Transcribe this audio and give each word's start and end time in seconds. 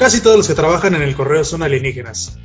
casi 0.00 0.20
todos 0.20 0.36
los 0.38 0.48
que 0.48 0.54
trabajan 0.54 0.96
en 0.96 1.02
el 1.02 1.14
correo 1.14 1.44
son 1.44 1.62
alienígenas. 1.62 2.36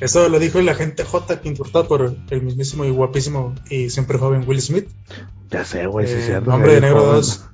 Eso 0.00 0.28
lo 0.28 0.38
dijo 0.38 0.58
el 0.58 0.68
agente 0.68 1.04
J, 1.04 1.40
que 1.40 1.48
importado 1.48 1.88
por 1.88 2.14
el 2.30 2.42
mismísimo 2.42 2.84
y 2.84 2.90
guapísimo 2.90 3.54
y 3.70 3.88
siempre 3.90 4.18
joven 4.18 4.44
Will 4.46 4.60
Smith. 4.60 4.88
Ya 5.50 5.64
sé, 5.64 5.86
güey, 5.86 6.06
sí 6.06 6.12
Eh, 6.14 6.18
es 6.18 6.26
cierto. 6.26 6.52
Hombre 6.52 6.74
de 6.74 6.80
Negro 6.82 7.00
joven. 7.00 7.12
2. 7.16 7.44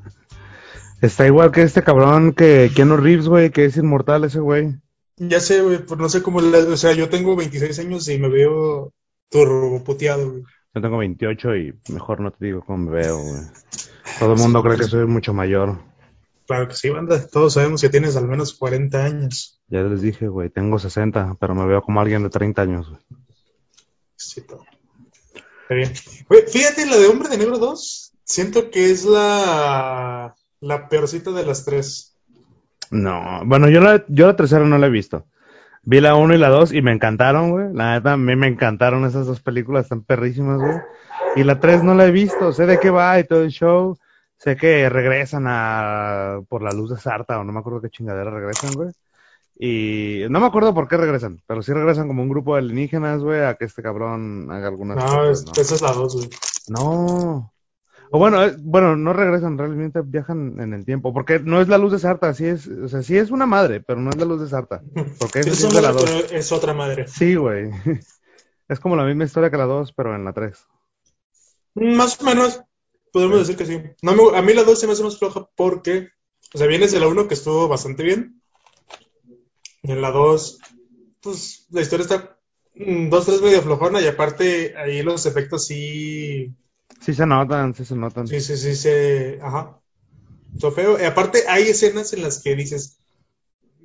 Está 1.03 1.27
igual 1.27 1.53
que 1.53 1.63
este 1.63 1.83
cabrón 1.83 2.33
que 2.33 2.71
Keanu 2.75 2.97
Reeves, 2.97 3.29
güey, 3.29 3.51
que 3.51 3.67
es 3.67 3.77
inmortal 3.77 4.25
ese 4.25 4.41
güey. 4.41 4.75
Ya 5.19 5.39
sé, 5.39 5.61
güey, 5.63 5.79
pues 5.85 6.01
no 6.01 6.09
sé 6.09 6.23
cómo, 6.23 6.41
la- 6.41 6.59
o 6.59 6.77
sea, 6.77 6.93
yo 6.93 7.09
tengo 7.09 7.37
26 7.37 7.79
años 7.79 8.09
y 8.09 8.19
me 8.19 8.29
veo 8.29 8.93
turboputeado, 9.31 10.31
güey. 10.31 10.43
Yo 10.75 10.81
tengo 10.83 10.99
28 10.99 11.55
y 11.57 11.73
mejor 11.93 12.21
no 12.21 12.33
te 12.33 12.45
digo 12.47 12.63
cómo 12.67 12.91
me 12.91 13.01
veo, 13.01 13.19
güey. 13.19 13.43
Todo 14.19 14.33
el 14.33 14.39
mundo 14.41 14.63
cree 14.63 14.77
que 14.77 14.85
soy 14.85 15.07
mucho 15.07 15.33
mayor. 15.33 15.79
Claro 16.47 16.69
que 16.69 16.75
sí, 16.75 16.91
banda, 16.91 17.27
todos 17.27 17.55
sabemos 17.55 17.81
que 17.81 17.89
tienes 17.89 18.17
al 18.17 18.29
menos 18.29 18.55
40 18.55 19.05
años. 19.05 19.63
Ya 19.69 19.81
les 19.83 20.03
dije, 20.03 20.29
güey, 20.29 20.51
tengo 20.51 20.79
60, 20.79 21.37
pero 21.41 21.55
me 21.55 21.67
veo 21.67 21.81
como 21.83 22.01
alguien 22.01 22.23
de 22.23 22.31
30 22.31 22.63
años, 22.63 22.91
güey. 22.91 23.01
Sí, 24.17 24.43
todo. 24.43 24.65
Está 25.63 25.75
bien. 25.75 25.93
Güey, 26.29 26.43
fíjate, 26.47 26.85
la 26.87 26.99
de 26.99 27.07
Hombre 27.07 27.31
de 27.31 27.39
Negro 27.39 27.59
2, 27.59 28.13
siento 28.25 28.71
que 28.71 28.91
es 28.91 29.05
la, 29.07 30.35
la 30.61 30.89
peorcita 30.89 31.31
de 31.31 31.47
las 31.47 31.65
tres. 31.65 32.17
No, 32.91 33.43
bueno, 33.47 33.71
yo 33.71 33.81
la, 33.81 34.05
yo 34.09 34.27
la 34.27 34.37
tercera 34.37 34.65
no 34.67 34.77
la 34.77 34.87
he 34.87 34.91
visto. 34.91 35.27
Vi 35.83 36.01
la 36.01 36.15
1 36.15 36.35
y 36.35 36.39
la 36.39 36.49
2 36.49 36.73
y 36.73 36.83
me 36.83 36.93
encantaron, 36.93 37.51
güey. 37.51 37.73
La 37.73 37.95
neta, 37.95 38.13
a 38.13 38.17
mí 38.17 38.37
me 38.37 38.47
encantaron 38.47 39.05
esas 39.05 39.27
dos 39.27 39.41
películas, 39.41 39.85
están 39.85 40.03
perrísimas, 40.03 40.61
güey. 40.61 40.79
Y 41.37 41.45
la 41.45 41.61
3 41.61 41.83
no 41.83 41.95
la 41.95 42.07
he 42.07 42.11
visto, 42.11 42.53
sé 42.53 42.67
de 42.67 42.79
qué 42.79 42.91
va 42.91 43.19
y 43.19 43.25
todo 43.25 43.43
el 43.43 43.51
show. 43.51 43.99
Sé 44.45 44.57
que 44.57 44.89
regresan 44.91 45.45
a 45.49 46.41
por 46.49 46.63
la 46.63 46.71
luz 46.71 46.91
de 46.91 46.99
Sarta 46.99 47.39
o 47.41 47.45
no 47.45 47.53
me 47.53 47.61
acuerdo 47.61 47.81
qué 47.81 47.89
chingadera 47.89 48.31
regresan, 48.31 48.75
güey. 48.75 48.91
Y 49.59 50.25
no 50.29 50.39
me 50.41 50.47
acuerdo 50.47 50.75
por 50.75 50.87
qué 50.89 50.97
regresan, 50.99 51.41
pero 51.47 51.63
sí 51.63 51.73
regresan 51.73 52.09
como 52.09 52.23
un 52.23 52.29
grupo 52.29 52.55
de 52.55 52.61
alienígenas, 52.61 53.23
güey, 53.23 53.41
a 53.43 53.55
que 53.55 53.65
este 53.65 53.83
cabrón 53.83 54.49
haga 54.51 54.69
algunas 54.69 54.97
No, 54.99 55.05
cosas, 55.05 55.47
¿no? 55.47 55.53
esa 55.63 55.75
es 55.77 55.83
la 55.83 55.93
2, 55.93 56.17
güey. 56.17 56.29
No. 56.69 57.53
O 58.11 58.19
bueno, 58.19 58.45
eh, 58.45 58.55
bueno, 58.59 58.97
no 58.97 59.13
regresan, 59.13 59.57
realmente 59.57 60.01
viajan 60.05 60.61
en 60.61 60.75
el 60.75 60.85
tiempo, 60.85 61.13
porque 61.15 61.39
no 61.41 61.61
es 61.61 61.69
la 61.69 61.79
luz 61.79 61.93
de 61.93 61.99
Sarta, 61.99 62.35
sí 62.35 62.47
es, 62.47 62.67
o 62.69 62.89
sea, 62.89 63.03
sí 63.03 63.17
es 63.17 63.31
una 63.31 63.47
madre, 63.47 63.81
pero 63.81 64.01
no 64.01 64.11
es 64.11 64.17
la 64.17 64.25
luz 64.27 64.41
de 64.43 64.49
Sarta, 64.49 64.83
porque 65.19 65.41
Es, 65.41 65.47
sí 65.59 65.67
es 65.67 65.73
de 65.75 65.81
la 65.81 65.91
una- 65.93 66.01
2. 66.01 66.05
pero 66.05 66.39
es 66.39 66.53
otra 66.53 66.75
madre. 66.75 67.07
Sí, 67.09 67.35
güey. 67.37 67.71
Es 68.67 68.81
como 68.81 68.97
la 68.97 69.05
misma 69.05 69.25
historia 69.25 69.51
que 69.51 69.59
la 69.59 69.65
2, 69.67 69.93
pero 69.93 70.15
en 70.15 70.25
la 70.25 70.33
3. 70.33 70.59
Más 71.75 72.21
o 72.21 72.25
menos, 72.25 72.63
podemos 73.15 73.39
decir 73.39 73.57
que 73.57 73.65
sí. 73.65 73.81
No 74.03 74.13
me- 74.15 74.37
a 74.37 74.43
mí 74.43 74.53
la 74.53 74.65
2 74.65 74.79
se 74.79 74.87
me 74.87 74.93
hace 74.93 75.05
más 75.05 75.19
floja 75.19 75.49
porque, 75.57 76.09
o 76.53 76.59
sea, 76.59 76.67
vienes 76.67 76.93
de 76.93 77.01
la 77.01 77.09
1 77.09 77.27
que 77.29 77.35
estuvo 77.35 77.69
bastante 77.69 78.03
bien. 78.03 78.43
Y 79.83 79.93
en 79.93 80.03
la 80.03 80.11
2, 80.11 80.59
pues 81.23 81.67
la 81.71 81.81
historia 81.81 82.05
está 82.05 82.39
2, 82.75 83.27
3 83.27 83.41
medio 83.41 83.63
flojona 83.63 84.01
y 84.01 84.07
aparte 84.07 84.75
ahí 84.77 85.03
los 85.03 85.27
efectos 85.27 85.67
sí, 85.67 86.53
Sí 87.01 87.15
se 87.15 87.27
notan, 87.27 87.75
sí 87.75 87.85
se 87.85 87.95
notan. 87.95 88.27
sí, 88.27 88.41
sí, 88.41 88.57
sí, 88.57 88.75
se, 88.75 89.39
ajá, 89.43 89.81
son 90.59 90.73
feo. 90.75 91.01
Y 91.01 91.05
aparte 91.05 91.45
hay 91.49 91.65
escenas 91.69 92.13
en 92.13 92.23
las 92.23 92.43
que 92.43 92.57
dices, 92.57 92.99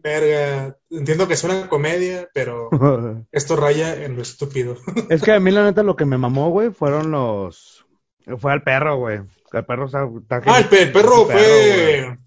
verga, 0.02 0.78
entiendo 0.90 1.28
que 1.28 1.34
es 1.36 1.44
una 1.44 1.70
comedia, 1.70 2.30
pero 2.34 2.70
esto 3.32 3.56
raya 3.56 4.04
en 4.04 4.16
lo 4.16 4.22
estúpido. 4.22 4.78
es 5.10 5.22
que 5.22 5.34
a 5.34 5.40
mí 5.40 5.52
la 5.52 5.64
neta 5.64 5.84
lo 5.84 5.96
que 5.96 6.06
me 6.06 6.18
mamó, 6.18 6.50
güey, 6.50 6.72
fueron 6.72 7.12
los... 7.12 7.86
Fue 8.40 8.52
al 8.52 8.64
perro, 8.64 8.98
güey. 8.98 9.20
El 9.52 9.66
perro 9.66 9.86
está... 9.86 10.08
está 10.22 10.42
Ah, 10.46 10.60
el, 10.60 10.78
el 10.78 10.92
perro 10.92 11.26
fue 11.26 12.18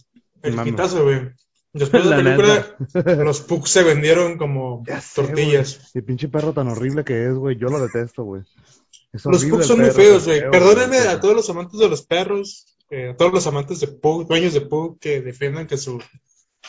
el 0.42 0.54
Mames. 0.54 0.72
quitazo, 0.72 1.04
güey. 1.04 1.30
Después 1.72 2.04
de 2.04 2.10
la 2.10 2.16
La 2.18 2.36
película, 2.36 2.76
los 3.24 3.40
pugs 3.40 3.70
se 3.70 3.82
vendieron 3.82 4.36
como 4.36 4.84
Ya 4.86 5.02
tortillas. 5.14 5.90
El 5.94 6.04
pinche 6.04 6.28
perro 6.28 6.52
tan 6.52 6.68
horrible 6.68 7.04
que 7.04 7.26
es, 7.26 7.34
güey. 7.34 7.56
Yo 7.56 7.68
lo 7.68 7.80
detesto, 7.80 8.24
güey. 8.24 8.42
Los 9.24 9.44
pugs 9.44 9.66
son 9.66 9.80
muy 9.80 9.90
feos, 9.90 10.24
güey. 10.26 10.40
feo, 10.40 10.50
Perdónenme 10.50 10.98
a 10.98 11.20
todos 11.20 11.36
los 11.36 11.48
amantes 11.50 11.78
de 11.78 11.88
los 11.88 12.02
perros, 12.02 12.66
eh, 12.90 13.10
a 13.10 13.16
todos 13.16 13.32
los 13.32 13.46
amantes 13.46 13.80
de 13.80 13.88
pug, 13.88 14.26
dueños 14.26 14.54
de 14.54 14.62
pug, 14.62 14.98
que 14.98 15.20
defiendan 15.20 15.66
que 15.66 15.76
su 15.76 16.02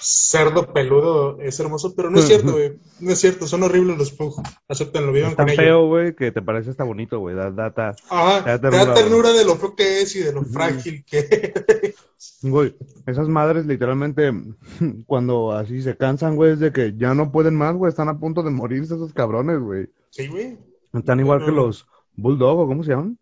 cerdo 0.03 0.73
peludo 0.73 1.39
es 1.41 1.59
hermoso, 1.59 1.95
pero 1.95 2.09
no 2.09 2.19
es 2.19 2.25
cierto, 2.27 2.51
güey. 2.53 2.77
No 2.99 3.11
es 3.11 3.19
cierto, 3.19 3.47
son 3.47 3.63
horribles 3.63 3.97
los 3.97 4.11
pug. 4.11 4.35
Acéptenlo, 4.67 5.11
vivan 5.11 5.31
Es 5.31 5.35
con 5.35 5.45
tan 5.45 5.53
ellos. 5.53 5.63
feo, 5.65 5.87
güey, 5.87 6.15
que 6.15 6.31
te 6.31 6.41
parece 6.41 6.69
hasta 6.71 6.83
bonito, 6.83 7.19
güey. 7.19 7.35
Da, 7.35 7.49
da, 7.51 7.69
da- 7.69 7.95
Ajá, 8.09 8.41
da 8.41 8.59
te 8.59 8.67
da 8.67 8.71
ternura, 8.71 8.93
ternura 8.93 9.31
de 9.33 9.45
lo 9.45 9.55
feo 9.55 9.75
que 9.75 10.01
es 10.01 10.15
y 10.15 10.19
de 10.19 10.33
lo 10.33 10.43
frágil 10.43 11.03
que 11.05 11.19
es. 11.83 11.95
Güey, 12.41 12.73
esas 13.05 13.27
madres 13.27 13.65
literalmente, 13.65 14.31
cuando 15.05 15.51
así 15.51 15.81
se 15.81 15.97
cansan, 15.97 16.35
güey, 16.37 16.53
es 16.53 16.59
de 16.59 16.71
que 16.71 16.93
ya 16.95 17.13
no 17.13 17.31
pueden 17.31 17.55
más, 17.55 17.75
güey. 17.75 17.89
Están 17.89 18.07
a 18.09 18.17
punto 18.19 18.43
de 18.43 18.49
morirse 18.51 18.95
esos 18.95 19.13
cabrones, 19.13 19.59
güey. 19.59 19.89
Sí, 20.09 20.27
güey. 20.27 20.57
Están 20.93 21.19
igual 21.19 21.43
que 21.43 21.51
los 21.51 21.85
Bulldog, 22.15 22.59
¿o 22.59 22.67
cómo 22.67 22.83
se 22.83 22.91
llaman? 22.91 23.17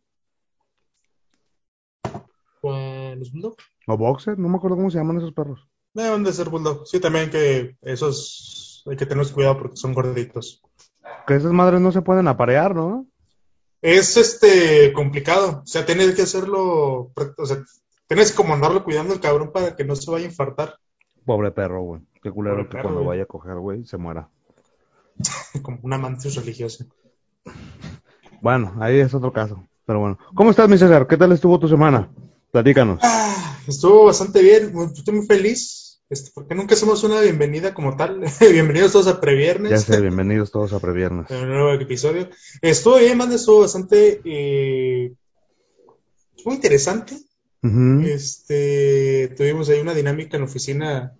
¿Los 2.63 3.31
bulldog? 3.31 3.55
O 3.87 3.97
Boxer, 3.97 4.37
no 4.37 4.49
me 4.49 4.57
acuerdo 4.57 4.77
cómo 4.77 4.91
se 4.91 4.97
llaman 4.99 5.17
esos 5.17 5.33
perros. 5.33 5.67
Deben 5.93 6.23
de 6.23 6.33
ser 6.33 6.49
bulldog. 6.49 6.87
Sí, 6.87 6.99
también 6.99 7.29
que 7.29 7.75
esos 7.81 8.83
hay 8.89 8.95
que 8.97 9.05
tener 9.05 9.29
cuidado 9.31 9.57
porque 9.59 9.75
son 9.77 9.93
gorditos. 9.93 10.61
Que 11.27 11.35
esas 11.35 11.51
madres 11.51 11.81
no 11.81 11.91
se 11.91 12.01
pueden 12.01 12.27
aparear, 12.27 12.75
¿no? 12.75 13.05
Es 13.81 14.15
este 14.17 14.93
complicado. 14.93 15.61
O 15.63 15.67
sea, 15.67 15.85
tienes 15.85 16.15
que 16.15 16.21
hacerlo. 16.23 17.11
O 17.37 17.45
sea, 17.45 17.63
tienes 18.07 18.31
que 18.31 18.37
como 18.37 18.53
andarlo 18.53 18.83
cuidando 18.83 19.13
el 19.13 19.19
cabrón 19.19 19.51
para 19.51 19.75
que 19.75 19.83
no 19.83 19.95
se 19.95 20.09
vaya 20.09 20.25
a 20.25 20.29
infartar. 20.29 20.75
Pobre 21.25 21.51
perro, 21.51 21.81
güey. 21.81 22.01
Qué 22.21 22.31
culero 22.31 22.57
Pobre 22.57 22.69
que 22.69 22.71
perro, 22.73 22.83
cuando 22.83 22.99
güey. 23.01 23.09
vaya 23.09 23.23
a 23.23 23.27
coger, 23.27 23.55
güey, 23.55 23.85
se 23.85 23.97
muera. 23.97 24.29
Como 25.61 25.79
una 25.83 25.97
mantis 25.97 26.35
religiosa. 26.35 26.85
Bueno, 28.41 28.73
ahí 28.79 28.99
es 28.99 29.13
otro 29.13 29.31
caso. 29.33 29.63
Pero 29.85 29.99
bueno. 29.99 30.17
¿Cómo 30.35 30.51
estás, 30.51 30.69
mi 30.69 30.77
César? 30.77 31.07
¿Qué 31.07 31.17
tal 31.17 31.31
estuvo 31.31 31.59
tu 31.59 31.67
semana? 31.67 32.09
Platícanos. 32.51 32.99
Ah, 33.01 33.57
estuvo 33.67 34.05
bastante 34.05 34.41
bien. 34.41 34.73
Estoy 34.93 35.15
muy 35.15 35.25
feliz. 35.25 36.01
Este, 36.09 36.31
porque 36.33 36.55
nunca 36.55 36.75
hacemos 36.75 37.03
una 37.05 37.21
bienvenida 37.21 37.73
como 37.73 37.95
tal. 37.95 38.19
Bienvenidos 38.41 38.91
todos 38.91 39.07
a 39.07 39.13
Ya 39.13 39.21
Previernes. 39.21 39.83
sé, 39.83 40.01
bienvenidos 40.01 40.51
todos 40.51 40.73
a 40.73 40.79
Previernes. 40.79 41.27
en 41.31 41.43
un 41.43 41.49
nuevo 41.49 41.71
episodio. 41.71 42.29
Estuvo 42.61 42.97
bien, 42.97 43.17
man. 43.17 43.31
Estuvo 43.31 43.61
bastante. 43.61 44.19
Eh, 44.25 45.13
muy 46.43 46.55
interesante. 46.55 47.15
Ujú. 47.63 48.01
Este, 48.05 49.33
tuvimos 49.37 49.69
ahí 49.69 49.79
una 49.79 49.93
dinámica 49.93 50.35
en 50.35 50.43
la 50.43 50.49
oficina, 50.49 51.15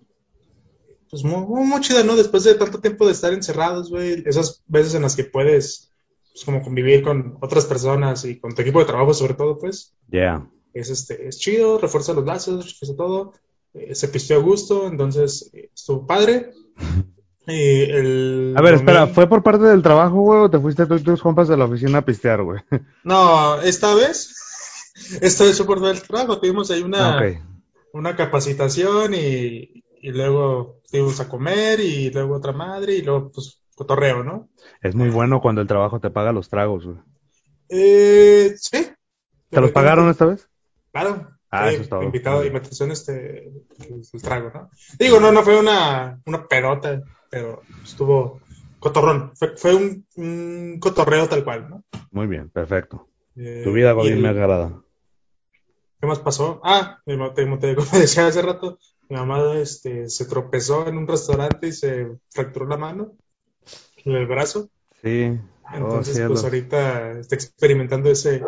pues 1.08 1.24
muy, 1.24 1.46
muy, 1.46 1.80
chida, 1.80 2.02
¿no? 2.02 2.16
Después 2.16 2.44
de 2.44 2.56
tanto 2.56 2.80
tiempo 2.80 3.06
de 3.06 3.12
estar 3.12 3.32
encerrados, 3.32 3.88
güey, 3.90 4.22
esas 4.26 4.62
veces 4.66 4.94
en 4.94 5.02
las 5.02 5.14
que 5.14 5.24
puedes, 5.24 5.92
pues 6.32 6.44
como 6.44 6.60
convivir 6.60 7.02
con 7.02 7.38
otras 7.40 7.64
personas 7.64 8.24
y 8.24 8.40
con 8.40 8.54
tu 8.54 8.62
equipo 8.62 8.80
de 8.80 8.86
trabajo 8.86 9.14
sobre 9.14 9.34
todo, 9.34 9.58
pues, 9.58 9.94
Yeah. 10.10 10.46
Es 10.74 10.90
este, 10.90 11.28
es 11.28 11.38
chido, 11.38 11.78
refuerza 11.78 12.12
los 12.12 12.24
lazos, 12.24 12.72
refuerza 12.72 12.96
todo, 12.96 13.32
eh, 13.74 13.94
se 13.94 14.08
pisteó 14.08 14.38
a 14.38 14.42
gusto, 14.42 14.86
entonces 14.86 15.50
eh, 15.52 15.70
estuvo 15.74 16.06
padre. 16.06 16.52
Y 17.44 17.82
el 17.90 18.54
A 18.56 18.62
ver, 18.62 18.74
espera, 18.74 19.08
¿fue 19.08 19.28
por 19.28 19.42
parte 19.42 19.64
del 19.64 19.82
trabajo, 19.82 20.20
güey, 20.20 20.42
o 20.42 20.48
te 20.48 20.60
fuiste 20.60 20.86
tú 20.86 20.94
y 20.94 21.02
tus 21.02 21.20
compas 21.20 21.48
de 21.48 21.56
la 21.56 21.64
oficina 21.64 21.98
a 21.98 22.04
pistear, 22.04 22.40
güey? 22.44 22.60
No, 23.02 23.60
esta 23.60 23.96
vez, 23.96 24.36
esta 25.20 25.42
vez 25.42 25.56
fue 25.56 25.66
por 25.66 25.84
el 25.84 26.00
trabajo, 26.02 26.38
tuvimos 26.38 26.70
ahí 26.70 26.82
una... 26.82 27.18
Ah, 27.18 27.22
una 27.92 28.16
capacitación 28.16 29.14
y, 29.14 29.84
y 30.00 30.10
luego 30.10 30.80
fuimos 30.90 31.20
a 31.20 31.28
comer 31.28 31.80
y 31.80 32.10
luego 32.10 32.36
otra 32.36 32.52
madre 32.52 32.94
y 32.96 33.02
luego 33.02 33.30
pues 33.30 33.62
cotorreo, 33.74 34.24
¿no? 34.24 34.48
Es 34.80 34.94
muy 34.94 35.10
bueno 35.10 35.40
cuando 35.40 35.60
el 35.60 35.68
trabajo 35.68 36.00
te 36.00 36.10
paga 36.10 36.32
los 36.32 36.48
tragos, 36.48 36.84
güey. 36.86 36.98
Eh, 37.68 38.54
sí. 38.56 38.88
¿Te 39.48 39.60
los 39.60 39.70
pagaron 39.70 40.10
esta 40.10 40.26
vez? 40.26 40.48
Claro. 40.92 41.28
Ah, 41.50 41.70
eso 41.70 41.82
es 41.82 41.88
todo. 41.88 42.02
Invitado, 42.02 42.40
bien. 42.40 42.54
invitación, 42.54 42.90
este, 42.92 43.46
el, 43.48 44.02
el 44.12 44.22
trago, 44.22 44.50
¿no? 44.54 44.70
Digo, 44.98 45.20
no, 45.20 45.32
no 45.32 45.42
fue 45.42 45.58
una, 45.58 46.20
una 46.24 46.46
pedota, 46.46 47.02
pero 47.30 47.62
estuvo 47.82 48.40
cotorrón. 48.78 49.32
Fue, 49.36 49.56
fue 49.56 49.74
un, 49.74 50.06
un 50.16 50.78
cotorreo 50.80 51.28
tal 51.28 51.44
cual, 51.44 51.68
¿no? 51.68 51.84
Muy 52.10 52.26
bien, 52.26 52.48
perfecto. 52.48 53.08
Eh, 53.36 53.62
Tu 53.64 53.72
vida, 53.72 53.92
y 53.92 53.94
Godín, 53.94 54.22
me 54.22 54.28
agrada. 54.28 54.82
¿Qué 56.00 56.06
más 56.06 56.18
pasó? 56.18 56.60
Ah, 56.64 57.00
te- 57.04 57.16
te- 57.16 57.74
como 57.76 57.88
decía 57.98 58.26
hace 58.26 58.42
rato, 58.42 58.78
mi 59.08 59.16
mamá 59.16 59.54
este, 59.54 60.08
se 60.08 60.24
tropezó 60.24 60.88
en 60.88 60.96
un 60.96 61.06
restaurante 61.06 61.68
y 61.68 61.72
se 61.72 62.08
fracturó 62.30 62.66
la 62.66 62.76
mano, 62.76 63.12
el 64.04 64.26
brazo. 64.26 64.68
Sí. 65.02 65.38
Oh, 65.64 65.76
Entonces, 65.76 66.18
pues 66.26 66.42
ahorita 66.44 67.18
está 67.20 67.34
experimentando 67.34 68.10
ese, 68.10 68.42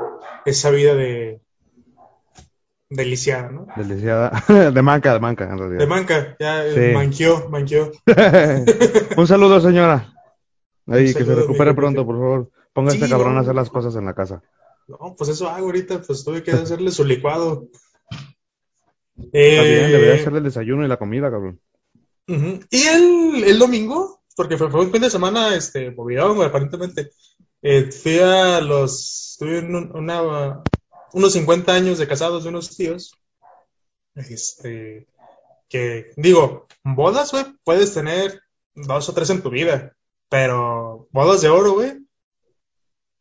esa 0.44 0.70
vida 0.70 0.94
de 0.94 1.41
deliciada, 2.91 3.51
¿no? 3.51 3.67
Deliciada. 3.77 4.31
De 4.73 4.83
manca, 4.83 5.13
de 5.15 5.21
manca, 5.21 5.45
en 5.45 5.57
De 5.57 5.57
realidad. 5.57 5.87
manca, 5.89 6.37
ya 6.39 6.65
eh, 6.67 6.89
Sí. 6.91 6.95
manqueó, 6.95 7.49
manqueó. 7.51 7.91
Un 9.17 9.27
saludo, 9.27 9.61
señora. 9.61 10.13
Ahí, 10.87 11.15
que 11.15 11.25
se 11.25 11.35
recupere 11.35 11.73
pronto, 11.75 12.05
por 12.05 12.17
favor. 12.17 12.51
Ponga 12.73 12.91
Sí, 12.91 12.99
este 12.99 13.09
cabrón 13.09 13.33
no. 13.35 13.39
a 13.39 13.43
hacer 13.43 13.55
las 13.55 13.71
cosas 13.71 13.95
en 13.97 14.05
la 14.05 14.15
casa. 14.15 14.43
No, 14.87 15.15
pues 15.17 15.31
eso 15.31 15.49
hago 15.49 15.67
ahorita, 15.67 16.03
pues 16.03 16.25
tuve 16.25 16.43
que 16.43 16.51
hacerle 16.53 16.91
su 16.91 17.05
licuado. 17.05 17.69
Está 19.17 19.29
bien, 19.63 19.91
debería 19.91 20.15
Eh, 20.17 20.21
hacerle 20.21 20.39
el 20.39 20.45
desayuno 20.45 20.85
y 20.85 20.89
la 20.89 20.97
comida, 20.97 21.31
cabrón. 21.31 21.61
Y 22.27 22.83
el, 22.83 23.45
el 23.45 23.59
domingo, 23.59 24.23
porque 24.37 24.57
fue, 24.57 24.67
un 24.81 24.91
fin 24.91 25.03
de 25.03 25.11
semana, 25.11 25.55
este, 25.55 25.91
güey, 25.91 26.17
aparentemente, 26.19 27.11
eh, 27.63 27.91
fui 27.93 28.19
a 28.19 28.61
los, 28.61 29.37
tuve 29.39 29.61
un- 29.61 29.93
una, 29.95 30.63
unos 31.15 31.33
50 31.33 31.73
años 31.73 31.99
de 31.99 32.07
casados 32.09 32.43
de 32.43 32.51
unos 32.51 32.77
tíos, 32.77 33.19
este, 34.15 35.07
que, 35.69 36.13
digo, 36.17 36.67
bodas, 36.83 37.33
güey, 37.33 37.47
puedes 37.65 37.95
tener 37.95 38.43
dos 38.75 39.09
o 39.09 39.15
tres 39.15 39.31
en 39.31 39.41
tu 39.43 39.51
vida, 39.51 39.97
pero 40.29 41.09
bodas 41.13 41.41
de 41.43 41.49
oro, 41.49 41.73
güey, 41.75 41.93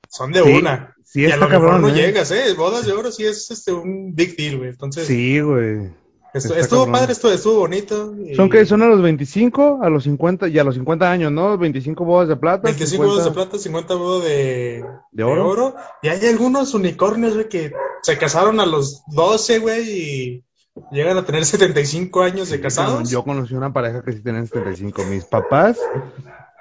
son 0.10 0.31
de 0.31 0.44
Sí, 0.44 0.50
una. 0.51 0.95
sí 1.04 1.22
y 1.22 1.25
a 1.31 1.38
lo 1.38 1.48
mejor 1.48 1.51
cabrón, 1.69 1.81
no 1.81 1.90
¿eh? 1.90 1.94
llegas, 1.94 2.31
¿eh? 2.31 2.54
Bodas 2.54 2.86
de 2.86 2.94
oro 2.94 3.12
sí 3.12 3.25
es 3.25 3.50
este, 3.50 3.72
un 3.72 4.13
big 4.13 4.36
deal, 4.36 4.57
güey. 4.57 4.69
Entonces, 4.69 5.07
Sí, 5.07 5.40
güey. 5.40 5.92
Estuvo 6.33 6.85
cabrón. 6.85 6.91
padre, 6.91 7.13
estuvo, 7.13 7.31
estuvo 7.31 7.59
bonito. 7.59 8.15
y- 8.18 8.35
¿Son 8.35 8.50
que 8.50 8.65
¿Son 8.65 8.81
a 8.81 8.88
los 8.88 9.01
25, 9.01 9.80
a 9.81 9.89
los 9.89 10.03
50 10.03 10.47
y 10.47 10.57
a 10.59 10.63
los 10.63 10.75
50 10.75 11.12
años, 11.12 11.31
no? 11.31 11.57
25 11.57 12.03
bodas 12.06 12.27
de 12.30 12.35
plata. 12.35 12.63
25 12.63 13.03
bodas 13.06 13.25
de 13.25 13.31
plata, 13.31 13.57
50 13.57 13.94
bodas 13.95 14.24
de, 14.25 14.83
¿De 15.12 15.24
oro? 15.24 15.75
Y 16.01 16.07
hay 16.09 16.25
algunos 16.27 16.74
unicornios, 16.74 17.33
güey, 17.35 17.50
que 17.50 17.71
se 18.01 18.18
casaron 18.18 18.59
a 18.59 18.65
los 18.65 19.03
12, 19.07 19.59
güey, 19.59 19.89
y 19.89 20.44
llegan 20.91 21.18
a 21.18 21.25
tener 21.25 21.45
75 21.45 22.21
años 22.24 22.50
de 22.50 22.59
casados. 22.59 23.09
Yo 23.09 23.24
conocí 23.24 23.53
una 23.53 23.71
pareja 23.71 24.01
que 24.03 24.13
sí 24.13 24.21
tenían 24.24 24.47
75. 24.47 25.03
Mis 25.06 25.25
papás 25.25 25.77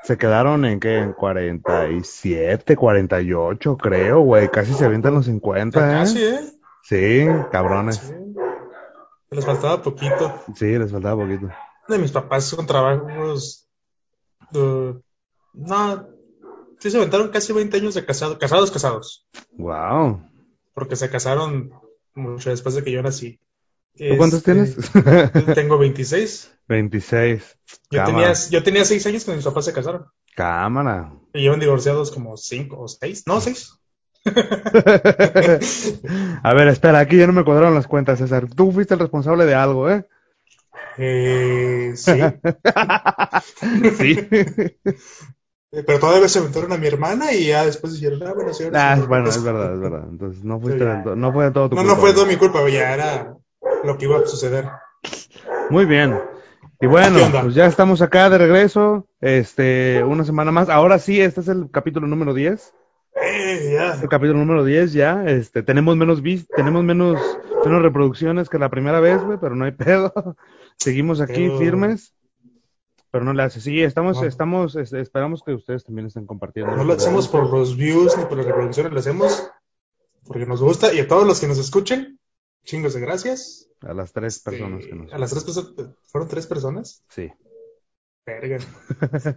se 0.04 0.18
quedaron 0.18 0.64
en 0.64 0.80
qué? 0.80 0.98
En 0.98 1.12
47, 1.14 2.76
48, 2.76 3.76
creo, 3.76 4.20
güey. 4.20 4.48
Casi 4.48 4.74
se 4.74 4.84
avientan 4.84 5.14
los 5.14 5.26
50, 5.26 5.80
Ya 5.80 5.86
¿eh? 5.92 6.00
casi, 6.00 6.22
¿eh? 6.24 6.40
Sí, 6.82 7.26
cabrones. 7.52 7.96
Sí. 7.96 8.12
Les 9.32 9.44
faltaba 9.44 9.82
poquito. 9.82 10.42
Sí, 10.54 10.78
les 10.78 10.90
faltaba 10.92 11.22
poquito. 11.22 11.48
De 11.88 11.98
mis 11.98 12.12
papás 12.12 12.52
con 12.54 12.66
trabajos. 12.66 13.66
eh, 14.54 14.94
no, 15.54 16.08
sí 16.78 16.90
se 16.90 16.96
aventaron 16.96 17.28
casi 17.28 17.52
20 17.52 17.76
años 17.76 17.94
de 17.94 18.04
casados, 18.04 18.38
casados, 18.38 18.70
casados. 18.70 19.26
Wow. 19.52 20.22
Porque 20.74 20.96
se 20.96 21.10
casaron 21.10 21.72
mucho 22.14 22.50
después 22.50 22.74
de 22.74 22.84
que 22.84 22.92
yo 22.92 23.02
nací. 23.02 23.38
¿Tú 23.96 24.16
cuántos 24.16 24.38
Este, 24.46 24.52
tienes? 24.52 25.54
Tengo 25.54 25.76
26. 25.76 26.50
26. 26.68 27.58
Yo 27.90 28.04
tenía, 28.04 28.32
yo 28.50 28.62
tenía 28.62 28.84
6 28.86 29.06
años 29.06 29.24
cuando 29.24 29.36
mis 29.36 29.44
papás 29.44 29.66
se 29.66 29.72
casaron. 29.74 30.06
Cámara. 30.34 31.12
Y 31.34 31.42
llevan 31.42 31.60
divorciados 31.60 32.10
como 32.10 32.36
5 32.36 32.78
o 32.80 32.88
6. 32.88 33.24
No, 33.26 33.40
6. 33.40 33.78
A 36.42 36.54
ver, 36.54 36.68
espera, 36.68 37.00
aquí 37.00 37.16
ya 37.18 37.26
no 37.26 37.32
me 37.32 37.44
cuadraron 37.44 37.74
las 37.74 37.86
cuentas, 37.86 38.18
César. 38.18 38.46
Tú 38.54 38.72
fuiste 38.72 38.94
el 38.94 39.00
responsable 39.00 39.46
de 39.46 39.54
algo, 39.54 39.90
¿eh? 39.90 40.06
Eh, 40.98 41.92
sí. 41.96 42.12
Sí. 43.98 44.18
Eh, 45.74 45.82
Pero 45.86 45.98
todavía 45.98 46.28
se 46.28 46.38
aventaron 46.38 46.70
a 46.72 46.76
mi 46.76 46.86
hermana 46.86 47.32
y 47.32 47.46
ya 47.46 47.64
después 47.64 47.94
dijeron, 47.94 48.22
ah, 48.26 48.32
bueno, 48.34 48.52
sí, 48.52 48.64
Ah, 48.74 48.96
sí". 49.00 49.06
bueno, 49.06 49.28
es 49.30 49.42
verdad, 49.42 49.72
es 49.74 49.80
verdad. 49.80 50.04
Entonces 50.10 50.44
no 50.44 50.60
fuiste 50.60 50.84
no 51.16 51.32
fue 51.32 51.44
de 51.46 51.50
todo 51.50 51.70
tu 51.70 51.76
No, 51.76 51.80
culpa. 51.82 51.94
no 51.94 52.00
fue 52.00 52.12
toda 52.12 52.26
mi 52.26 52.36
culpa, 52.36 52.68
ya 52.68 52.92
era 52.92 53.34
lo 53.82 53.96
que 53.96 54.04
iba 54.04 54.18
a 54.18 54.26
suceder. 54.26 54.68
Muy 55.70 55.86
bien. 55.86 56.18
Y 56.80 56.86
bueno, 56.86 57.18
pues 57.42 57.54
ya 57.54 57.66
estamos 57.66 58.02
acá 58.02 58.28
de 58.28 58.38
regreso, 58.38 59.06
este, 59.20 60.02
una 60.04 60.24
semana 60.24 60.50
más. 60.52 60.68
Ahora 60.68 60.98
sí, 60.98 61.20
este 61.20 61.40
es 61.40 61.48
el 61.48 61.70
capítulo 61.70 62.06
número 62.06 62.34
10. 62.34 62.74
Eh, 63.14 63.72
ya. 63.74 63.94
El 64.00 64.08
capítulo 64.08 64.38
número 64.38 64.64
10 64.64 64.92
ya, 64.92 65.24
este, 65.26 65.62
tenemos 65.62 65.96
menos 65.96 66.22
vis, 66.22 66.46
tenemos 66.48 66.82
menos, 66.82 67.20
menos 67.64 67.82
reproducciones 67.82 68.48
que 68.48 68.58
la 68.58 68.70
primera 68.70 69.00
vez, 69.00 69.22
güey, 69.22 69.38
pero 69.40 69.54
no 69.54 69.64
hay 69.64 69.72
pedo. 69.72 70.12
Seguimos 70.78 71.20
aquí 71.20 71.46
Pero- 71.48 71.58
firmes. 71.58 72.14
Pero 73.10 73.24
no 73.26 73.34
le 73.34 73.42
hace. 73.42 73.60
Sí, 73.60 73.82
estamos, 73.82 74.22
No. 74.22 74.26
estamos, 74.26 74.74
este, 74.74 74.98
esperamos 75.00 75.42
que 75.44 75.52
ustedes 75.52 75.84
también 75.84 76.06
estén 76.06 76.24
compartiendo. 76.26 76.74
No 76.74 76.82
lo 76.84 76.94
hacemos 76.94 77.28
por 77.28 77.50
los 77.50 77.76
views 77.76 78.16
ni 78.16 78.24
por 78.24 78.38
las 78.38 78.46
reproducciones, 78.46 78.90
lo 78.90 78.98
hacemos 79.00 79.50
porque 80.26 80.46
nos 80.46 80.62
gusta 80.62 80.94
y 80.94 81.00
a 81.00 81.06
todos 81.08 81.26
los 81.26 81.38
que 81.38 81.46
nos 81.46 81.58
escuchen, 81.58 82.18
chingos 82.64 82.94
de 82.94 83.00
gracias. 83.00 83.68
A 83.82 83.92
las 83.92 84.12
tres 84.14 84.36
Este, 84.36 84.50
personas 84.50 84.86
que 84.86 84.94
nos. 84.94 85.12
A 85.12 85.18
las 85.18 85.30
tres 85.30 85.44
personas, 85.44 85.72
¿fueron 86.04 86.28
tres 86.28 86.46
personas? 86.46 87.04
Sí. 87.10 87.30
Verga. 88.24 88.58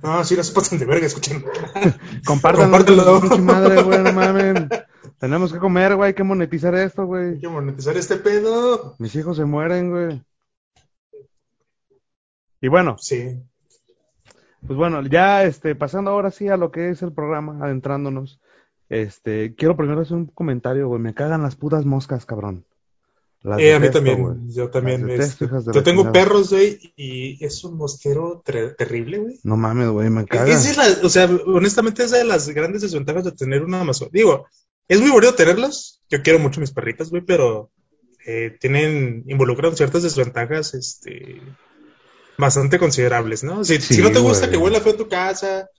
No, 0.04 0.24
sí, 0.24 0.36
se 0.36 0.54
pasan 0.54 0.78
de 0.78 0.86
verga, 0.86 1.08
escuchen. 1.08 1.44
Compártanlo, 2.26 2.78
Compártelo. 2.78 3.22
pinche 3.22 3.42
madre, 3.42 3.82
güey, 3.82 4.00
no 4.04 4.14
mamen. 4.14 4.70
Tenemos 5.18 5.52
que 5.52 5.58
comer, 5.60 5.96
güey, 5.96 6.10
hay 6.10 6.14
que 6.14 6.24
monetizar 6.24 6.76
esto, 6.76 7.02
Hay 7.04 7.08
güey. 7.08 7.40
que 7.40 7.48
monetizar 7.48 7.98
este 7.98 8.18
pedo. 8.18 8.96
Mis 9.00 9.16
hijos 9.16 9.38
se 9.38 9.46
mueren, 9.46 9.90
güey. 9.90 10.24
Y 12.62 12.68
bueno, 12.68 12.96
Sí. 13.00 13.42
pues 14.66 14.78
bueno, 14.78 15.02
ya 15.04 15.44
este, 15.44 15.74
pasando 15.76 16.12
ahora 16.12 16.30
sí 16.32 16.48
a 16.50 16.58
lo 16.58 16.72
que 16.72 16.90
es 16.90 17.02
el 17.02 17.12
programa, 17.12 17.58
adentrándonos. 17.66 18.40
Este, 18.90 19.56
quiero 19.56 19.76
primero 19.76 20.02
hacer 20.02 20.16
un 20.18 20.28
comentario, 20.28 20.88
güey. 20.88 21.02
Me 21.02 21.16
cagan 21.16 21.42
las 21.42 21.56
putas 21.56 21.86
moscas, 21.86 22.26
cabrón. 22.28 22.66
Las 23.46 23.60
Eh, 23.60 23.76
a 23.76 23.80
mí 23.80 23.92
también, 23.92 24.50
yo 24.50 24.72
también. 24.72 25.06
Detesto, 25.06 25.46
este, 25.46 25.72
yo 25.72 25.84
tengo 25.84 26.12
perros, 26.12 26.50
güey, 26.50 26.80
y 26.96 27.46
es 27.46 27.64
un 27.64 27.78
mosquero 27.78 28.42
terrible, 28.44 29.20
güey. 29.20 29.40
No 29.44 29.56
mames, 29.56 29.90
güey, 29.90 30.10
me 30.10 30.26
caga. 30.26 30.52
Esa 30.52 30.72
es 30.72 30.78
la, 30.78 31.06
o 31.06 31.10
sea, 31.10 31.30
honestamente, 31.46 32.04
esa 32.04 32.18
es 32.18 32.24
de 32.24 32.28
las 32.28 32.50
grandes 32.50 32.82
desventajas 32.82 33.24
de 33.24 33.34
tener 33.34 33.64
una 33.64 33.84
mascota. 33.84 34.10
Digo, 34.12 34.48
es 34.88 35.00
muy 35.00 35.12
bonito 35.12 35.36
tenerlos. 35.36 36.02
Yo 36.10 36.24
quiero 36.24 36.40
mucho 36.40 36.60
mis 36.60 36.72
perritas, 36.72 37.12
güey, 37.12 37.22
pero 37.22 37.70
eh, 38.26 38.58
tienen, 38.60 39.24
involucran 39.28 39.76
ciertas 39.76 40.02
desventajas, 40.02 40.74
este, 40.74 41.40
bastante 42.40 42.80
considerables, 42.80 43.44
¿no? 43.44 43.64
Si, 43.64 43.80
Sí, 43.80 43.96
si 43.96 44.02
no 44.02 44.12
te 44.12 44.20
gusta 44.20 44.50
que 44.50 44.58
huela 44.58 44.82
feo 44.82 44.96
tu 44.96 45.08
casa, 45.08 45.70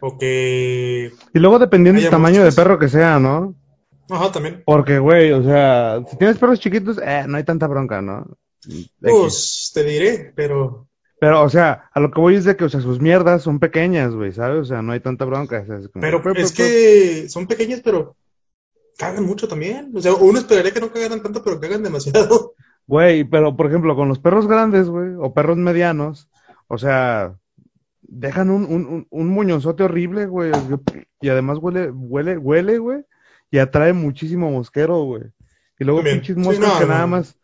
o 0.00 0.16
que, 0.16 1.10
Y 1.34 1.38
luego 1.40 1.58
dependiendo 1.58 2.00
del 2.00 2.10
tamaño 2.10 2.44
de 2.44 2.52
perro 2.52 2.78
que 2.78 2.88
sea, 2.88 3.18
¿no? 3.18 3.56
Ajá, 4.10 4.32
también. 4.32 4.62
Porque, 4.66 4.98
güey, 4.98 5.32
o 5.32 5.42
sea, 5.42 6.02
si 6.08 6.16
tienes 6.16 6.38
perros 6.38 6.60
chiquitos, 6.60 6.98
eh, 7.02 7.24
no 7.26 7.36
hay 7.36 7.44
tanta 7.44 7.66
bronca, 7.66 8.00
¿no? 8.02 8.26
Pues, 9.00 9.70
te 9.74 9.84
diré, 9.84 10.32
pero, 10.34 10.88
Pero, 11.20 11.42
o 11.42 11.48
sea, 11.48 11.88
a 11.92 12.00
lo 12.00 12.10
que 12.10 12.20
voy 12.20 12.36
es 12.36 12.44
de 12.44 12.56
que, 12.56 12.64
o 12.64 12.68
sea, 12.68 12.80
sus 12.80 13.00
mierdas 13.00 13.42
son 13.42 13.58
pequeñas, 13.58 14.14
güey, 14.14 14.32
¿sabes? 14.32 14.60
O 14.60 14.64
sea, 14.64 14.82
no 14.82 14.92
hay 14.92 15.00
tanta 15.00 15.24
bronca. 15.24 15.60
o 15.62 15.66
sea, 15.66 15.76
es 15.78 15.88
como- 15.88 16.00
pero 16.00 16.22
pe- 16.22 16.32
pe- 16.34 16.42
es 16.42 16.52
que 16.52 17.28
son 17.28 17.46
pequeñas, 17.46 17.80
pero 17.84 18.16
cagan 18.98 19.24
mucho 19.24 19.48
también. 19.48 19.90
O 19.94 20.00
sea, 20.00 20.14
uno 20.14 20.38
esperaría 20.38 20.72
que 20.72 20.80
no 20.80 20.92
cagaran 20.92 21.22
tanto, 21.22 21.42
pero 21.42 21.58
cagan 21.60 21.82
demasiado. 21.82 22.54
Güey, 22.86 23.24
pero, 23.24 23.56
por 23.56 23.66
ejemplo, 23.66 23.94
con 23.96 24.08
los 24.08 24.18
perros 24.18 24.46
grandes, 24.46 24.88
güey, 24.88 25.10
o 25.18 25.34
perros 25.34 25.56
medianos, 25.58 26.28
o 26.68 26.78
sea, 26.78 27.34
dejan 28.02 28.48
un, 28.50 28.64
un, 28.64 28.86
un, 28.86 29.06
un 29.10 29.28
muñozote 29.28 29.82
horrible, 29.82 30.26
güey, 30.26 30.52
y 31.20 31.28
además 31.28 31.58
huele, 31.60 31.90
huele, 31.90 32.38
huele, 32.38 32.78
güey, 32.78 33.04
y 33.50 33.58
atrae 33.58 33.92
muchísimo 33.92 34.50
mosquero, 34.50 35.02
güey. 35.04 35.24
Y 35.78 35.84
luego 35.84 36.02
pinches 36.08 36.36
Sí, 36.36 36.40
moscas 36.40 36.58
no, 36.58 36.78
que 36.78 36.86
no. 36.86 36.86
nada 36.86 37.06
más 37.06 37.37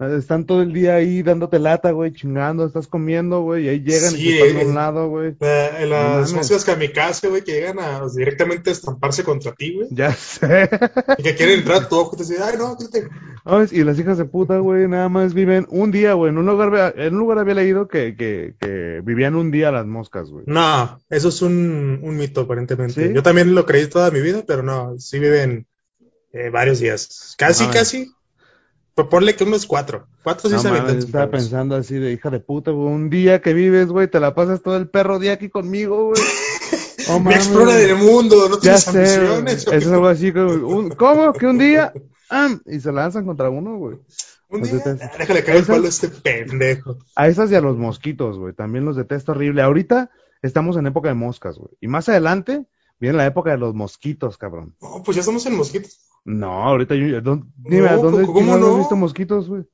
están 0.00 0.46
todo 0.46 0.62
el 0.62 0.72
día 0.72 0.94
ahí 0.94 1.22
dándote 1.22 1.58
lata, 1.58 1.90
güey, 1.90 2.12
chingando, 2.12 2.64
estás 2.64 2.86
comiendo, 2.88 3.42
güey, 3.42 3.66
y 3.66 3.68
ahí 3.68 3.80
llegan 3.80 4.14
y 4.16 4.32
se 4.32 4.40
pasan 4.40 4.56
a 4.56 4.62
eh, 4.62 4.66
un 4.66 4.74
lado, 4.74 5.08
güey. 5.08 5.36
La- 5.40 5.70
No 5.80 5.86
las 6.20 6.32
moscas 6.32 6.64
kamikaze, 6.64 7.28
güey, 7.28 7.42
que 7.44 7.52
llegan 7.52 7.78
a 7.78 8.02
directamente 8.16 8.70
a 8.70 8.72
estamparse 8.72 9.24
contra 9.24 9.52
ti, 9.52 9.74
güey. 9.74 9.88
Ya 9.90 10.12
sé. 10.12 10.68
Y 11.18 11.22
que 11.22 11.34
quieren 11.34 11.58
entrar 11.60 11.82
a 11.84 11.88
tu 11.88 11.96
ojo 11.96 12.12
y 12.14 12.18
te 12.18 12.22
dicen, 12.24 12.38
ay, 12.42 12.54
no, 12.58 12.76
quítate. 12.76 13.08
Y 13.72 13.84
las 13.84 13.98
hijas 13.98 14.16
de 14.18 14.24
puta, 14.24 14.58
güey, 14.58 14.86
nada 14.88 15.08
más 15.08 15.34
viven 15.34 15.66
un 15.70 15.90
día, 15.90 16.14
güey. 16.14 16.30
En 16.30 16.38
un 16.38 16.46
lugar, 16.46 16.94
en 16.96 17.14
un 17.14 17.20
lugar 17.20 17.38
había 17.38 17.54
leído 17.54 17.88
que, 17.88 18.14
que, 18.16 18.54
que 18.60 19.00
vivían 19.04 19.34
un 19.34 19.50
día 19.50 19.70
las 19.70 19.86
moscas, 19.86 20.30
güey. 20.30 20.44
No, 20.46 21.00
eso 21.10 21.28
es 21.28 21.42
un, 21.42 22.00
un 22.02 22.16
mito, 22.16 22.42
aparentemente. 22.42 23.08
¿Sí? 23.08 23.14
Yo 23.14 23.22
también 23.22 23.54
lo 23.54 23.66
creí 23.66 23.86
toda 23.86 24.10
mi 24.10 24.20
vida, 24.20 24.44
pero 24.46 24.62
no, 24.62 24.98
sí 24.98 25.18
viven 25.18 25.66
eh, 26.32 26.48
varios 26.50 26.78
días. 26.80 27.34
Casi, 27.38 27.66
casi. 27.66 28.12
Pues 29.02 29.10
ponle 29.10 29.36
que 29.36 29.44
unos 29.44 29.66
cuatro. 29.66 30.06
Cuatro 30.22 30.48
sí 30.48 30.56
No 30.56 30.62
se 30.62 30.70
mames, 30.70 31.04
estaba 31.04 31.30
pensando 31.30 31.76
así 31.76 31.94
de 31.94 32.12
hija 32.12 32.30
de 32.30 32.40
puta, 32.40 32.70
güey. 32.70 32.92
Un 32.92 33.10
día 33.10 33.40
que 33.40 33.52
vives, 33.54 33.88
güey, 33.88 34.08
te 34.08 34.20
la 34.20 34.34
pasas 34.34 34.62
todo 34.62 34.76
el 34.76 34.88
perro 34.88 35.18
día 35.18 35.32
aquí 35.34 35.48
conmigo, 35.48 36.08
güey. 36.08 36.20
Oh, 37.08 37.14
Me 37.18 37.24
mames. 37.30 37.38
explora 37.38 37.74
del 37.74 37.96
mundo, 37.96 38.48
no 38.48 38.56
Ya 38.60 38.76
tienes 38.76 38.82
sé, 38.84 39.16
ambiciones. 39.16 39.66
Eso 39.66 39.72
es 39.74 39.86
algo 39.88 40.06
así 40.06 40.32
como, 40.32 40.52
un- 40.68 40.90
¿cómo? 40.90 41.32
¿Que 41.32 41.46
un 41.46 41.58
día? 41.58 41.92
Ah, 42.32 42.48
y 42.66 42.78
se 42.78 42.92
lanzan 42.92 43.26
contra 43.26 43.50
uno, 43.50 43.76
güey. 43.76 43.96
Un 44.50 44.62
día, 44.62 44.80
ah, 44.86 45.10
déjale 45.18 45.42
caer 45.42 45.56
el 45.58 45.64
palo 45.64 45.86
a 45.86 45.88
este 45.88 46.06
pendejo. 46.06 46.98
A 47.16 47.26
esas 47.26 47.50
y 47.50 47.56
a 47.56 47.60
los 47.60 47.76
mosquitos, 47.76 48.38
güey. 48.38 48.52
También 48.54 48.84
los 48.84 48.94
detesto 48.94 49.32
horrible. 49.32 49.62
Ahorita 49.62 50.10
estamos 50.40 50.76
en 50.76 50.86
época 50.86 51.08
de 51.08 51.16
moscas, 51.16 51.56
güey. 51.58 51.70
Y 51.80 51.88
más 51.88 52.08
adelante 52.08 52.66
viene 53.00 53.16
la 53.16 53.26
época 53.26 53.50
de 53.50 53.58
los 53.58 53.74
mosquitos, 53.74 54.36
cabrón. 54.38 54.76
No, 54.80 55.02
pues 55.02 55.16
ya 55.16 55.20
estamos 55.20 55.44
en 55.46 55.56
mosquitos. 55.56 55.98
No, 56.24 56.64
ahorita 56.64 56.94
yo, 56.94 57.20
¿dónde, 57.20 57.46
dime, 57.56 57.90
No, 57.90 58.02
¿dónde 58.02 58.26
¿cómo 58.26 58.56
no? 58.56 58.72
has 58.72 58.78
visto 58.78 58.94
mosquitos, 58.96 59.48
güey? 59.48 59.64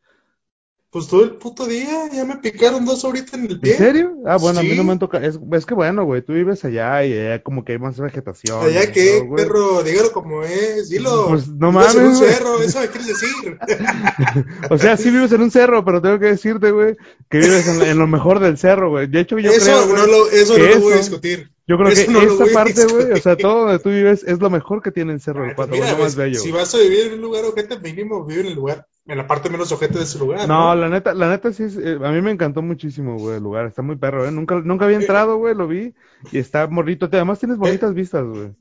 Pues 0.88 1.08
todo 1.08 1.24
el 1.24 1.32
puto 1.32 1.66
día, 1.66 2.08
ya 2.10 2.24
me 2.24 2.36
picaron 2.36 2.86
dos 2.86 3.04
ahorita 3.04 3.36
en 3.36 3.50
el 3.50 3.60
pie. 3.60 3.72
¿En 3.72 3.78
serio? 3.78 4.16
Ah, 4.24 4.38
bueno, 4.38 4.60
a 4.60 4.62
mí 4.62 4.74
no 4.76 4.84
me 4.84 4.92
han 4.92 4.98
tocado. 4.98 5.26
Es, 5.26 5.38
es 5.52 5.66
que 5.66 5.74
bueno, 5.74 6.04
güey, 6.04 6.22
tú 6.22 6.32
vives 6.32 6.64
allá 6.64 7.04
y 7.04 7.12
allá 7.12 7.42
como 7.42 7.64
que 7.64 7.72
hay 7.72 7.78
más 7.78 7.98
vegetación. 7.98 8.64
Allá 8.64 8.84
y 8.84 8.92
que, 8.92 9.20
todo, 9.20 9.34
perro, 9.34 9.82
dígalo 9.82 10.12
como 10.12 10.42
es, 10.42 10.88
dilo. 10.88 11.26
Pues, 11.28 11.48
no 11.48 11.70
Vives 11.70 11.94
en 11.96 12.00
un 12.00 12.04
mames, 12.06 12.18
güey. 12.20 12.32
cerro, 12.32 12.62
eso 12.62 12.80
me 12.80 12.88
quieres 12.88 13.08
decir. 13.08 13.58
O 14.70 14.78
sea, 14.78 14.96
sí 14.96 15.10
vives 15.10 15.32
en 15.32 15.42
un 15.42 15.50
cerro, 15.50 15.84
pero 15.84 16.00
tengo 16.00 16.18
que 16.18 16.26
decirte, 16.26 16.70
güey, 16.70 16.96
que 17.28 17.38
vives 17.38 17.66
en, 17.68 17.82
en 17.82 17.98
lo 17.98 18.06
mejor 18.06 18.38
del 18.38 18.56
cerro, 18.56 18.88
güey. 18.90 19.06
De 19.08 19.20
hecho, 19.20 19.38
yo 19.38 19.50
eso 19.50 19.64
creo, 19.64 19.88
güey, 19.88 19.96
no 20.00 20.06
lo, 20.06 20.30
eso 20.30 20.56
no 20.56 20.64
lo 20.64 20.80
voy 20.80 20.92
a 20.94 20.98
discutir. 20.98 21.50
Yo 21.66 21.76
creo 21.76 21.88
eso 21.88 22.06
que 22.06 22.12
no 22.12 22.20
esta 22.20 22.44
parte, 22.52 22.86
güey, 22.86 23.12
o 23.12 23.16
sea, 23.16 23.36
todo 23.36 23.64
donde 23.66 23.78
tú 23.78 23.90
vives 23.90 24.24
es 24.24 24.40
lo 24.40 24.50
mejor 24.50 24.82
que 24.82 24.92
tiene 24.92 25.12
el 25.12 25.20
Cerro 25.20 25.44
del 25.44 25.54
Cuatro, 25.54 25.76
lo 25.76 25.98
más 25.98 26.14
bello. 26.16 26.38
Si 26.38 26.50
vas 26.52 26.74
a 26.74 26.78
vivir 26.78 27.06
en 27.08 27.14
un 27.14 27.20
lugar 27.22 27.44
ojete, 27.44 27.78
mínimo 27.80 28.24
vive 28.24 28.42
en 28.42 28.46
el 28.48 28.54
lugar, 28.54 28.86
en 29.06 29.18
la 29.18 29.26
parte 29.26 29.50
menos 29.50 29.72
ojete 29.72 29.98
de 29.98 30.04
ese 30.04 30.18
lugar. 30.18 30.46
No, 30.46 30.74
No, 30.74 30.80
la 30.80 30.88
neta, 30.88 31.14
la 31.14 31.28
neta 31.28 31.52
sí, 31.52 31.64
es- 31.64 31.76
eh, 31.76 31.98
a 32.02 32.10
mí 32.12 32.20
me 32.22 32.30
encantó 32.30 32.62
muchísimo, 32.62 33.16
güey, 33.18 33.36
el 33.36 33.42
lugar, 33.42 33.66
está 33.66 33.82
muy 33.82 33.96
perro, 33.96 34.26
¿eh? 34.26 34.30
Nunca, 34.30 34.60
nunca 34.64 34.84
había 34.84 34.98
entrado, 34.98 35.36
güey, 35.38 35.54
lo 35.54 35.66
vi, 35.66 35.94
y 36.30 36.38
está 36.38 36.66
morrito, 36.68 37.06
además 37.10 37.38
tienes 37.38 37.58
bonitas 37.58 37.94
vistas, 37.94 38.24
güey. 38.24 38.52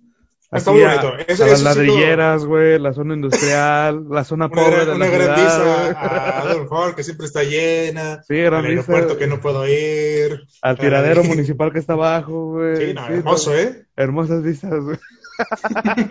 Está 0.51 0.71
muy 0.71 0.81
bonito. 0.81 1.13
Eso- 1.27 1.43
a 1.43 1.47
las 1.47 1.57
sí 1.59 1.63
lo- 1.63 1.69
ladrilleras, 1.69 2.45
güey, 2.45 2.79
la 2.79 2.93
zona 2.93 3.15
industrial, 3.15 4.05
la 4.09 4.23
zona 4.23 4.45
Una, 4.45 4.55
pobre 4.55 4.85
de 4.85 4.91
una 4.95 5.05
la 5.05 5.11
gran 5.11 5.35
ciudad, 5.35 5.91
a 5.97 6.39
Adolf 6.41 6.71
Hall, 6.71 6.95
que 6.95 7.03
siempre 7.03 7.25
está 7.25 7.43
llena. 7.43 8.21
Sí, 8.23 8.35
gran 8.35 8.63
al 8.63 8.71
aeropuerto 8.71 9.17
que 9.17 9.27
no 9.27 9.39
puedo 9.41 9.67
ir. 9.67 10.45
Al 10.61 10.77
tiradero 10.77 11.21
Ay. 11.21 11.27
municipal 11.27 11.73
que 11.73 11.79
está 11.79 11.93
abajo, 11.93 12.51
güey. 12.53 12.77
Sí, 12.87 12.93
no, 12.93 13.07
Sí, 13.07 13.13
hermoso, 13.13 13.51
no, 13.51 13.57
¿eh? 13.57 13.85
Hermosas 13.97 14.43
vistas, 14.43 14.79
güey. 14.83 14.97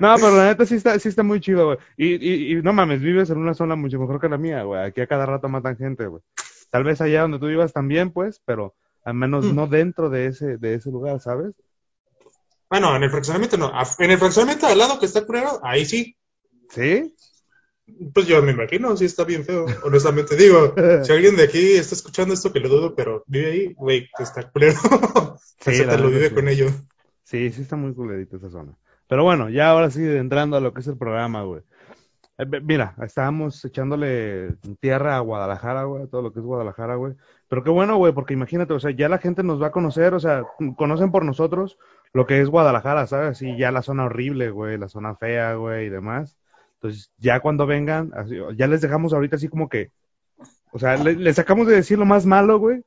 No, 0.00 0.14
pero 0.16 0.36
la 0.36 0.46
neta 0.46 0.66
sí 0.66 0.74
está, 0.76 0.98
sí 0.98 1.08
está 1.08 1.22
muy 1.22 1.40
chido, 1.40 1.66
güey. 1.66 1.78
Y, 1.96 2.14
y, 2.14 2.52
y 2.58 2.62
no 2.62 2.72
mames, 2.72 3.00
vives 3.00 3.30
en 3.30 3.38
una 3.38 3.54
zona 3.54 3.74
mucho 3.76 3.98
mejor 3.98 4.20
que 4.20 4.28
la 4.28 4.38
mía, 4.38 4.62
güey. 4.62 4.82
Aquí 4.82 5.00
a 5.00 5.06
cada 5.06 5.26
rato 5.26 5.48
matan 5.48 5.76
gente, 5.76 6.06
güey. 6.06 6.22
Tal 6.70 6.84
vez 6.84 7.00
allá 7.00 7.22
donde 7.22 7.38
tú 7.38 7.46
vivas 7.46 7.72
también, 7.72 8.10
pues, 8.10 8.40
pero 8.44 8.74
al 9.04 9.14
menos 9.14 9.46
Mm. 9.46 9.54
no 9.56 9.66
dentro 9.66 10.10
de 10.10 10.26
ese, 10.26 10.58
de 10.58 10.74
ese 10.74 10.90
lugar, 10.90 11.20
¿sabes? 11.20 11.54
Bueno, 12.70 12.94
en 12.94 13.02
el 13.02 13.10
fraccionamiento 13.10 13.56
no. 13.56 13.72
En 13.98 14.10
el 14.10 14.18
fraccionamiento 14.18 14.66
al 14.66 14.78
lado 14.78 14.98
que 14.98 15.06
está 15.06 15.24
culero, 15.24 15.60
ahí 15.62 15.86
sí. 15.86 16.16
¿Sí? 16.70 17.14
Pues 18.12 18.26
yo 18.26 18.42
me 18.42 18.52
imagino, 18.52 18.94
sí 18.96 19.06
está 19.06 19.24
bien 19.24 19.44
feo. 19.44 19.66
Honestamente 19.84 20.36
digo, 20.36 20.74
si 21.04 21.12
alguien 21.12 21.36
de 21.36 21.44
aquí 21.44 21.72
está 21.72 21.94
escuchando 21.94 22.34
esto, 22.34 22.52
que 22.52 22.60
lo 22.60 22.68
dudo, 22.68 22.94
pero 22.94 23.24
vive 23.26 23.50
ahí, 23.50 23.74
güey, 23.74 24.08
que 24.16 24.22
está 24.22 24.48
culero. 24.50 24.78
Sí, 25.60 25.84
te 25.84 25.98
lo 25.98 26.08
vive 26.08 26.28
sí. 26.28 26.34
con 26.34 26.48
ello. 26.48 26.66
Sí, 27.24 27.50
sí 27.50 27.62
está 27.62 27.74
muy 27.74 27.92
culerita 27.92 28.36
esa 28.36 28.48
zona. 28.48 28.78
Pero 29.08 29.24
bueno, 29.24 29.50
ya 29.50 29.70
ahora 29.70 29.90
sí, 29.90 30.02
entrando 30.02 30.56
a 30.56 30.60
lo 30.60 30.72
que 30.72 30.80
es 30.80 30.86
el 30.86 30.96
programa, 30.96 31.42
güey. 31.42 31.62
Eh, 32.38 32.46
Mira, 32.62 32.94
estábamos 33.02 33.62
echándole 33.64 34.54
tierra 34.80 35.16
a 35.16 35.20
Guadalajara, 35.20 35.82
güey, 35.82 36.04
a 36.04 36.06
todo 36.06 36.22
lo 36.22 36.32
que 36.32 36.38
es 36.38 36.44
Guadalajara, 36.44 36.94
güey. 36.94 37.14
Pero 37.48 37.64
qué 37.64 37.70
bueno, 37.70 37.96
güey, 37.96 38.12
porque 38.12 38.34
imagínate, 38.34 38.72
o 38.72 38.80
sea, 38.80 38.92
ya 38.92 39.08
la 39.08 39.18
gente 39.18 39.42
nos 39.42 39.60
va 39.60 39.66
a 39.66 39.72
conocer, 39.72 40.14
o 40.14 40.20
sea, 40.20 40.44
conocen 40.76 41.10
por 41.10 41.24
nosotros 41.24 41.76
lo 42.12 42.26
que 42.26 42.40
es 42.40 42.48
Guadalajara, 42.48 43.06
¿sabes? 43.06 43.40
Y 43.42 43.56
ya 43.58 43.70
la 43.70 43.82
zona 43.82 44.04
horrible, 44.04 44.50
güey, 44.50 44.78
la 44.78 44.88
zona 44.88 45.14
fea, 45.16 45.54
güey, 45.54 45.86
y 45.86 45.90
demás. 45.90 46.36
Entonces, 46.74 47.10
ya 47.18 47.40
cuando 47.40 47.66
vengan, 47.66 48.12
así- 48.16 48.38
ya 48.56 48.66
les 48.66 48.80
dejamos 48.80 49.12
ahorita 49.12 49.36
así 49.36 49.48
como 49.48 49.68
que, 49.68 49.90
o 50.72 50.78
sea, 50.78 50.96
le- 50.96 51.16
les 51.16 51.36
sacamos 51.36 51.66
de 51.66 51.74
decir 51.76 51.98
lo 51.98 52.04
más 52.06 52.24
malo, 52.26 52.58
güey, 52.58 52.84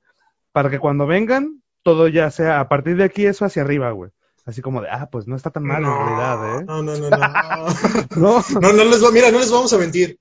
para 0.52 0.70
que 0.70 0.80
cuando 0.80 1.06
vengan, 1.08 1.62
todo 1.84 2.08
ya 2.08 2.30
sea, 2.32 2.60
a 2.60 2.70
partir 2.70 2.96
de 2.98 3.04
aquí, 3.04 3.26
eso 3.26 3.46
hacia 3.46 3.64
arriba, 3.64 3.92
güey. 3.92 4.12
Así 4.46 4.62
como 4.62 4.82
de, 4.82 4.88
ah, 4.90 5.08
pues 5.12 5.28
no 5.28 5.36
está 5.36 5.52
tan 5.52 5.64
mal 5.64 5.84
en 5.84 5.90
realidad, 5.90 6.60
¿eh? 6.62 6.66
No, 6.66 6.82
no, 6.82 6.98
no, 6.98 7.10
no. 8.16 8.16
No, 8.16 8.44
No, 8.62 8.74
no 8.74 8.84
les 8.86 9.04
va, 9.04 9.12
mira, 9.12 9.30
no 9.32 9.40
les 9.40 9.52
vamos 9.52 9.72
a 9.74 9.78
mentir. 9.78 10.20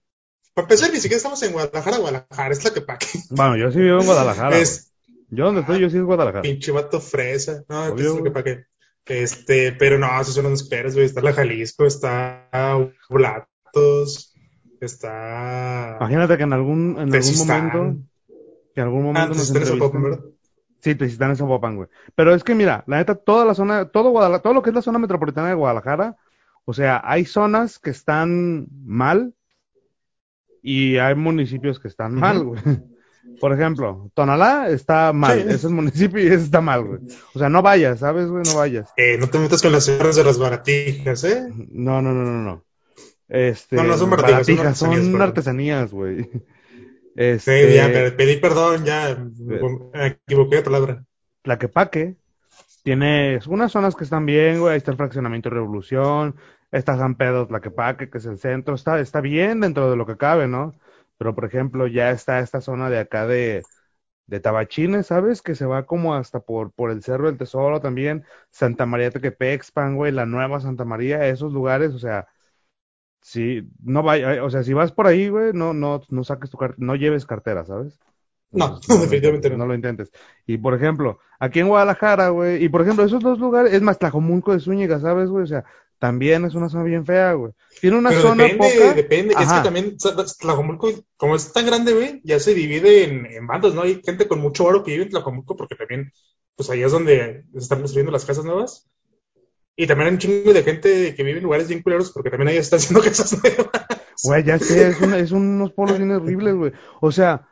Para 0.52 0.64
empezar, 0.64 0.90
ni 0.90 0.96
siquiera 0.96 1.16
estamos 1.16 1.42
en 1.42 1.52
Guadalajara, 1.52 1.96
Guadalajara, 1.98 2.52
es 2.52 2.64
la 2.64 2.70
que 2.74 2.80
paque. 2.82 3.06
Bueno, 3.30 3.56
yo 3.56 3.70
sí 3.70 3.78
vivo 3.80 4.00
en 4.00 4.06
Guadalajara. 4.06 4.58
Es 4.58 4.92
Yo 5.30 5.44
donde 5.46 5.60
estoy, 5.62 5.80
yo 5.80 5.88
sí 5.90 5.96
es 5.96 6.02
Guadalajara. 6.02 6.42
pinche 6.42 6.72
vato 6.72 7.00
fresa. 7.00 7.62
No, 7.68 7.86
Obvio, 7.86 8.10
es 8.10 8.16
lo 8.18 8.24
que 8.24 8.30
paque. 8.30 8.64
Este, 9.06 9.72
pero 9.72 9.98
no, 9.98 10.20
esos 10.20 10.34
son 10.34 10.44
los 10.44 10.62
esperas, 10.62 10.94
güey. 10.94 11.06
Está 11.06 11.20
la 11.20 11.32
Jalisco, 11.32 11.84
está 11.86 12.48
Blatos, 13.08 14.34
está. 14.80 15.96
Imagínate 16.00 16.36
que 16.36 16.42
en 16.44 16.52
algún, 16.52 16.96
en 16.98 17.12
algún 17.12 17.36
momento, 17.36 17.96
que 18.74 18.80
en 18.80 18.86
algún 18.86 19.00
Ah, 19.00 19.04
momento 19.04 19.28
nos 19.34 19.48
entonces 19.48 19.74
está 19.74 19.98
en. 19.98 20.30
Sí, 20.82 21.36
Zapopan, 21.36 21.76
güey. 21.76 21.88
Pero 22.14 22.34
es 22.34 22.42
que 22.42 22.54
mira, 22.54 22.84
la 22.86 22.98
neta, 22.98 23.14
toda 23.14 23.44
la 23.44 23.54
zona, 23.54 23.86
todo 23.90 24.10
Guadalajara, 24.10 24.42
todo 24.42 24.54
lo 24.54 24.62
que 24.62 24.70
es 24.70 24.74
la 24.74 24.82
zona 24.82 24.98
metropolitana 24.98 25.48
de 25.48 25.54
Guadalajara, 25.54 26.16
o 26.64 26.72
sea, 26.72 27.02
hay 27.04 27.24
zonas 27.24 27.78
que 27.78 27.90
están 27.90 28.66
mal 28.84 29.34
y 30.62 30.96
hay 30.96 31.14
municipios 31.14 31.80
que 31.80 31.88
están 31.88 32.14
mal, 32.14 32.44
güey. 32.44 32.60
Por 33.40 33.52
ejemplo, 33.54 34.10
Tonalá 34.14 34.68
está 34.68 35.12
mal, 35.12 35.38
Sí. 35.38 35.44
ese 35.46 35.56
es 35.56 35.64
el 35.64 35.70
municipio 35.70 36.22
y 36.22 36.26
ese 36.26 36.44
está 36.44 36.60
mal, 36.60 36.84
güey. 36.84 37.00
O 37.34 37.38
sea, 37.38 37.48
no 37.48 37.62
vayas, 37.62 37.98
¿sabes, 38.00 38.28
güey? 38.28 38.42
No 38.44 38.56
vayas. 38.56 38.92
Eh, 38.96 39.16
no 39.18 39.28
te 39.28 39.38
metas 39.38 39.62
con 39.62 39.72
las 39.72 39.84
señoras 39.84 40.16
de 40.16 40.24
las 40.24 40.38
baratijas, 40.38 41.24
¿eh? 41.24 41.48
No, 41.70 42.02
no, 42.02 42.12
no, 42.12 42.22
no, 42.24 42.42
no. 42.42 42.64
Este, 43.28 43.76
No, 43.76 43.84
no 43.84 43.96
son 43.96 44.10
baratijas, 44.10 44.46
baratijas, 44.46 44.78
son 44.78 45.22
artesanías, 45.22 45.90
güey. 45.92 46.24
Sí, 46.24 46.42
Este, 47.16 47.74
ya, 47.74 47.88
pe- 47.88 48.12
pedí 48.12 48.36
perdón, 48.36 48.84
ya, 48.84 49.16
me 49.38 50.06
equivoqué 50.06 50.56
de 50.56 50.62
palabra. 50.62 51.04
Tlaquepaque 51.42 52.16
tiene 52.82 53.38
unas 53.48 53.72
zonas 53.72 53.94
que 53.96 54.04
están 54.04 54.26
bien, 54.26 54.60
güey. 54.60 54.72
Ahí 54.72 54.78
está 54.78 54.90
el 54.90 54.96
fraccionamiento 54.96 55.50
Revolución, 55.50 56.36
está 56.70 56.96
San 56.96 57.14
Pedro 57.16 57.46
Tlaquepaque, 57.46 58.10
que 58.10 58.18
es 58.18 58.26
el 58.26 58.38
centro. 58.38 58.74
Está, 58.74 59.00
está 59.00 59.20
bien 59.20 59.60
dentro 59.60 59.90
de 59.90 59.96
lo 59.96 60.06
que 60.06 60.16
cabe, 60.16 60.46
¿no? 60.48 60.74
Pero, 61.20 61.34
por 61.34 61.44
ejemplo, 61.44 61.86
ya 61.86 62.10
está 62.12 62.38
esta 62.40 62.62
zona 62.62 62.88
de 62.88 62.98
acá 62.98 63.26
de, 63.26 63.62
de 64.26 64.40
Tabachines, 64.40 65.08
¿sabes? 65.08 65.42
Que 65.42 65.54
se 65.54 65.66
va 65.66 65.84
como 65.84 66.14
hasta 66.14 66.40
por, 66.40 66.72
por 66.72 66.90
el 66.90 67.02
Cerro 67.02 67.26
del 67.26 67.36
Tesoro 67.36 67.78
también. 67.82 68.24
Santa 68.50 68.86
María 68.86 69.10
Tequepexpan, 69.10 69.96
güey, 69.96 70.12
la 70.12 70.24
nueva 70.24 70.60
Santa 70.60 70.86
María, 70.86 71.28
esos 71.28 71.52
lugares, 71.52 71.92
o 71.92 71.98
sea, 71.98 72.26
sí, 73.20 73.68
no 73.82 74.02
vaya, 74.02 74.42
o 74.42 74.48
sea, 74.48 74.62
si 74.62 74.72
vas 74.72 74.92
por 74.92 75.06
ahí, 75.06 75.28
güey, 75.28 75.52
no, 75.52 75.74
no, 75.74 76.00
no 76.08 76.24
saques 76.24 76.48
tu 76.48 76.56
cartera, 76.56 76.86
no 76.86 76.94
lleves 76.96 77.26
cartera, 77.26 77.66
¿sabes? 77.66 77.98
No, 78.50 78.80
definitivamente 78.88 79.50
no. 79.50 79.58
No 79.58 79.66
lo 79.66 79.74
intentes. 79.74 80.10
Y 80.46 80.56
por 80.56 80.72
ejemplo, 80.72 81.18
aquí 81.38 81.60
en 81.60 81.68
Guadalajara, 81.68 82.30
güey, 82.30 82.64
y 82.64 82.70
por 82.70 82.80
ejemplo, 82.80 83.04
esos 83.04 83.22
dos 83.22 83.38
lugares, 83.38 83.74
es 83.74 83.82
más, 83.82 83.98
Tlajomulco 83.98 84.54
de 84.54 84.60
Zúñiga, 84.60 85.00
¿sabes, 85.00 85.28
güey? 85.28 85.44
O 85.44 85.46
sea, 85.46 85.66
también 86.00 86.44
es 86.44 86.54
una 86.56 86.68
zona 86.68 86.82
bien 86.84 87.06
fea, 87.06 87.34
güey. 87.34 87.52
Tiene 87.80 87.98
una 87.98 88.10
Pero 88.10 88.22
zona 88.22 88.44
depende, 88.44 88.74
poca. 88.74 88.94
depende. 88.94 89.34
Es 89.38 89.52
que 89.52 89.60
también 89.60 89.96
Tlajomulco, 90.40 90.90
como 91.16 91.36
es 91.36 91.52
tan 91.52 91.66
grande, 91.66 91.92
güey, 91.94 92.20
ya 92.24 92.40
se 92.40 92.54
divide 92.54 93.04
en, 93.04 93.26
en 93.26 93.46
bandas, 93.46 93.74
¿no? 93.74 93.82
Hay 93.82 94.02
gente 94.04 94.26
con 94.26 94.40
mucho 94.40 94.64
oro 94.64 94.82
que 94.82 94.90
vive 94.92 95.04
en 95.04 95.10
Tlajomulco 95.10 95.56
porque 95.56 95.76
también, 95.76 96.12
pues 96.56 96.68
allá 96.70 96.86
es 96.86 96.92
donde 96.92 97.44
se 97.52 97.58
están 97.58 97.78
construyendo 97.78 98.10
las 98.12 98.24
casas 98.24 98.44
nuevas. 98.44 98.88
Y 99.76 99.86
también 99.86 100.08
hay 100.08 100.14
un 100.14 100.18
chingo 100.20 100.52
de 100.52 100.62
gente 100.62 101.14
que 101.14 101.22
vive 101.22 101.38
en 101.38 101.44
lugares 101.44 101.68
bien 101.68 101.82
culeros 101.82 102.10
porque 102.12 102.30
también 102.30 102.48
allá 102.48 102.60
están 102.60 102.78
haciendo 102.78 103.02
casas 103.04 103.32
nuevas. 103.42 103.68
Güey, 104.22 104.44
ya 104.44 104.58
sé, 104.58 104.88
es, 104.88 105.00
una- 105.00 105.18
es 105.18 105.32
unos 105.32 105.72
polos 105.72 105.98
bien 105.98 106.10
horribles, 106.10 106.54
güey. 106.54 106.72
O 107.00 107.12
sea, 107.12 107.48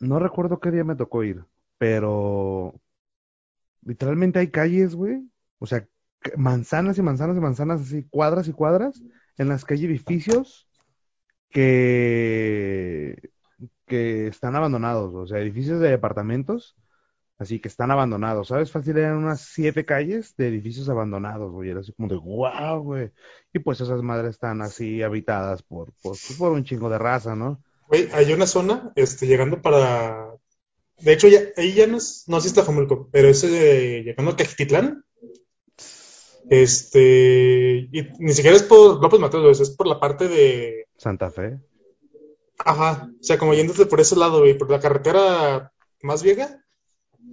no 0.00 0.18
recuerdo 0.18 0.60
qué 0.60 0.70
día 0.70 0.84
me 0.84 0.96
tocó 0.96 1.24
ir, 1.24 1.44
pero 1.78 2.74
literalmente 3.82 4.38
hay 4.38 4.50
calles, 4.50 4.94
güey. 4.94 5.22
O 5.58 5.66
sea, 5.66 5.86
manzanas 6.36 6.98
y 6.98 7.02
manzanas 7.02 7.36
y 7.36 7.40
manzanas, 7.40 7.80
así, 7.82 8.06
cuadras 8.08 8.48
y 8.48 8.52
cuadras, 8.52 9.02
en 9.38 9.48
las 9.48 9.64
que 9.64 9.74
hay 9.74 9.84
edificios 9.86 10.68
que, 11.50 13.30
que 13.86 14.28
están 14.28 14.56
abandonados, 14.56 15.14
o 15.14 15.26
sea, 15.26 15.40
edificios 15.40 15.80
de 15.80 15.90
departamentos, 15.90 16.76
así 17.38 17.58
que 17.58 17.68
están 17.68 17.90
abandonados, 17.90 18.48
¿sabes? 18.48 18.70
Fácil 18.70 18.98
eran 18.98 19.16
unas 19.16 19.40
siete 19.40 19.84
calles 19.84 20.36
de 20.36 20.48
edificios 20.48 20.88
abandonados, 20.88 21.50
güey, 21.52 21.70
era 21.70 21.80
así 21.80 21.92
como 21.92 22.08
de 22.08 22.16
wow, 22.16 22.82
güey. 22.82 23.10
Y 23.52 23.58
pues 23.60 23.80
esas 23.80 24.02
madres 24.02 24.32
están 24.32 24.60
así 24.62 25.02
habitadas 25.02 25.62
por, 25.62 25.92
por, 26.02 26.16
por 26.38 26.52
un 26.52 26.64
chingo 26.64 26.90
de 26.90 26.98
raza, 26.98 27.34
¿no? 27.34 27.62
Güey, 27.88 28.08
hay 28.12 28.32
una 28.32 28.46
zona, 28.46 28.92
este, 28.94 29.26
llegando 29.26 29.60
para. 29.60 30.32
De 31.00 31.12
hecho, 31.12 31.26
ya, 31.26 31.40
ahí 31.56 31.72
ya 31.72 31.88
no 31.88 31.96
es, 31.96 32.24
no, 32.28 32.40
sí 32.40 32.46
es 32.46 32.54
Tlajomulco, 32.54 33.08
pero 33.10 33.28
es 33.28 33.42
eh, 33.42 34.02
llegando 34.04 34.32
a 34.32 34.36
Cajitlán. 34.36 35.04
Este, 36.50 37.88
y 37.92 38.08
ni 38.18 38.32
siquiera 38.34 38.56
es 38.56 38.64
por 38.64 39.00
López 39.00 39.20
Mateos, 39.20 39.60
es 39.60 39.70
por 39.70 39.86
la 39.86 40.00
parte 40.00 40.26
de, 40.28 40.86
Santa 40.96 41.30
Fe. 41.30 41.60
Ajá, 42.58 43.08
o 43.18 43.22
sea, 43.22 43.38
como 43.38 43.54
yéndote 43.54 43.86
por 43.86 44.00
ese 44.00 44.16
lado, 44.16 44.40
güey, 44.40 44.58
por 44.58 44.68
la 44.70 44.80
carretera 44.80 45.72
más 46.02 46.22
vieja, 46.24 46.62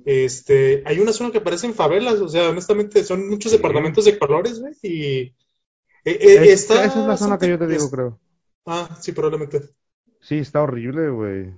este, 0.06 0.84
hay 0.86 1.00
una 1.00 1.12
zona 1.14 1.32
que 1.32 1.42
parecen 1.42 1.74
favelas, 1.74 2.22
o 2.22 2.30
sea, 2.30 2.50
honestamente, 2.52 3.04
son 3.04 3.28
muchos 3.28 3.52
Sí. 3.52 3.58
departamentos 3.58 4.06
de 4.06 4.18
colores, 4.20 4.60
güey, 4.62 4.74
y 4.84 5.20
eh, 5.24 5.34
eh, 6.06 6.38
Es- 6.44 6.62
está... 6.62 6.86
esa 6.86 7.02
es 7.02 7.08
la 7.08 7.18
zona 7.18 7.38
que 7.40 7.50
yo 7.50 7.58
te 7.60 7.68
digo, 7.68 7.86
es- 7.86 7.92
creo. 7.92 8.20
Ah, 8.68 8.98
sí, 9.02 9.12
probablemente. 9.14 9.62
Sí, 10.22 10.38
está 10.38 10.62
horrible, 10.62 11.10
güey. 11.10 11.54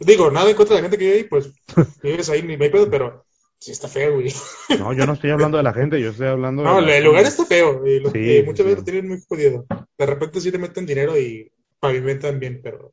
Digo, 0.00 0.30
nada 0.30 0.48
en 0.50 0.56
contra 0.56 0.76
de 0.76 0.82
la 0.82 0.88
gente 0.88 0.98
que 0.98 1.04
vive 1.04 1.16
ahí, 1.18 1.24
pues, 1.24 1.52
vives 2.02 2.30
ahí, 2.30 2.42
ni 2.42 2.56
me 2.56 2.70
pedo, 2.70 2.90
pero 2.90 3.21
sí 3.62 3.72
está 3.72 3.88
feo, 3.88 4.14
güey. 4.14 4.32
No, 4.78 4.92
yo 4.92 5.06
no 5.06 5.12
estoy 5.12 5.30
hablando 5.30 5.56
de 5.56 5.62
la 5.62 5.72
gente, 5.72 6.00
yo 6.00 6.10
estoy 6.10 6.26
hablando 6.28 6.62
No, 6.64 6.82
de 6.82 6.98
el 6.98 7.04
lugar 7.04 7.24
está 7.24 7.44
feo, 7.44 7.86
y 7.86 8.00
lo- 8.00 8.10
Sí, 8.10 8.38
eh, 8.38 8.42
muchas 8.44 8.58
sí. 8.58 8.62
veces 8.64 8.78
lo 8.78 8.84
tienen 8.84 9.08
muy 9.08 9.20
jodido. 9.28 9.66
De 9.98 10.06
repente 10.06 10.40
sí 10.40 10.50
te 10.50 10.58
meten 10.58 10.84
dinero 10.86 11.16
y 11.18 11.50
pavimentan 11.78 12.38
bien, 12.40 12.60
pero... 12.62 12.92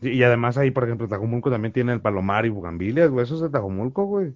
Y 0.00 0.22
además 0.22 0.56
ahí, 0.56 0.70
por 0.70 0.84
ejemplo, 0.84 1.08
Tajumulco 1.08 1.50
también 1.50 1.72
tiene 1.72 1.92
el 1.92 2.00
Palomar 2.00 2.46
y 2.46 2.50
Bugambilias, 2.50 3.10
güey. 3.10 3.24
Eso 3.24 3.34
es 3.34 3.40
de 3.40 3.50
Tajumulco, 3.50 4.04
güey. 4.04 4.32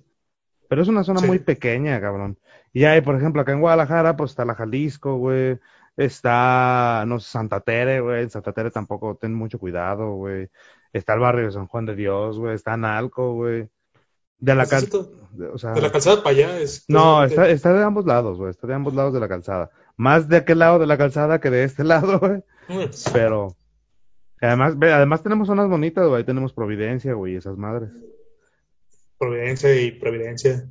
Pero 0.68 0.82
es 0.82 0.88
una 0.88 1.04
zona 1.04 1.20
muy 1.20 1.38
pequeña, 1.38 2.00
cabrón. 2.00 2.36
Y 2.72 2.84
hay, 2.84 3.00
por 3.00 3.14
ejemplo, 3.14 3.42
acá 3.42 3.52
en 3.52 3.60
Guadalajara, 3.60 4.16
pues 4.16 4.32
está 4.32 4.44
la 4.44 4.54
Jalisco, 4.56 5.16
güey. 5.18 5.58
Está, 5.96 7.04
no 7.06 7.20
sé, 7.20 7.30
Santa 7.30 7.60
Tere, 7.60 8.00
güey. 8.00 8.22
En 8.24 8.30
Santa 8.30 8.52
Tere 8.52 8.70
tampoco, 8.72 9.16
ten 9.20 9.34
mucho 9.34 9.58
cuidado, 9.60 10.14
güey. 10.14 10.48
Está 10.92 11.14
el 11.14 11.20
barrio 11.20 11.46
de 11.46 11.52
San 11.52 11.68
Juan 11.68 11.86
de 11.86 11.94
Dios, 11.94 12.38
güey. 12.38 12.54
Está 12.56 12.76
Nalco, 12.76 13.32
güey. 13.34 13.68
De 14.42 14.54
la 14.56 14.66
cal... 14.66 14.82
Necesito- 14.82 15.08
O 15.54 15.56
sea, 15.58 15.72
De 15.72 15.80
la 15.80 15.90
calzada 15.90 16.22
para 16.22 16.36
allá 16.36 16.58
es. 16.60 16.84
no, 16.88 17.24
está, 17.24 17.48
está 17.48 17.72
de 17.72 17.82
ambos 17.82 18.04
lados, 18.04 18.36
güey. 18.36 18.50
Está 18.50 18.66
de 18.66 18.74
ambos 18.74 18.92
lados 18.94 19.14
de 19.14 19.20
la 19.20 19.28
calzada. 19.28 19.70
Más 19.96 20.28
de 20.28 20.36
aquel 20.38 20.58
lado 20.58 20.78
de 20.78 20.86
la 20.86 20.98
calzada 20.98 21.40
que 21.40 21.48
de 21.48 21.64
este 21.64 21.84
lado, 21.92 22.18
güey. 22.18 22.42
Mm, 22.68 22.90
Pero, 23.12 23.56
además, 24.40 24.78
ve, 24.78 24.92
además 24.92 25.22
tenemos 25.22 25.46
zonas 25.48 25.68
bonitas, 25.68 26.06
güey. 26.06 26.18
Ahí 26.18 26.24
tenemos 26.24 26.52
Providencia, 26.52 27.14
güey, 27.14 27.36
esas 27.36 27.56
madres. 27.56 27.90
Providencia 29.18 29.74
y 29.80 29.92
Providencia. 29.92 30.66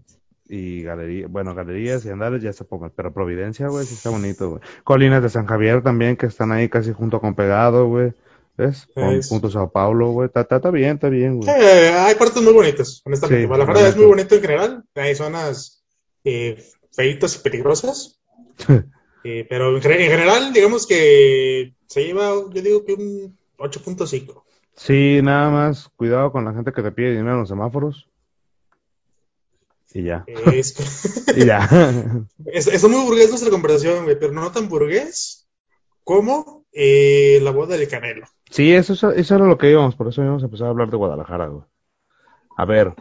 Y 0.47 0.83
galería, 0.83 1.27
bueno, 1.29 1.55
galerías 1.55 2.03
y 2.05 2.09
andales 2.09 2.41
ya 2.43 2.49
está 2.49 2.65
poco, 2.65 2.91
pero 2.93 3.13
Providencia, 3.13 3.69
güey, 3.69 3.85
sí 3.85 3.93
está 3.93 4.09
bonito, 4.09 4.49
güey. 4.49 4.61
Colinas 4.83 5.23
de 5.23 5.29
San 5.29 5.45
Javier 5.45 5.81
también, 5.81 6.17
que 6.17 6.25
están 6.25 6.51
ahí 6.51 6.67
casi 6.67 6.91
junto 6.91 7.21
con 7.21 7.35
Pegado, 7.35 7.87
güey. 7.87 8.13
¿Ves? 8.61 8.87
Con 8.93 9.03
Es- 9.15 9.27
punto 9.27 9.49
Sao 9.49 9.71
Paulo, 9.71 10.11
güey. 10.11 10.27
Está, 10.27 10.41
está, 10.41 10.57
está 10.57 10.69
bien, 10.69 10.93
está 10.95 11.09
bien, 11.09 11.37
güey. 11.37 11.49
Eh, 11.49 11.89
hay 11.97 12.13
partes 12.13 12.43
muy 12.43 12.53
bonitas, 12.53 13.01
honestamente. 13.05 13.41
Sí, 13.41 13.47
Guadalajara 13.47 13.81
la 13.81 13.87
es 13.89 13.97
muy 13.97 14.05
bonito 14.05 14.35
en 14.35 14.41
general. 14.41 14.83
Hay 14.93 15.15
zonas 15.15 15.83
eh, 16.23 16.63
feitas 16.93 17.35
y 17.35 17.39
peligrosas. 17.39 18.19
Eh, 19.23 19.45
pero 19.47 19.75
en, 19.75 19.83
gen- 19.83 20.01
en 20.01 20.09
general, 20.09 20.51
digamos 20.51 20.87
que 20.87 21.75
se 21.85 22.03
lleva, 22.05 22.29
yo 22.51 22.61
digo 22.63 22.83
que 22.83 22.93
un 22.95 23.37
8.5. 23.59 24.43
Sí, 24.75 25.19
nada 25.21 25.51
más, 25.51 25.89
cuidado 25.95 26.31
con 26.31 26.43
la 26.43 26.53
gente 26.55 26.73
que 26.73 26.81
te 26.81 26.91
pide 26.91 27.11
dinero 27.11 27.33
en 27.33 27.39
los 27.41 27.49
semáforos. 27.49 28.09
Y 29.93 30.05
ya. 30.05 30.23
Es, 30.27 30.73
Y 31.37 31.45
ya. 31.45 31.69
es, 32.45 32.65
es 32.65 32.83
muy 32.89 33.03
burgués 33.05 33.29
nuestra 33.29 33.51
conversación, 33.51 34.05
güey, 34.05 34.17
pero 34.19 34.33
no 34.33 34.51
tan 34.51 34.67
burgués 34.69 35.47
como 36.03 36.65
eh, 36.71 37.39
la 37.43 37.51
boda 37.51 37.77
del 37.77 37.87
Canelo. 37.87 38.25
Sí, 38.51 38.71
eso, 38.73 38.93
es- 38.93 39.17
eso 39.17 39.35
era 39.35 39.45
lo 39.45 39.57
que 39.57 39.71
íbamos, 39.71 39.95
por 39.95 40.07
eso 40.09 40.21
íbamos 40.21 40.43
a 40.43 40.45
empezar 40.45 40.67
a 40.67 40.69
hablar 40.69 40.89
de 40.91 40.97
Guadalajara, 40.97 41.47
güey. 41.47 41.63
A 42.57 42.65
ver. 42.65 42.93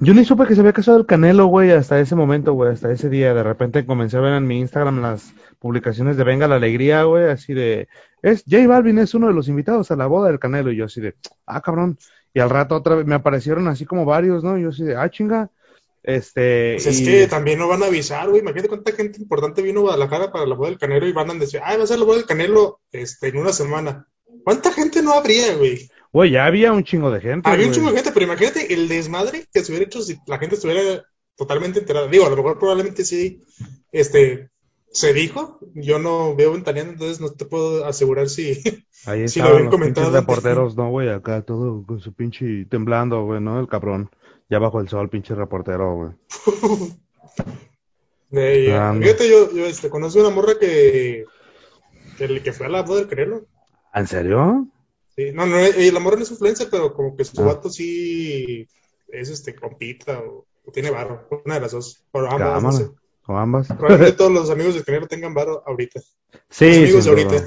Yo 0.00 0.14
ni 0.14 0.24
supe 0.24 0.46
que 0.46 0.54
se 0.54 0.60
había 0.60 0.72
casado 0.72 0.96
el 0.96 1.06
Canelo, 1.06 1.46
güey, 1.46 1.72
hasta 1.72 1.98
ese 1.98 2.14
momento, 2.14 2.52
güey, 2.52 2.70
hasta 2.72 2.90
ese 2.92 3.08
día. 3.08 3.34
De 3.34 3.42
repente 3.42 3.84
comencé 3.84 4.16
a 4.16 4.20
ver 4.20 4.34
en 4.34 4.46
mi 4.46 4.60
Instagram 4.60 5.02
las 5.02 5.34
publicaciones 5.58 6.16
de 6.16 6.22
Venga 6.22 6.46
la 6.46 6.54
Alegría, 6.54 7.02
güey, 7.02 7.28
así 7.28 7.52
de, 7.52 7.88
es, 8.22 8.44
J 8.48 8.68
Balvin 8.68 8.98
es 9.00 9.12
uno 9.14 9.26
de 9.26 9.34
los 9.34 9.48
invitados 9.48 9.90
a 9.90 9.96
la 9.96 10.06
boda 10.06 10.28
del 10.28 10.38
Canelo, 10.38 10.70
y 10.70 10.76
yo 10.76 10.84
así 10.84 11.00
de, 11.00 11.16
ah, 11.46 11.60
cabrón. 11.60 11.98
Y 12.32 12.38
al 12.38 12.48
rato 12.48 12.76
otra 12.76 12.94
vez 12.94 13.06
me 13.06 13.16
aparecieron 13.16 13.66
así 13.66 13.86
como 13.86 14.04
varios, 14.04 14.44
¿no? 14.44 14.56
Y 14.56 14.62
yo 14.62 14.68
así 14.68 14.84
de, 14.84 14.94
ah, 14.96 15.10
chinga. 15.10 15.50
Este, 16.04 16.74
Pues 16.76 16.86
es 16.86 17.00
y- 17.00 17.04
que 17.04 17.26
también 17.26 17.58
no 17.58 17.66
van 17.66 17.82
a 17.82 17.86
avisar, 17.86 18.28
güey. 18.28 18.40
Imagínate 18.40 18.68
cuánta 18.68 18.92
gente 18.92 19.20
importante 19.20 19.62
vino 19.62 19.80
a 19.80 19.82
Guadalajara 19.82 20.30
para 20.30 20.46
la 20.46 20.54
boda 20.54 20.68
del 20.70 20.78
Canelo 20.78 21.08
y 21.08 21.12
van 21.12 21.28
a 21.30 21.34
decir, 21.34 21.60
ah, 21.64 21.76
va 21.76 21.82
a 21.82 21.86
ser 21.88 21.98
la 21.98 22.04
boda 22.04 22.18
del 22.18 22.26
Canelo 22.26 22.78
este, 22.92 23.28
en 23.28 23.38
una 23.38 23.52
semana. 23.52 24.06
¿Cuánta 24.48 24.72
gente 24.72 25.02
no 25.02 25.12
habría, 25.12 25.54
güey? 25.58 25.90
güey, 26.10 26.30
ya 26.30 26.46
había 26.46 26.72
un 26.72 26.82
chingo 26.82 27.10
de 27.10 27.20
gente, 27.20 27.50
Había 27.50 27.66
un 27.66 27.72
chingo 27.74 27.90
de 27.90 27.96
gente, 27.96 28.12
pero 28.12 28.24
imagínate 28.24 28.72
el 28.72 28.88
desmadre 28.88 29.46
que 29.52 29.62
se 29.62 29.70
hubiera 29.72 29.84
hecho 29.84 30.00
si 30.00 30.16
la 30.26 30.38
gente 30.38 30.54
estuviera 30.54 31.04
totalmente 31.36 31.80
enterada. 31.80 32.08
Digo, 32.08 32.24
a 32.24 32.30
lo 32.30 32.36
mejor 32.36 32.58
probablemente 32.58 33.04
sí, 33.04 33.42
este, 33.92 34.48
se 34.90 35.12
dijo. 35.12 35.58
Yo 35.74 35.98
no 35.98 36.34
veo 36.34 36.52
ventaneando, 36.52 36.92
entonces 36.94 37.20
no 37.20 37.30
te 37.30 37.44
puedo 37.44 37.84
asegurar 37.84 38.30
si. 38.30 38.58
Ahí 39.04 39.28
Sí, 39.28 39.38
lo 39.40 39.48
habían 39.48 39.64
los 39.64 39.70
comentado. 39.70 40.06
pinches 40.06 40.20
reporteros, 40.22 40.76
¿no, 40.78 40.88
güey? 40.88 41.10
Acá 41.10 41.42
todo 41.42 41.84
con 41.84 42.00
su 42.00 42.14
pinche 42.14 42.64
temblando, 42.70 43.22
güey, 43.26 43.42
¿no? 43.42 43.60
El 43.60 43.68
cabrón. 43.68 44.10
Ya 44.48 44.58
bajo 44.58 44.80
el 44.80 44.88
sol, 44.88 45.10
pinche 45.10 45.34
reportero, 45.34 45.94
güey. 45.94 46.12
de- 48.30 48.94
fíjate, 48.98 49.28
yo, 49.28 49.52
yo 49.52 49.66
este, 49.66 49.90
conozco 49.90 50.20
una 50.20 50.30
morra 50.30 50.58
que, 50.58 51.26
que, 52.16 52.42
que 52.42 52.52
fue 52.54 52.64
a 52.64 52.70
la 52.70 52.82
del 52.82 53.08
Canelo. 53.08 53.46
¿En 53.94 54.06
serio? 54.06 54.68
Sí, 55.16 55.32
no, 55.32 55.46
no, 55.46 55.58
eh, 55.58 55.90
la 55.92 56.00
morra 56.00 56.16
no 56.16 56.22
es 56.22 56.30
influencer, 56.30 56.68
pero 56.70 56.94
como 56.94 57.16
que 57.16 57.24
su 57.24 57.40
Ah. 57.42 57.46
vato 57.46 57.70
sí 57.70 58.66
es 59.08 59.28
este 59.30 59.54
compita 59.54 60.20
o, 60.20 60.46
o 60.64 60.72
tiene 60.72 60.90
varo, 60.90 61.26
una 61.44 61.54
de 61.54 61.60
las 61.60 61.72
dos, 61.72 62.04
o 62.12 62.20
ambas, 62.20 62.62
no 62.62 62.72
sé. 62.72 62.90
¿O 63.26 63.36
ambas? 63.36 63.66
Probablemente 63.68 64.12
todos 64.16 64.32
los 64.32 64.48
amigos 64.50 64.74
del 64.74 64.84
Canelo 64.84 65.06
tengan 65.06 65.34
varo 65.34 65.62
ahorita. 65.66 66.00
Sí, 66.48 66.66
amigos 66.84 67.04
de 67.04 67.10
ahorita. 67.10 67.44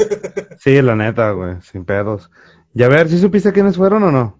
Sí, 0.59 0.81
la 0.81 0.95
neta, 0.95 1.31
güey, 1.31 1.61
sin 1.61 1.85
pedos. 1.85 2.29
Y 2.73 2.83
a 2.83 2.87
ver, 2.87 3.09
¿sí 3.09 3.17
supiste 3.19 3.51
quiénes 3.51 3.77
fueron 3.77 4.03
o 4.03 4.11
no? 4.11 4.39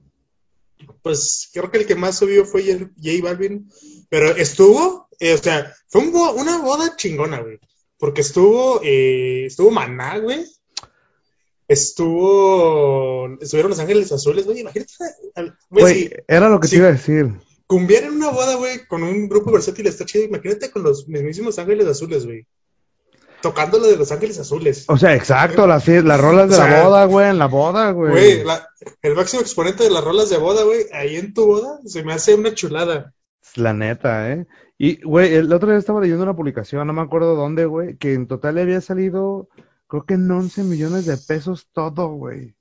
Pues 1.02 1.50
creo 1.54 1.72
que 1.72 1.80
el 1.80 1.86
que 1.88 1.96
más 1.96 2.18
subió 2.18 2.46
fue 2.46 2.64
J 2.64 2.92
J 2.96 3.24
Balvin, 3.24 3.70
pero 4.10 4.36
estuvo, 4.36 5.08
eh, 5.20 5.34
o 5.34 5.38
sea, 5.38 5.74
fue 5.88 6.02
un 6.02 6.14
una 6.16 6.60
boda 6.62 6.96
chingona, 6.96 7.40
güey, 7.42 7.60
porque 7.98 8.22
estuvo, 8.22 8.82
eh, 8.84 9.46
estuvo 9.48 9.72
Maná, 9.72 10.18
güey, 10.20 10.44
estuvo, 11.72 13.28
estuvieron 13.42 13.70
Los 13.72 13.80
Ángeles 13.80 14.12
Azules, 14.12 14.46
güey, 14.46 14.60
imagínate, 14.60 14.92
güey, 15.70 15.94
si 15.96 16.12
era 16.28 16.50
lo 16.50 16.60
que 16.60 16.68
te 16.68 16.76
iba 16.78 16.88
a 16.88 16.92
decir. 16.92 17.32
cumbiar 17.68 18.04
en 18.04 18.14
una 18.16 18.30
boda, 18.30 18.56
güey, 18.56 18.86
con 18.88 19.04
un 19.04 19.28
grupo 19.30 19.52
versátil 19.52 19.88
está 19.88 20.06
chido, 20.06 20.26
imagínate 20.26 20.72
con 20.72 20.84
los 20.84 21.08
mismísimos 21.08 21.58
Ángeles 21.60 21.88
Azules, 21.88 22.26
güey, 22.26 22.46
tocando 23.42 23.80
lo 23.80 23.88
de 23.88 23.98
Los 23.98 24.12
Ángeles 24.12 24.38
Azules. 24.40 24.86
O 24.88 24.98
sea, 24.98 25.16
exacto, 25.16 25.66
las, 25.68 25.88
las 25.88 26.22
rolas 26.22 26.50
de 26.50 26.56
O 26.56 26.58
sea, 26.58 26.68
la 26.70 26.84
boda, 26.84 27.06
güey, 27.06 27.30
en 27.30 27.38
la 27.40 27.48
boda, 27.48 27.92
güey. 27.92 28.12
Güey, 28.12 28.44
la- 28.44 28.68
el 29.02 29.16
máximo 29.16 29.42
exponente 29.42 29.84
de 29.84 29.90
las 29.92 30.04
rolas 30.04 30.30
de 30.30 30.38
boda, 30.38 30.64
güey, 30.64 30.86
ahí 30.94 31.16
en 31.16 31.34
tu 31.34 31.46
boda, 31.46 31.80
se 31.86 32.04
me 32.04 32.14
hace 32.14 32.36
una 32.36 32.54
chulada. 32.54 33.14
La 33.56 33.74
neta, 33.74 34.32
¿eh? 34.32 34.46
Y, 34.78 35.02
güey, 35.04 35.34
el 35.36 35.52
otro 35.54 35.70
día 35.70 35.78
estaba 35.78 36.02
leyendo 36.02 36.24
una 36.24 36.36
publicación, 36.36 36.86
no 36.88 36.94
me 36.94 37.02
acuerdo 37.02 37.36
dónde, 37.36 37.66
güey, 37.66 37.98
que 37.98 38.14
en 38.14 38.28
total 38.28 38.56
le 38.56 38.62
había 38.62 38.82
salido, 38.82 39.48
creo 39.92 40.06
que 40.06 40.14
en 40.14 40.32
11 40.32 40.64
millones 40.64 41.06
de 41.06 41.18
pesos 41.18 41.68
todo, 41.74 42.08
güey. 42.14 42.56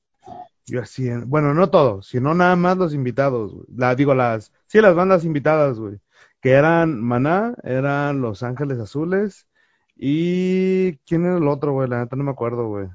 Yo 0.67 0.83
así, 0.83 1.07
en- 1.07 1.31
bueno, 1.31 1.55
no 1.55 1.71
todo, 1.71 2.03
sino 2.03 2.35
nada 2.35 2.57
más 2.57 2.77
los 2.77 2.93
invitados, 2.93 3.53
güey. 3.53 3.67
La, 3.77 3.95
digo, 3.95 4.17
las, 4.17 4.51
sí, 4.67 4.81
las 4.81 4.97
bandas 4.97 5.25
invitadas, 5.25 5.79
güey. 5.79 6.01
Que 6.41 6.51
eran 6.51 7.01
Maná, 7.01 7.55
eran 7.63 8.21
Los 8.21 8.43
Ángeles 8.43 8.81
Azules, 8.81 9.47
y 9.95 10.97
¿quién 11.07 11.25
era 11.25 11.37
el 11.37 11.47
otro, 11.47 11.73
güey? 11.73 11.89
La 11.89 12.01
neta 12.01 12.17
no 12.17 12.25
me 12.25 12.33
acuerdo, 12.33 12.67
güey. 12.67 12.89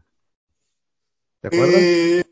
¿Te 1.40 1.48
acuerdas? 1.48 1.76
Eh, 1.78 2.24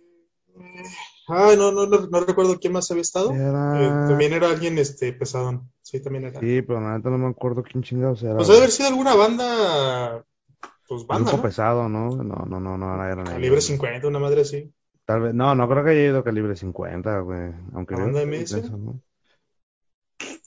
ah, 1.30 1.54
no, 1.58 1.72
no, 1.72 1.86
no, 1.86 2.08
no 2.08 2.20
recuerdo 2.20 2.60
quién 2.60 2.74
más 2.74 2.92
había 2.92 3.02
estado. 3.02 3.32
Eh, 3.34 3.90
también 4.10 4.34
era 4.34 4.50
alguien 4.50 4.78
este, 4.78 5.14
pesadón. 5.14 5.72
Sí, 5.82 6.02
también 6.04 6.26
era. 6.26 6.42
Sí, 6.42 6.62
pero 6.64 6.82
la 6.82 6.98
neta 6.98 7.10
no 7.10 7.18
me 7.18 7.30
acuerdo 7.30 7.64
quién 7.64 7.82
chingados 7.82 8.22
era. 8.24 8.36
Pues 8.36 8.50
debe 8.50 8.60
haber 8.60 8.72
sido 8.72 8.90
alguna 8.90 9.16
banda, 9.16 10.26
pues 10.88 11.08
banda, 11.08 11.24
Grupo 11.24 11.38
¿no? 11.38 11.44
pesado, 11.44 11.90
¿no? 11.90 12.10
No, 12.10 12.46
no, 12.46 12.60
no, 12.60 12.78
no, 12.78 13.06
eran 13.06 13.28
ellos, 13.28 13.30
Calibre 13.30 13.50
güey. 13.50 13.62
50, 13.62 14.08
una 14.08 14.20
madre 14.20 14.42
así. 14.42 14.74
Tal 15.06 15.22
vez, 15.22 15.34
no, 15.34 15.54
no 15.56 15.68
creo 15.70 15.84
que 15.84 15.92
haya 15.92 16.06
ido 16.06 16.24
calibre 16.24 16.56
50, 16.56 17.20
güey. 17.20 17.52
Aunque 17.74 17.96
¿La 17.96 18.06
debe 18.06 18.26
banda 18.26 18.48
ser 18.48 18.64
MS? 18.64 18.72
¿no? 18.72 19.02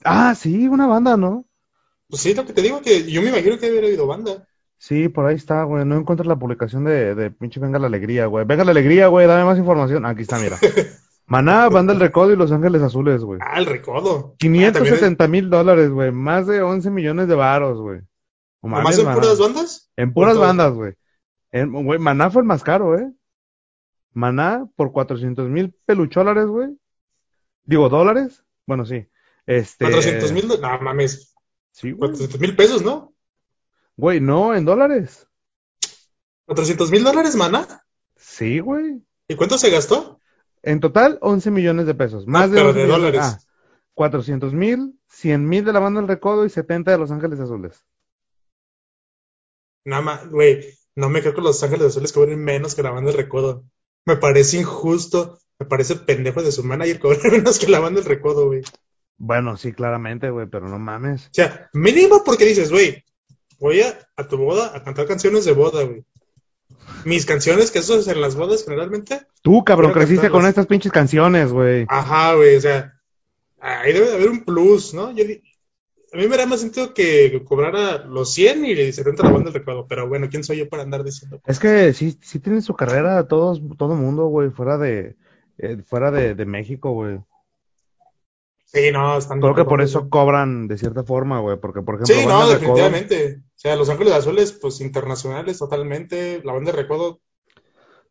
Ah, 0.04 0.34
sí, 0.34 0.68
una 0.68 0.86
banda, 0.86 1.16
¿no? 1.16 1.44
Pues 2.08 2.22
sí, 2.22 2.34
lo 2.34 2.46
que 2.46 2.52
te 2.52 2.62
digo 2.62 2.80
que 2.80 3.10
yo 3.10 3.20
me 3.22 3.28
imagino 3.28 3.58
que 3.58 3.70
hubiera 3.70 3.86
habido 3.86 4.06
banda. 4.06 4.46
Sí, 4.78 5.08
por 5.08 5.26
ahí 5.26 5.36
está, 5.36 5.64
güey. 5.64 5.84
No 5.84 5.96
encuentro 5.96 6.26
la 6.26 6.38
publicación 6.38 6.84
de, 6.84 7.14
de 7.14 7.30
pinche 7.30 7.60
Venga 7.60 7.78
la 7.78 7.86
Alegría, 7.86 8.26
güey. 8.26 8.44
Venga 8.44 8.64
la 8.64 8.70
Alegría, 8.70 9.08
güey. 9.08 9.26
Dame 9.26 9.44
más 9.44 9.58
información. 9.58 10.06
Aquí 10.06 10.22
está, 10.22 10.38
mira. 10.38 10.58
Maná, 11.26 11.68
Banda 11.68 11.92
El 11.92 12.00
Recodo 12.00 12.32
y 12.32 12.36
Los 12.36 12.52
Ángeles 12.52 12.82
Azules, 12.82 13.22
güey. 13.22 13.40
Ah, 13.42 13.58
el 13.58 13.66
recodo. 13.66 14.30
Ah, 14.32 14.36
570 14.38 15.26
mil 15.26 15.50
dólares, 15.50 15.90
güey. 15.90 16.12
Más 16.12 16.46
de 16.46 16.62
11 16.62 16.90
millones 16.90 17.26
de 17.26 17.34
varos, 17.34 17.80
güey. 17.80 18.00
¿Nomás 18.62 18.82
mames, 18.82 18.98
en 18.98 19.04
Maná. 19.04 19.20
puras 19.20 19.38
bandas? 19.38 19.90
En 19.96 20.12
puras 20.12 20.38
bandas, 20.38 20.72
güey. 20.72 20.94
Güey, 21.52 21.98
Maná 21.98 22.30
fue 22.30 22.42
el 22.42 22.48
más 22.48 22.62
caro, 22.62 22.98
¿eh? 22.98 23.12
Maná 24.12 24.66
por 24.76 24.92
400 24.92 25.48
mil 25.48 25.74
peluchólares, 25.84 26.46
güey. 26.46 26.76
Digo, 27.64 27.88
¿dólares? 27.88 28.44
Bueno, 28.66 28.84
sí. 28.84 29.06
Este... 29.46 29.84
400 29.84 30.32
mil, 30.32 30.48
no 30.48 30.80
mames, 30.80 31.34
Sí, 31.72 31.92
güey. 31.92 32.10
400 32.10 32.40
mil 32.40 32.56
pesos, 32.56 32.82
¿no? 32.82 33.14
Güey, 33.96 34.20
no, 34.20 34.54
en 34.54 34.64
dólares. 34.64 35.28
400 36.46 36.90
mil 36.90 37.04
dólares, 37.04 37.36
mana. 37.36 37.84
Sí, 38.16 38.60
güey. 38.60 39.02
¿Y 39.28 39.34
cuánto 39.34 39.58
se 39.58 39.70
gastó? 39.70 40.20
En 40.62 40.80
total, 40.80 41.18
11 41.20 41.50
millones 41.50 41.86
de 41.86 41.94
pesos. 41.94 42.26
Más 42.26 42.50
de 42.50 42.56
pero 42.56 42.68
11 42.70 42.80
de 42.80 42.86
dólares. 42.86 43.20
Ah, 43.22 43.38
400 43.94 44.52
mil, 44.52 44.98
100 45.08 45.48
mil 45.48 45.64
de 45.64 45.72
la 45.72 45.80
banda 45.80 46.00
del 46.00 46.08
Recodo 46.08 46.44
y 46.44 46.50
70 46.50 46.90
de 46.90 46.98
Los 46.98 47.10
Ángeles 47.10 47.40
Azules. 47.40 47.84
Nada 49.86 50.02
más, 50.02 50.28
güey, 50.28 50.66
no 50.96 51.08
me 51.08 51.20
creo 51.20 51.34
que 51.34 51.40
Los 51.40 51.62
Ángeles 51.62 51.86
Azules 51.86 52.12
cobren 52.12 52.42
menos 52.42 52.74
que 52.74 52.82
la 52.82 52.90
banda 52.90 53.10
del 53.12 53.18
Recodo. 53.18 53.64
Me 54.04 54.16
parece 54.16 54.58
injusto, 54.58 55.38
me 55.58 55.66
parece 55.66 55.94
pendejo 55.96 56.42
de 56.42 56.52
su 56.52 56.64
manager 56.64 56.98
cobrar 56.98 57.20
menos 57.32 57.58
que 57.58 57.68
la 57.68 57.78
banda 57.80 58.00
del 58.00 58.08
Recodo, 58.08 58.46
güey. 58.46 58.60
O 58.60 58.64
Bueno, 59.16 59.56
sí, 59.56 59.72
claramente, 59.72 60.28
güey, 60.30 60.46
pero 60.46 60.68
no 60.68 60.78
mames. 60.78 61.28
sea, 61.32 61.70
mínimo 61.72 62.24
porque 62.24 62.44
dices, 62.44 62.70
güey, 62.70 63.04
voy 63.60 63.80
a, 63.82 63.96
a 64.16 64.26
tu 64.26 64.36
boda 64.36 64.76
a 64.76 64.82
cantar 64.82 65.06
canciones 65.06 65.44
de 65.44 65.52
boda, 65.52 65.84
güey. 65.84 66.04
mis 67.04 67.24
canciones, 67.24 67.70
que 67.70 67.78
eso 67.78 67.98
es 67.98 68.08
en 68.08 68.20
las 68.20 68.34
bodas 68.34 68.64
generalmente. 68.64 69.20
Tú, 69.42 69.64
cabrón, 69.64 69.92
creciste 69.92 70.30
con 70.30 70.46
estas 70.46 70.66
pinches 70.66 70.90
canciones, 70.90 71.52
güey. 71.52 71.86
Ajá, 71.88 72.34
güey, 72.34 72.56
o 72.56 72.60
sea, 72.60 72.92
ahí 73.60 73.92
debe 73.92 74.08
de 74.08 74.14
haber 74.14 74.30
un 74.30 74.44
plus, 74.44 74.94
¿no? 74.94 75.12
Yo, 75.12 75.24
a 76.12 76.16
mí 76.16 76.28
me 76.28 76.36
da 76.36 76.46
más 76.46 76.60
sentido 76.60 76.94
que 76.94 77.42
cobrara 77.44 78.04
los 78.06 78.32
100 78.32 78.64
y 78.64 78.92
se 78.92 79.02
renta 79.02 79.22
la 79.24 79.30
banda 79.30 79.50
del 79.50 79.58
recuerdo, 79.60 79.86
pero 79.88 80.08
bueno, 80.08 80.28
¿quién 80.30 80.44
soy 80.44 80.58
yo 80.58 80.68
para 80.68 80.82
andar 80.82 81.02
diciendo? 81.04 81.40
Es 81.46 81.58
que 81.58 81.92
sí, 81.92 82.18
sí 82.22 82.38
tienen 82.40 82.62
su 82.62 82.74
carrera 82.74 83.26
todos, 83.28 83.60
todo 83.76 83.94
mundo, 83.94 84.26
güey, 84.26 84.50
fuera 84.50 84.78
de, 84.78 85.16
eh, 85.58 85.78
fuera 85.84 86.10
de, 86.10 86.34
de 86.34 86.44
México, 86.46 86.92
güey. 86.92 87.18
Sí, 88.64 88.90
no, 88.92 89.16
están... 89.16 89.40
Creo 89.40 89.54
que 89.54 89.64
por 89.64 89.80
eso 89.80 90.08
cobran 90.10 90.66
de 90.68 90.76
cierta 90.76 91.04
forma, 91.04 91.40
güey, 91.40 91.58
porque 91.58 91.82
por 91.82 91.94
ejemplo, 91.94 92.14
Sí, 92.14 92.26
no, 92.26 92.42
Recodo- 92.42 92.52
definitivamente. 92.52 93.36
O 93.38 93.58
sea, 93.58 93.76
Los 93.76 93.88
Ángeles 93.88 94.12
Azules, 94.12 94.52
pues 94.52 94.80
internacionales 94.80 95.58
totalmente. 95.58 96.42
La 96.44 96.52
banda 96.52 96.72
de 96.72 96.78
recuerdo, 96.78 97.20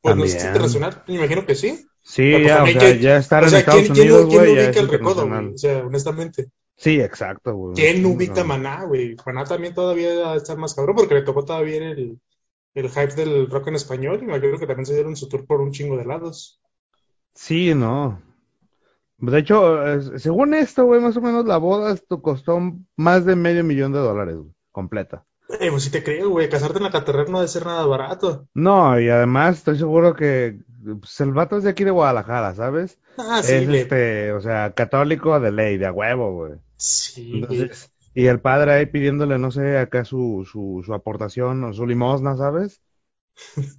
pues 0.02 0.16
no 0.16 0.24
es 0.24 0.34
internacional, 0.44 1.04
me 1.08 1.16
imagino 1.16 1.46
que 1.46 1.56
sí. 1.56 1.86
Sí, 2.02 2.32
pues, 2.32 2.46
ya, 2.48 2.54
o 2.54 2.58
también, 2.58 2.80
sea, 2.80 2.90
¿quién- 2.90 3.02
ya 3.02 3.18
estar 3.18 3.44
o 3.44 3.48
en 3.48 3.54
Estados 3.56 3.82
¿quién, 3.82 3.94
quién, 3.94 4.08
Unidos, 4.12 4.26
quién 4.30 4.42
güey, 4.42 4.56
ya 4.56 4.64
ubica 4.64 4.80
el 4.80 4.88
recodo, 4.88 5.28
güey? 5.28 5.54
O 5.54 5.58
sea, 5.58 5.78
honestamente. 5.86 6.48
Sí, 6.78 7.00
exacto, 7.00 7.56
güey. 7.56 7.76
¿Quién 7.76 8.06
ubica 8.06 8.42
no. 8.42 8.48
Maná, 8.48 8.84
güey? 8.84 9.16
Maná 9.26 9.46
también 9.46 9.74
todavía 9.74 10.14
va 10.20 10.34
a 10.34 10.38
estar 10.38 10.58
más 10.58 10.74
cabrón 10.74 10.96
porque 10.96 11.16
le 11.16 11.22
tocó 11.22 11.46
todavía 11.46 11.78
el, 11.78 12.20
el 12.74 12.90
hype 12.90 13.16
del 13.16 13.50
rock 13.50 13.68
en 13.68 13.76
español 13.76 14.20
y 14.22 14.26
me 14.26 14.36
acuerdo 14.36 14.60
que 14.60 14.68
también 14.68 14.86
se 14.86 14.94
dieron 14.94 15.16
su 15.16 15.30
tour 15.30 15.46
por 15.46 15.62
un 15.62 15.72
chingo 15.72 15.98
de 15.98 16.06
lados. 16.06 16.62
Sí, 17.34 17.74
no. 17.74 18.22
De 19.18 19.40
hecho, 19.40 20.20
según 20.20 20.54
esto, 20.54 20.86
güey, 20.86 21.00
más 21.02 21.16
o 21.16 21.22
menos 21.22 21.46
la 21.46 21.58
boda 21.58 21.94
esto 21.94 22.22
costó 22.22 22.60
más 22.98 23.26
de 23.26 23.36
medio 23.36 23.64
millón 23.64 23.94
de 23.94 24.00
dólares, 24.00 24.36
güey, 24.36 24.52
completa. 24.72 25.26
Eh, 25.60 25.70
pues 25.70 25.84
sí 25.84 25.92
te 25.92 26.04
creo, 26.04 26.30
güey, 26.30 26.50
casarte 26.50 26.78
en 26.78 26.84
la 26.84 26.92
catedral 26.92 27.32
no 27.32 27.38
debe 27.40 27.48
ser 27.48 27.66
nada 27.66 27.86
barato. 27.86 28.48
No, 28.54 29.00
y 29.00 29.10
además 29.10 29.58
estoy 29.58 29.78
seguro 29.78 30.16
que 30.16 30.60
pues, 30.84 31.20
el 31.22 31.34
vato 31.34 31.58
es 31.58 31.64
de 31.64 31.70
aquí 31.70 31.84
de 31.84 31.92
Guadalajara, 31.92 32.54
¿sabes? 32.56 33.00
Ah, 33.18 33.42
sí, 33.44 33.54
es 33.54 33.66
güey. 33.66 33.80
este, 33.82 34.34
o 34.34 34.42
sea, 34.42 34.74
católico 34.74 35.40
de 35.40 35.52
ley, 35.52 35.78
de 35.78 35.86
a 35.86 35.92
huevo, 35.94 36.34
güey. 36.34 36.60
Sí. 36.78 37.32
Entonces, 37.36 37.92
y 38.14 38.26
el 38.28 38.40
padre 38.42 38.74
ahí 38.74 38.86
pidiéndole, 38.86 39.38
no 39.40 39.52
sé, 39.52 39.78
acá 39.78 40.06
su, 40.06 40.48
su, 40.50 40.82
su 40.86 40.94
aportación 40.94 41.64
o 41.64 41.74
su 41.74 41.86
limosna, 41.86 42.38
¿sabes? 42.38 42.82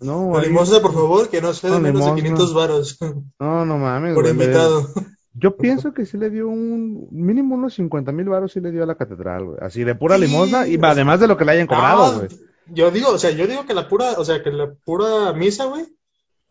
No, 0.00 0.32
La 0.35 0.42
limosna, 0.42 0.80
por 0.80 0.92
favor, 0.92 1.28
que 1.30 1.40
no 1.40 1.52
sea 1.54 1.70
de 1.70 1.76
No, 1.76 1.80
menos 1.80 2.04
de 2.04 2.12
limosna. 2.12 2.22
500 2.22 2.54
varos 2.54 2.98
no, 3.40 3.64
no 3.66 3.78
mames, 3.78 4.14
por 4.14 4.22
güey, 4.22 4.32
invitado. 4.32 4.88
Yo 5.35 5.56
pienso 5.56 5.92
que 5.92 6.06
sí 6.06 6.16
le 6.16 6.30
dio 6.30 6.48
un 6.48 7.09
mínimo 7.11 7.54
unos 7.56 7.74
50 7.74 8.11
mil 8.12 8.28
baros 8.28 8.52
sí 8.52 8.61
le 8.61 8.70
dio 8.72 8.82
a 8.82 8.87
la 8.87 8.94
catedral, 8.96 9.44
güey. 9.44 9.59
Así 9.61 9.85
de 9.85 9.94
pura 9.94 10.16
Sí, 10.16 10.22
limosna 10.22 10.66
y 10.66 10.78
además 10.82 11.20
de 11.20 11.26
lo 11.28 11.37
que 11.37 11.44
le 11.44 11.52
hayan 11.52 11.66
cobrado, 11.66 12.12
No, 12.12 12.18
güey. 12.18 12.28
yo 12.66 12.90
digo, 12.90 13.11
o 13.11 13.18
sea, 13.18 13.30
yo 13.30 13.46
digo 13.46 13.66
que 13.66 13.74
la 13.74 13.88
pura, 13.88 14.12
o 14.18 14.24
sea, 14.24 14.42
que 14.42 14.50
la 14.50 14.72
pura 14.85 15.32
misa, 15.35 15.66
güey, 15.66 15.87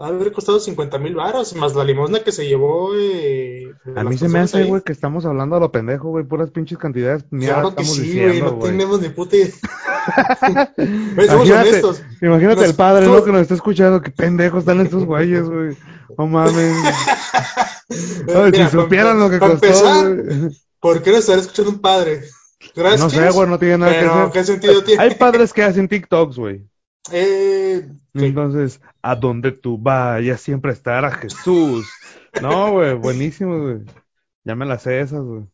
va 0.02 0.08
a 0.08 0.10
haber 0.10 0.32
costado 0.34 0.60
50 0.60 0.98
mil 1.00 1.16
varos, 1.16 1.56
más 1.56 1.74
la 1.76 1.84
limosna 1.84 2.20
que 2.20 2.32
se 2.32 2.46
llevó, 2.48 2.92
eh, 2.96 3.72
A 3.96 4.04
mí 4.04 4.18
se 4.18 4.28
me 4.28 4.40
hace, 4.40 4.64
güey, 4.64 4.82
que 4.82 4.92
estamos 4.92 5.26
hablando 5.26 5.56
a 5.56 5.60
lo 5.60 5.72
pendejo, 5.72 6.10
güey, 6.10 6.26
puras 6.26 6.52
pinches 6.52 6.78
cantidades 6.78 7.26
mierda 7.32 7.62
Claro 7.62 7.76
que 7.76 7.84
estamos 7.84 8.08
sí, 8.08 8.20
güey, 8.22 8.42
no 8.42 8.60
tenemos 8.60 9.02
ni 9.02 9.10
puta 9.10 9.36
idea. 9.38 9.48
Somos 10.76 11.48
Imagínate, 11.48 11.70
honestos. 11.70 12.04
imagínate 12.22 12.62
Nos- 12.62 12.70
el 12.70 12.76
padre, 12.76 13.08
¿no? 13.08 13.24
Que 13.24 13.32
nos 13.32 13.42
está 13.42 13.54
escuchando, 13.56 14.02
qué 14.02 14.12
pendejos 14.12 14.60
están 14.60 14.82
estos 14.82 15.06
güeyes, 15.06 15.50
güey. 15.50 15.78
No 16.18 16.28
mames. 16.28 16.76
Mira, 18.28 18.70
si 18.70 18.78
supieran 18.78 19.20
lo 19.20 19.30
que 19.30 19.40
costó, 19.40 19.54
empezar. 19.54 20.52
¿por 20.80 21.02
qué 21.02 21.12
no 21.12 21.18
estar 21.18 21.40
escuchando 21.40 21.72
un 21.72 21.80
padre? 21.80 22.24
Gracias. 22.76 23.02
No 23.02 23.10
sé, 23.10 23.30
güey, 23.32 23.50
no 23.50 23.60
tiene 23.60 23.78
nada 23.78 23.92
que 23.94 24.00
pero 24.00 24.14
hacer. 24.14 24.32
¿qué 24.32 24.44
sentido 24.44 24.84
tiene? 24.84 25.04
Hay 25.04 25.16
padres 25.16 25.54
que 25.54 25.64
hacen 25.64 25.88
TikToks, 25.88 26.38
güey. 26.38 26.66
Eh, 27.12 27.88
sí. 28.14 28.26
Entonces, 28.26 28.82
a 29.02 29.16
donde 29.16 29.52
tú 29.52 29.78
vayas 29.78 30.42
siempre 30.42 30.72
estará 30.72 31.12
Jesús. 31.12 31.88
No, 32.42 32.72
güey, 32.72 32.94
buenísimo, 32.96 33.62
güey. 33.62 33.80
Ya 34.44 34.56
me 34.56 34.66
las 34.66 34.84
sé 34.84 35.00
esas, 35.00 35.22
güey. 35.22 35.46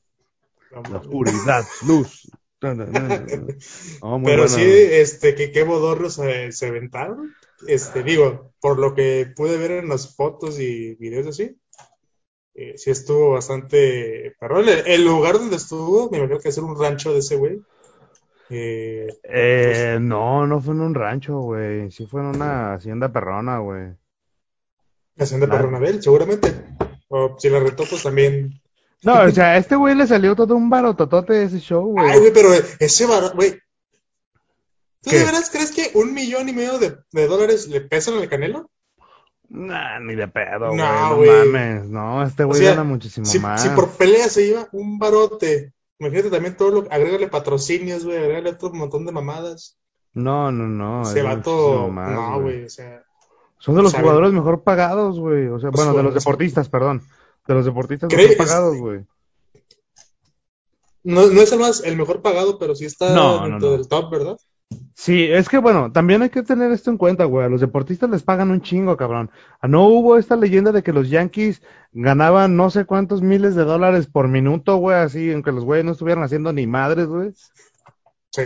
La 0.71 0.97
oscuridad, 0.97 1.65
luz. 1.87 2.29
No, 2.63 2.75
no, 2.75 2.85
no, 2.85 4.21
Pero 4.23 4.43
buena, 4.43 4.47
sí, 4.47 4.63
este, 4.63 5.33
que 5.33 5.51
qué 5.51 5.63
bodorros 5.63 6.13
se, 6.13 6.51
se 6.51 6.67
aventaron. 6.67 7.33
Este, 7.65 8.03
digo, 8.03 8.53
por 8.61 8.77
lo 8.77 8.93
que 8.93 9.33
pude 9.35 9.57
ver 9.57 9.71
en 9.71 9.89
las 9.89 10.15
fotos 10.15 10.59
y 10.59 10.93
videos 10.93 11.25
así, 11.25 11.57
eh, 12.53 12.77
sí 12.77 12.91
estuvo 12.91 13.31
bastante 13.31 14.35
perrón. 14.39 14.69
El, 14.69 14.85
el 14.85 15.03
lugar 15.03 15.39
donde 15.39 15.55
estuvo, 15.55 16.11
me 16.11 16.19
imagino 16.19 16.39
que 16.39 16.49
es 16.49 16.57
un 16.59 16.79
rancho 16.79 17.11
de 17.13 17.19
ese 17.19 17.35
güey. 17.35 17.59
Eh, 18.51 19.07
Eh, 19.23 19.97
no, 20.01 20.45
no 20.45 20.59
fue 20.61 20.73
en 20.73 20.81
un 20.81 20.93
rancho, 20.93 21.39
güey. 21.39 21.89
Sí 21.91 22.05
fue 22.05 22.21
en 22.21 22.27
una 22.27 22.73
hacienda 22.73 23.09
perrona, 23.11 23.59
güey. 23.59 23.93
hacienda 25.17 25.47
Nada. 25.47 25.59
Perronabel, 25.59 26.01
seguramente. 26.03 26.53
O 27.07 27.35
si 27.39 27.49
la 27.49 27.59
retó, 27.59 27.83
pues 27.89 28.03
también. 28.03 28.61
No, 29.03 29.21
o 29.21 29.31
sea, 29.31 29.51
a 29.51 29.57
este 29.57 29.75
güey 29.75 29.95
le 29.95 30.05
salió 30.05 30.35
todo 30.35 30.55
un 30.55 30.69
barototote 30.69 31.33
de 31.33 31.43
ese 31.45 31.59
show, 31.59 31.95
Ay, 31.97 32.05
güey. 32.07 32.19
güey, 32.19 32.33
pero 32.33 32.49
ese 32.79 33.05
bar, 33.05 33.33
güey. 33.35 33.53
¿Tú 35.01 35.09
¿Qué? 35.09 35.17
de 35.19 35.25
veras 35.25 35.49
crees 35.49 35.71
que 35.71 35.89
un 35.97 36.13
millón 36.13 36.47
y 36.49 36.53
medio 36.53 36.77
de, 36.77 36.95
de 37.11 37.27
dólares 37.27 37.67
le 37.67 37.81
pesan 37.81 38.15
al 38.19 38.29
Canelo? 38.29 38.69
Nah, 39.49 39.99
ni 39.99 40.13
de 40.15 40.27
pedo, 40.27 40.67
güey. 40.67 40.77
No, 40.77 41.09
No, 41.09 41.15
güey. 41.17 41.29
mames. 41.29 41.85
No, 41.89 42.23
este 42.23 42.43
O 42.43 42.47
güey 42.47 42.59
sea, 42.61 42.71
gana 42.71 42.83
muchísimo 42.83 43.25
Si, 43.25 43.39
más. 43.39 43.61
si 43.63 43.69
por 43.69 43.89
pelea 43.97 44.29
se 44.29 44.45
lleva 44.45 44.67
un 44.71 44.99
barote, 44.99 45.73
imagínate 46.01 46.31
también 46.31 46.57
todo 46.57 46.71
lo 46.71 46.79
agrégale 46.91 47.27
patrocinios, 47.27 48.03
güey, 48.05 48.17
agrégale 48.17 48.49
otro 48.49 48.73
montón 48.73 49.05
de 49.05 49.11
mamadas. 49.11 49.77
No, 50.13 50.51
no, 50.51 50.67
no. 50.67 51.03
Vato, 51.03 51.51
muchísimo 51.51 51.89
más, 51.91 52.11
no, 52.11 52.41
güey. 52.41 52.65
o 52.65 52.69
sea, 52.69 53.03
Son 53.59 53.75
de 53.75 53.83
los 53.83 53.91
¿Saben? 53.91 54.03
jugadores 54.05 54.33
mejor 54.33 54.63
pagados, 54.63 55.19
güey. 55.19 55.47
O 55.47 55.59
sea, 55.59 55.71
Pues, 55.71 55.85
bueno, 55.85 55.97
de 55.97 56.03
los 56.03 56.13
deportistas, 56.13 56.67
perdón. 56.69 57.03
De 57.47 57.53
los 57.53 57.65
deportistas 57.65 58.11
mejor 58.11 58.37
pagados, 58.37 58.77
güey. 58.77 59.05
no, 61.03 61.27
no 61.27 61.41
es 61.41 61.51
el 61.51 61.59
más, 61.59 61.83
el 61.83 61.97
mejor 61.97 62.21
pagado, 62.21 62.57
pero 62.59 62.75
sí 62.75 62.85
está 62.85 63.13
no, 63.15 63.47
dentro 63.47 63.69
no. 63.69 63.77
del 63.77 63.87
top, 63.87 64.11
¿verdad? 64.11 64.37
Sí, 64.93 65.23
es 65.23 65.49
que 65.49 65.57
bueno, 65.57 65.91
también 65.91 66.21
hay 66.21 66.29
que 66.29 66.43
tener 66.43 66.71
esto 66.71 66.91
en 66.91 66.97
cuenta, 66.97 67.25
güey. 67.25 67.45
A 67.45 67.49
los 67.49 67.61
deportistas 67.61 68.09
les 68.09 68.21
pagan 68.23 68.51
un 68.51 68.61
chingo, 68.61 68.97
cabrón. 68.97 69.31
Ah, 69.59 69.67
No 69.67 69.87
hubo 69.87 70.17
esta 70.17 70.35
leyenda 70.35 70.71
de 70.71 70.83
que 70.83 70.93
los 70.93 71.09
Yankees 71.09 71.61
ganaban 71.91 72.55
no 72.55 72.69
sé 72.69 72.85
cuántos 72.85 73.21
miles 73.21 73.55
de 73.55 73.63
dólares 73.63 74.07
por 74.07 74.27
minuto, 74.27 74.77
güey, 74.77 74.97
así, 74.97 75.31
aunque 75.31 75.51
los 75.51 75.65
güeyes 75.65 75.85
no 75.85 75.93
estuvieran 75.93 76.23
haciendo 76.23 76.53
ni 76.53 76.67
madres, 76.67 77.07
güey. 77.07 77.31
Sí. 78.31 78.43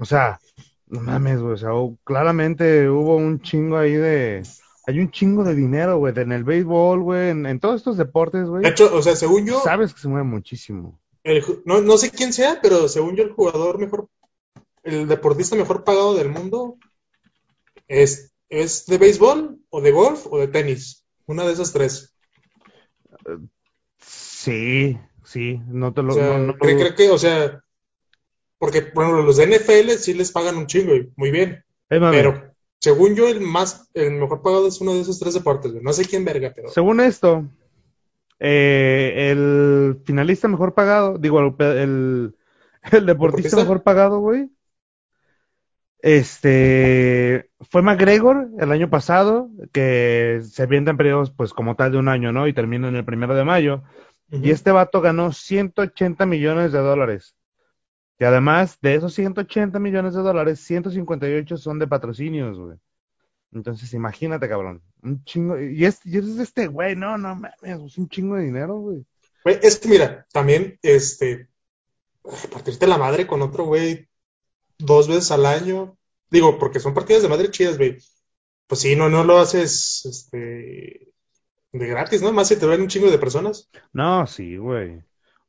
O 0.00 0.04
sea, 0.04 0.38
no 0.86 1.00
mames, 1.00 1.40
güey. 1.40 1.54
O 1.54 1.56
sea, 1.56 1.70
claramente 2.04 2.88
hubo 2.88 3.16
un 3.16 3.40
chingo 3.40 3.76
ahí 3.76 3.92
de. 3.94 4.42
Hay 4.86 5.00
un 5.00 5.10
chingo 5.10 5.44
de 5.44 5.54
dinero, 5.54 5.98
güey, 5.98 6.14
en 6.16 6.32
el 6.32 6.44
béisbol, 6.44 7.02
güey, 7.02 7.28
en, 7.30 7.44
en 7.44 7.60
todos 7.60 7.76
estos 7.76 7.96
deportes, 7.98 8.46
güey. 8.46 8.62
De 8.62 8.70
hecho, 8.70 8.88
o 8.94 9.02
sea, 9.02 9.16
según 9.16 9.44
yo, 9.46 9.60
Sabes 9.60 9.92
que 9.92 10.00
se 10.00 10.08
mueve 10.08 10.24
muchísimo. 10.24 10.98
el 11.24 11.44
no, 11.66 11.82
no 11.82 11.98
sé 11.98 12.10
quién 12.10 12.32
sea, 12.32 12.60
pero 12.62 12.88
según 12.88 13.14
yo, 13.16 13.24
el 13.24 13.32
jugador 13.32 13.78
mejor, 13.78 14.08
el 14.88 15.08
deportista 15.08 15.56
mejor 15.56 15.84
pagado 15.84 16.14
del 16.14 16.28
mundo 16.30 16.76
es, 17.86 18.32
es 18.48 18.86
de 18.86 18.98
béisbol, 18.98 19.58
o 19.70 19.80
de 19.80 19.90
golf, 19.92 20.26
o 20.30 20.38
de 20.38 20.48
tenis. 20.48 21.04
Una 21.26 21.44
de 21.46 21.52
esas 21.52 21.72
tres. 21.72 22.14
Sí, 24.00 24.98
sí, 25.24 25.60
no 25.68 25.92
te 25.92 26.02
lo. 26.02 26.12
O 26.12 26.16
sea, 26.16 26.28
no- 26.28 26.38
no 26.38 26.52
lo- 26.52 26.58
creo, 26.58 26.78
creo 26.78 26.94
que, 26.94 27.10
o 27.10 27.18
sea, 27.18 27.60
porque, 28.58 28.82
por 28.82 29.04
ejemplo, 29.04 29.24
los 29.24 29.36
de 29.36 29.44
NFL 29.44 29.98
sí 29.98 30.14
les 30.14 30.32
pagan 30.32 30.56
un 30.56 30.66
chingo 30.66 30.94
y 30.94 31.12
muy 31.16 31.30
bien, 31.30 31.64
pero 31.88 32.52
según 32.80 33.14
yo, 33.14 33.28
el 33.28 33.40
más, 33.40 33.88
el 33.94 34.12
mejor 34.12 34.42
pagado 34.42 34.68
es 34.68 34.80
uno 34.80 34.94
de 34.94 35.00
esos 35.00 35.18
tres 35.18 35.34
deportes. 35.34 35.72
No 35.82 35.92
sé 35.92 36.04
quién 36.04 36.24
verga, 36.24 36.52
pero 36.54 36.68
Según 36.68 37.00
esto, 37.00 37.44
eh, 38.38 39.30
el 39.30 40.00
finalista 40.04 40.48
mejor 40.48 40.74
pagado, 40.74 41.18
digo, 41.18 41.40
el, 41.40 41.54
el, 41.58 42.36
el 42.92 43.06
deportista 43.06 43.06
¿Deportista? 43.06 43.56
mejor 43.56 43.82
pagado, 43.82 44.20
güey, 44.20 44.50
este, 46.00 47.50
fue 47.70 47.82
McGregor 47.82 48.48
el 48.58 48.72
año 48.72 48.88
pasado, 48.88 49.50
que 49.72 50.40
se 50.48 50.62
avienta 50.62 50.92
en 50.92 50.96
periodos, 50.96 51.30
pues, 51.30 51.52
como 51.52 51.74
tal 51.74 51.92
de 51.92 51.98
un 51.98 52.08
año, 52.08 52.32
¿no? 52.32 52.46
Y 52.46 52.52
termina 52.52 52.88
en 52.88 52.96
el 52.96 53.04
primero 53.04 53.34
de 53.34 53.44
mayo. 53.44 53.82
Y 54.30 54.50
este 54.50 54.70
vato 54.70 55.00
ganó 55.00 55.32
180 55.32 56.26
millones 56.26 56.72
de 56.72 56.78
dólares. 56.78 57.34
Y 58.18 58.24
además 58.24 58.78
de 58.82 58.96
esos 58.96 59.14
180 59.14 59.78
millones 59.78 60.14
de 60.14 60.22
dólares, 60.22 60.60
158 60.60 61.56
son 61.56 61.78
de 61.78 61.86
patrocinios, 61.86 62.58
güey. 62.58 62.76
Entonces, 63.52 63.94
imagínate, 63.94 64.48
cabrón. 64.48 64.82
Un 65.02 65.24
chingo. 65.24 65.58
Y 65.58 65.84
es, 65.84 66.00
y 66.04 66.18
es 66.18 66.26
este 66.38 66.66
güey, 66.66 66.94
no, 66.96 67.16
no 67.16 67.34
mames, 67.34 67.52
es 67.62 67.98
un 67.98 68.08
chingo 68.08 68.36
de 68.36 68.44
dinero, 68.44 68.76
güey. 68.76 69.06
Güey, 69.44 69.58
es 69.62 69.78
que 69.78 69.88
mira, 69.88 70.26
también, 70.32 70.78
este, 70.82 71.48
partirte 72.52 72.86
la 72.86 72.98
madre 72.98 73.26
con 73.26 73.40
otro 73.40 73.64
güey 73.64 74.08
dos 74.78 75.08
veces 75.08 75.30
al 75.30 75.46
año, 75.46 75.96
digo, 76.30 76.58
porque 76.58 76.80
son 76.80 76.94
partidas 76.94 77.22
de 77.22 77.28
madre 77.28 77.50
chidas, 77.50 77.78
güey. 77.78 77.98
Pues 78.66 78.80
sí, 78.80 78.96
no, 78.96 79.08
no 79.08 79.24
lo 79.24 79.38
haces, 79.38 80.04
este, 80.04 81.12
de 81.72 81.86
gratis, 81.86 82.22
¿no? 82.22 82.32
Más 82.32 82.48
si 82.48 82.56
te 82.56 82.66
ven 82.66 82.82
un 82.82 82.88
chingo 82.88 83.10
de 83.10 83.18
personas. 83.18 83.70
No, 83.92 84.26
sí, 84.26 84.56
güey. 84.56 85.02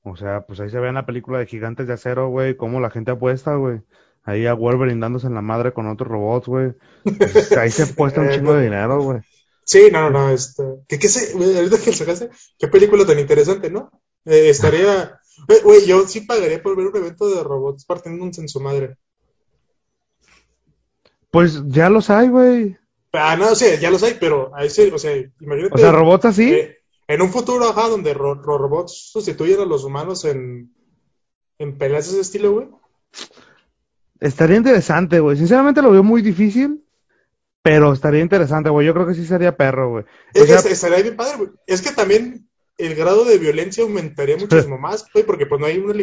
O 0.03 0.15
sea, 0.15 0.45
pues 0.45 0.59
ahí 0.59 0.69
se 0.69 0.79
ve 0.79 0.89
en 0.89 0.95
la 0.95 1.05
película 1.05 1.39
de 1.39 1.45
Gigantes 1.45 1.87
de 1.87 1.93
Acero, 1.93 2.29
güey, 2.29 2.55
cómo 2.55 2.79
la 2.79 2.89
gente 2.89 3.11
apuesta, 3.11 3.55
güey. 3.55 3.81
ahí 4.23 4.45
a 4.45 4.53
Wolverine 4.53 5.01
dándose 5.01 5.27
en 5.27 5.35
la 5.35 5.41
madre 5.41 5.73
con 5.73 5.87
otros 5.87 6.09
robots, 6.09 6.47
güey. 6.47 6.73
Pues, 7.03 7.51
ahí 7.57 7.71
se 7.71 7.87
puesto 7.93 8.21
un 8.21 8.29
chingo 8.29 8.53
de 8.53 8.63
dinero, 8.63 9.01
güey. 9.03 9.19
Sí, 9.65 9.89
no, 9.91 10.09
no, 10.09 10.31
este, 10.31 10.63
¿qué, 10.87 10.97
qué 10.97 11.09
sé? 11.09 11.33
Ahorita 11.33 11.77
que 11.77 11.93
sacaste, 11.93 12.29
qué 12.57 12.67
película 12.69 13.05
tan 13.05 13.19
interesante, 13.19 13.69
¿no? 13.69 13.91
Eh, 14.25 14.49
estaría, 14.49 15.19
eh, 15.47 15.59
güey, 15.63 15.85
yo 15.85 16.07
sí 16.07 16.21
pagaría 16.21 16.63
por 16.63 16.75
ver 16.75 16.87
un 16.87 16.97
evento 16.97 17.29
de 17.29 17.43
robots 17.43 17.85
partiéndose 17.85 18.41
en 18.41 18.49
su 18.49 18.59
madre. 18.61 18.97
Pues 21.31 21.61
ya 21.67 21.89
los 21.89 22.09
hay, 22.09 22.27
güey. 22.29 22.77
Ah, 23.13 23.35
no, 23.37 23.51
o 23.51 23.55
sea, 23.55 23.79
ya 23.79 23.89
los 23.91 24.03
hay, 24.03 24.17
pero 24.19 24.51
ahí 24.55 24.69
sí, 24.69 24.89
o 24.93 24.97
sea, 24.99 25.15
imagínate. 25.39 25.75
O 25.75 25.77
sea, 25.77 25.91
robots 25.91 26.25
así. 26.25 26.51
eh, 26.51 26.77
en 27.07 27.21
un 27.21 27.29
futuro, 27.31 27.67
ajá, 27.69 27.87
donde 27.87 28.13
ro- 28.13 28.35
los 28.35 28.45
robots 28.59 29.09
sustituyen 29.11 29.59
a 29.61 29.65
los 29.65 29.83
humanos 29.83 30.25
en, 30.25 30.71
en 31.57 31.77
peleas 31.77 32.05
de 32.07 32.11
ese 32.13 32.21
estilo, 32.21 32.51
güey. 32.53 32.67
Estaría 34.19 34.57
interesante, 34.57 35.19
güey. 35.19 35.37
Sinceramente 35.37 35.81
lo 35.81 35.91
veo 35.91 36.03
muy 36.03 36.21
difícil, 36.21 36.83
pero 37.63 37.93
estaría 37.93 38.21
interesante, 38.21 38.69
güey. 38.69 38.85
Yo 38.85 38.93
creo 38.93 39.07
que 39.07 39.13
sí 39.15 39.25
sería 39.25 39.55
perro, 39.55 39.89
güey. 39.89 40.03
O 40.03 40.07
Es- 40.33 40.47
sea, 40.47 40.57
es- 40.59 40.65
estaría 40.65 41.01
bien 41.01 41.15
padre, 41.15 41.37
güey. 41.37 41.49
Es 41.67 41.81
que 41.81 41.91
también 41.91 42.47
el 42.77 42.95
grado 42.95 43.25
de 43.25 43.37
violencia 43.37 43.83
aumentaría 43.83 44.37
muchísimo 44.67 44.77
más, 44.77 45.05
güey, 45.13 45.25
porque 45.25 45.45
pues 45.45 45.59
no 45.61 45.67
hay 45.67 45.77
una 45.77 45.93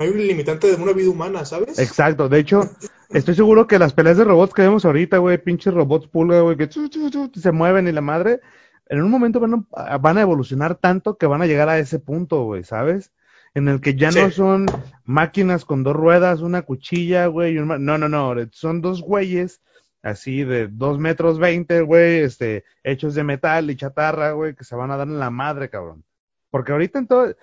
hay 0.00 0.08
un 0.08 0.26
limitante 0.26 0.74
de 0.74 0.82
una 0.82 0.92
vida 0.92 1.10
humana, 1.10 1.44
¿sabes? 1.44 1.78
Exacto, 1.78 2.28
de 2.28 2.38
hecho, 2.38 2.62
estoy 3.10 3.34
seguro 3.34 3.66
que 3.66 3.78
las 3.78 3.92
peleas 3.92 4.16
de 4.16 4.24
robots 4.24 4.54
que 4.54 4.62
vemos 4.62 4.84
ahorita, 4.84 5.18
güey, 5.18 5.36
pinches 5.36 5.74
robots 5.74 6.08
pulga, 6.08 6.40
güey, 6.40 6.56
que 6.56 6.68
chu, 6.68 6.88
chu, 6.88 7.10
chu, 7.10 7.30
se 7.38 7.52
mueven 7.52 7.86
y 7.86 7.92
la 7.92 8.00
madre, 8.00 8.40
en 8.86 9.02
un 9.02 9.10
momento 9.10 9.40
van 9.40 9.66
a, 9.72 9.98
van 9.98 10.16
a 10.16 10.22
evolucionar 10.22 10.74
tanto 10.74 11.18
que 11.18 11.26
van 11.26 11.42
a 11.42 11.46
llegar 11.46 11.68
a 11.68 11.78
ese 11.78 11.98
punto, 11.98 12.44
güey, 12.44 12.64
¿sabes? 12.64 13.12
En 13.52 13.68
el 13.68 13.80
que 13.80 13.94
ya 13.94 14.10
no 14.10 14.30
son 14.30 14.66
máquinas 15.04 15.66
con 15.66 15.82
dos 15.82 15.94
ruedas, 15.94 16.40
una 16.40 16.62
cuchilla, 16.62 17.26
güey, 17.26 17.54
y 17.54 17.58
un 17.58 17.66
ma- 17.68 17.78
no, 17.78 17.98
no, 17.98 18.08
no, 18.08 18.34
son 18.52 18.80
dos 18.80 19.02
güeyes 19.02 19.60
así 20.02 20.44
de 20.44 20.68
dos 20.68 20.98
metros 20.98 21.38
veinte, 21.38 21.82
güey, 21.82 22.20
este, 22.20 22.64
hechos 22.84 23.14
de 23.14 23.22
metal 23.22 23.70
y 23.70 23.76
chatarra, 23.76 24.32
güey, 24.32 24.54
que 24.54 24.64
se 24.64 24.74
van 24.76 24.90
a 24.90 24.96
dar 24.96 25.08
en 25.08 25.18
la 25.18 25.28
madre, 25.28 25.68
cabrón. 25.68 26.04
Porque 26.50 26.72
ahorita 26.72 27.00
en 27.00 27.06
todo, 27.06 27.34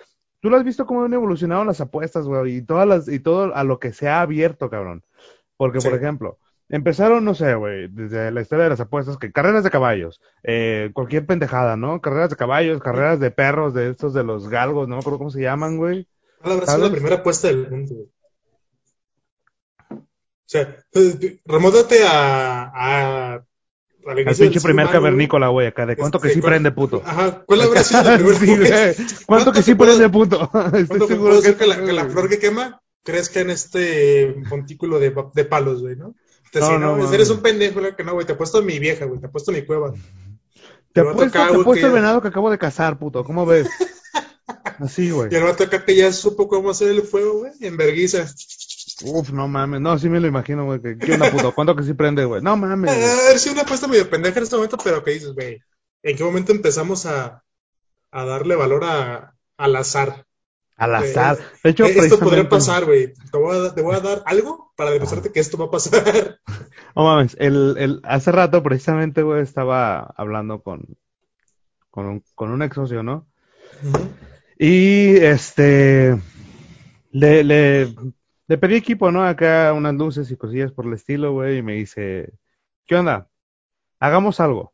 tú 0.41 0.49
lo 0.49 0.57
has 0.57 0.63
visto 0.63 0.85
cómo 0.85 1.03
han 1.03 1.13
evolucionado 1.13 1.63
las 1.65 1.81
apuestas, 1.81 2.25
güey, 2.25 2.57
y 2.57 2.61
todas 2.61 2.87
las, 2.87 3.07
y 3.07 3.19
todo 3.19 3.55
a 3.55 3.63
lo 3.63 3.79
que 3.79 3.93
se 3.93 4.07
ha 4.07 4.21
abierto, 4.21 4.69
cabrón. 4.69 5.03
Porque, 5.57 5.81
Sí. 5.81 5.89
por 5.89 5.97
ejemplo, 5.97 6.37
empezaron, 6.69 7.23
no 7.25 7.33
sé, 7.33 7.55
güey, 7.55 7.87
desde 7.87 8.31
la 8.31 8.41
historia 8.41 8.65
de 8.65 8.69
las 8.71 8.79
apuestas, 8.79 9.17
que 9.17 9.31
carreras 9.31 9.63
de 9.63 9.71
caballos, 9.71 10.21
eh, 10.43 10.91
cualquier 10.93 11.25
pendejada, 11.25 11.77
¿no? 11.77 12.01
Carreras 12.01 12.29
de 12.29 12.35
caballos, 12.35 12.81
carreras 12.81 13.19
de 13.19 13.31
perros, 13.31 13.73
de 13.73 13.89
estos 13.89 14.13
de 14.13 14.23
los 14.23 14.49
galgos, 14.49 14.87
no 14.87 14.95
me 14.95 14.99
acuerdo 14.99 15.17
cómo 15.17 15.29
se 15.31 15.41
llaman, 15.41 15.77
güey. 15.77 16.07
¿Cuál 16.41 16.53
habrá 16.53 16.67
sido 16.67 16.85
la 16.87 16.91
primera 16.91 17.15
apuesta 17.15 17.47
del 17.47 17.69
mundo, 17.69 17.95
güey? 17.95 18.07
O 19.89 20.49
sea, 20.49 20.77
eh, 20.93 21.39
remóntate 21.45 22.05
a, 22.07 22.71
a, 23.35 23.43
al 24.09 24.19
inicio 24.19 24.45
pinche 24.45 24.61
primer 24.61 24.85
humano, 24.85 24.97
cavernícola, 24.99 25.47
güey, 25.49 25.67
acá, 25.67 25.85
de 25.85 25.95
cuánto 25.95 26.19
que 26.19 26.29
sí 26.29 26.39
¿cuál- 26.39 26.51
prende, 26.53 26.71
puto. 26.71 27.01
Ajá, 27.05 27.43
¿cuál 27.45 27.61
habrá 27.61 27.83
sido 27.83 28.03
la 28.03 28.17
primera 28.17 28.37
Sí, 28.39 28.55
güey. 28.57 28.71
apuesta? 28.91 29.25
¿Cuánto 29.25 29.51
que 29.51 29.61
sí 29.63 29.75
puedo- 29.75 29.91
prende, 29.97 30.09
puto? 30.09 30.43
Estoy 30.53 30.85
¿Cuánto 30.87 31.07
seguro 31.07 31.29
puedo 31.31 31.41
que, 31.43 31.55
que 31.55 31.67
la, 31.67 31.83
que 31.85 31.93
la 31.93 32.05
flor 32.05 32.29
que 32.29 32.39
quema 32.39 32.81
crezca 33.03 33.39
en 33.39 33.49
este 33.49 34.35
montículo 34.49 34.99
de, 34.99 35.13
de 35.33 35.45
palos, 35.45 35.81
güey, 35.81 35.95
¿no? 35.95 36.15
Te 36.51 36.59
No, 36.59 36.65
decía, 36.71 36.79
no, 36.79 37.13
eres 37.13 37.29
un 37.29 37.41
pendejo, 37.41 37.81
que 37.95 38.03
no, 38.03 38.13
güey, 38.13 38.25
te 38.25 38.33
apuesto 38.33 38.59
a 38.59 38.61
mi 38.61 38.79
vieja, 38.79 39.05
güey, 39.05 39.19
te 39.19 39.27
apuesto 39.27 39.51
a 39.51 39.53
mi 39.53 39.63
cueva. 39.63 39.93
Te 40.93 41.01
apuesto, 41.01 41.31
te 41.31 41.39
apuesto 41.39 41.73
que- 41.73 41.81
el 41.81 41.91
venado 41.91 42.21
que 42.21 42.29
acabo 42.29 42.49
de 42.49 42.57
cazar, 42.57 42.97
puto. 42.97 43.23
¿Cómo 43.23 43.45
ves? 43.45 43.67
Así, 44.79 45.09
güey. 45.11 45.29
Y 45.31 45.35
el 45.35 45.43
vato 45.43 45.63
acá 45.63 45.83
que 45.83 45.95
ya 45.95 46.11
supo 46.13 46.47
cómo 46.47 46.69
hacer 46.69 46.89
el 46.89 47.01
fuego, 47.01 47.39
güey, 47.39 47.51
en 47.61 47.77
verguiza. 47.77 48.25
Uf, 49.03 49.29
no 49.31 49.47
mames. 49.47 49.79
No, 49.81 49.97
sí 49.99 50.09
me 50.09 50.19
lo 50.19 50.27
imagino, 50.27 50.65
güey. 50.65 50.81
que- 50.81 50.97
¿Qué 50.97 51.13
onda, 51.13 51.29
puto? 51.31 51.53
¿Cuánto 51.53 51.75
que 51.75 51.83
sí 51.83 51.93
prende, 51.93 52.25
güey? 52.25 52.41
No 52.41 52.57
mames. 52.57 52.93
güey. 52.95 53.03
A 53.05 53.15
ver 53.29 53.39
si 53.39 53.49
una 53.49 53.61
apuesta 53.61 53.87
medio 53.87 54.09
pendeja 54.09 54.37
en 54.37 54.43
este 54.43 54.55
momento, 54.55 54.77
pero 54.83 55.03
que 55.03 55.11
dices, 55.11 55.33
güey, 55.33 55.61
¿en 56.03 56.17
qué 56.17 56.23
momento 56.23 56.51
empezamos 56.51 57.05
a, 57.05 57.43
a 58.11 58.25
darle 58.25 58.55
valor 58.55 58.83
a, 58.85 59.33
al 59.57 59.75
azar? 59.75 60.25
Al 60.77 60.91
Eh, 60.91 61.09
azar. 61.09 61.37
De 61.63 61.69
hecho, 61.71 61.85
Eh, 61.85 61.93
esto 61.97 62.19
podría 62.19 62.47
pasar, 62.49 62.85
güey. 62.85 63.13
Te, 63.31 63.37
voy 63.37 63.55
a 63.55 63.59
dar- 63.59 63.75
te 63.75 63.81
voy 63.81 63.95
a 63.95 63.99
dar 63.99 64.23
algo 64.25 64.71
para 64.75 64.91
demostrarte 64.91 65.31
que 65.31 65.39
esto 65.39 65.57
va 65.57 65.65
a 65.65 65.71
pasar. 65.71 66.39
No 66.95 67.03
mames, 67.03 67.35
el, 67.39 67.75
el, 67.77 67.99
hace 68.03 68.31
rato 68.31 68.63
precisamente, 68.63 69.21
güey, 69.21 69.43
estaba 69.43 69.99
hablando 70.17 70.63
con, 70.63 70.97
con, 71.91 72.05
un, 72.07 72.23
con 72.33 72.49
un 72.49 72.63
ex 72.63 72.73
socio, 72.73 73.03
¿no? 73.03 73.27
Y 74.57 75.15
este, 75.17 76.19
le, 77.11 77.43
le, 77.43 77.93
le 78.47 78.57
pedí 78.57 78.75
equipo, 78.75 79.11
¿no? 79.11 79.25
Acá 79.25 79.73
unas 79.73 79.93
luces 79.95 80.31
y 80.31 80.37
cosillas 80.37 80.71
por 80.71 80.85
el 80.85 80.93
estilo, 80.93 81.33
güey, 81.33 81.57
y 81.57 81.61
me 81.61 81.73
dice, 81.73 82.33
¿qué 82.85 82.95
onda? 82.95 83.29
Hagamos 83.99 84.39
algo. 84.39 84.73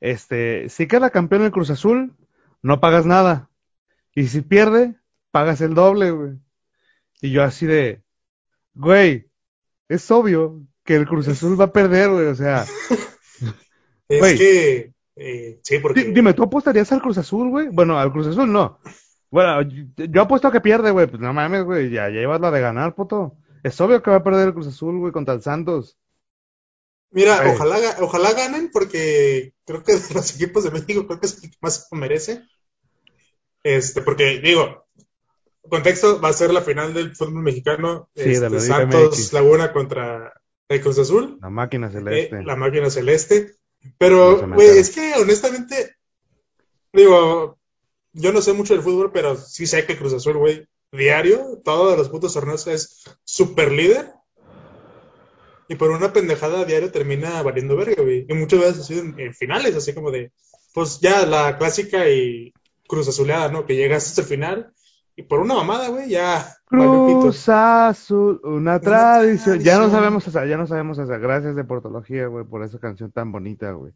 Este, 0.00 0.68
si 0.68 0.86
queda 0.88 1.10
campeón 1.10 1.42
el 1.42 1.50
Cruz 1.50 1.70
Azul, 1.70 2.14
no 2.62 2.80
pagas 2.80 3.04
nada. 3.06 3.50
Y 4.14 4.28
si 4.28 4.40
pierde, 4.40 4.94
pagas 5.30 5.60
el 5.60 5.74
doble, 5.74 6.10
güey. 6.10 6.32
Y 7.20 7.32
yo 7.32 7.42
así 7.42 7.66
de, 7.66 8.02
güey, 8.74 9.28
es 9.88 10.10
obvio 10.10 10.62
que 10.84 10.96
el 10.96 11.06
Cruz 11.06 11.28
Azul 11.28 11.60
va 11.60 11.66
a 11.66 11.72
perder, 11.72 12.08
güey, 12.10 12.26
o 12.26 12.34
sea, 12.34 12.64
Es 14.08 14.18
Güey. 14.18 14.38
que, 14.38 14.92
eh, 15.16 15.60
sí, 15.62 15.78
porque... 15.78 16.02
Di- 16.04 16.12
Dime, 16.12 16.34
¿tú 16.34 16.42
apostarías 16.42 16.90
al 16.90 17.00
Cruz 17.00 17.18
Azul, 17.18 17.48
güey? 17.50 17.68
Bueno, 17.68 17.96
al 17.98 18.10
Cruz 18.10 18.26
Azul 18.26 18.50
no. 18.50 18.80
Bueno, 19.30 19.62
yo, 19.96 20.22
apuesto 20.22 20.48
a 20.48 20.52
que 20.52 20.60
pierde, 20.60 20.90
güey. 20.90 21.06
Pues 21.06 21.20
no 21.20 21.32
mames, 21.32 21.64
güey. 21.64 21.90
Ya, 21.90 22.08
llevas 22.08 22.40
la 22.40 22.50
de 22.50 22.60
ganar, 22.60 22.94
puto. 22.94 23.36
Es 23.62 23.80
obvio 23.80 24.02
que 24.02 24.10
va 24.10 24.16
a 24.18 24.24
perder 24.24 24.48
el 24.48 24.54
Cruz 24.54 24.66
Azul, 24.66 24.98
güey, 24.98 25.12
contra 25.12 25.34
el 25.34 25.42
Santos. 25.42 25.98
Mira, 27.12 27.42
Güey. 27.42 27.54
ojalá, 27.54 27.76
ojalá 28.00 28.32
ganen 28.32 28.70
porque 28.72 29.54
creo 29.64 29.82
que 29.82 29.92
de 29.96 30.14
los 30.14 30.34
equipos 30.34 30.64
de 30.64 30.70
México 30.70 31.06
creo 31.06 31.20
que 31.20 31.26
es 31.26 31.42
el 31.42 31.50
que 31.50 31.56
más 31.60 31.88
merece. 31.92 32.42
Este, 33.62 34.00
porque 34.00 34.40
digo, 34.40 34.86
contexto, 35.68 36.20
va 36.20 36.28
a 36.28 36.32
ser 36.32 36.52
la 36.52 36.62
final 36.62 36.94
del 36.94 37.14
fútbol 37.14 37.42
mexicano, 37.42 38.08
Sí, 38.14 38.22
de 38.24 38.32
este, 38.32 38.40
la 38.40 38.48
Liga 38.48 38.60
Santos 38.60 39.18
MX. 39.18 39.32
Laguna 39.32 39.72
contra 39.72 40.32
el 40.68 40.80
Cruz 40.80 40.98
Azul, 40.98 41.38
La 41.40 41.50
máquina 41.50 41.88
eh, 41.88 41.92
celeste. 41.92 42.42
la 42.42 42.56
máquina 42.56 42.90
celeste. 42.90 43.54
Pero, 43.98 44.46
güey, 44.48 44.78
es 44.78 44.90
que 44.90 45.14
honestamente, 45.14 45.96
digo, 46.92 47.58
yo 48.12 48.32
no 48.32 48.42
sé 48.42 48.52
mucho 48.52 48.74
del 48.74 48.82
fútbol, 48.82 49.10
pero 49.12 49.36
sí 49.36 49.66
sé 49.66 49.86
que 49.86 49.96
Cruz 49.96 50.14
Azul, 50.14 50.38
güey, 50.38 50.66
diario, 50.92 51.60
todos 51.64 51.96
los 51.96 52.08
putos 52.08 52.34
torneos 52.34 52.66
es 52.66 53.04
super 53.24 53.72
líder. 53.72 54.10
Y 55.68 55.76
por 55.76 55.90
una 55.90 56.12
pendejada 56.12 56.64
diario 56.64 56.90
termina 56.90 57.42
valiendo 57.42 57.76
verga, 57.76 58.02
güey. 58.02 58.26
Y 58.28 58.34
muchas 58.34 58.58
veces 58.58 58.78
así 58.80 58.98
en, 58.98 59.14
en 59.18 59.34
finales, 59.34 59.76
así 59.76 59.94
como 59.94 60.10
de, 60.10 60.32
pues 60.74 60.98
ya 61.00 61.24
la 61.26 61.56
clásica 61.58 62.08
y 62.08 62.52
Cruz 62.88 63.06
Azuleada, 63.08 63.50
¿no? 63.50 63.66
Que 63.66 63.76
llegas 63.76 64.08
hasta 64.08 64.22
el 64.22 64.26
final 64.26 64.72
y 65.20 65.22
por 65.22 65.40
una 65.40 65.54
mamada, 65.54 65.88
güey, 65.88 66.08
ya. 66.08 66.56
Cruz 66.64 67.48
Azul, 67.48 68.40
una 68.42 68.80
tradición. 68.80 69.60
Ya 69.60 69.78
no 69.78 69.90
sabemos 69.90 70.26
esa, 70.26 70.46
ya 70.46 70.56
no 70.56 70.66
sabemos 70.66 70.98
esa. 70.98 71.18
Gracias 71.18 71.54
de 71.54 71.64
Portología, 71.64 72.26
güey, 72.26 72.44
por 72.44 72.64
esa 72.64 72.78
canción 72.78 73.12
tan 73.12 73.30
bonita, 73.30 73.72
güey. 73.72 73.92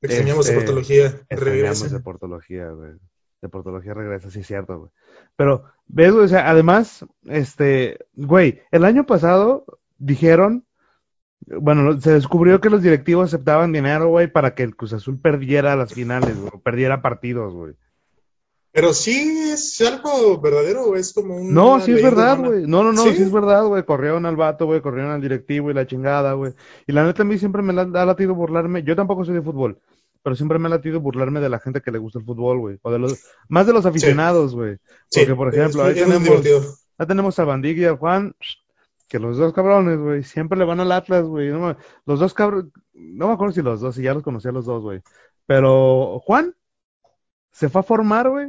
Extrañamos 0.00 0.46
Este, 0.46 0.52
de 0.52 0.64
portología. 0.64 1.20
Extrañamos 1.28 1.90
de 1.90 2.00
Portología, 2.00 2.70
güey. 2.70 2.92
De 3.40 3.48
Portología 3.48 3.94
regresa, 3.94 4.30
sí 4.30 4.40
es 4.40 4.46
cierto, 4.46 4.78
güey. 4.78 4.90
Pero, 5.36 5.64
ves, 5.86 6.12
güey, 6.12 6.24
o 6.24 6.28
sea, 6.28 6.50
además, 6.50 7.04
este, 7.26 7.98
güey, 8.14 8.60
el 8.72 8.84
año 8.84 9.06
pasado 9.06 9.64
dijeron, 9.98 10.64
bueno, 11.46 12.00
se 12.00 12.12
descubrió 12.12 12.60
que 12.60 12.68
los 12.70 12.82
directivos 12.82 13.26
aceptaban 13.32 13.72
dinero, 13.72 14.08
güey, 14.08 14.26
para 14.30 14.54
que 14.54 14.64
el 14.64 14.74
Cruz 14.74 14.92
Azul 14.92 15.20
perdiera 15.20 15.76
las 15.76 15.94
finales, 15.94 16.36
güey, 16.38 16.50
perdiera 16.62 17.00
partidos, 17.00 17.54
güey. 17.54 17.74
Pero 18.70 18.92
sí 18.92 19.50
es 19.50 19.80
algo 19.80 20.40
verdadero 20.40 20.84
o 20.84 20.94
es 20.94 21.12
como 21.14 21.36
un. 21.36 21.54
No, 21.54 21.80
sí 21.80 21.92
es 21.92 22.02
verdad, 22.02 22.38
güey. 22.38 22.66
No, 22.66 22.84
no, 22.84 22.92
no, 22.92 23.02
¿Sí? 23.04 23.14
sí 23.16 23.22
es 23.22 23.32
verdad, 23.32 23.64
güey. 23.64 23.82
Corrieron 23.84 24.26
al 24.26 24.36
vato, 24.36 24.66
güey, 24.66 24.82
corrieron 24.82 25.10
al 25.10 25.22
directivo 25.22 25.70
y 25.70 25.74
la 25.74 25.86
chingada, 25.86 26.34
güey. 26.34 26.52
Y 26.86 26.92
la 26.92 27.04
neta 27.04 27.22
a 27.22 27.24
mí 27.24 27.38
siempre 27.38 27.62
me 27.62 27.72
la- 27.72 27.82
ha 27.82 28.04
latido 28.04 28.34
burlarme. 28.34 28.82
Yo 28.82 28.94
tampoco 28.94 29.24
soy 29.24 29.34
de 29.34 29.42
fútbol, 29.42 29.78
pero 30.28 30.36
siempre 30.36 30.58
me 30.58 30.66
ha 30.66 30.70
latido 30.72 31.00
burlarme 31.00 31.40
de 31.40 31.48
la 31.48 31.58
gente 31.58 31.80
que 31.80 31.90
le 31.90 31.96
gusta 31.96 32.18
el 32.18 32.24
fútbol, 32.26 32.58
güey. 32.58 32.78
O 32.82 32.92
de 32.92 32.98
los, 32.98 33.18
más 33.48 33.66
de 33.66 33.72
los 33.72 33.86
aficionados, 33.86 34.54
güey. 34.54 34.76
Sí, 35.08 35.20
Porque, 35.20 35.34
por 35.34 35.48
ejemplo, 35.54 35.84
ahí 35.84 35.94
tenemos, 35.94 36.44
ahí 36.98 37.06
tenemos 37.06 37.38
a 37.38 37.44
Bandig 37.46 37.78
y 37.78 37.84
al 37.86 37.96
Juan, 37.96 38.34
que 39.08 39.18
los 39.18 39.38
dos 39.38 39.54
cabrones, 39.54 39.98
güey, 39.98 40.22
siempre 40.24 40.58
le 40.58 40.66
van 40.66 40.80
al 40.80 40.92
Atlas, 40.92 41.24
güey. 41.24 41.48
No 41.48 41.60
me- 41.60 41.76
los 42.04 42.20
dos 42.20 42.34
cabrones, 42.34 42.70
no 42.92 43.28
me 43.28 43.32
acuerdo 43.32 43.54
si 43.54 43.62
los 43.62 43.80
dos, 43.80 43.94
si 43.94 44.02
ya 44.02 44.12
los 44.12 44.22
conocía 44.22 44.52
los 44.52 44.66
dos, 44.66 44.82
güey. 44.82 45.00
Pero 45.46 46.20
Juan 46.26 46.54
se 47.52 47.70
fue 47.70 47.80
a 47.80 47.84
formar, 47.84 48.28
güey, 48.28 48.48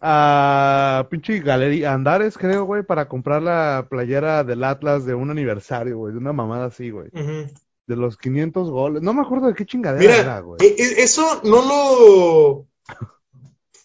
a 0.00 1.06
pinche 1.10 1.40
galería, 1.40 1.92
Andares, 1.92 2.38
creo, 2.38 2.64
güey, 2.64 2.82
para 2.82 3.08
comprar 3.08 3.42
la 3.42 3.88
playera 3.90 4.42
del 4.42 4.64
Atlas 4.64 5.04
de 5.04 5.14
un 5.14 5.30
aniversario, 5.30 5.98
güey, 5.98 6.12
de 6.14 6.18
una 6.18 6.32
mamada 6.32 6.64
así, 6.64 6.88
güey. 6.88 7.08
Ujú. 7.12 7.52
De 7.88 7.96
los 7.96 8.18
500 8.18 8.70
goles. 8.70 9.02
No 9.02 9.14
me 9.14 9.22
acuerdo 9.22 9.48
de 9.48 9.54
qué 9.54 9.64
chingadera 9.64 10.00
Mira, 10.00 10.16
era, 10.18 10.40
güey. 10.40 10.58
e- 10.60 10.76
e- 10.78 11.02
eso 11.02 11.40
no 11.42 11.62
lo. 11.62 12.68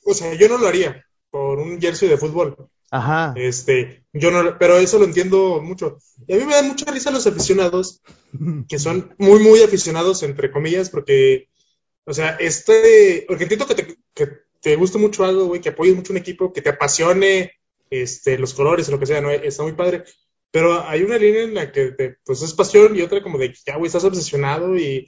O 0.06 0.14
sea, 0.14 0.34
yo 0.34 0.50
no 0.50 0.58
lo 0.58 0.68
haría 0.68 1.06
por 1.32 1.58
un 1.58 1.80
jersey 1.80 2.10
de 2.10 2.18
fútbol. 2.18 2.70
Ajá. 2.92 3.34
Este, 3.36 4.04
yo 4.14 4.30
no, 4.30 4.60
pero 4.60 4.78
eso 4.78 5.00
lo 5.00 5.06
entiendo 5.06 5.62
mucho. 5.62 5.98
Y 6.28 6.34
a 6.34 6.38
mí 6.38 6.46
me 6.46 6.54
dan 6.54 6.68
mucha 6.68 6.92
risa 6.92 7.10
los 7.10 7.26
aficionados, 7.26 8.02
que 8.70 8.78
son 8.78 9.16
muy, 9.18 9.40
muy 9.40 9.64
aficionados, 9.64 10.22
entre 10.22 10.52
comillas, 10.52 10.90
porque, 10.90 11.48
o 12.06 12.14
sea, 12.14 12.32
este, 12.40 13.26
porque 13.28 13.44
entiendo 13.44 13.66
que 13.66 13.76
te, 13.76 13.98
que 14.14 14.28
te 14.62 14.76
guste 14.76 14.98
mucho 14.98 15.24
algo, 15.24 15.46
güey, 15.46 15.62
que 15.62 15.70
apoyes 15.70 15.96
mucho 15.96 16.14
un 16.14 16.18
equipo, 16.18 16.54
que 16.54 16.62
te 16.62 16.70
apasione, 16.70 17.54
este, 17.90 18.38
los 18.38 18.54
colores 18.54 18.90
lo 18.90 19.00
que 19.00 19.06
sea, 19.06 19.22
¿no? 19.22 19.32
Está 19.32 19.64
muy 19.64 19.74
padre. 19.74 20.04
Pero 20.54 20.88
hay 20.88 21.02
una 21.02 21.18
línea 21.18 21.42
en 21.42 21.56
la 21.56 21.72
que 21.72 21.94
te, 21.94 22.18
pues 22.24 22.44
es 22.44 22.54
pasión 22.54 22.96
y 22.96 23.02
otra 23.02 23.24
como 23.24 23.40
de 23.40 23.52
que 23.52 23.60
ya, 23.66 23.76
güey, 23.76 23.88
estás 23.88 24.04
obsesionado 24.04 24.78
y, 24.78 25.08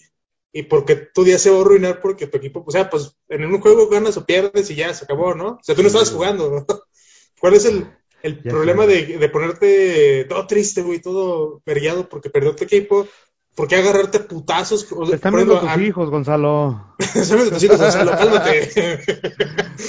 y 0.52 0.64
porque 0.64 0.96
tu 0.96 1.24
día 1.24 1.38
se 1.38 1.52
va 1.52 1.60
a 1.60 1.62
arruinar 1.62 2.02
porque 2.02 2.26
tu 2.26 2.38
equipo, 2.38 2.64
o 2.66 2.72
sea, 2.72 2.90
pues 2.90 3.16
en 3.30 3.46
un 3.46 3.62
juego 3.62 3.88
ganas 3.88 4.18
o 4.18 4.26
pierdes 4.26 4.72
y 4.72 4.76
ya 4.76 4.92
se 4.92 5.06
acabó, 5.06 5.36
¿no? 5.36 5.50
O 5.50 5.60
sea, 5.62 5.76
tú 5.76 5.84
no 5.84 5.88
estabas 5.90 6.10
jugando. 6.10 6.66
¿Cuál 7.40 7.54
es 7.54 7.66
el, 7.66 7.88
el 8.24 8.40
problema 8.40 8.88
de, 8.88 9.20
de, 9.20 9.30
ponerte 9.30 10.26
todo 10.26 10.48
triste, 10.48 10.82
güey, 10.82 11.00
todo 11.00 11.62
perreado 11.64 12.10
porque 12.10 12.32
perdió 12.32 12.56
tu 12.56 12.64
equipo? 12.64 13.08
¿Por 13.54 13.68
qué 13.68 13.76
agarrarte 13.76 14.22
putazos? 14.22 14.92
O 14.94 15.06
sea, 15.06 15.14
Están 15.14 15.36
viendo 15.36 15.60
tus 15.60 15.70
a... 15.70 15.80
hijos, 15.80 16.10
Gonzalo. 16.10 16.96
Están 16.98 17.38
viendo 17.38 17.52
tus 17.52 17.64
hijos, 17.64 17.80
Gonzalo, 17.80 18.12
cálmate. 18.14 18.72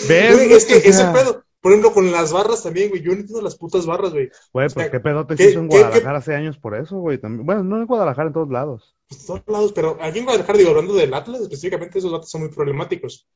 ¿Ves? 0.07 0.35
Güey, 0.35 0.53
es 0.53 0.67
que 0.67 0.77
ese 0.77 1.07
pedo, 1.07 1.46
por 1.61 1.73
ejemplo, 1.73 1.93
con 1.93 2.11
las 2.13 2.33
barras 2.33 2.63
también, 2.63 2.91
güey. 2.91 3.03
Yo 3.03 3.13
no 3.13 3.21
entiendo 3.21 3.43
las 3.43 3.57
putas 3.57 3.87
barras, 3.87 4.13
güey. 4.13 4.31
Güey, 4.53 4.69
pues 4.69 4.91
qué 4.91 5.01
pedo 5.01 5.27
te 5.27 5.35
hizo 5.35 5.59
en 5.59 5.69
Guadalajara 5.69 6.19
hace 6.19 6.35
años 6.35 6.59
por 6.59 6.77
eso, 6.77 6.99
güey. 6.99 7.19
Bueno, 7.23 7.65
no 7.65 7.77
en 7.77 7.87
Guadalajara, 7.87 8.29
en 8.29 8.35
todos 8.35 8.51
lados. 8.51 8.95
Pues 9.09 9.21
en 9.21 9.27
todos 9.27 9.43
lados, 9.47 9.73
pero 9.73 9.99
aquí 10.01 10.19
en 10.19 10.25
Guadalajara, 10.25 10.59
digo, 10.59 10.71
hablando 10.71 10.95
del 10.95 11.15
Atlas, 11.15 11.41
específicamente 11.41 11.99
esos 11.99 12.13
datos 12.13 12.31
son 12.31 12.43
muy 12.43 12.51
problemáticos. 12.51 13.27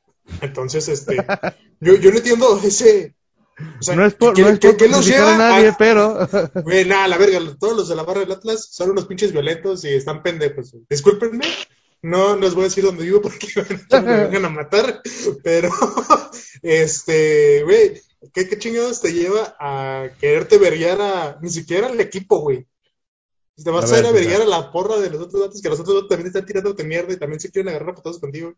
Entonces, 0.41 0.89
este, 0.89 1.17
yo, 1.81 1.95
yo 1.95 2.11
no 2.11 2.19
entiendo 2.19 2.61
ese, 2.63 3.15
o 3.79 3.83
sea, 3.83 3.97
no 3.97 4.05
es 4.05 4.15
por, 4.15 4.35
¿qué, 4.35 4.43
no 4.43 4.49
es 4.49 4.59
por 4.59 4.77
¿qué, 4.77 4.89
nos 4.89 5.07
lleva 5.07 5.35
a 5.35 5.39
nadie, 5.39 5.69
a... 5.69 5.77
pero. 5.77 6.29
Güey, 6.65 6.85
nada, 6.85 7.09
la 7.09 7.19
verga, 7.19 7.41
todos 7.59 7.77
los 7.77 7.89
de 7.89 7.97
la 7.97 8.03
barra 8.03 8.21
del 8.21 8.33
Atlas 8.33 8.69
son 8.71 8.91
unos 8.91 9.07
pinches 9.07 9.33
violentos 9.33 9.85
y 9.85 9.89
están 9.89 10.23
pendejos. 10.23 10.75
Discúlpenme, 10.89 11.47
no 12.03 12.37
les 12.37 12.55
voy 12.55 12.63
a 12.63 12.65
decir 12.69 12.85
dónde 12.85 13.05
vivo 13.05 13.21
porque 13.21 13.49
me 13.93 14.25
vengan 14.25 14.47
a 14.47 14.51
matar, 14.51 15.03
pero, 15.43 15.71
este, 16.63 17.63
güey, 17.65 18.01
¿qué, 18.33 18.49
¿qué, 18.49 18.59
chingados 18.59 19.01
te 19.01 19.13
lleva 19.13 19.57
a 19.59 20.09
quererte 20.21 20.59
verguiar 20.59 21.01
a 21.01 21.39
ni 21.41 21.51
siquiera 21.51 21.89
al 21.89 22.01
equipo, 22.01 22.41
güey? 22.41 22.67
Te 23.63 23.71
vas 23.71 23.93
a, 23.93 23.99
ir 23.99 24.07
a 24.07 24.13
verguiar 24.13 24.41
a 24.41 24.47
la 24.47 24.73
porra 24.73 24.99
de 24.99 25.11
los 25.11 25.21
otros 25.21 25.43
datos, 25.43 25.61
que 25.61 25.69
los 25.69 25.81
otros 25.81 25.97
datos 25.97 26.09
también 26.09 26.29
están 26.29 26.47
tirándote 26.47 26.83
mierda 26.85 27.13
y 27.13 27.19
también 27.19 27.41
se 27.41 27.51
quieren 27.51 27.69
agarrar 27.69 27.91
a 27.91 27.95
putados 27.95 28.19
contigo. 28.19 28.55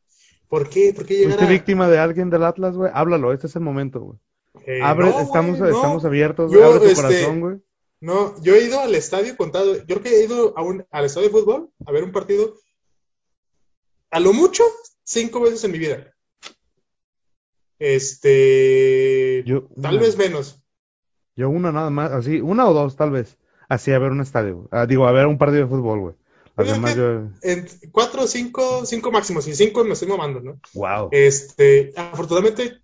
¿Por 0.49 0.69
qué? 0.69 0.93
¿Por 0.95 1.07
qué 1.07 1.15
llegar 1.15 1.39
¿Fuiste 1.39 1.47
a... 1.47 1.49
víctima 1.49 1.89
de 1.89 1.99
alguien 1.99 2.31
del 2.31 2.45
Atlas, 2.45 2.77
güey? 2.77 2.91
Háblalo, 2.95 3.33
este 3.33 3.49
es 3.49 3.57
el 3.57 3.63
momento, 3.63 4.01
güey. 4.01 4.19
Eh, 4.67 4.81
abre, 4.83 5.07
no, 5.07 5.21
estamos, 5.21 5.59
güey, 5.59 5.71
no. 5.71 5.77
estamos 5.77 6.05
abiertos, 6.05 6.53
yo, 6.53 6.65
abre 6.65 6.81
tu 6.81 6.87
este, 6.87 7.03
corazón, 7.03 7.41
güey. 7.41 7.57
No, 8.01 8.41
yo 8.43 8.55
he 8.55 8.65
ido 8.65 8.81
al 8.81 8.95
estadio 8.95 9.37
contado, 9.37 9.77
yo 9.77 9.85
creo 9.85 10.03
que 10.03 10.21
he 10.21 10.25
ido 10.25 10.57
a 10.57 10.63
un, 10.63 10.85
al 10.91 11.05
estadio 11.05 11.29
de 11.29 11.33
fútbol 11.33 11.71
a 11.87 11.93
ver 11.93 12.05
un 12.05 12.13
partido, 12.13 12.55
a 14.11 14.21
lo 14.21 14.33
mucho, 14.33 14.65
cinco 15.05 15.41
veces 15.41 15.65
en 15.65 15.73
mi 15.73 15.79
vida. 15.79 16.13
Este, 17.85 19.43
yo, 19.45 19.65
tal 19.81 19.99
vez 19.99 20.17
menos. 20.17 20.63
Yo 21.35 21.51
una 21.51 21.73
nada 21.73 21.91
más, 21.91 22.13
así, 22.13 22.41
una 22.41 22.69
o 22.69 22.73
dos 22.73 22.95
tal 22.95 23.11
vez, 23.11 23.37
así 23.69 23.91
a 23.91 23.99
ver 23.99 24.13
un 24.13 24.21
estadio, 24.21 24.69
ah, 24.71 24.87
digo, 24.87 25.09
a 25.09 25.11
ver 25.11 25.27
un 25.27 25.37
partido 25.37 25.65
de 25.65 25.69
fútbol, 25.69 25.99
güey. 25.99 26.15
Además, 26.55 26.95
yo... 26.95 27.23
En 27.43 27.67
cuatro, 27.91 28.29
cinco, 28.29 28.87
cinco 28.87 29.11
máximos, 29.11 29.49
y 29.49 29.57
cinco 29.57 29.83
me 29.83 29.95
estoy 29.95 30.07
mamando, 30.07 30.41
¿no? 30.41 30.61
Wow. 30.75 31.09
Este, 31.11 31.93
afortunadamente, 31.97 32.79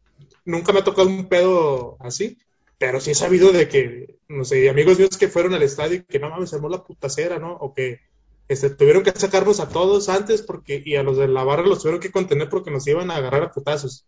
nunca 0.45 0.73
me 0.73 0.81
ha 0.81 0.85
tocado 0.85 1.07
un 1.07 1.29
pedo 1.29 1.97
así, 2.01 2.37
pero 2.77 2.99
sí 2.99 3.13
he 3.13 3.15
sabido 3.15 3.53
de 3.53 3.69
que, 3.69 4.19
no 4.27 4.45
sé, 4.45 4.69
amigos 4.69 4.99
míos 4.99 5.17
que 5.17 5.29
fueron 5.29 5.55
al 5.55 5.63
estadio 5.63 5.99
y 5.99 6.03
que 6.03 6.19
no 6.19 6.29
mames, 6.29 6.51
se 6.51 6.57
armó 6.57 6.69
la 6.69 6.83
putacera, 6.83 7.39
¿no? 7.39 7.53
O 7.53 7.73
que 7.73 8.01
este, 8.49 8.71
tuvieron 8.71 9.05
que 9.05 9.13
sacarnos 9.13 9.61
a 9.61 9.69
todos 9.69 10.09
antes 10.09 10.43
porque, 10.43 10.83
y 10.85 10.97
a 10.97 11.05
los 11.05 11.19
de 11.19 11.29
la 11.29 11.45
barra 11.45 11.63
los 11.63 11.79
tuvieron 11.79 12.01
que 12.01 12.11
contener 12.11 12.49
porque 12.49 12.73
nos 12.73 12.85
iban 12.89 13.13
a 13.13 13.17
agarrar 13.17 13.45
a 13.45 13.53
putazos. 13.53 14.05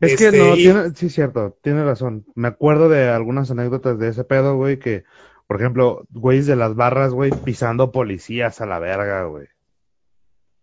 Es 0.00 0.12
Este, 0.12 0.30
que 0.30 0.38
no, 0.38 0.54
y- 0.56 0.62
tiene, 0.62 0.94
sí, 0.94 1.10
cierto, 1.10 1.58
tiene 1.62 1.84
razón. 1.84 2.24
Me 2.34 2.48
acuerdo 2.48 2.88
de 2.88 3.08
algunas 3.08 3.50
anécdotas 3.50 3.98
de 3.98 4.08
ese 4.08 4.24
pedo, 4.24 4.56
güey, 4.56 4.78
que, 4.78 5.04
por 5.46 5.56
ejemplo, 5.60 6.06
güeyes 6.10 6.46
de 6.46 6.56
las 6.56 6.74
barras, 6.74 7.12
güey, 7.12 7.30
pisando 7.30 7.90
policías 7.90 8.60
a 8.60 8.66
la 8.66 8.78
verga, 8.78 9.24
güey. 9.24 9.46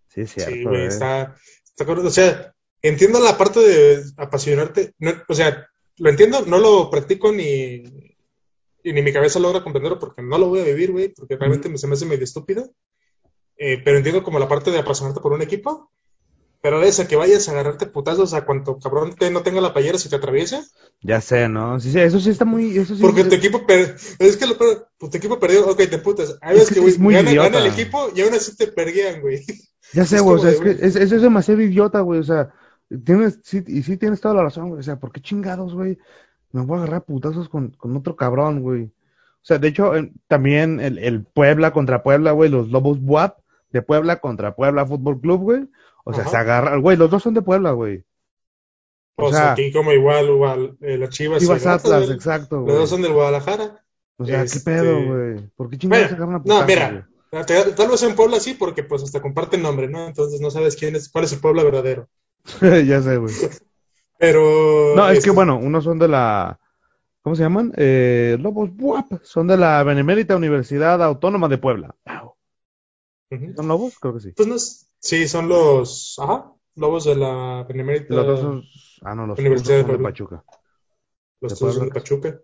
Sí, 0.10 0.22
es 0.22 0.32
cierto, 0.34 0.54
Sí, 0.54 0.64
güey, 0.64 0.84
eh. 0.84 0.88
está, 0.88 1.36
está. 1.78 1.92
O 1.92 2.10
sea, 2.10 2.54
entiendo 2.82 3.20
la 3.20 3.38
parte 3.38 3.60
de 3.60 4.04
apasionarte. 4.18 4.94
no, 5.00 5.12
o 5.28 5.34
sea, 5.34 5.68
lo 5.98 6.10
entiendo, 6.10 6.46
no 6.46 6.58
lo 6.58 6.90
practico 6.90 7.32
ni, 7.32 7.84
y 8.84 8.94
ni 8.94 9.02
mi 9.02 9.12
cabeza 9.12 9.40
logra 9.40 9.64
comprenderlo 9.64 10.00
porque 10.00 10.22
no 10.22 10.38
lo 10.38 10.48
voy 10.48 10.60
a 10.60 10.66
vivir, 10.66 10.92
güey, 10.92 11.10
porque 11.10 11.36
realmente 11.38 11.68
me, 11.70 11.78
se 11.78 11.88
me 11.88 11.94
hace 11.94 12.06
medio 12.06 12.24
estúpido. 12.24 12.70
Eh, 13.58 13.82
pero 13.84 13.98
entiendo 13.98 14.22
como 14.24 14.38
la 14.40 14.48
parte 14.50 14.72
de 14.72 14.80
apasionarte 14.80 15.22
por 15.22 15.34
un 15.34 15.42
equipo. 15.42 15.92
Pero 16.66 16.80
de 16.80 16.88
esa 16.88 17.08
que 17.08 17.16
vayas 17.16 17.48
a 17.48 17.52
agarrarte 17.52 17.86
putazos 17.86 18.34
a 18.34 18.44
cuanto 18.44 18.80
cabrón 18.80 19.14
que 19.14 19.30
no 19.30 19.44
tenga 19.44 19.62
la 19.62 19.72
playera 19.72 20.00
si 20.00 20.10
te 20.10 20.16
atraviesa. 20.16 20.64
Ya 21.00 21.22
sé, 21.22 21.48
¿no? 21.48 21.80
Sí, 21.80 21.92
sí, 21.92 22.00
eso 22.00 22.20
sí 22.20 22.32
está 22.32 22.44
muy, 22.44 22.76
eso 22.76 22.96
sí. 22.96 23.04
Porque 23.04 23.24
tu 23.24 23.36
equipo 23.36 23.68
per- 23.68 23.96
es 24.18 24.36
que 24.36 24.48
lo 24.48 24.58
pues, 24.58 24.80
tu 24.98 25.16
equipo 25.16 25.40
perdió, 25.40 25.68
ok, 25.68 25.78
te 25.78 26.00
putas. 26.00 26.40
Hay 26.42 26.56
veces 26.56 26.70
que 26.70 26.74
que, 26.74 26.80
güey, 26.80 26.94
es 26.94 27.00
muy 27.00 27.14
gana, 27.14 27.32
gana 27.36 27.60
el 27.60 27.68
equipo 27.68 28.10
y 28.16 28.22
aún 28.22 28.34
así 28.34 28.58
te 28.58 28.66
perguean, 28.66 29.22
güey. 29.22 29.46
Ya 29.94 30.06
sé, 30.06 30.20
güey, 30.20 30.38
o 30.38 30.40
sea, 30.40 30.50
de, 30.50 30.56
es 30.56 30.62
que 30.64 30.72
es, 30.72 30.96
eso 30.96 31.16
es 31.18 31.22
demasiado 31.22 31.62
idiota, 31.62 32.00
güey, 32.00 32.20
o 32.20 32.24
sea, 32.24 32.52
tienes, 33.04 33.42
sí, 33.44 33.64
y 33.68 33.84
sí 33.84 33.98
tienes 33.98 34.20
toda 34.20 34.34
la 34.34 34.42
razón, 34.42 34.70
güey, 34.70 34.80
o 34.80 34.84
sea, 34.84 34.96
¿por 34.96 35.12
qué 35.12 35.22
chingados, 35.22 35.76
güey? 35.76 36.00
Me 36.52 36.66
voy 36.66 36.80
a 36.80 36.82
agarrar 36.82 37.06
putazos 37.06 37.48
con, 37.48 37.76
con 37.78 37.96
otro 37.96 38.16
cabrón, 38.16 38.64
güey. 38.64 38.86
O 38.86 38.92
sea, 39.44 39.60
de 39.60 39.68
hecho, 39.68 39.92
también 40.28 40.80
el, 40.80 40.98
el 40.98 41.26
Puebla 41.26 41.72
contra 41.74 42.02
Puebla, 42.02 42.32
güey, 42.32 42.50
los 42.50 42.70
Lobos 42.70 43.00
Buap 43.00 43.38
de 43.72 43.84
Puebla 43.84 44.16
contra 44.20 44.56
Puebla 44.56 44.84
Fútbol 44.84 45.22
Club, 45.22 45.42
güey. 45.42 45.70
O 46.06 46.14
sea, 46.14 46.22
Ajá. 46.24 46.32
se 46.32 46.38
agarran, 46.38 46.82
güey, 46.82 46.96
los 46.98 47.10
dos 47.10 47.22
son 47.22 47.34
de 47.34 47.42
Puebla, 47.42 47.72
güey. 47.72 48.04
O, 49.18 49.26
O 49.26 49.30
sea, 49.32 49.40
sea, 49.40 49.52
aquí 49.54 49.72
como 49.72 49.92
igual, 49.92 50.28
igual, 50.28 50.78
eh, 50.82 50.98
las 50.98 51.10
Chivas. 51.10 51.42
Chivas 51.42 51.66
Atlas, 51.66 52.04
güey. 52.06 52.16
exacto, 52.16 52.62
Los 52.62 52.78
dos 52.78 52.90
son 52.90 53.02
del 53.02 53.14
Guadalajara. 53.14 53.84
O 54.18 54.26
sea, 54.26 54.44
este- 54.44 54.60
¿qué 54.60 54.66
pedo, 54.66 55.04
güey? 55.06 55.50
¿Por 55.56 55.70
qué 55.70 55.78
chingados 55.78 56.08
se 56.10 56.14
agarran 56.16 56.36
a 56.36 56.38
No, 56.38 56.44
putazos, 56.44 56.68
mira, 56.68 57.10
tal 57.76 57.90
vez 57.90 58.04
en 58.04 58.16
Puebla 58.16 58.40
sí, 58.40 58.54
porque 58.54 58.84
pues 58.84 59.04
hasta 59.04 59.22
comparten 59.22 59.62
nombre, 59.62 59.90
¿no? 59.90 60.06
Entonces 60.08 60.40
no 60.40 60.52
sabes 60.52 60.76
quién 60.78 60.96
es, 60.96 61.10
cuál 61.10 61.26
es 61.26 61.34
el 61.34 61.40
Puebla 61.40 61.64
verdadero. 61.64 62.08
ya 62.62 63.02
sé, 63.02 63.18
güey. 63.18 63.34
Pero. 64.18 64.94
No, 64.96 65.10
es 65.10 65.18
este, 65.18 65.30
que 65.30 65.36
bueno, 65.36 65.58
unos 65.58 65.84
son 65.84 66.00
de 66.00 66.08
la, 66.08 66.60
¿cómo 67.22 67.36
se 67.36 67.44
llaman? 67.44 67.74
Eh, 67.76 68.38
Lobos 68.40 68.70
Buap, 68.74 69.08
son 69.24 69.48
de 69.48 69.58
la 69.58 69.84
Benemérita 69.84 70.36
Universidad 70.38 71.02
Autónoma 71.04 71.48
de 71.50 71.58
Puebla. 71.58 71.96
ujú. 73.32 73.54
¿Son 73.56 73.68
lobos? 73.68 73.98
Creo 74.00 74.14
que 74.14 74.20
sí. 74.22 74.32
Pues 74.32 74.48
no 74.48 74.56
es- 74.56 74.88
Sí, 75.06 75.28
son 75.28 75.48
los. 75.48 76.16
Ajá, 76.18 76.52
lobos 76.76 77.06
de 77.06 77.16
la 77.16 77.64
Benemérita. 77.68 78.14
Los 78.16 78.26
dos 78.26 78.40
son, 78.40 78.64
ah, 79.04 79.14
no, 79.14 79.28
los 79.28 79.38
Universidad 79.40 79.76
de 79.76 79.82
son 79.82 79.88
de 79.92 79.94
Puebla. 79.98 80.10
Pachuca. 80.10 80.44
Los 81.42 81.52
de 81.52 81.58
son 81.58 81.86
de. 81.86 81.92
Pachuca. 81.94 82.40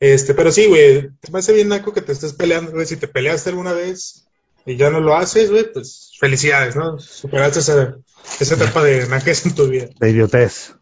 Este, 0.00 0.32
pero 0.32 0.50
sí, 0.50 0.66
güey, 0.66 1.10
te 1.20 1.30
me 1.30 1.40
hace 1.40 1.52
bien 1.52 1.68
naco 1.68 1.92
que 1.92 2.00
te 2.00 2.12
estés 2.12 2.32
peleando, 2.32 2.72
güey. 2.72 2.86
Si 2.86 2.96
te 2.96 3.06
peleaste 3.06 3.50
alguna 3.50 3.74
vez 3.74 4.26
y 4.64 4.76
ya 4.76 4.88
no 4.88 5.00
lo 5.00 5.14
haces, 5.14 5.50
güey, 5.50 5.70
pues 5.70 6.16
felicidades, 6.18 6.74
¿no? 6.74 6.98
Superaste 6.98 7.58
esa, 7.58 7.98
esa 8.40 8.54
etapa 8.54 8.82
de 8.82 9.06
naquez 9.06 9.44
en 9.44 9.54
tu 9.54 9.68
vida. 9.68 9.90
De 10.00 10.08
idiotez. 10.10 10.74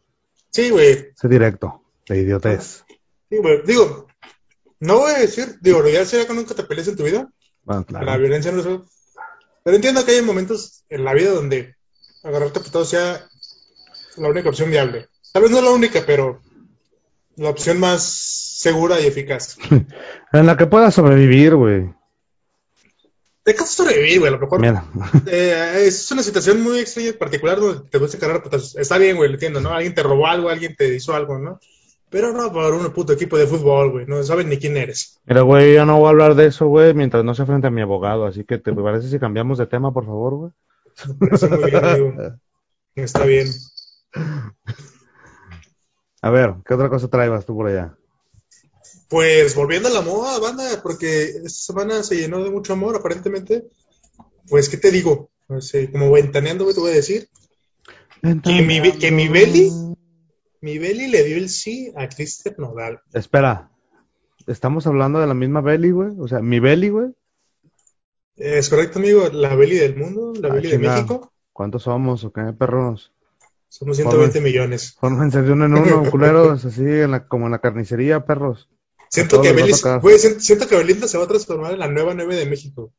Sí, 0.50 0.70
güey, 0.70 1.08
Ese 1.16 1.26
directo. 1.28 1.82
De 2.08 2.20
idiotez. 2.20 2.84
sí, 3.28 3.38
güey. 3.38 3.62
Digo, 3.66 4.06
no 4.78 4.98
voy 5.00 5.10
a 5.10 5.18
decir, 5.18 5.56
digo, 5.60 5.84
ya 5.88 6.04
será 6.04 6.24
que 6.24 6.34
nunca 6.34 6.54
te 6.54 6.62
peleas 6.62 6.86
en 6.86 6.96
tu 6.96 7.02
vida. 7.02 7.28
Bueno, 7.64 7.84
La 7.88 7.98
claro. 8.00 8.20
violencia 8.20 8.52
no 8.52 8.60
es 8.60 8.66
Pero 9.68 9.76
entiendo 9.76 10.06
que 10.06 10.12
hay 10.12 10.22
momentos 10.22 10.82
en 10.88 11.04
la 11.04 11.12
vida 11.12 11.30
donde 11.30 11.74
agarrarte 12.22 12.58
a 12.58 12.84
sea 12.86 13.28
la 14.16 14.28
única 14.30 14.48
opción 14.48 14.70
viable. 14.70 15.08
Tal 15.30 15.42
vez 15.42 15.50
no 15.50 15.60
la 15.60 15.72
única, 15.72 16.04
pero 16.06 16.40
la 17.36 17.50
opción 17.50 17.78
más 17.78 18.02
segura 18.02 18.98
y 18.98 19.04
eficaz. 19.04 19.58
En 20.32 20.46
la 20.46 20.56
que 20.56 20.64
puedas 20.64 20.94
sobrevivir, 20.94 21.54
güey. 21.54 21.94
Te 23.42 23.54
caso 23.54 23.84
sobrevivir, 23.84 24.20
güey, 24.20 24.32
a 24.32 24.36
lo 24.36 24.40
mejor. 24.40 24.58
Mira. 24.58 24.86
Eh, 25.26 25.82
es 25.84 26.10
una 26.12 26.22
situación 26.22 26.62
muy 26.62 26.78
extraña 26.78 27.10
y 27.10 27.12
particular 27.12 27.60
donde 27.60 27.90
te 27.90 27.98
gusta 27.98 28.42
putazos. 28.42 28.74
Está 28.74 28.96
bien, 28.96 29.18
güey, 29.18 29.28
lo 29.28 29.34
entiendo, 29.34 29.60
¿no? 29.60 29.74
Alguien 29.74 29.94
te 29.94 30.02
robó 30.02 30.28
algo, 30.28 30.48
alguien 30.48 30.76
te 30.76 30.94
hizo 30.94 31.14
algo, 31.14 31.38
¿no? 31.38 31.60
Pero 32.10 32.32
no 32.32 32.50
por 32.52 32.72
un 32.72 32.90
puto 32.92 33.12
equipo 33.12 33.36
de 33.36 33.46
fútbol, 33.46 33.90
güey. 33.90 34.06
No 34.06 34.22
saben 34.22 34.48
ni 34.48 34.56
quién 34.58 34.76
eres. 34.76 35.20
Mira, 35.26 35.42
güey, 35.42 35.74
yo 35.74 35.84
no 35.84 35.98
voy 35.98 36.06
a 36.06 36.10
hablar 36.10 36.34
de 36.34 36.46
eso, 36.46 36.66
güey, 36.66 36.94
mientras 36.94 37.22
no 37.22 37.34
se 37.34 37.44
frente 37.44 37.66
a 37.66 37.70
mi 37.70 37.82
abogado. 37.82 38.26
Así 38.26 38.44
que 38.44 38.58
te 38.58 38.72
parece 38.72 39.08
si 39.08 39.18
cambiamos 39.18 39.58
de 39.58 39.66
tema, 39.66 39.92
por 39.92 40.06
favor, 40.06 40.34
güey. 40.34 40.52
Me 41.06 41.28
parece 41.28 41.48
muy 41.48 41.70
bien, 41.70 41.84
amigo. 41.84 42.14
Está 42.94 43.24
bien. 43.24 43.48
A 46.20 46.30
ver, 46.30 46.54
¿qué 46.66 46.74
otra 46.74 46.88
cosa 46.88 47.06
traebas 47.08 47.46
tú 47.46 47.54
por 47.54 47.68
allá? 47.68 47.96
Pues 49.08 49.54
volviendo 49.54 49.88
a 49.88 49.92
la 49.92 50.00
moda, 50.00 50.40
banda, 50.40 50.64
porque 50.82 51.22
esta 51.44 51.48
semana 51.48 52.02
se 52.02 52.16
llenó 52.16 52.42
de 52.42 52.50
mucho 52.50 52.72
amor, 52.72 52.96
aparentemente. 52.96 53.68
Pues, 54.48 54.68
¿qué 54.68 54.78
te 54.78 54.90
digo? 54.90 55.30
No 55.48 55.60
sé, 55.60 55.92
como 55.92 56.10
ventaneando, 56.10 56.64
güey, 56.64 56.74
te 56.74 56.80
voy 56.80 56.90
a 56.90 56.94
decir. 56.94 57.28
Que 58.20 58.62
mi, 58.62 58.80
que 58.98 59.12
mi 59.12 59.28
Beli 59.28 59.70
Mi 60.60 60.78
Beli 60.78 61.06
le 61.08 61.22
dio 61.24 61.36
el 61.36 61.48
sí 61.48 61.92
a 61.96 62.08
Cristian 62.08 62.56
Nodal. 62.58 63.00
Espera, 63.12 63.70
¿estamos 64.46 64.86
hablando 64.86 65.20
de 65.20 65.26
la 65.26 65.34
misma 65.34 65.60
Belly, 65.60 65.90
güey? 65.92 66.10
O 66.18 66.26
sea, 66.28 66.40
mi 66.40 66.58
Belly, 66.60 66.88
güey. 66.88 67.08
Es 68.36 68.68
correcto, 68.68 68.98
amigo. 68.98 69.28
La 69.32 69.54
Beli 69.54 69.76
del 69.76 69.96
mundo, 69.96 70.32
la 70.40 70.48
Ah, 70.48 70.54
Beli 70.54 70.70
de. 70.70 70.78
México. 70.78 71.32
¿Cuántos 71.52 71.84
somos 71.84 72.24
o 72.24 72.32
qué, 72.32 72.52
perros? 72.58 73.12
Somos 73.68 73.96
120 73.96 74.38
Formen- 74.38 74.42
millones. 74.42 74.96
Fórmense 74.98 75.42
de 75.42 75.52
uno 75.52 75.66
en 75.66 75.74
uno, 75.74 76.10
culeros, 76.10 76.64
así 76.64 76.82
en 76.82 77.10
la, 77.10 77.26
como 77.28 77.46
en 77.46 77.52
la 77.52 77.60
carnicería, 77.60 78.24
perros. 78.24 78.68
Siento 79.10 79.40
que, 79.42 79.48
les 79.52 79.56
va 79.56 79.60
a 79.60 79.64
Beli, 79.66 79.72
tocar. 79.78 80.00
güey, 80.00 80.18
siento, 80.18 80.40
siento 80.40 80.68
que 80.68 80.76
Belinda 80.76 81.08
se 81.08 81.18
va 81.18 81.24
a 81.24 81.28
transformar 81.28 81.72
en 81.72 81.78
la 81.78 81.88
nueva 81.88 82.14
9 82.14 82.36
de 82.36 82.46
México. 82.46 82.92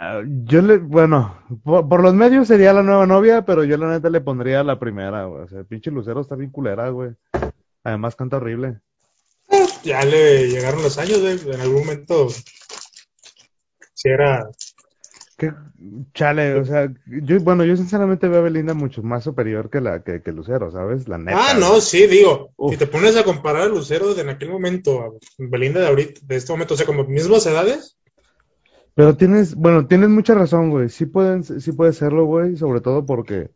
Ah, 0.00 0.22
Yo 0.44 0.62
le, 0.62 0.78
bueno, 0.78 1.42
por, 1.64 1.88
por 1.88 2.02
los 2.02 2.14
medios 2.14 2.46
sería 2.46 2.72
la 2.72 2.84
nueva 2.84 3.04
novia, 3.04 3.44
pero 3.44 3.64
yo 3.64 3.76
la 3.76 3.90
neta 3.90 4.08
le 4.08 4.20
pondría 4.20 4.62
la 4.62 4.78
primera, 4.78 5.24
güey. 5.24 5.42
O 5.42 5.48
sea, 5.48 5.58
el 5.58 5.66
pinche 5.66 5.90
Lucero 5.90 6.20
está 6.20 6.36
bien 6.36 6.52
culera, 6.52 6.88
güey. 6.90 7.10
Además 7.82 8.14
canta 8.14 8.36
horrible. 8.36 8.78
Ya 9.82 10.04
le 10.04 10.48
llegaron 10.48 10.82
los 10.84 10.98
años, 10.98 11.20
güey. 11.20 11.40
En 11.52 11.60
algún 11.60 11.80
momento. 11.80 12.28
Si 13.94 14.08
era. 14.08 14.48
Que, 15.36 15.52
chale, 16.14 16.54
o 16.54 16.64
sea, 16.64 16.92
yo, 17.06 17.40
bueno, 17.40 17.64
yo 17.64 17.76
sinceramente 17.76 18.28
veo 18.28 18.38
a 18.38 18.42
Belinda 18.42 18.74
mucho 18.74 19.02
más 19.02 19.24
superior 19.24 19.68
que 19.68 19.80
la, 19.80 20.02
que, 20.04 20.22
que 20.22 20.32
Lucero, 20.32 20.70
¿sabes? 20.70 21.08
La 21.08 21.18
neta. 21.18 21.38
Ah, 21.40 21.54
güey. 21.54 21.60
no, 21.60 21.80
sí, 21.80 22.06
digo. 22.06 22.52
Uf. 22.56 22.72
Si 22.72 22.78
te 22.78 22.86
pones 22.86 23.16
a 23.16 23.24
comparar 23.24 23.62
a 23.62 23.66
Lucero 23.66 24.14
de 24.14 24.22
en 24.22 24.28
aquel 24.28 24.50
momento 24.50 25.00
a 25.00 25.10
Belinda 25.38 25.80
de 25.80 25.88
ahorita, 25.88 26.20
de 26.22 26.36
este 26.36 26.52
momento, 26.52 26.74
o 26.74 26.76
sea, 26.76 26.86
como 26.86 27.02
mismas 27.02 27.44
edades. 27.46 27.97
Pero 28.98 29.16
tienes, 29.16 29.54
bueno, 29.54 29.86
tienes 29.86 30.08
mucha 30.08 30.34
razón, 30.34 30.70
güey. 30.70 30.88
Sí 30.88 31.06
pueden, 31.06 31.44
sí 31.44 31.70
puede 31.70 31.92
serlo, 31.92 32.24
güey, 32.24 32.56
sobre 32.56 32.80
todo 32.80 33.06
porque 33.06 33.52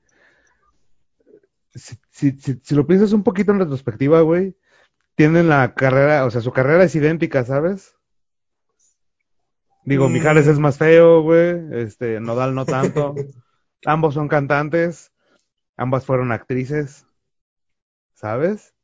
si, 1.74 1.97
si, 2.12 2.38
si, 2.38 2.61
si 2.62 2.74
lo 2.76 2.86
piensas 2.86 3.12
un 3.12 3.24
poquito 3.24 3.51
en 3.51 3.59
retrospectiva, 3.59 4.20
güey, 4.20 4.57
tienen 5.16 5.49
la 5.49 5.74
carrera, 5.74 6.26
o 6.26 6.30
sea, 6.30 6.43
su 6.43 6.53
carrera 6.53 6.84
es 6.84 6.95
idéntica, 6.95 7.45
¿sabes? 7.45 7.97
Digo, 9.84 10.09
Mm. 10.09 10.12
Mijares 10.12 10.47
es 10.47 10.61
más 10.61 10.78
feo, 10.78 11.22
güey, 11.22 11.61
este, 11.72 12.20
Nodal 12.20 12.55
no 12.55 12.64
tanto. 12.64 13.16
Ambos 13.84 14.14
son 14.14 14.28
cantantes, 14.28 15.11
ambas 15.76 16.07
fueron 16.07 16.30
actrices, 16.30 17.05
¿sabes? 18.14 18.76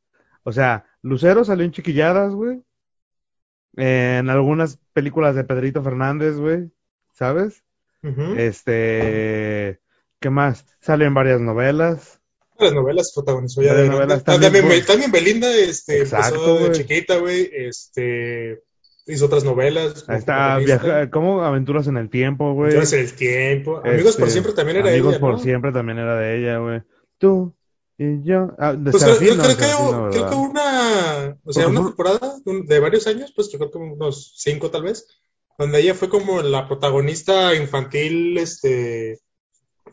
O 0.43 0.51
sea, 0.51 0.87
Lucero 1.03 1.45
salió 1.45 1.63
en 1.63 1.71
Chiquilladas, 1.71 2.33
güey. 2.33 2.61
En 3.75 4.29
algunas 4.29 4.77
películas 4.93 5.35
de 5.35 5.43
Pedrito 5.43 5.83
Fernández, 5.83 6.35
güey, 6.37 6.69
¿sabes? 7.13 7.63
Ujú. 8.03 8.33
Este, 8.37 9.79
¿qué 10.19 10.29
más? 10.29 10.65
Salió 10.79 11.07
en 11.07 11.13
varias 11.13 11.39
novelas. 11.41 12.19
Las 12.59 12.73
novelas 12.73 13.11
protagonizó 13.15 13.61
ya 13.61 13.73
de 13.73 13.87
novelas 13.87 14.23
también, 14.23 14.51
También, 14.51 14.65
güey. 14.65 14.85
también 14.85 15.11
Belinda 15.11 15.49
este, 15.55 16.01
Exacto, 16.01 16.35
empezó 16.35 16.53
de 16.55 16.59
güey. 16.59 16.71
chiquita, 16.73 17.17
güey. 17.17 17.49
Este, 17.53 18.61
hizo 19.07 19.25
otras 19.27 19.45
novelas. 19.45 20.03
Ahí 20.09 20.17
está, 20.17 20.57
viaja, 20.57 21.09
¿cómo? 21.09 21.41
Aventuras 21.43 21.87
en 21.87 21.95
el 21.97 22.09
tiempo, 22.09 22.53
güey. 22.53 22.71
Aventuras 22.71 22.93
en 22.93 22.99
el 22.99 23.13
tiempo. 23.13 23.77
Amigos 23.85 24.15
por 24.17 24.23
Este, 24.27 24.31
siempre 24.31 24.53
también 24.53 24.77
era 24.77 24.89
Amigos 24.89 25.13
ella, 25.13 25.19
por 25.21 25.31
¿no? 25.33 25.39
siempre 25.39 25.71
también 25.71 25.99
era 25.99 26.15
de 26.17 26.37
ella, 26.37 26.57
güey. 26.57 26.81
Tú 27.17 27.55
y 27.97 28.23
yo. 28.23 28.51
Ah, 28.57 28.73
de 28.73 28.91
Pues 28.91 29.03
creo, 29.03 29.15
Serafín, 29.15 29.39
creo- 29.41 29.55
creo 29.57 30.09
que, 30.09 30.17
creo 30.17 30.29
que 30.29 30.35
una, 30.35 30.58
o 31.43 31.53
sea, 31.53 31.67
una 31.67 31.83
temporada 31.83 32.35
de 32.45 32.79
varios 32.79 33.07
años, 33.07 33.31
pues 33.35 33.49
creo 33.49 33.71
que 33.71 33.77
unos 33.77 34.33
cinco 34.37 34.69
tal 34.69 34.83
vez, 34.83 35.07
donde 35.57 35.79
ella 35.81 35.93
fue 35.93 36.09
como 36.09 36.41
la 36.41 36.67
protagonista 36.67 37.53
infantil, 37.55 38.37
este, 38.37 39.19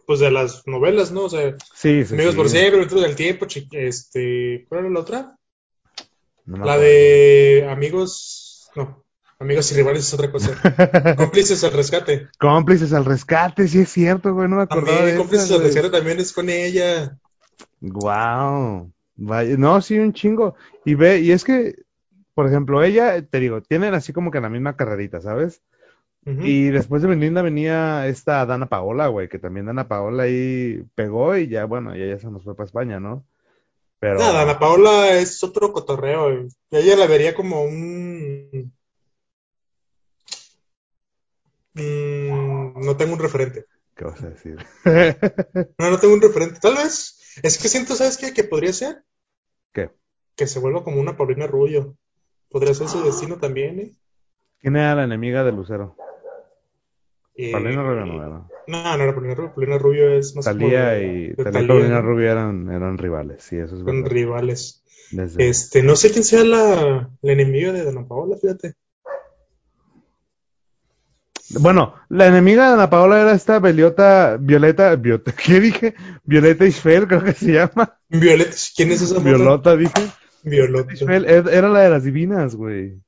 pues 0.06 0.20
de 0.20 0.30
las 0.30 0.66
novelas, 0.66 1.12
¿no? 1.12 1.24
O 1.24 1.28
sea, 1.28 1.56
Sí, 1.74 2.04
sí, 2.04 2.14
Amigos 2.14 2.32
sí. 2.32 2.36
por 2.36 2.48
siempre, 2.48 2.76
Aventuras 2.78 3.04
del 3.04 3.16
tiempo, 3.16 3.46
este, 3.72 4.64
¿cuál 4.68 4.80
era 4.80 4.90
la 4.90 5.00
otra? 5.00 5.38
No 6.44 6.64
La 6.64 6.78
de 6.78 7.66
amigos, 7.68 8.70
no, 8.76 9.04
amigos 9.40 9.72
y 9.72 9.74
rivales 9.74 10.06
es 10.06 10.14
otra 10.14 10.30
cosa. 10.30 10.52
Cómplices 11.16 11.64
al 11.64 11.72
rescate. 11.72 12.28
Cómplices 12.38 12.92
al 12.92 13.04
rescate, 13.04 13.66
sí 13.66 13.80
es 13.80 13.90
cierto, 13.90 14.32
güey, 14.32 14.48
no 14.48 14.56
me 14.56 14.62
acordaba 14.62 14.98
También 14.98 15.16
de 15.16 15.20
cómplices 15.20 15.46
esa, 15.46 15.56
al 15.56 15.62
rescate 15.62 15.90
también 15.90 16.20
es 16.20 16.32
con 16.32 16.48
ella. 16.48 17.18
Wow. 17.80 18.92
Vaya, 19.16 19.56
no, 19.56 19.80
sí, 19.80 19.98
un 19.98 20.12
chingo. 20.12 20.54
Y 20.84 20.94
ve, 20.94 21.20
y 21.20 21.32
es 21.32 21.44
que, 21.44 21.74
por 22.34 22.46
ejemplo, 22.46 22.82
ella, 22.82 23.22
te 23.22 23.40
digo, 23.40 23.62
tienen 23.62 23.94
así 23.94 24.12
como 24.12 24.30
que 24.30 24.40
la 24.40 24.48
misma 24.48 24.76
carrerita, 24.76 25.20
¿sabes? 25.20 25.62
Y 26.24 26.70
después 26.70 27.02
de 27.02 27.08
Belinda 27.08 27.40
venía 27.40 28.08
esta 28.08 28.44
Dana 28.46 28.66
Paola, 28.66 29.06
güey, 29.06 29.28
que 29.28 29.38
también 29.38 29.66
Dana 29.66 29.86
Paola 29.86 30.24
ahí 30.24 30.82
pegó 30.96 31.36
y 31.36 31.46
ya, 31.46 31.66
bueno, 31.66 31.94
ya, 31.94 32.04
ya 32.04 32.18
se 32.18 32.28
nos 32.28 32.42
fue 32.42 32.56
para 32.56 32.66
España, 32.66 32.98
¿no? 32.98 33.24
Pero, 34.00 34.18
Nada, 34.18 34.42
Ana 34.42 34.58
Paola 34.58 35.14
es 35.18 35.42
otro 35.44 35.72
cotorreo. 35.72 36.30
eh. 36.32 36.48
Ella 36.72 36.96
la 36.96 37.06
vería 37.06 37.32
como 37.32 37.62
un... 37.62 38.72
Mm, 41.74 42.84
no 42.84 42.96
tengo 42.96 43.12
un 43.12 43.20
referente. 43.20 43.66
¿qué 43.94 44.04
vas 44.04 44.22
a 44.22 44.28
decir? 44.30 44.56
No, 45.78 45.90
no 45.90 45.98
tengo 45.98 46.14
un 46.14 46.20
referente. 46.22 46.58
Tal 46.60 46.74
vez. 46.74 47.18
Es 47.42 47.58
que 47.58 47.68
siento, 47.68 47.94
¿sabes 47.94 48.16
qué? 48.16 48.32
Que 48.32 48.44
podría 48.44 48.72
ser 48.72 49.02
¿Qué? 49.72 49.90
que 50.34 50.46
se 50.46 50.58
vuelva 50.58 50.84
como 50.84 51.00
una 51.00 51.16
Paulina 51.16 51.46
Rubio. 51.46 51.96
Podría 52.50 52.74
ser 52.74 52.88
su 52.88 53.02
destino 53.02 53.38
también, 53.38 53.80
¿eh? 53.80 53.94
¿Quién 54.60 54.76
era 54.76 54.94
la 54.94 55.04
enemiga 55.04 55.44
de 55.44 55.52
Lucero? 55.52 55.96
Eh, 57.34 57.52
Paulina 57.52 57.82
Rubio 57.82 58.06
no 58.06 58.14
era. 58.26 58.46
No, 58.66 58.96
no 58.96 59.02
era 59.02 59.12
Paulina 59.14 59.34
Rubio. 59.34 59.54
Paulina 59.54 59.78
Rubio 59.78 60.10
es 60.10 60.34
más 60.34 60.46
como 60.46 60.58
Talía 60.58 60.88
de- 60.90 61.06
y, 61.06 61.34
Talía 61.34 61.50
y 61.50 61.52
Thalía, 61.52 61.68
Paulina. 61.68 62.00
Rubio 62.00 62.30
eran, 62.32 62.70
eran 62.70 62.98
rivales, 62.98 63.42
sí, 63.42 63.56
eso 63.56 63.74
es 63.76 63.82
Son 63.82 63.84
verdad. 63.84 64.08
rivales. 64.10 64.82
Desde- 65.10 65.48
Este, 65.48 65.82
no 65.82 65.94
sé 65.96 66.10
quién 66.10 66.24
sea 66.24 66.44
la, 66.44 67.10
la 67.20 67.32
enemiga 67.32 67.72
de 67.72 67.88
Ana 67.88 68.06
Paola, 68.08 68.36
fíjate. 68.38 68.74
Bueno, 71.50 71.94
la 72.08 72.26
enemiga 72.26 72.66
de 72.68 72.74
Ana 72.74 72.90
Paola 72.90 73.20
era 73.20 73.32
esta 73.32 73.58
Violeta, 73.60 74.36
Violeta, 74.40 74.96
Violeta, 74.96 75.32
¿qué 75.44 75.60
dije? 75.60 75.94
Violeta 76.24 76.66
Isfel, 76.66 77.06
creo 77.06 77.22
que 77.24 77.32
se 77.34 77.52
llama. 77.52 77.98
Violeta, 78.08 78.56
¿quién 78.76 78.90
es 78.92 79.02
esa 79.02 79.14
morra? 79.14 79.24
Violota, 79.36 79.76
dije. 79.76 79.92
Violeta. 80.42 80.92
Isfel, 80.92 81.24
er- 81.26 81.48
era 81.52 81.68
la 81.68 81.80
de 81.80 81.90
las 81.90 82.04
divinas, 82.04 82.54
güey. 82.54 83.00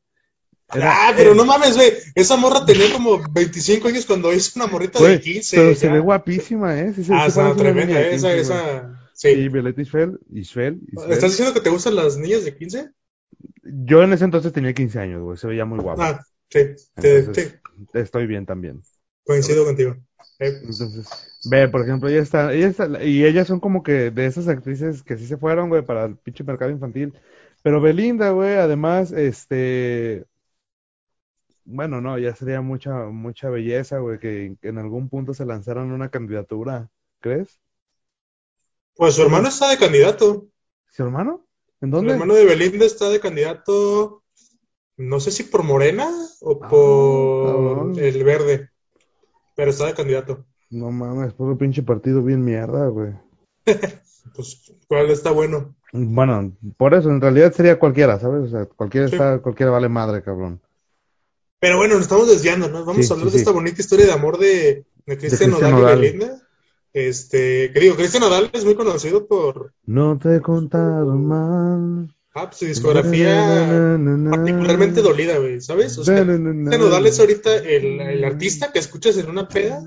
Era- 0.73 1.09
Ah, 1.09 1.13
pero 1.17 1.35
no 1.35 1.45
mames, 1.45 1.77
güey. 1.77 1.93
Esa 2.15 2.37
morra 2.37 2.65
tenía 2.67 2.93
como 2.93 3.21
25 3.33 3.89
años 3.89 4.05
cuando 4.07 4.33
hizo 4.35 4.53
una 4.57 4.67
morrita 4.67 4.99
de 4.99 5.05
güey, 5.05 5.21
15. 5.21 5.57
pero 5.57 5.75
se 5.75 5.89
ve 5.89 5.99
guapísima, 6.01 6.79
¿eh? 6.79 6.93
Sí, 6.95 7.07
Ah, 7.11 7.29
niña 7.35 7.55
tremenda, 7.57 8.01
esa, 8.01 8.11
15, 8.11 8.27
güey. 8.29 8.41
esa. 8.41 9.01
Sí. 9.15 9.35
Sí, 9.35 9.49
Violeta 9.49 9.81
Isfel, 9.83 10.19
Isfel, 10.33 10.79
Isfel. 10.93 11.13
¿Estás 11.13 11.31
diciendo 11.31 11.55
que 11.55 11.61
te 11.61 11.71
gustan 11.71 11.97
las 11.97 12.17
niñas 12.19 12.45
de 12.45 12.55
15? 12.55 12.91
Yo 13.65 14.03
en 14.03 14.13
ese 14.13 14.25
entonces 14.25 14.53
tenía 14.53 14.73
15 14.75 14.99
años, 15.01 15.23
güey, 15.23 15.37
se 15.39 15.47
veía 15.49 15.65
muy 15.65 15.79
guapo. 15.81 16.03
Ah, 16.03 16.21
sí, 16.51 16.59
Entonces- 16.97 17.51
sí, 17.51 17.59
Estoy 17.93 18.27
bien 18.27 18.47
también. 18.47 18.83
coincido 19.25 19.65
contigo. 19.65 19.97
Eh, 20.41 20.53
Entonces, 20.63 21.09
ve, 21.45 21.69
por 21.69 21.83
ejemplo, 21.83 22.09
ella 22.09 22.21
está, 22.23 22.53
ella 22.53 22.69
está, 22.69 23.03
y 23.05 23.25
ellas 23.25 23.47
son 23.47 23.61
como 23.61 23.83
que 23.83 24.11
de 24.11 24.27
esas 24.27 24.49
actrices 24.49 25.03
que 25.03 25.17
sí 25.17 25.27
se 25.27 25.37
fueron, 25.37 25.69
güey, 25.69 25.83
para 25.85 26.05
el 26.07 26.17
pinche 26.17 26.45
mercado 26.45 26.71
infantil. 26.71 27.15
Pero 27.63 27.81
Belinda, 27.81 28.31
güey, 28.31 28.55
además, 28.55 29.13
este, 29.13 30.27
bueno, 31.65 32.01
no, 32.01 32.19
ya 32.19 32.35
sería 32.35 32.61
mucha, 32.63 33.05
mucha 33.07 33.51
belleza, 33.51 33.99
güey, 33.99 34.19
que, 34.19 34.57
que 34.61 34.69
en 34.69 34.79
algún 34.79 35.09
punto 35.09 35.35
se 35.35 35.45
lanzaran 35.47 35.93
una 35.93 36.11
candidatura, 36.11 36.91
¿crees? 37.21 37.61
Pues 38.95 39.15
su 39.15 39.23
hermano 39.23 39.49
está 39.49 39.71
de 39.71 39.79
candidato. 39.79 40.51
¿Su 40.91 41.03
hermano? 41.03 41.47
¿En 41.81 41.91
El 42.01 42.09
dónde? 42.09 42.13
hermano 42.13 42.35
de 42.35 42.45
Belinda 42.45 42.85
está 42.87 43.09
de 43.09 43.21
candidato, 43.21 44.25
no 44.99 45.21
sé 45.21 45.31
si 45.31 45.45
por 45.45 45.63
Morena 45.63 46.09
o 46.41 46.61
Ah, 46.63 46.69
por 46.69 47.99
el 47.99 48.25
Verde, 48.25 48.69
pero 49.57 49.71
está 49.71 49.87
de 49.87 49.95
candidato. 49.95 50.45
No 50.71 50.91
mames, 50.91 51.33
puro 51.33 51.57
pinche 51.57 51.83
partido 51.83 52.23
bien 52.23 52.45
mierda, 52.45 52.87
güey. 52.89 53.13
Pues, 54.35 54.71
¿cuál 54.87 55.11
está 55.11 55.31
bueno? 55.31 55.75
Bueno, 55.91 56.53
por 56.77 56.93
eso, 56.93 57.09
en 57.09 57.19
realidad 57.21 57.51
sería 57.55 57.79
cualquiera, 57.79 58.21
¿sabes? 58.21 58.43
O 58.45 58.49
sea, 58.51 58.67
cualquiera 58.67 59.09
Sí. 59.09 59.15
está, 59.15 59.39
cualquiera 59.39 59.73
vale 59.73 59.89
madre, 59.89 60.23
cabrón. 60.23 60.61
Pero 61.61 61.79
bueno, 61.79 61.95
nos 61.95 62.03
estamos 62.03 62.29
desviando, 62.29 62.69
¿no? 62.69 62.85
Vamos 62.85 63.07
Sí, 63.07 63.11
a 63.11 63.15
hablar 63.15 63.31
sí, 63.31 63.35
de 63.37 63.39
esta 63.39 63.53
bonita 63.53 63.81
historia 63.81 64.05
de 64.05 64.13
amor 64.13 64.37
de, 64.39 64.85
de 65.07 65.19
Cristian 65.19 65.51
Cristian 65.51 65.51
Nodal 65.53 65.71
y 65.71 65.73
Nodal. 65.73 66.01
Belinda. 66.01 66.43
Este, 66.93 67.73
que 67.73 67.81
digo, 67.81 67.97
Cristian 67.97 68.23
Nodal 68.23 68.51
es 68.53 68.65
muy 68.67 68.75
conocido 68.75 69.27
por 69.27 69.73
No 69.87 70.19
te 70.19 70.37
he 70.37 70.41
contado 70.43 71.17
mal. 71.17 72.15
Ah, 72.43 72.47
pues, 72.47 72.59
su 72.59 72.67
discografía 72.67 73.99
particularmente 74.31 75.03
dolida, 75.03 75.39
güey, 75.39 75.61
¿sabes? 75.61 75.99
O 75.99 76.05
sea, 76.05 76.25
Cristian 76.25 76.81
Nodal 76.81 77.07
es 77.07 77.21
ahorita 77.21 77.57
el, 77.57 78.01
el 78.01 78.25
artista 78.25 78.73
que 78.73 78.79
escuchas 78.79 79.17
en 79.19 79.29
una 79.29 79.49
peda 79.49 79.83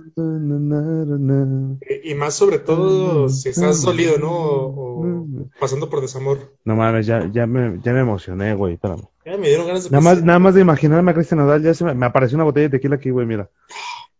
eh, 1.81 2.01
y 2.03 2.13
más 2.15 2.33
sobre 2.35 2.59
todo 2.59 3.29
si 3.29 3.49
estás 3.49 3.81
dolido, 3.81 4.17
¿no? 4.17 4.31
O, 4.31 5.05
o 5.05 5.27
pasando 5.59 5.89
por 5.89 6.01
desamor. 6.01 6.55
No 6.65 6.75
mames, 6.75 7.05
ya, 7.05 7.29
ya 7.31 7.45
me, 7.47 7.79
ya 7.81 7.93
me 7.93 8.01
emocioné, 8.01 8.55
güey. 8.55 8.73
espérame. 8.73 9.07
Ya 9.25 9.37
me 9.37 9.47
dieron 9.47 9.67
ganas 9.67 9.83
de 9.83 9.89
Nada 9.91 10.01
más, 10.01 10.23
nada 10.23 10.39
más 10.39 10.55
de 10.55 10.61
imaginarme 10.61 11.11
a 11.11 11.13
Cristian 11.13 11.39
Nodal, 11.39 11.61
ya 11.61 11.73
se 11.73 11.83
me, 11.83 11.93
me 11.93 12.05
apareció 12.05 12.35
una 12.35 12.45
botella 12.45 12.67
de 12.67 12.77
tequila 12.77 12.95
aquí, 12.95 13.09
güey, 13.11 13.25
mira. 13.25 13.49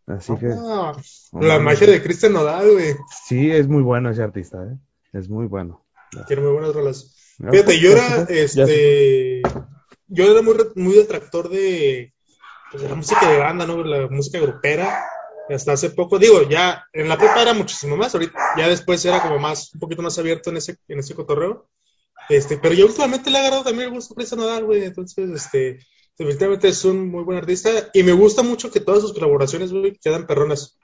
Así 0.08 0.36
que. 0.38 0.50
Ah, 0.52 0.96
la 1.40 1.60
magia 1.60 1.88
de 1.88 2.02
Cristian 2.02 2.34
Nodal, 2.34 2.72
güey. 2.72 2.96
Sí, 3.26 3.50
es 3.52 3.68
muy 3.68 3.82
bueno 3.82 4.10
ese 4.10 4.24
artista, 4.24 4.64
¿eh? 4.64 4.78
Es 5.14 5.30
muy 5.30 5.48
bueno. 5.48 5.84
Tiene 6.28 6.42
muy 6.42 6.52
buenas 6.52 6.74
rolas. 6.74 7.16
Fíjate, 7.50 7.80
yo 7.80 7.92
era, 7.94 8.26
este, 8.30 9.42
yo 10.08 10.32
era 10.32 10.42
muy, 10.42 10.56
muy 10.76 10.94
detractor 10.94 11.50
de, 11.50 12.14
pues, 12.72 12.84
de 12.84 12.90
la 12.90 12.96
música 12.96 13.30
de 13.30 13.38
banda, 13.40 13.66
¿no? 13.66 13.84
La 13.84 14.08
música 14.08 14.40
grupera. 14.40 15.06
Hasta 15.50 15.74
hace 15.74 15.90
poco, 15.90 16.18
digo, 16.18 16.48
ya 16.48 16.86
en 16.94 17.10
la 17.10 17.18
prepa 17.18 17.42
era 17.42 17.54
muchísimo 17.54 17.98
más, 17.98 18.14
ahorita 18.14 18.40
ya 18.58 18.70
después 18.70 19.04
era 19.04 19.22
como 19.22 19.38
más, 19.38 19.74
un 19.74 19.82
poquito 19.82 20.02
más 20.02 20.18
abierto 20.18 20.50
en 20.50 20.58
ese, 20.58 20.78
en 20.88 21.00
ese 21.00 21.14
cotorreo. 21.14 21.68
Este, 22.30 22.58
pero 22.58 22.74
yo 22.74 22.86
últimamente 22.86 23.30
le 23.30 23.38
he 23.38 23.42
agarrado 23.42 23.64
también 23.64 23.90
el 23.90 23.94
gusto 23.94 24.16
a 24.18 24.36
Nodal, 24.38 24.64
güey. 24.64 24.86
Entonces, 24.86 25.30
este, 25.30 25.80
definitivamente 26.18 26.70
es 26.70 26.86
un 26.86 27.10
muy 27.10 27.24
buen 27.24 27.38
artista 27.38 27.70
y 27.94 28.04
me 28.04 28.14
gusta 28.14 28.44
mucho 28.44 28.72
que 28.72 28.80
todas 28.80 29.02
sus 29.02 29.14
colaboraciones, 29.14 29.74
güey, 29.74 29.98
quedan 30.02 30.28
perronas. 30.28 30.78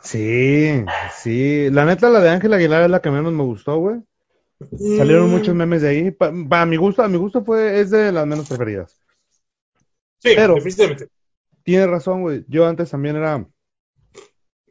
Sí, 0.00 0.84
sí. 1.18 1.68
La 1.70 1.84
neta, 1.84 2.08
la 2.08 2.20
de 2.20 2.30
Ángel 2.30 2.52
Aguilar 2.52 2.84
es 2.84 2.90
la 2.90 3.02
que 3.02 3.10
menos 3.10 3.32
me 3.32 3.42
gustó, 3.42 3.76
güey. 3.76 3.96
Salieron 4.96 5.28
Mm, 5.28 5.30
muchos 5.32 5.54
memes 5.54 5.82
de 5.82 5.88
ahí. 5.88 6.10
Pa- 6.10 6.32
Para 6.48 6.66
mi 6.66 6.76
gusto, 6.76 7.02
a 7.02 7.08
mi 7.08 7.16
gusto 7.18 7.44
fue, 7.44 7.80
es 7.80 7.90
de 7.90 8.12
las 8.12 8.26
menos 8.26 8.48
preferidas. 8.48 8.96
Sí, 10.18 10.32
pero- 10.36 10.54
definitivamente. 10.54 11.08
Tienes 11.62 11.88
razón, 11.88 12.22
güey. 12.22 12.44
Yo 12.48 12.66
antes 12.66 12.90
también 12.90 13.16
era. 13.16 13.46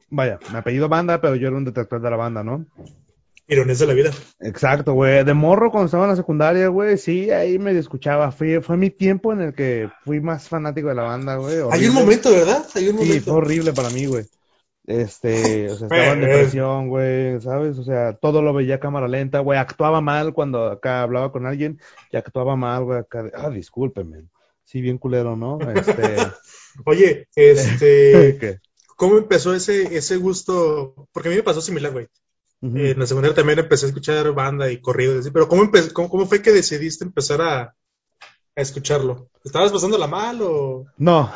Vaya, 0.10 0.39
me 0.52 0.60
apellido 0.60 0.88
banda, 0.89 1.20
pero 1.22 1.36
yo 1.36 1.48
era 1.48 1.58
un 1.58 1.66
detractor 1.66 2.00
de 2.02 2.10
la 2.10 2.16
banda, 2.18 2.44
¿no? 2.44 2.66
Ironías 3.48 3.80
de 3.80 3.88
la 3.88 3.94
vida. 3.94 4.12
Exacto, 4.39 4.94
güey. 4.94 5.24
De 5.26 5.34
morro, 5.34 5.72
cuando 5.72 5.86
estaba 5.88 6.04
en 6.06 6.12
la 6.12 6.16
secundaria, 6.16 6.68
güey, 6.68 6.98
sí, 6.98 7.32
ahí 7.32 7.58
me 7.60 7.78
escuchaba. 7.78 8.32
Fue, 8.32 8.62
fue 8.62 8.78
mi 8.78 8.89
tiempo 8.91 9.34
en 9.34 9.41
el 9.41 9.54
que 9.54 9.89
fui 10.06 10.22
más 10.22 10.48
fanático 10.48 10.88
de 10.89 10.96
la 10.96 11.04
banda, 11.04 11.36
güey. 11.38 11.58
Hay 11.72 11.88
un 11.88 11.94
momento, 11.96 12.32
¿verdad? 12.32 12.64
Hay 12.76 12.88
un 12.89 13.00
Sí, 13.00 13.06
momento. 13.06 13.24
fue 13.32 13.34
horrible 13.34 13.74
para 13.74 13.89
mí, 13.89 14.06
güey. 14.06 14.26
Este, 14.86 15.71
o 15.71 15.75
sea, 15.75 15.88
estaba 15.88 16.11
en 16.11 16.21
depresión, 16.21 16.89
güey, 16.89 17.39
¿sabes? 17.39 17.77
O 17.77 17.84
sea, 17.84 18.13
todo 18.13 18.41
lo 18.41 18.53
veía 18.53 18.75
a 18.75 18.79
cámara 18.79 19.07
lenta, 19.07 19.39
güey. 19.39 19.57
Actuaba 19.57 20.01
mal 20.01 20.34
cuando 20.34 20.65
acá 20.65 21.03
hablaba 21.03 21.31
con 21.31 21.45
alguien 21.45 21.79
y 22.11 22.17
actuaba 22.17 22.55
mal, 22.55 22.84
güey. 22.84 22.99
Acá, 22.99 23.23
de, 23.23 23.31
ah, 23.34 23.49
discúlpeme. 23.49 24.25
Sí, 24.65 24.81
bien 24.81 24.97
culero, 24.97 25.36
¿no? 25.36 25.59
Este, 25.71 26.17
Oye, 26.86 27.27
este, 27.36 28.38
¿qué? 28.39 28.59
¿cómo 28.95 29.17
empezó 29.17 29.53
ese, 29.53 29.95
ese 29.95 30.17
gusto? 30.17 31.07
Porque 31.11 31.29
a 31.29 31.31
mí 31.31 31.38
me 31.38 31.43
pasó 31.43 31.61
similar, 31.61 31.91
güey. 31.91 32.07
Eh, 32.61 32.91
en 32.91 32.99
la 32.99 33.05
secundaria 33.05 33.36
también 33.36 33.59
empecé 33.59 33.86
a 33.86 33.89
escuchar 33.89 34.31
banda 34.31 34.71
y 34.71 34.79
corridos, 34.79 35.29
pero 35.34 35.49
¿cómo, 35.49 35.69
cómo, 35.93 36.09
cómo 36.09 36.25
fue 36.25 36.41
que 36.41 36.53
decidiste 36.53 37.03
empezar 37.03 37.41
a, 37.41 37.61
a 37.61 37.75
escucharlo? 38.61 39.29
¿Estabas 39.43 39.73
pasándola 39.73 40.07
mal 40.07 40.41
o...? 40.41 40.86
No, 40.95 41.29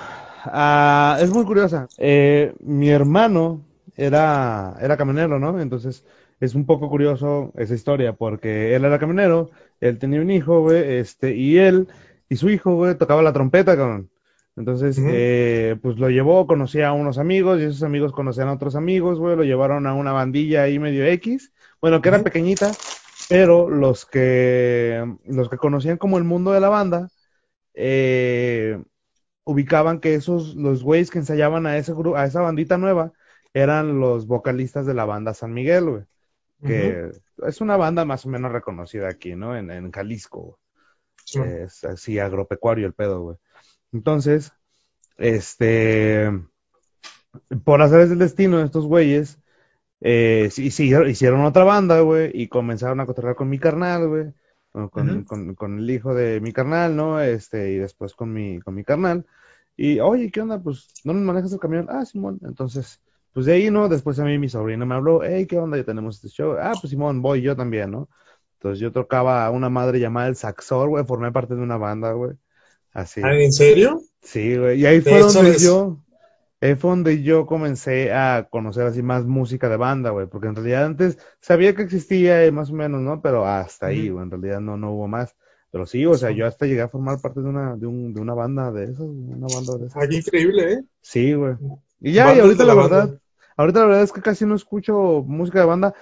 ah, 0.52 1.18
es 1.22 1.30
muy 1.32 1.46
curiosa. 1.46 1.88
Eh, 1.98 2.54
mi 2.60 2.90
hermano 2.90 3.62
era, 3.96 4.76
era 4.82 4.98
camionero, 4.98 5.40
¿no? 5.40 5.60
Entonces 5.60 6.06
es 6.40 6.56
un 6.56 6.66
poco 6.66 6.90
curioso 6.90 7.52
esa 7.58 7.74
historia 7.74 8.14
porque 8.14 8.76
él 8.76 8.86
era 8.86 9.00
camionero, 9.00 9.50
él 9.80 9.98
tenía 9.98 10.22
un 10.22 10.32
hijo, 10.32 10.62
güey, 10.62 10.98
este, 10.98 11.36
y 11.36 11.58
él 11.58 11.88
y 12.30 12.36
su 12.36 12.50
hijo, 12.50 12.76
güey, 12.76 12.96
tocaba 12.96 13.22
la 13.22 13.34
trompeta, 13.34 13.76
cabrón. 13.76 14.10
Entonces, 14.56 15.00
eh, 15.00 15.76
pues 15.84 15.98
lo 15.98 16.10
llevó, 16.10 16.48
conocía 16.48 16.88
a 16.88 16.94
unos 16.94 17.20
amigos 17.20 17.60
y 17.60 17.66
esos 17.66 17.84
amigos 17.84 18.12
conocían 18.12 18.48
a 18.48 18.54
otros 18.54 18.76
amigos, 18.76 19.20
güey, 19.20 19.36
lo 19.36 19.44
llevaron 19.44 19.86
a 19.86 19.94
una 19.94 20.14
bandilla 20.14 20.64
ahí 20.64 20.80
medio 20.80 21.06
X, 21.06 21.54
bueno, 21.80 22.02
que 22.02 22.10
era 22.10 22.24
pequeñita, 22.24 22.72
pero 23.30 23.70
los 23.70 24.08
que, 24.08 25.06
los 25.28 25.50
que 25.50 25.58
conocían 25.58 25.98
como 25.98 26.18
el 26.18 26.24
mundo 26.24 26.54
de 26.54 26.60
la 26.60 26.70
banda, 26.70 27.08
eh, 27.76 28.82
ubicaban 29.48 30.00
que 30.00 30.14
esos, 30.14 30.56
los 30.56 30.84
güeyes 30.84 31.10
que 31.10 31.20
ensayaban 31.20 31.66
a 31.66 31.78
ese 31.78 31.94
a 32.16 32.26
esa 32.26 32.42
bandita 32.42 32.78
nueva, 32.78 33.14
eran 33.54 34.00
los 34.00 34.28
vocalistas 34.28 34.86
de 34.86 34.94
la 34.94 35.06
banda 35.06 35.34
San 35.34 35.54
Miguel, 35.54 35.86
güey, 35.90 36.04
que 36.66 37.12
es 37.48 37.62
una 37.62 37.78
banda 37.78 38.04
más 38.06 38.26
o 38.26 38.30
menos 38.30 38.52
reconocida 38.52 39.08
aquí, 39.10 39.36
¿no? 39.36 39.56
En, 39.56 39.72
en 39.72 39.92
Jalisco, 39.92 40.42
güey. 40.42 40.56
Sí. 41.24 41.40
Es 41.40 41.84
así 41.84 42.20
agropecuario 42.20 42.86
el 42.88 42.94
pedo, 42.94 43.22
güey. 43.22 43.38
Entonces, 43.94 44.54
este, 45.18 46.30
por 47.64 47.82
hacer 47.82 48.08
del 48.08 48.20
destino, 48.20 48.62
estos 48.62 48.86
güeyes, 48.86 49.40
eh, 50.02 50.50
sí- 50.52 50.72
sí, 50.72 50.94
hicieron 51.08 51.42
otra 51.46 51.64
banda, 51.64 52.02
güey, 52.02 52.32
y 52.34 52.48
comenzaron 52.48 53.00
a 53.00 53.06
cotorrear 53.06 53.36
con 53.36 53.50
mi 53.50 53.60
carnal, 53.60 54.08
güey, 54.08 54.34
con, 54.78 54.90
con, 54.90 55.10
Ujú. 55.10 55.26
con- 55.26 55.56
con 55.56 55.80
el 55.80 55.90
hijo 55.90 56.14
de 56.14 56.40
mi 56.42 56.52
carnal, 56.54 56.96
¿no? 56.96 57.20
Este, 57.20 57.72
y 57.72 57.78
después 57.78 58.14
con 58.14 58.32
mi, 58.32 58.60
con 58.60 58.76
mi 58.76 58.84
carnal. 58.84 59.26
Y, 59.76 60.00
oye, 60.00 60.30
¿qué 60.32 60.42
onda? 60.42 60.62
Pues, 60.62 60.90
¿no 61.04 61.14
nos 61.14 61.24
manejas 61.24 61.52
el 61.54 61.60
camión? 61.60 61.88
Ah, 61.90 62.06
Simón. 62.06 62.40
Entonces, 62.44 63.00
pues 63.34 63.46
de 63.46 63.54
ahí, 63.54 63.70
¿no? 63.72 63.90
Después 63.90 64.20
a 64.20 64.24
mí 64.26 64.38
mi 64.40 64.50
sobrina 64.50 64.86
me 64.86 64.96
habló, 64.96 65.22
hey, 65.24 65.46
¿qué 65.48 65.58
onda? 65.58 65.78
Ya 65.78 65.84
tenemos 65.84 66.16
este 66.16 66.30
show. 66.30 66.56
Ah, 66.60 66.74
pues 66.80 66.90
Simón, 66.92 67.22
voy 67.22 67.42
yo 67.42 67.56
también, 67.56 67.92
¿no? 67.92 68.10
Entonces 68.60 68.80
yo 68.80 68.92
tocaba 68.92 69.46
a 69.46 69.52
una 69.52 69.70
madre 69.70 70.00
llamada 70.00 70.28
El 70.28 70.36
Saxor, 70.36 70.90
güey, 70.90 71.06
formé 71.06 71.32
parte 71.32 71.56
de 71.56 71.62
una 71.62 71.78
banda, 71.78 72.12
güey. 72.14 72.32
Así. 72.92 73.22
Ah, 73.24 73.36
¿En 73.36 73.52
serio? 73.52 74.02
Sí, 74.22 74.58
güey. 74.58 74.80
Y 74.82 74.86
ahí 74.88 75.00
De 75.00 75.10
fue 75.12 75.20
donde 75.22 75.52
es- 75.52 75.62
yo, 75.64 76.00
fue 76.60 76.90
donde 76.90 77.22
yo 77.22 77.46
comencé 77.46 78.12
a 78.14 78.48
conocer 78.50 78.88
así 78.88 79.04
más 79.04 79.26
música 79.26 79.70
de 79.70 79.78
banda, 79.78 80.10
güey. 80.10 80.28
Porque 80.28 80.48
en 80.48 80.56
realidad 80.56 80.86
antes 80.86 81.18
sabía 81.40 81.76
que 81.76 81.84
existía 81.84 82.44
eh, 82.44 82.52
más 82.52 82.72
o 82.72 82.74
menos, 82.74 83.02
¿no? 83.02 83.22
Pero 83.22 83.46
hasta 83.46 83.88
ahí, 83.88 84.10
güey. 84.10 84.24
En 84.24 84.32
realidad 84.32 84.60
no, 84.60 84.78
no 84.78 84.92
hubo 84.94 85.08
más. 85.08 85.36
Pero 85.72 85.86
sí, 85.86 86.06
o 86.06 86.16
sea, 86.16 86.32
yo 86.32 86.48
hasta 86.48 86.66
llegué 86.66 86.82
a 86.82 86.90
formar 86.90 87.20
parte 87.22 87.42
de 87.42 87.50
una, 87.50 87.76
de 87.76 87.86
un, 87.86 88.14
de 88.14 88.22
una 88.22 88.34
banda 88.34 88.72
de 88.72 88.86
esas, 88.86 89.02
una 89.02 89.48
banda 89.48 89.78
de 89.78 89.88
esas. 89.88 90.04
Ah, 90.04 90.08
qué 90.08 90.16
increíble, 90.16 90.74
¿eh? 90.74 90.84
Sí, 91.02 91.34
güey. 91.34 91.56
Y 92.00 92.14
ya, 92.14 92.34
y 92.36 92.40
ahorita 92.40 92.64
la 92.64 92.74
la 92.74 92.82
verdad, 92.82 93.20
ahorita 93.58 93.80
la 93.82 93.86
verdad 93.86 94.04
es 94.04 94.14
que 94.14 94.22
casi 94.22 94.46
no 94.46 94.56
escucho 94.56 95.24
música 95.28 95.60
de 95.60 95.66
banda. 95.66 95.94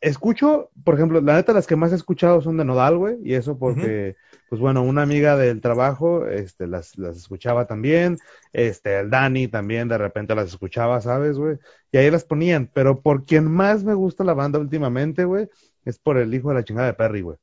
Escucho, 0.00 0.70
por 0.84 0.94
ejemplo, 0.94 1.20
la 1.20 1.34
neta 1.36 1.52
las 1.52 1.66
que 1.66 1.76
más 1.76 1.92
he 1.92 1.94
escuchado 1.96 2.40
son 2.42 2.56
de 2.56 2.64
Nodal, 2.64 2.98
güey, 2.98 3.16
y 3.22 3.34
eso 3.34 3.58
porque, 3.58 4.16
pues 4.48 4.60
bueno, 4.60 4.82
una 4.82 5.02
amiga 5.02 5.36
del 5.36 5.60
trabajo, 5.60 6.26
este, 6.26 6.66
las, 6.66 6.98
las 6.98 7.16
escuchaba 7.16 7.66
también, 7.66 8.18
este, 8.52 9.00
el 9.00 9.10
Dani 9.10 9.48
también 9.48 9.88
de 9.88 9.98
repente 9.98 10.34
las 10.34 10.48
escuchaba, 10.48 11.00
¿sabes, 11.00 11.38
güey? 11.38 11.58
Y 11.92 11.98
ahí 11.98 12.10
las 12.10 12.24
ponían, 12.24 12.70
pero 12.72 13.00
por 13.02 13.24
quien 13.24 13.44
más 13.50 13.84
me 13.84 13.94
gusta 13.94 14.24
la 14.24 14.34
banda 14.34 14.58
últimamente, 14.58 15.24
güey, 15.24 15.48
es 15.84 15.98
por 15.98 16.18
el 16.18 16.34
hijo 16.34 16.50
de 16.50 16.54
la 16.56 16.64
chingada 16.64 16.88
de 16.88 16.94
Perry, 16.94 17.22
güey. 17.22 17.38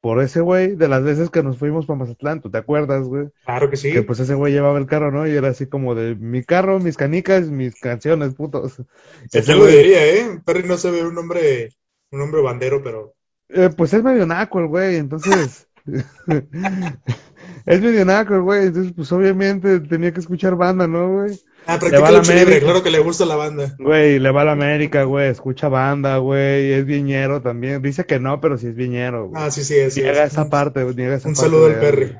Por 0.00 0.22
ese 0.22 0.40
güey, 0.40 0.76
de 0.76 0.88
las 0.88 1.02
veces 1.02 1.28
que 1.28 1.42
nos 1.42 1.58
fuimos 1.58 1.84
para 1.84 1.98
Mazatlán, 1.98 2.40
¿tú 2.40 2.50
te 2.50 2.56
acuerdas, 2.56 3.06
güey? 3.06 3.28
Claro 3.44 3.68
que 3.68 3.76
sí. 3.76 3.92
Que 3.92 4.02
pues 4.02 4.18
ese 4.18 4.34
güey 4.34 4.52
llevaba 4.52 4.78
el 4.78 4.86
carro, 4.86 5.10
¿no? 5.10 5.26
Y 5.26 5.32
era 5.32 5.48
así 5.48 5.66
como 5.66 5.94
de 5.94 6.14
mi 6.14 6.42
carro, 6.42 6.78
mis 6.78 6.96
canicas, 6.96 7.50
mis 7.50 7.74
canciones, 7.78 8.34
putos. 8.34 8.82
Se 9.28 9.42
te 9.42 9.54
lo 9.54 9.66
diría, 9.66 10.06
¿eh? 10.06 10.40
Perry 10.44 10.66
no 10.66 10.78
se 10.78 10.90
ve 10.90 11.06
un 11.06 11.18
hombre, 11.18 11.76
un 12.10 12.22
hombre 12.22 12.40
bandero, 12.40 12.82
pero... 12.82 13.14
Eh, 13.50 13.68
pues 13.76 13.92
es 13.92 14.02
medio 14.02 14.24
naco 14.26 14.60
el 14.60 14.68
güey, 14.68 14.96
entonces. 14.96 15.68
es 17.66 17.80
medio 17.82 18.04
naco 18.06 18.34
el 18.36 18.42
güey, 18.42 18.66
entonces 18.68 18.92
pues 18.94 19.12
obviamente 19.12 19.80
tenía 19.80 20.12
que 20.12 20.20
escuchar 20.20 20.56
banda, 20.56 20.86
¿no, 20.86 21.12
güey? 21.12 21.38
Ah, 21.66 21.78
Le 21.88 22.00
va 22.00 22.10
practica 22.10 22.10
la 22.10 22.18
lucha 22.18 22.34
libre, 22.34 22.42
América. 22.42 22.64
claro 22.64 22.82
que 22.82 22.90
le 22.90 22.98
gusta 22.98 23.24
la 23.26 23.36
banda. 23.36 23.74
Güey, 23.78 24.18
le 24.18 24.30
va 24.30 24.42
a 24.42 24.44
la 24.44 24.52
América, 24.52 25.04
güey, 25.04 25.28
escucha 25.28 25.68
banda, 25.68 26.16
güey, 26.18 26.72
es 26.72 26.84
viñero 26.84 27.42
también. 27.42 27.82
Dice 27.82 28.04
que 28.06 28.18
no, 28.18 28.40
pero 28.40 28.58
sí 28.58 28.68
es 28.68 28.74
viñero, 28.74 29.28
güey. 29.28 29.42
Ah, 29.42 29.50
sí, 29.50 29.62
sí, 29.64 29.90
sí. 29.90 30.02
Niega 30.02 30.24
es. 30.24 30.32
esa 30.32 30.48
parte, 30.48 30.84
niega 30.94 31.16
esa 31.16 31.28
Un 31.28 31.34
parte 31.34 31.48
saludo 31.50 31.68
de 31.68 31.74
al 31.74 31.80
Perry. 31.80 32.18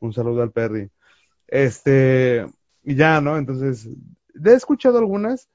Un 0.00 0.12
saludo 0.12 0.42
al 0.42 0.50
Perry. 0.52 0.90
Este, 1.46 2.46
y 2.84 2.94
ya, 2.94 3.20
¿no? 3.20 3.36
Entonces, 3.36 3.88
he 4.44 4.52
escuchado 4.52 4.98
algunas, 4.98 5.48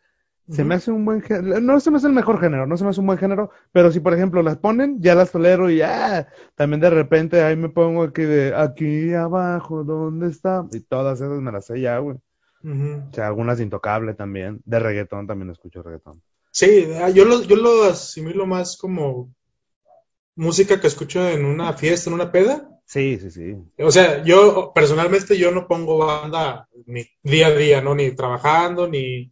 se 0.50 0.64
me 0.64 0.76
hace 0.76 0.92
un 0.92 1.06
buen 1.06 1.22
género, 1.22 1.60
no 1.60 1.80
se 1.80 1.90
me 1.90 1.98
hace 1.98 2.08
el 2.08 2.14
mejor 2.14 2.40
género, 2.40 2.68
no 2.68 2.78
se 2.78 2.84
me 2.84 2.92
hace 2.92 3.00
un 3.00 3.08
buen 3.08 3.18
género, 3.18 3.50
pero 3.72 3.92
si 3.92 4.00
por 4.00 4.14
ejemplo 4.14 4.44
las 4.44 4.58
ponen, 4.58 5.02
ya 5.02 5.16
las 5.16 5.32
tolero 5.32 5.72
y 5.72 5.78
ya, 5.78 6.28
también 6.54 6.82
de 6.82 6.90
repente 6.92 7.42
ahí 7.42 7.56
me 7.56 7.70
pongo 7.70 8.04
aquí 8.04 8.22
de, 8.22 8.54
aquí 8.56 9.14
abajo, 9.14 9.84
¿dónde 9.84 10.28
está? 10.28 10.66
Y 10.72 10.82
todas 10.82 11.20
esas 11.20 11.42
me 11.42 11.52
las 11.52 11.66
sé 11.66 11.82
ya, 11.82 11.98
güey. 11.98 12.18
O 12.66 13.13
sea, 13.13 13.28
algunas 13.28 13.57
de 13.57 13.63
Intocable 13.63 14.13
también, 14.13 14.61
de 14.66 14.80
reggaetón 14.80 15.28
también 15.28 15.51
escucho 15.51 15.84
reggaetón. 15.84 16.22
Sí, 16.51 16.88
ah, 17.01 17.09
yo 17.09 17.26
lo, 17.26 17.43
yo 17.43 17.55
lo 17.57 17.84
asimilo 17.84 18.45
más 18.45 18.78
como 18.78 19.34
música 20.36 20.80
que 20.80 20.88
escucho 20.88 21.28
en 21.28 21.45
una 21.45 21.74
fiesta, 21.74 22.09
en 22.09 22.16
una 22.16 22.32
peda. 22.32 22.70
Sí, 22.86 23.18
sí, 23.20 23.32
sí. 23.32 23.55
O 23.80 23.91
sea, 23.91 24.24
yo 24.24 24.72
personalmente 24.74 25.38
yo 25.38 25.51
no 25.51 25.68
pongo 25.68 25.97
banda 25.97 26.68
ni 26.86 27.05
día 27.24 27.47
a 27.47 27.55
día, 27.55 27.82
¿no? 27.82 27.95
Ni 27.95 28.11
trabajando, 28.11 28.88
ni, 28.88 29.32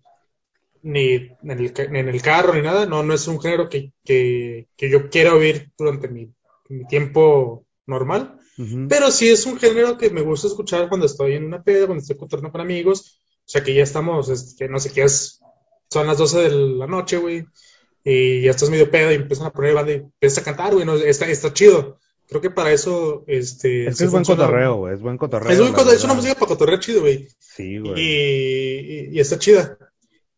ni 0.81 1.13
en 1.15 1.51
el, 1.51 1.73
ni 1.91 1.99
en 1.99 2.09
el 2.09 2.21
carro, 2.21 2.53
ni 2.53 2.61
nada. 2.61 2.86
No, 2.86 3.03
no 3.03 3.13
es 3.13 3.27
un 3.27 3.39
género 3.39 3.69
que, 3.69 3.93
que, 4.03 4.67
que 4.75 4.89
yo 4.89 5.09
quiera 5.09 5.34
oír 5.34 5.71
durante 5.77 6.07
mi, 6.07 6.29
mi 6.69 6.86
tiempo 6.88 7.65
normal. 7.86 8.39
Pero 8.88 9.09
sí 9.09 9.29
es 9.29 9.45
un 9.47 9.57
género 9.57 9.97
que 9.97 10.11
me 10.11 10.21
gusta 10.21 10.47
escuchar 10.47 10.88
cuando 10.88 11.07
estoy 11.07 11.34
en 11.34 11.45
una 11.45 11.63
peda, 11.63 11.88
cuando 11.88 12.01
estoy 12.01 12.17
cotorreando 12.17 12.51
con 12.51 12.61
amigos. 12.61 13.22
O 13.46 13.50
sea, 13.54 13.64
que 13.64 13.74
ya 13.74 13.84
estamos, 13.84 14.30
este, 14.30 14.56
que 14.66 14.70
no 14.72 14.80
sé 14.80 14.91
qué 14.91 15.04
es, 15.04 15.41
son 15.89 16.08
las 16.08 16.18
12 16.18 16.39
de 16.39 16.50
la 16.50 16.88
noche, 16.88 17.18
güey. 17.18 17.46
Y 18.04 18.41
ya 18.41 18.52
estás 18.52 18.70
medio 18.70 18.89
pedo 18.91 19.12
y 19.12 19.16
empiezan 19.16 19.48
a 19.48 19.52
poner 19.52 19.74
banda 19.74 19.91
y 19.94 19.96
empiezas 19.96 20.39
a 20.39 20.44
cantar, 20.44 20.74
güey. 20.74 20.86
no, 20.86 20.96
está, 20.96 21.28
está 21.28 21.54
chido. 21.54 22.00
creo 22.28 22.41
que 22.41 22.50
para 22.50 22.72
eso, 22.74 23.24
este... 23.28 23.88
Es 23.88 23.98
que 23.98 24.06
es 24.06 24.12
buen 24.12 24.26
funciona. 24.26 24.46
cotorreo, 24.46 24.76
güey. 24.76 24.94
Es 24.96 25.02
buen 25.02 25.18
cotorreo. 25.18 25.52
Es, 25.52 25.72
coto- 25.72 25.91
es 25.91 26.04
una 26.04 26.14
música 26.16 26.34
para 26.36 26.48
cotorrear 26.48 26.80
chido, 26.80 27.02
güey. 27.02 27.28
Sí, 27.39 27.78
güey. 27.80 27.94
Y, 27.98 29.10
y 29.12 29.20
está 29.20 29.38
chida. 29.39 29.78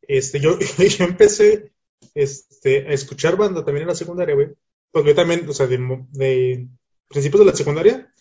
Este, 0.01 0.39
yo, 0.39 0.60
yo 0.78 1.06
empecé 1.06 1.72
este, 2.14 2.88
a 2.88 2.91
escuchar 2.91 3.36
banda 3.38 3.64
también 3.66 3.84
en 3.84 3.89
la 3.89 3.95
secundaria, 3.95 4.36
güey. 4.36 4.49
Porque 4.91 5.10
yo 5.10 5.16
también, 5.16 5.47
o 5.49 5.53
sea, 5.53 5.68
de, 5.68 5.78
de 6.12 6.68
principios 7.10 7.39
de 7.39 7.51
la 7.51 7.56
secundaria, 7.58 8.14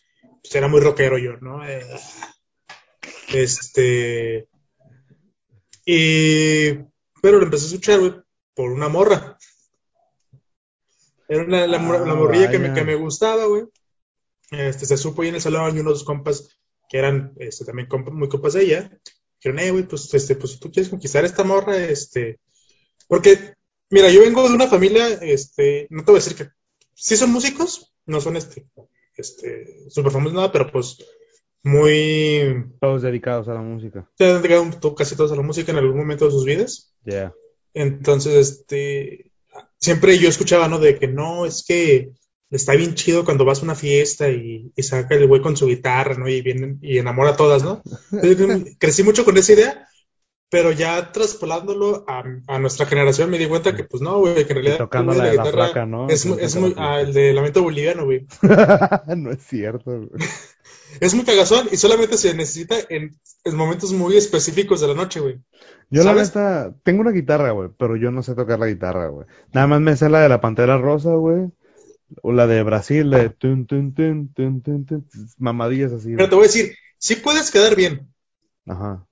pues 0.42 0.54
era 0.54 0.68
muy 0.68 0.80
rockero 0.80 1.18
yo, 1.18 1.32
¿no? 1.40 1.66
Eh, 1.68 1.82
este. 3.32 4.48
Y. 5.84 6.72
Pero 7.22 7.38
lo 7.38 7.44
empecé 7.44 7.64
a 7.64 7.68
escuchar, 7.68 8.00
güey, 8.00 8.14
por 8.54 8.70
una 8.70 8.88
morra. 8.88 9.38
Era 11.28 11.42
una- 11.42 11.66
la, 11.66 11.78
mor- 11.78 11.96
Ah, 12.02 12.06
la 12.06 12.14
morrilla 12.14 12.50
que 12.50 12.58
me, 12.58 12.72
que 12.74 12.84
me 12.84 12.94
gustaba, 12.96 13.46
güey. 13.46 13.64
Este, 14.50 14.84
se 14.86 14.96
supo 14.96 15.22
ahí 15.22 15.28
en 15.28 15.36
el 15.36 15.40
salón 15.40 15.76
y 15.76 15.80
unos 15.80 16.04
compas 16.04 16.48
que 16.88 16.98
eran 16.98 17.32
este, 17.38 17.64
también 17.64 17.88
muy 18.12 18.28
compas 18.28 18.52
de 18.52 18.62
ella. 18.64 19.00
Dijeron, 19.40 19.58
eh, 19.58 19.70
güey, 19.70 19.84
pues, 19.88 20.12
este, 20.12 20.36
pues 20.36 20.52
si 20.52 20.58
tú 20.58 20.70
quieres 20.70 20.90
conquistar 20.90 21.24
a 21.24 21.26
esta 21.26 21.44
morra, 21.44 21.76
este. 21.78 22.40
Porque, 23.08 23.54
mira, 23.90 24.10
yo 24.10 24.20
vengo 24.20 24.46
de 24.48 24.54
una 24.54 24.68
familia, 24.68 25.08
este, 25.22 25.86
no 25.90 26.04
te 26.04 26.12
voy 26.12 26.20
a 26.20 26.24
decir 26.24 26.36
que 26.36 26.50
sí 26.94 27.16
son 27.16 27.30
músicos, 27.32 27.94
no 28.06 28.20
son 28.20 28.36
este, 28.36 28.66
este, 29.16 29.90
súper 29.90 30.12
famosos 30.12 30.34
nada, 30.34 30.52
pero 30.52 30.70
pues 30.70 30.98
muy, 31.64 32.66
Todos 32.78 33.02
dedicados 33.02 33.48
a 33.48 33.54
la 33.54 33.62
música. 33.62 34.08
se 34.16 34.26
han 34.26 34.42
dedicado 34.42 34.94
casi 34.94 35.16
todos 35.16 35.32
a 35.32 35.36
la 35.36 35.42
música 35.42 35.72
en 35.72 35.78
algún 35.78 35.96
momento 35.96 36.26
de 36.26 36.30
sus 36.30 36.44
vidas. 36.44 36.94
Yeah. 37.04 37.34
Entonces, 37.72 38.34
este, 38.34 39.32
siempre 39.78 40.18
yo 40.18 40.28
escuchaba, 40.28 40.68
¿no? 40.68 40.78
De 40.78 40.98
que 40.98 41.08
no, 41.08 41.46
es 41.46 41.64
que 41.66 42.10
está 42.50 42.74
bien 42.74 42.94
chido 42.94 43.24
cuando 43.24 43.44
vas 43.44 43.60
a 43.60 43.64
una 43.64 43.74
fiesta 43.74 44.28
y, 44.30 44.72
y 44.76 44.82
saca 44.82 45.14
el 45.14 45.26
güey 45.26 45.40
con 45.40 45.56
su 45.56 45.66
guitarra, 45.66 46.14
¿no? 46.14 46.28
Y 46.28 46.42
vienen 46.42 46.78
y 46.82 46.98
enamora 46.98 47.30
a 47.30 47.36
todas, 47.36 47.62
¿no? 47.64 47.82
Entonces, 48.12 48.76
Crecí 48.78 49.02
mucho 49.02 49.24
con 49.24 49.36
esa 49.38 49.54
idea, 49.54 49.88
pero 50.54 50.70
ya 50.70 51.10
traspolándolo 51.10 52.04
a, 52.06 52.22
a 52.46 52.58
nuestra 52.60 52.86
generación 52.86 53.28
me 53.28 53.38
di 53.38 53.48
cuenta 53.48 53.74
que, 53.74 53.82
pues 53.82 54.00
no, 54.00 54.20
güey, 54.20 54.46
que 54.46 54.52
en 54.52 54.62
Y 54.62 54.62
realidad 54.62 54.76
tocando 54.76 55.12
el 55.12 55.18
la 55.18 55.24
de 55.24 55.32
la 55.32 55.32
guitarra 55.32 55.50
flaca, 55.50 55.84
¿no? 55.84 56.06
es, 56.06 56.24
es 56.26 56.52
saca 56.52 56.60
muy, 56.60 56.74
ah, 56.76 57.00
el 57.00 57.12
de 57.12 57.32
lamento 57.32 57.60
boliviano, 57.64 58.04
güey. 58.04 58.24
no 59.16 59.32
es 59.32 59.42
cierto, 59.42 60.06
güey. 60.06 60.10
Es 61.00 61.12
muy 61.12 61.24
cagazón 61.24 61.66
y 61.72 61.76
solamente 61.76 62.16
se 62.16 62.34
necesita 62.34 62.76
en, 62.88 63.18
en 63.42 63.56
momentos 63.56 63.92
muy 63.92 64.16
específicos 64.16 64.80
de 64.80 64.86
la 64.86 64.94
noche, 64.94 65.18
güey. 65.18 65.40
Yo 65.90 66.04
¿Sabes? 66.04 66.36
la 66.36 66.68
neta, 66.68 66.76
tengo 66.84 67.00
una 67.00 67.10
guitarra, 67.10 67.50
güey, 67.50 67.70
pero 67.76 67.96
yo 67.96 68.12
no 68.12 68.22
sé 68.22 68.36
tocar 68.36 68.60
la 68.60 68.68
guitarra, 68.68 69.08
güey. 69.08 69.26
Nada 69.52 69.66
más 69.66 69.80
me 69.80 69.96
sé 69.96 70.08
la 70.08 70.20
de 70.20 70.28
la 70.28 70.40
Pantera 70.40 70.78
Rosa, 70.78 71.14
güey. 71.14 71.50
O 72.22 72.30
la 72.30 72.46
de 72.46 72.62
Brasil, 72.62 73.10
de 73.10 73.28
tun, 73.30 73.66
tun, 73.66 73.92
tun, 73.92 74.32
tun, 74.32 74.62
tun, 74.62 74.86
tun, 74.86 75.08
mamadillas 75.36 75.90
así. 75.92 76.14
Pero 76.14 76.28
te 76.28 76.34
voy 76.36 76.44
a 76.44 76.46
decir, 76.46 76.76
sí 76.98 77.16
puedes 77.16 77.50
quedar 77.50 77.74
bien 77.74 78.14
Ajá. 78.66 79.06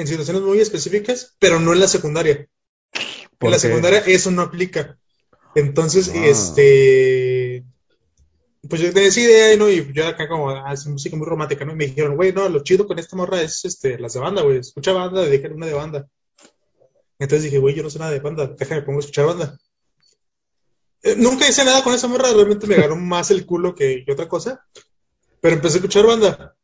En 0.00 0.06
situaciones 0.06 0.42
muy 0.42 0.60
específicas, 0.60 1.36
pero 1.38 1.58
no 1.60 1.72
en 1.72 1.80
la 1.80 1.88
secundaria. 1.88 2.48
¿Por 3.38 3.48
En 3.48 3.50
la 3.52 3.56
qué? 3.56 3.60
secundaria 3.60 3.98
eso 4.00 4.30
no 4.30 4.42
aplica. 4.42 4.98
Entonces, 5.54 6.10
Ah. 6.14 6.26
este, 6.26 7.64
pues 8.68 8.80
yo 8.80 8.92
tenía 8.92 9.08
esa 9.08 9.20
idea, 9.20 9.56
¿no? 9.56 9.70
Y 9.70 9.92
yo 9.92 10.06
acá 10.06 10.28
como, 10.28 10.50
ah, 10.50 10.72
es 10.72 10.86
música 10.86 11.16
muy 11.16 11.26
romántica, 11.26 11.64
¿no? 11.64 11.72
Y 11.72 11.76
me 11.76 11.86
dijeron, 11.86 12.16
güey, 12.16 12.32
no, 12.32 12.48
lo 12.48 12.62
chido 12.62 12.86
con 12.86 12.98
esta 12.98 13.16
morra 13.16 13.40
es, 13.42 13.64
este, 13.64 13.98
las 13.98 14.12
de 14.14 14.20
banda, 14.20 14.42
güey. 14.42 14.58
Escucha 14.58 14.92
banda, 14.92 15.22
dedícale 15.22 15.54
una 15.54 15.66
de 15.66 15.74
banda. 15.74 16.08
Entonces 17.18 17.44
dije, 17.44 17.58
güey, 17.58 17.74
yo 17.74 17.82
no 17.82 17.90
sé 17.90 17.98
nada 17.98 18.12
de 18.12 18.20
banda, 18.20 18.46
déjame 18.58 18.82
pongo 18.82 18.98
a 18.98 19.00
escuchar 19.00 19.26
banda. 19.26 19.58
Eh, 21.02 21.14
nunca 21.16 21.48
hice 21.48 21.64
nada 21.64 21.82
con 21.82 21.94
esa 21.94 22.08
morra, 22.08 22.32
realmente 22.32 22.66
me 22.66 22.76
ganó 22.76 22.96
más 22.96 23.30
el 23.30 23.46
culo 23.46 23.74
que, 23.74 24.04
que 24.04 24.12
otra 24.12 24.28
cosa. 24.28 24.64
Pero 25.40 25.54
empecé 25.54 25.76
a 25.76 25.78
escuchar 25.78 26.06
banda. 26.06 26.56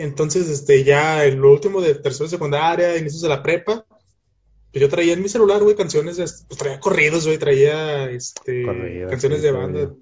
Entonces, 0.00 0.48
este, 0.48 0.82
ya 0.84 1.24
en 1.26 1.40
lo 1.40 1.52
último 1.52 1.80
de 1.80 1.94
tercera 1.94 2.26
y 2.26 2.30
secundaria, 2.30 2.96
inicios 2.96 3.22
de 3.22 3.28
la 3.28 3.42
prepa, 3.42 3.84
pues 4.72 4.80
yo 4.80 4.88
traía 4.88 5.12
en 5.12 5.22
mi 5.22 5.28
celular, 5.28 5.62
güey, 5.62 5.76
canciones, 5.76 6.16
de, 6.16 6.24
pues 6.24 6.58
traía 6.58 6.80
corridos, 6.80 7.26
güey, 7.26 7.38
traía, 7.38 8.10
este, 8.10 8.64
canciones 9.08 9.38
sí, 9.40 9.44
de 9.44 9.52
banda. 9.52 9.94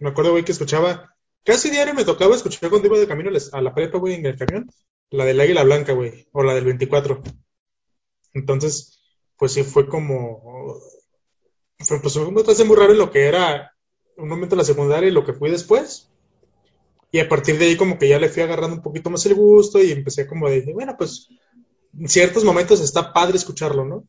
Me 0.00 0.08
acuerdo, 0.08 0.30
güey, 0.32 0.44
que 0.44 0.52
escuchaba, 0.52 1.14
casi 1.44 1.70
diario 1.70 1.92
me 1.94 2.04
tocaba 2.04 2.34
escuchar 2.34 2.70
cuando 2.70 2.88
iba 2.88 2.98
de 2.98 3.06
camino 3.06 3.30
a 3.52 3.60
la- 3.60 3.74
prepa, 3.74 3.98
güey, 3.98 4.14
en 4.14 4.26
el 4.26 4.36
camión, 4.36 4.70
la 5.10 5.24
del 5.24 5.40
Águila 5.40 5.64
Blanca, 5.64 5.92
güey, 5.92 6.28
o 6.32 6.42
la 6.42 6.54
del 6.54 6.64
24. 6.64 7.22
Entonces, 8.32 9.00
pues 9.36 9.52
sí, 9.52 9.64
fue 9.64 9.88
como, 9.88 10.80
fue, 11.78 12.00
pues 12.00 12.16
me 12.16 12.42
traje 12.42 12.64
muy 12.64 12.76
raro 12.76 12.92
en 12.92 12.98
lo 12.98 13.10
que 13.10 13.26
era 13.26 13.72
un 14.16 14.28
momento 14.28 14.54
de 14.56 14.60
la 14.60 14.64
secundaria 14.64 15.08
y 15.08 15.12
lo 15.12 15.24
que 15.24 15.32
fui 15.34 15.50
después. 15.50 16.08
Y 17.16 17.20
a 17.20 17.28
partir 17.30 17.56
de 17.58 17.64
ahí 17.64 17.76
como 17.76 17.98
que 17.98 18.08
ya 18.10 18.18
le 18.18 18.28
fui 18.28 18.42
agarrando 18.42 18.76
un 18.76 18.82
poquito 18.82 19.08
más 19.08 19.24
el 19.24 19.34
gusto 19.34 19.82
y 19.82 19.90
empecé 19.90 20.26
como 20.26 20.50
de, 20.50 20.70
bueno, 20.74 20.94
pues 20.98 21.28
en 21.98 22.08
ciertos 22.08 22.44
momentos 22.44 22.80
está 22.82 23.12
padre 23.14 23.36
escucharlo, 23.38 23.86
¿no? 23.86 24.04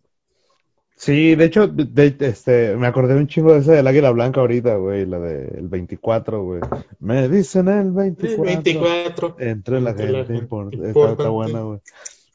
Sí, 0.98 1.36
de 1.36 1.46
hecho, 1.46 1.68
de- 1.68 1.86
de- 2.10 2.28
este, 2.28 2.76
me 2.76 2.88
acordé 2.88 3.16
un 3.16 3.28
chingo 3.28 3.54
de 3.54 3.60
esa 3.60 3.72
del 3.72 3.88
Águila 3.88 4.12
Blanca 4.12 4.42
ahorita, 4.42 4.76
güey, 4.76 5.06
la 5.06 5.20
del 5.20 5.70
24, 5.70 6.44
güey. 6.44 6.60
Me 7.00 7.30
dicen 7.30 7.70
el 7.70 7.92
24. 7.92 8.44
24. 8.44 9.36
Entre 9.40 9.80
la 9.80 9.92
Entre 9.92 10.10
la 10.12 10.18
gente, 10.26 10.34
gente 10.34 10.50
impor- 10.50 10.88
está, 10.90 11.12
está 11.12 11.30
buena, 11.30 11.62
güey. 11.62 11.80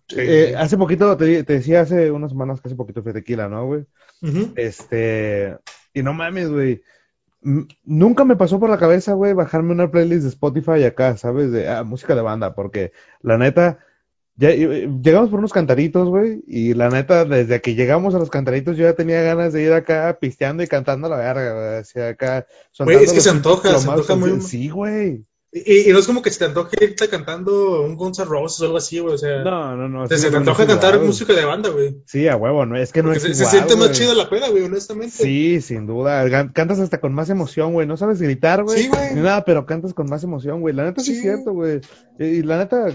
Sí. 0.09 0.17
Eh, 0.21 0.55
hace 0.57 0.79
poquito, 0.79 1.15
te, 1.19 1.43
te 1.45 1.53
decía 1.55 1.83
hace 1.83 2.11
unas 2.11 2.31
semanas 2.31 2.61
que 2.63 2.69
hace 2.69 2.77
poquito 2.77 3.03
fui 3.03 3.11
a 3.11 3.15
tequila, 3.15 3.49
¿no, 3.49 3.67
güey? 3.67 3.85
Este, 4.57 5.57
y 5.93 6.03
no 6.03 6.15
mames, 6.15 6.49
güey. 6.51 6.81
Nunca 7.43 8.25
me 8.25 8.37
pasó 8.37 8.61
por 8.61 8.71
la 8.71 8.79
cabeza, 8.79 9.15
güey, 9.15 9.33
bajarme 9.33 9.73
una 9.73 9.91
playlist 9.91 10.23
de 10.23 10.29
Spotify 10.29 10.85
acá, 10.85 11.17
¿sabes? 11.17 11.51
De 11.51 11.69
ah, 11.69 11.83
música 11.83 12.15
de 12.15 12.23
banda, 12.23 12.55
porque 12.55 12.93
la 13.21 13.37
neta, 13.37 13.79
ya, 14.37 14.51
eh, 14.51 14.89
llegamos 15.03 15.29
por 15.29 15.41
unos 15.41 15.53
cantaritos, 15.53 16.09
güey, 16.09 16.45
y 16.47 16.75
la 16.75 16.89
neta, 16.89 17.25
desde 17.25 17.61
que 17.61 17.75
llegamos 17.75 18.15
a 18.15 18.19
los 18.19 18.31
cantaritos, 18.31 18.77
yo 18.77 18.85
ya 18.85 18.95
tenía 18.95 19.23
ganas 19.23 19.53
de 19.53 19.63
ir 19.63 19.73
acá 19.73 20.19
pisteando 20.21 20.63
y 20.63 20.69
cantando 20.69 21.09
la 21.09 21.17
verga, 21.17 21.53
güey, 21.53 21.81
hacia 21.81 22.09
acá. 22.11 22.47
Güey, 22.79 23.03
es 23.03 23.13
que 23.13 23.21
se 23.21 23.31
antoja, 23.31 23.77
se 23.77 23.91
antoja 23.91 24.15
muy-. 24.15 24.41
Sí, 24.41 24.69
güey. 24.69 25.25
Y, 25.55 25.91
y 25.91 25.93
no 25.93 25.99
es 25.99 26.07
como 26.07 26.23
que 26.23 26.31
se 26.31 26.39
te 26.39 26.45
antoje 26.47 26.83
irte 26.83 27.11
cantando 27.11 27.83
un 27.83 27.95
Guns 27.95 28.19
N' 28.19 28.25
Roses 28.25 28.63
o 28.63 28.65
algo 28.65 28.79
así, 28.79 29.01
güey. 29.01 29.15
O 29.15 29.19
sea, 29.19 29.45
No, 29.45 29.77
no, 29.77 29.87
no. 29.87 30.09
sí, 30.09 30.17
se 30.17 30.31
te 30.31 30.37
antoja 30.39 30.67
cantar 30.67 30.99
música 30.99 31.35
de 31.35 31.45
banda, 31.45 31.69
güey. 31.69 32.03
Sí, 32.07 32.27
a 32.27 32.37
huevo, 32.37 32.65
no, 32.65 32.75
es 32.75 32.91
que 32.91 33.03
no 33.03 33.11
Porque 33.11 33.19
es 33.19 33.37
se, 33.37 33.45
se 33.45 33.51
siente 33.51 33.77
más 33.77 33.93
chida 33.93 34.15
la 34.15 34.31
peda, 34.31 34.49
güey, 34.49 34.65
honestamente. 34.65 35.15
Sí, 35.15 35.61
sin 35.61 35.87
duda. 35.87 36.25
Cantas 36.55 36.81
hasta 36.81 37.01
con 37.03 37.13
más 37.13 37.29
emoción, 37.29 37.75
güey. 37.75 37.87
No 37.87 37.99
sabes 37.99 38.23
gritar, 38.23 38.63
güey. 38.65 38.85
Sí, 38.85 38.89
güey. 38.89 39.15
Ni 39.15 39.21
nada, 39.21 39.45
pero 39.45 39.67
cantas 39.67 39.93
con 39.93 40.09
más 40.09 40.25
emoción, 40.25 40.63
güey. 40.63 40.75
La 40.75 40.85
neta 40.85 41.03
sí, 41.03 41.13
es 41.13 41.21
cierto, 41.21 41.53
güey. 41.53 41.83
Y, 42.19 42.43
la 42.43 42.57
neta, 42.57 42.87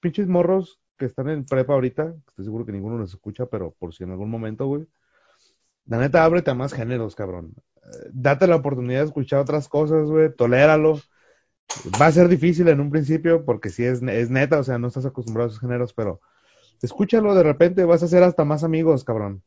pinches 0.00 0.28
morros 0.28 0.80
que 0.96 1.04
están 1.04 1.28
en 1.28 1.44
prepa 1.44 1.74
ahorita, 1.74 2.14
estoy 2.28 2.44
seguro 2.46 2.64
que 2.64 2.72
ninguno 2.72 2.96
los 2.96 3.10
escucha, 3.10 3.46
pero 3.46 3.74
por 3.78 3.94
si 3.94 4.04
en 4.04 4.12
algún 4.12 4.30
momento, 4.30 4.66
güey. 4.66 4.86
La 5.84 5.98
neta, 5.98 6.24
ábrete 6.24 6.50
a 6.50 6.54
más 6.54 6.72
géneros, 6.72 7.14
cabrón. 7.14 7.52
Eh, 7.76 8.08
Date 8.14 8.46
la 8.46 8.56
oportunidad 8.56 9.00
de 9.00 9.06
escuchar 9.06 9.40
otras 9.40 9.68
cosas, 9.68 10.08
güey. 10.08 10.34
Toléralo. 10.34 11.02
Va 12.00 12.06
a 12.06 12.12
ser 12.12 12.28
difícil 12.28 12.68
en 12.68 12.80
un 12.80 12.90
principio 12.90 13.44
porque 13.44 13.70
sí 13.70 13.84
es, 13.84 14.02
es 14.02 14.30
neta, 14.30 14.58
o 14.58 14.64
sea, 14.64 14.78
no 14.78 14.88
estás 14.88 15.04
acostumbrado 15.06 15.48
a 15.48 15.50
esos 15.50 15.60
géneros, 15.60 15.92
pero 15.92 16.20
escúchalo 16.82 17.34
de 17.34 17.42
repente, 17.42 17.84
vas 17.84 18.02
a 18.02 18.06
hacer 18.06 18.22
hasta 18.22 18.44
más 18.44 18.64
amigos, 18.64 19.04
cabrón. 19.04 19.42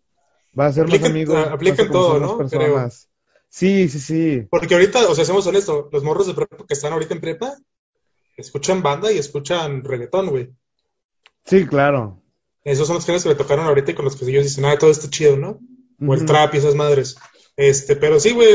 Vas 0.54 0.72
a 0.72 0.74
ser 0.74 0.84
Aplica- 0.84 1.02
más 1.06 1.10
amigos. 1.12 1.36
ah, 1.38 1.54
aplica 1.54 1.74
vas 1.74 1.80
a 1.80 1.84
en 1.84 1.92
todo, 1.92 2.20
¿no? 2.20 2.38
personas. 2.38 3.10
Sí, 3.50 3.90
sí, 3.90 4.00
sí. 4.00 4.48
Porque 4.50 4.74
ahorita, 4.76 5.08
o 5.10 5.16
sea, 5.16 5.26
seamos 5.26 5.46
honestos, 5.48 5.88
los 5.92 6.04
morros 6.04 6.28
de 6.28 6.34
prepa 6.34 6.58
que 6.66 6.74
están 6.74 6.94
ahorita 6.94 7.14
en 7.14 7.22
prepa 7.22 7.58
escuchan 8.38 8.82
banda 8.82 9.12
y 9.12 9.18
escuchan 9.18 9.84
reggaetón, 9.84 10.30
güey. 10.30 10.52
Sí, 11.46 11.66
claro. 11.68 12.22
Esos 12.64 12.88
son 12.88 12.96
los 12.98 13.06
géneros 13.06 13.24
que 13.24 13.30
me 13.30 13.36
tocaron 13.36 13.66
ahorita 13.66 13.92
y 13.92 13.96
con 13.96 14.06
los 14.06 14.16
que 14.16 14.26
ellos 14.30 14.44
dicen, 14.44 14.66
ah, 14.66 14.78
todo 14.78 14.92
está 14.92 15.10
chido, 15.10 15.36
¿no? 15.38 15.60
O 16.08 16.14
el 16.14 16.26
trap 16.26 16.54
y 16.54 16.58
esas 16.60 16.76
madres. 16.76 17.18
Este, 17.58 17.96
pero 17.96 18.20
sí, 18.20 18.32
güey, 18.32 18.50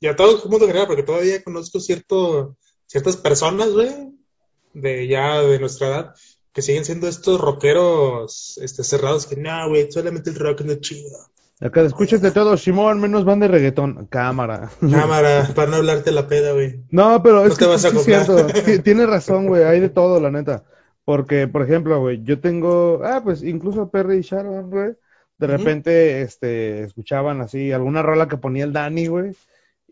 y 0.00 0.06
a 0.06 0.14
todo 0.16 0.36
el 0.42 0.50
mundo 0.50 0.66
en 0.66 0.70
general, 0.70 0.86
porque 0.86 1.02
todavía 1.02 1.42
conozco 1.42 1.80
cierto, 1.80 2.56
ciertas 2.92 3.16
personas, 3.16 3.70
güey, 3.70 3.90
de 4.74 5.08
ya 5.08 5.40
de 5.40 5.58
nuestra 5.58 5.86
edad, 5.88 6.14
que 6.52 6.60
siguen 6.60 6.84
siendo 6.84 7.08
estos 7.08 7.40
rockeros, 7.40 8.58
este, 8.62 8.84
cerrados, 8.84 9.24
que 9.26 9.36
no, 9.36 9.70
güey, 9.70 9.90
solamente 9.90 10.28
el 10.28 10.36
rock 10.36 10.60
no 10.60 10.72
es 10.72 10.80
chido. 10.80 11.08
Acá 11.58 11.80
escuchas 11.80 12.20
de 12.20 12.32
todo, 12.32 12.54
Simón, 12.58 13.00
menos 13.00 13.24
van 13.24 13.40
de 13.40 13.48
reggaetón. 13.48 14.08
Cámara. 14.10 14.70
Cámara, 14.78 15.48
para 15.54 15.70
no 15.70 15.76
hablarte 15.76 16.12
la 16.12 16.28
peda, 16.28 16.52
güey. 16.52 16.82
No, 16.90 17.22
pero 17.22 17.46
es 17.46 17.50
No 17.50 17.56
te 17.56 17.66
vas 17.66 17.84
a 17.86 17.90
cierto. 17.92 18.46
Tienes 18.84 19.08
razón, 19.08 19.46
güey. 19.46 19.62
Hay 19.62 19.80
de 19.80 19.88
todo, 19.88 20.20
la 20.20 20.30
neta. 20.30 20.64
Porque, 21.06 21.48
por 21.48 21.62
ejemplo, 21.62 21.98
güey, 21.98 22.22
yo 22.24 22.40
tengo, 22.40 23.00
ah, 23.04 23.22
pues 23.24 23.42
incluso 23.42 23.90
Perry 23.90 24.18
y 24.18 24.22
Sharon, 24.22 24.70
güey, 24.70 24.92
de 25.38 25.46
repente, 25.46 26.22
este, 26.22 26.82
escuchaban 26.82 27.40
así 27.40 27.72
alguna 27.72 28.02
rola 28.02 28.28
que 28.28 28.36
ponía 28.36 28.64
el 28.64 28.72
Dani, 28.72 29.06
güey, 29.06 29.34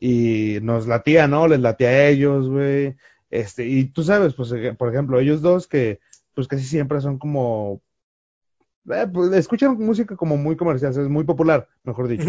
y 0.00 0.58
nos 0.62 0.86
latía, 0.86 1.28
¿no? 1.28 1.46
Les 1.46 1.60
latía 1.60 1.88
a 1.88 2.08
ellos, 2.08 2.48
güey. 2.48 2.96
Este, 3.30 3.66
y 3.66 3.84
tú 3.84 4.02
sabes, 4.02 4.34
pues, 4.34 4.50
eh, 4.52 4.74
por 4.76 4.88
ejemplo, 4.88 5.20
ellos 5.20 5.42
dos 5.42 5.68
que, 5.68 6.00
pues 6.34 6.48
casi 6.48 6.64
siempre 6.64 7.00
son 7.00 7.18
como, 7.18 7.82
eh, 8.90 9.06
pues, 9.12 9.32
escuchan 9.32 9.78
música 9.78 10.16
como 10.16 10.36
muy 10.36 10.56
comercial, 10.56 10.90
es 10.90 11.08
muy 11.08 11.24
popular, 11.24 11.68
mejor 11.84 12.08
dicho. 12.08 12.26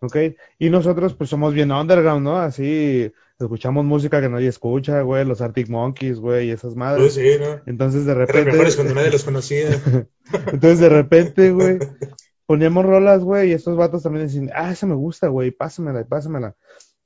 ¿ok? 0.00 0.16
Y 0.58 0.70
nosotros 0.70 1.14
pues 1.14 1.30
somos 1.30 1.54
bien 1.54 1.72
underground, 1.72 2.24
¿no? 2.24 2.36
Así 2.36 3.12
escuchamos 3.38 3.84
música 3.84 4.20
que 4.20 4.28
nadie 4.28 4.48
escucha, 4.48 5.00
güey, 5.02 5.24
los 5.24 5.40
Arctic 5.40 5.68
Monkeys, 5.68 6.18
güey, 6.18 6.48
y 6.48 6.50
esas 6.50 6.74
madres. 6.74 7.02
Pues 7.02 7.14
sí, 7.14 7.38
¿no? 7.40 7.60
Entonces 7.66 8.04
de 8.04 8.12
Eran 8.12 8.26
repente... 8.26 8.52
mejores 8.52 8.76
cuando 8.76 8.94
nadie 8.94 9.10
los 9.10 9.24
conocía. 9.24 9.68
Entonces 10.52 10.80
de 10.80 10.88
repente, 10.88 11.50
güey, 11.50 11.78
poníamos 12.46 12.84
rolas, 12.84 13.22
güey, 13.22 13.50
y 13.50 13.52
estos 13.52 13.76
vatos 13.76 14.02
también 14.02 14.26
decían, 14.26 14.50
ah, 14.54 14.72
esa 14.72 14.86
me 14.86 14.94
gusta, 14.94 15.28
güey, 15.28 15.50
pásamela, 15.50 16.04
pásamela. 16.04 16.54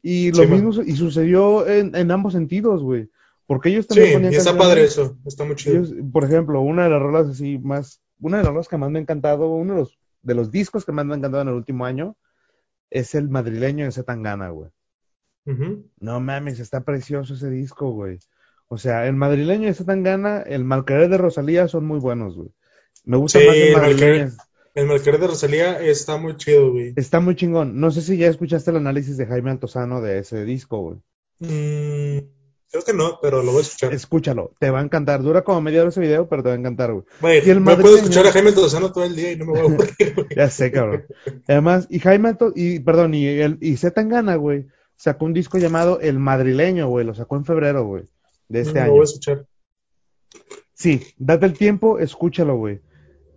Y 0.02 0.30
lo 0.32 0.42
Sí, 0.44 0.46
mismo, 0.46 0.72
man. 0.72 0.84
y 0.88 0.92
sucedió 0.96 1.66
en, 1.68 1.94
en 1.96 2.10
ambos 2.10 2.32
sentidos, 2.32 2.82
güey. 2.82 3.10
Porque 3.46 3.70
ellos 3.70 3.86
también 3.86 4.08
Sí, 4.08 4.14
ponían 4.14 4.32
y 4.32 4.36
está 4.36 4.50
canciones- 4.50 4.68
padre 4.68 4.84
eso, 4.84 5.18
está 5.26 5.44
muy 5.44 5.56
chido. 5.56 5.76
ellos, 5.76 5.94
por 6.12 6.24
ejemplo, 6.24 6.60
una 6.60 6.84
de 6.84 6.90
las 6.90 7.00
rolas 7.00 7.28
así 7.28 7.58
más, 7.58 8.00
una 8.20 8.36
de 8.38 8.44
las 8.44 8.52
rolas 8.52 8.68
que 8.68 8.76
más 8.76 8.90
me 8.90 8.98
ha 8.98 9.02
encantado, 9.02 9.48
uno 9.48 9.74
de 9.74 9.80
los, 9.80 9.98
de 10.22 10.34
los 10.34 10.50
discos 10.50 10.84
que 10.84 10.92
más 10.92 11.06
me 11.06 11.14
ha 11.14 11.16
encantado 11.16 11.42
en 11.42 11.48
el 11.48 11.54
último 11.54 11.84
año, 11.86 12.16
es 12.90 13.14
el 13.14 13.28
madrileño 13.28 13.84
de 13.86 13.92
Zetangana, 13.92 14.50
güey. 14.50 14.70
No 16.00 16.20
mames, 16.20 16.60
está 16.60 16.82
precioso 16.84 17.34
ese 17.34 17.48
disco, 17.48 17.90
güey. 17.90 18.18
O 18.68 18.76
sea, 18.76 19.06
el 19.06 19.14
madrileño 19.14 19.66
de 19.66 19.74
Zetangana, 19.74 20.42
el 20.42 20.62
Malquerer 20.64 21.08
de 21.08 21.16
Rosalía 21.16 21.68
son 21.68 21.86
muy 21.86 21.98
buenos, 21.98 22.36
güey. 22.36 22.50
Me 23.04 23.16
gusta 23.16 23.38
Sí, 23.38 23.46
más 23.46 23.56
el 23.56 23.62
el 23.62 23.72
madrileño. 23.76 24.30
El 24.78 24.86
Malquerer 24.86 25.18
de 25.20 25.26
Rosalía 25.26 25.80
está 25.80 26.18
muy 26.18 26.36
chido, 26.36 26.70
güey. 26.70 26.92
Está 26.94 27.18
muy 27.18 27.34
chingón. 27.34 27.80
No 27.80 27.90
sé 27.90 28.00
si 28.00 28.16
ya 28.16 28.28
escuchaste 28.28 28.70
el 28.70 28.76
análisis 28.76 29.16
de 29.16 29.26
Jaime 29.26 29.50
Altozano 29.50 30.00
de 30.00 30.20
ese 30.20 30.44
disco, 30.44 30.78
güey. 30.80 30.96
Mm, 31.40 32.18
creo 32.70 32.84
que 32.86 32.92
no, 32.94 33.18
pero 33.20 33.42
lo 33.42 33.50
voy 33.50 33.58
a 33.58 33.62
escuchar. 33.62 33.92
Escúchalo, 33.92 34.52
te 34.60 34.70
va 34.70 34.78
a 34.78 34.84
encantar. 34.84 35.20
Dura 35.24 35.42
como 35.42 35.60
media 35.62 35.80
hora 35.80 35.88
ese 35.88 36.00
video, 36.00 36.28
pero 36.28 36.44
te 36.44 36.50
va 36.50 36.54
a 36.54 36.58
encantar, 36.58 36.92
güey. 36.92 37.04
Güey, 37.20 37.44
y 37.44 37.50
el 37.50 37.64
no 37.64 37.76
puedo 37.76 37.96
escuchar 37.96 38.24
a 38.28 38.30
Jaime 38.30 38.52
Tozano 38.52 38.92
todo 38.92 39.02
el 39.02 39.16
día 39.16 39.32
y 39.32 39.36
no 39.36 39.46
me 39.46 39.50
voy 39.52 39.60
a 39.60 39.64
aburrir, 39.64 40.14
güey. 40.14 40.26
Ya 40.36 40.48
sé, 40.48 40.70
cabrón. 40.70 41.06
Además, 41.48 41.88
y 41.90 41.98
Jaime 41.98 42.28
Alto- 42.28 42.52
y 42.54 42.78
perdón, 42.78 43.14
y 43.14 43.26
el 43.26 43.58
y 43.60 43.76
Z 43.78 43.92
Tangana, 43.94 44.36
güey, 44.36 44.66
sacó 44.94 45.24
un 45.24 45.32
disco 45.34 45.58
llamado 45.58 45.98
El 46.00 46.20
Madrileño, 46.20 46.86
güey, 46.88 47.04
lo 47.04 47.14
sacó 47.16 47.34
en 47.34 47.44
febrero, 47.44 47.84
güey, 47.84 48.04
de 48.48 48.60
este 48.60 48.74
Mm, 48.78 48.82
año. 48.82 48.86
Lo 48.86 48.92
voy 48.92 49.00
a 49.00 49.04
escuchar. 49.04 49.46
Sí, 50.72 51.02
date 51.16 51.46
el 51.46 51.54
tiempo, 51.54 51.98
escúchalo, 51.98 52.56
güey. 52.56 52.80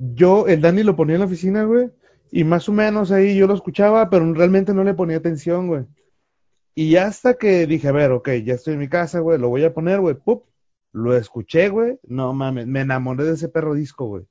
Yo, 0.04 0.48
el 0.48 0.62
Dani 0.62 0.82
lo 0.82 0.96
ponía 0.96 1.16
en 1.16 1.20
la 1.20 1.28
oficina, 1.28 1.64
güey, 1.64 1.90
y 2.32 2.44
más 2.44 2.68
o 2.68 2.72
menos 2.72 3.12
ahí 3.12 3.38
yo 3.38 3.46
lo 3.46 3.54
escuchaba, 3.54 4.10
pero 4.10 4.34
realmente 4.34 4.74
no 4.74 4.84
le 4.84 4.96
ponía 4.96 5.18
atención, 5.18 5.68
güey. 5.68 5.86
Y 6.74 6.96
hasta 6.96 7.36
que 7.36 7.68
dije, 7.68 7.90
a 7.90 7.92
ver, 7.92 8.12
ok, 8.12 8.30
ya 8.44 8.56
estoy 8.56 8.74
en 8.74 8.80
mi 8.80 8.88
casa, 8.88 9.20
güey, 9.20 9.38
lo 9.38 9.50
voy 9.50 9.64
a 9.64 9.74
poner, 9.74 10.00
güey, 10.00 10.16
pup, 10.16 10.46
lo 10.92 11.16
escuché, 11.16 11.70
güey, 11.70 12.00
no 12.08 12.34
mames, 12.34 12.66
me 12.66 12.82
enamoré 12.82 13.26
de 13.26 13.34
ese 13.34 13.50
perro 13.50 13.74
disco, 13.76 14.06
güey. 14.08 14.24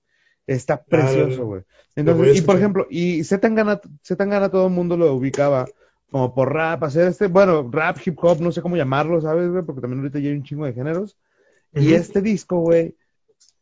Está 0.46 0.82
precioso, 0.82 1.42
Ah, 1.42 1.44
güey. 1.44 1.46
voy 1.46 1.60
a 1.60 2.00
Entonces, 2.00 2.38
y 2.38 2.42
por 2.42 2.56
ejemplo, 2.56 2.86
y 2.90 3.22
Zetangana, 3.22 3.80
Zetangana 4.04 4.48
todo 4.50 4.66
el 4.66 4.72
mundo 4.72 4.96
lo 4.96 5.14
ubicaba 5.14 5.66
como 6.10 6.34
por 6.34 6.52
rap, 6.52 6.82
hacer 6.82 7.06
este, 7.06 7.28
bueno, 7.28 7.68
rap, 7.70 7.98
hip 8.04 8.18
hop, 8.20 8.40
no 8.40 8.50
sé 8.50 8.60
cómo 8.60 8.76
llamarlo, 8.76 9.20
¿sabes, 9.20 9.48
güey? 9.50 9.62
Porque 9.62 9.80
también 9.80 10.00
ahorita 10.00 10.18
ya 10.18 10.30
hay 10.30 10.36
un 10.36 10.42
chingo 10.42 10.66
de 10.66 10.72
géneros. 10.72 11.16
Y 11.72 11.92
este 11.92 12.20
disco, 12.20 12.58
güey, 12.58 12.96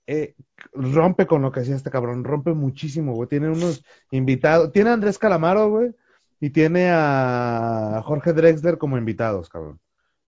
eh, 0.09 0.37
rompe 0.75 1.27
con 1.29 1.43
lo 1.43 1.53
que 1.53 1.61
hacía 1.61 1.77
este 1.77 1.91
cabrón, 1.93 2.25
rompe 2.25 2.55
muchísimo, 2.55 3.15
güey. 3.15 3.29
Tiene 3.29 3.51
unos 3.51 3.85
invitados, 4.13 4.73
tiene 4.73 4.91
a 4.91 4.95
Andrés 4.95 5.19
Calamaro, 5.19 5.71
güey, 5.71 5.93
y 6.41 6.51
tiene 6.51 6.91
a 6.93 8.03
Jorge 8.05 8.33
Drexler 8.35 8.79
como 8.79 8.99
invitados, 8.99 9.51
cabrón. 9.51 9.81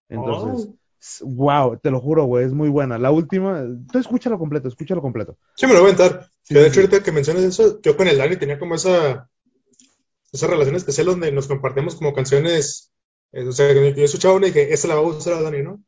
Entonces, 0.08 0.70
Oh. 0.70 0.78
wow, 1.22 1.78
te 1.78 1.90
lo 1.90 2.00
juro, 2.00 2.24
güey, 2.26 2.46
es 2.46 2.52
muy 2.52 2.68
buena. 2.68 2.98
La 2.98 3.10
última, 3.10 3.64
tú 3.90 3.98
escúchalo 3.98 4.38
completo, 4.38 4.68
escúchalo 4.68 5.02
completo. 5.02 5.38
Sí, 5.56 5.66
me 5.66 5.74
lo 5.74 5.80
voy 5.80 5.88
a 5.88 5.92
entrar. 5.92 6.30
Sí, 6.42 6.54
que 6.54 6.60
de 6.60 6.66
sí, 6.70 6.70
hecho, 6.70 6.80
ahorita 6.80 7.02
que 7.02 7.12
mencionas 7.12 7.44
eso, 7.44 7.80
yo 7.82 7.96
con 7.96 8.08
el 8.08 8.18
Dani 8.18 8.36
tenía 8.36 8.58
como 8.58 8.74
esa, 8.76 9.28
esa 10.32 10.46
relación 10.46 10.76
especial 10.76 11.06
donde 11.06 11.32
nos 11.32 11.48
compartimos 11.48 11.96
como 11.96 12.12
canciones. 12.14 12.92
eh, 13.32 13.46
o 13.46 13.52
sea, 13.52 13.72
que 13.72 13.94
yo 13.96 14.04
escuchaba 14.04 14.34
una 14.34 14.46
y 14.48 14.50
dije, 14.50 14.72
esta 14.74 14.88
la 14.88 14.94
va 14.96 15.00
a 15.00 15.04
gustar 15.04 15.34
a 15.34 15.42
Dani, 15.42 15.62
¿no? 15.62 15.82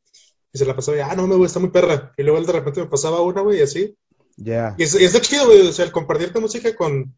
Y 0.52 0.58
se 0.58 0.66
la 0.66 0.76
pasaba 0.76 0.98
y, 0.98 1.00
ah, 1.00 1.14
no, 1.16 1.26
me 1.26 1.36
gusta 1.36 1.60
muy 1.60 1.70
perra. 1.70 2.12
Y 2.16 2.22
luego 2.22 2.38
él 2.38 2.46
de 2.46 2.52
repente 2.52 2.80
me 2.80 2.88
pasaba 2.88 3.20
una, 3.22 3.40
güey, 3.40 3.58
y 3.58 3.62
así. 3.62 3.96
Ya. 4.36 4.74
Y, 4.78 4.82
es, 4.84 4.94
y 5.00 5.04
está 5.04 5.20
chido, 5.20 5.46
güey, 5.46 5.66
o 5.66 5.72
sea, 5.72 5.84
el 5.84 5.92
compartir 5.92 6.32
tu 6.32 6.40
música 6.40 6.74
con 6.76 7.14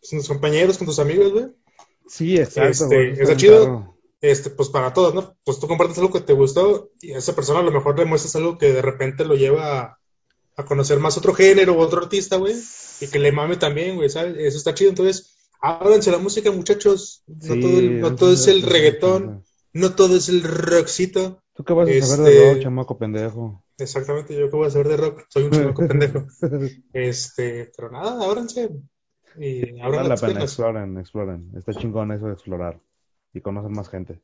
tus 0.00 0.28
compañeros, 0.28 0.78
con 0.78 0.86
tus 0.86 0.98
amigos, 0.98 1.32
güey. 1.32 1.46
Sí, 2.06 2.38
exacto, 2.38 2.70
Este, 2.70 2.86
güey. 2.86 3.12
está 3.20 3.36
chido. 3.36 3.94
Este, 4.20 4.50
pues 4.50 4.68
para 4.68 4.92
todos, 4.92 5.14
¿no? 5.14 5.36
Pues 5.44 5.60
tú 5.60 5.68
compartes 5.68 5.98
algo 5.98 6.12
que 6.12 6.20
te 6.20 6.32
gustó 6.32 6.90
y 7.00 7.12
a 7.12 7.18
esa 7.18 7.36
persona 7.36 7.60
a 7.60 7.62
lo 7.62 7.70
mejor 7.70 7.96
le 7.96 8.04
muestras 8.04 8.34
algo 8.34 8.58
que 8.58 8.72
de 8.72 8.82
repente 8.82 9.24
lo 9.24 9.36
lleva 9.36 9.78
a, 9.78 9.98
a 10.56 10.64
conocer 10.64 10.98
más 10.98 11.16
otro 11.16 11.34
género 11.34 11.74
o 11.74 11.78
otro 11.78 12.00
artista, 12.00 12.36
güey, 12.36 12.56
y 13.00 13.06
que 13.06 13.18
le 13.20 13.30
mame 13.30 13.56
también, 13.56 13.94
güey, 13.94 14.08
¿sabes? 14.10 14.36
Eso 14.38 14.58
está 14.58 14.74
chido. 14.74 14.90
Entonces, 14.90 15.36
ábranse 15.60 16.10
la 16.10 16.18
música, 16.18 16.50
muchachos. 16.50 17.22
No 17.28 17.54
Sí, 17.54 17.60
todo, 17.60 17.80
no 17.80 18.16
todo 18.16 18.32
es 18.32 18.48
el 18.48 18.62
reggaetón, 18.62 19.44
no 19.72 19.94
todo 19.94 20.16
es 20.16 20.28
el 20.28 20.42
rockcito. 20.42 21.42
¿Tú 21.58 21.64
qué 21.64 21.72
vas 21.72 21.88
a 21.88 21.92
saber 22.06 22.24
de 22.24 22.36
Este- 22.38 22.52
rock, 22.54 22.62
chamaco 22.62 22.98
pendejo? 22.98 23.64
Exactamente, 23.78 24.32
yo 24.38 24.48
que 24.48 24.56
voy 24.56 24.68
a 24.68 24.70
saber 24.70 24.86
de 24.88 24.96
rock, 24.96 25.24
soy 25.28 25.42
un 25.42 25.50
chamaco 25.50 25.82
pendejo. 25.88 26.24
Este, 26.92 27.72
pero 27.76 27.90
nada, 27.90 28.24
ábranse 28.24 28.70
y 29.36 29.80
abran 29.80 30.04
Vale 30.04 30.08
la 30.08 30.16
pena, 30.16 30.42
exploren, 30.42 30.98
exploren. 30.98 31.50
Está 31.56 31.74
chingón 31.74 32.12
eso 32.12 32.26
de 32.28 32.34
explorar 32.34 32.78
y 33.34 33.40
conocer 33.40 33.72
más 33.72 33.88
gente. 33.88 34.20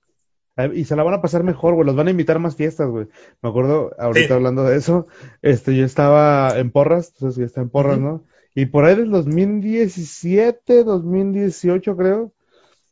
Y 0.74 0.85
se 0.85 0.95
la 0.95 1.03
van 1.03 1.14
a 1.14 1.20
pasar 1.22 1.43
mejor, 1.43 1.74
güey. 1.74 1.85
Los 1.85 1.97
van 1.97 2.07
a 2.07 2.12
invitar 2.12 2.37
a 2.37 2.39
más 2.39 2.55
fiestas, 2.55 2.89
güey. 2.89 3.09
Me 3.43 3.49
acuerdo, 3.49 3.91
ahorita 3.99 4.28
Sí. 4.28 4.32
hablando 4.32 4.62
de 4.62 4.76
eso, 4.76 5.09
este, 5.43 5.76
yo 5.76 5.85
estaba 5.85 6.57
en 6.57 6.70
Porras, 6.70 7.12
entonces 7.14 7.41
ya 7.41 7.47
está 7.47 7.61
en 7.62 7.70
Porras. 7.70 7.99
¿no? 7.99 8.22
Y 8.55 8.66
por 8.66 8.85
ahí 8.85 8.95
del 8.95 9.11
2017, 9.11 10.85
2018, 10.85 11.97
creo, 11.97 12.32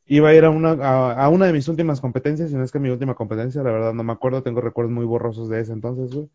iba 0.07 0.29
a 0.29 0.35
ir 0.35 0.45
a 0.45 0.51
una, 0.51 0.73
a, 0.73 1.29
una 1.29 1.47
de 1.47 1.53
mis 1.53 1.69
últimas 1.69 2.01
competencias, 2.01 2.51
y 2.51 2.55
no 2.55 2.65
es 2.65 2.73
que 2.73 2.79
mi 2.79 2.91
última 2.91 3.15
competencia, 3.15 3.63
la 3.63 3.73
verdad 3.73 3.95
no 3.95 4.03
me 4.03 4.13
acuerdo, 4.13 4.43
tengo 4.43 4.61
recuerdos 4.61 4.93
muy 4.93 5.05
borrosos 5.05 5.49
de 5.49 5.61
ese 5.61 5.73
entonces, 5.73 6.15
güey. 6.15 6.29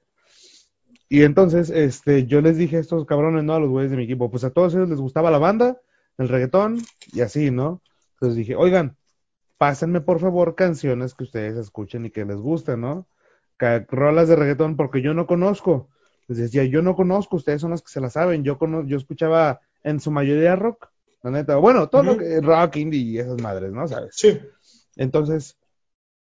Y 1.09 1.23
entonces, 1.23 1.69
este, 1.69 2.25
yo 2.25 2.41
les 2.41 2.57
dije 2.57 2.77
a 2.77 2.79
estos 2.79 3.05
cabrones, 3.05 3.43
¿no? 3.43 3.53
A 3.53 3.59
los 3.59 3.69
güeyes 3.69 3.91
de 3.91 3.97
mi 3.97 4.03
equipo, 4.03 4.29
pues 4.29 4.43
a 4.43 4.49
todos 4.49 4.73
ellos 4.73 4.89
les 4.89 4.99
gustaba 4.99 5.31
la 5.31 5.37
banda, 5.37 5.79
el 6.17 6.27
reggaetón 6.27 6.79
y 7.13 7.21
así, 7.21 7.49
¿no? 7.49 7.81
Entonces 8.15 8.35
dije, 8.35 8.55
oigan, 8.55 8.97
pásenme 9.57 10.01
por 10.01 10.19
favor 10.19 10.55
canciones 10.55 11.13
que 11.13 11.23
ustedes 11.23 11.55
escuchen 11.57 12.05
y 12.05 12.11
que 12.11 12.25
les 12.25 12.37
gusten, 12.37 12.81
¿no? 12.81 13.07
Rolas 13.89 14.27
de 14.27 14.35
reggaetón 14.35 14.75
porque 14.75 15.01
yo 15.01 15.13
no 15.13 15.27
conozco. 15.27 15.89
Les 16.27 16.37
decía, 16.37 16.65
yo 16.65 16.81
no 16.81 16.95
conozco, 16.95 17.37
ustedes 17.37 17.61
son 17.61 17.71
los 17.71 17.81
que 17.81 17.89
se 17.89 18.01
la 18.01 18.09
saben. 18.09 18.43
Yo 18.43 18.57
cono 18.57 18.85
yo 18.85 18.97
escuchaba 18.97 19.61
en 19.83 19.99
su 19.99 20.11
mayoría 20.11 20.55
rock, 20.55 20.89
la 21.31 21.39
neta. 21.39 21.57
Bueno, 21.57 21.89
todo 21.89 22.03
lo 22.03 22.11
Ujú. 22.13 22.19
que 22.19 22.41
rock, 22.41 22.75
indie 22.77 22.99
y 23.01 23.17
esas 23.19 23.41
madres, 23.41 23.71
¿no? 23.71 23.87
¿Sabes? 23.87 24.15
Sí, 24.15 24.39
Entonces, 24.95 25.57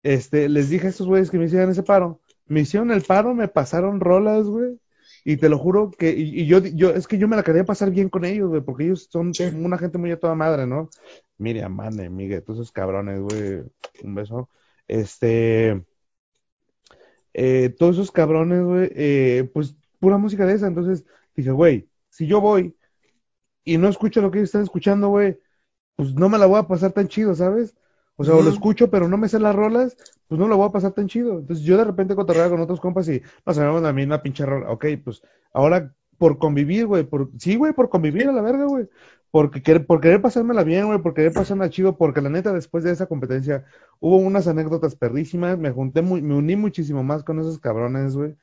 este, 0.03 0.49
les 0.49 0.69
dije 0.69 0.87
a 0.87 0.89
estos 0.89 1.07
güeyes 1.07 1.31
que 1.31 1.37
me 1.37 1.45
hicieran 1.45 1.69
ese 1.69 1.83
paro. 1.83 2.21
Me 2.45 2.61
hicieron 2.61 2.91
el 2.91 3.01
paro, 3.03 3.33
me 3.33 3.47
pasaron 3.47 3.99
rolas, 3.99 4.45
güey. 4.45 4.79
Y 5.25 5.37
te 5.37 5.49
lo 5.49 5.57
juro 5.57 5.91
que, 5.91 6.11
y, 6.11 6.41
y 6.41 6.47
yo, 6.47 6.59
yo, 6.59 6.91
es 6.91 7.07
que 7.07 7.17
yo 7.17 7.27
me 7.27 7.35
la 7.37 7.43
quería 7.43 7.63
pasar 7.65 7.91
bien 7.91 8.09
con 8.09 8.25
ellos, 8.25 8.49
güey, 8.49 8.61
porque 8.61 8.85
ellos 8.85 9.07
son 9.11 9.33
Sí. 9.33 9.45
una 9.45 9.77
gente 9.77 9.97
muy 9.97 10.11
a 10.11 10.19
toda 10.19 10.35
madre, 10.35 10.67
¿no? 10.67 10.89
Miriam, 11.37 11.73
Mane, 11.73 12.09
Miguel, 12.09 12.43
todos 12.43 12.59
esos 12.59 12.71
cabrones, 12.71 13.21
güey, 13.21 13.63
un 14.03 14.15
beso. 14.15 14.49
Este, 14.87 15.81
eh, 17.33 17.69
todos 17.77 17.95
esos 17.95 18.11
cabrones, 18.11 18.63
güey, 18.63 18.89
eh, 18.95 19.49
pues 19.53 19.75
pura 19.99 20.17
música 20.17 20.45
de 20.45 20.53
esa. 20.53 20.67
Entonces 20.67 21.05
dije, 21.35 21.51
güey, 21.51 21.87
si 22.09 22.27
yo 22.27 22.41
voy 22.41 22.75
y 23.63 23.77
no 23.77 23.87
escucho 23.87 24.21
lo 24.21 24.31
que 24.31 24.39
ellos 24.39 24.49
están 24.49 24.63
escuchando, 24.63 25.09
güey, 25.09 25.39
pues 25.95 26.13
no 26.13 26.29
me 26.29 26.37
la 26.37 26.45
voy 26.45 26.59
a 26.59 26.67
pasar 26.67 26.91
tan 26.91 27.07
chido, 27.07 27.35
¿sabes? 27.35 27.75
O 28.15 28.23
sea, 28.23 28.35
o 28.35 28.41
lo 28.41 28.49
escucho, 28.49 28.91
pero 28.91 29.07
no 29.07 29.17
me 29.17 29.27
sé 29.27 29.39
las 29.39 29.55
rolas, 29.55 29.97
pues 30.27 30.39
no 30.39 30.47
lo 30.47 30.57
voy 30.57 30.67
a 30.67 30.71
pasar 30.71 30.91
tan 30.91 31.07
chido. 31.07 31.39
Entonces 31.39 31.65
yo 31.65 31.77
de 31.77 31.83
repente 31.83 32.15
cotorreaba 32.15 32.51
con 32.51 32.61
otros 32.61 32.79
compas 32.79 33.09
y 33.09 33.21
no 33.45 33.53
sabemos 33.53 33.81
la 33.81 33.91
misma 33.91 34.21
pinche 34.21 34.45
rola. 34.45 34.69
Ok, 34.69 34.85
pues 35.03 35.23
ahora 35.51 35.95
por 36.19 36.37
convivir, 36.37 36.85
güey, 36.85 37.03
por, 37.03 37.31
sí, 37.39 37.55
güey, 37.55 37.73
por 37.73 37.89
convivir 37.89 38.27
a 38.27 38.31
la 38.31 38.41
verga, 38.41 38.65
güey. 38.65 38.87
Porque 39.31 39.63
querer, 39.63 39.87
por 39.87 39.99
querer 39.99 40.21
pasármela 40.21 40.63
bien, 40.63 40.85
güey, 40.85 40.99
por 40.99 41.15
querer 41.15 41.33
pasármela 41.33 41.71
chido, 41.71 41.97
porque 41.97 42.21
la 42.21 42.29
neta, 42.29 42.53
después 42.53 42.83
de 42.83 42.91
esa 42.91 43.07
competencia, 43.07 43.65
hubo 43.99 44.17
unas 44.17 44.47
anécdotas 44.47 44.95
perrísimas, 44.95 45.57
me 45.57 45.71
junté 45.71 46.03
muy, 46.03 46.21
me 46.21 46.35
uní 46.35 46.55
muchísimo 46.55 47.03
más 47.03 47.23
con 47.23 47.39
esos 47.39 47.57
cabrones, 47.59 48.15
güey 48.15 48.35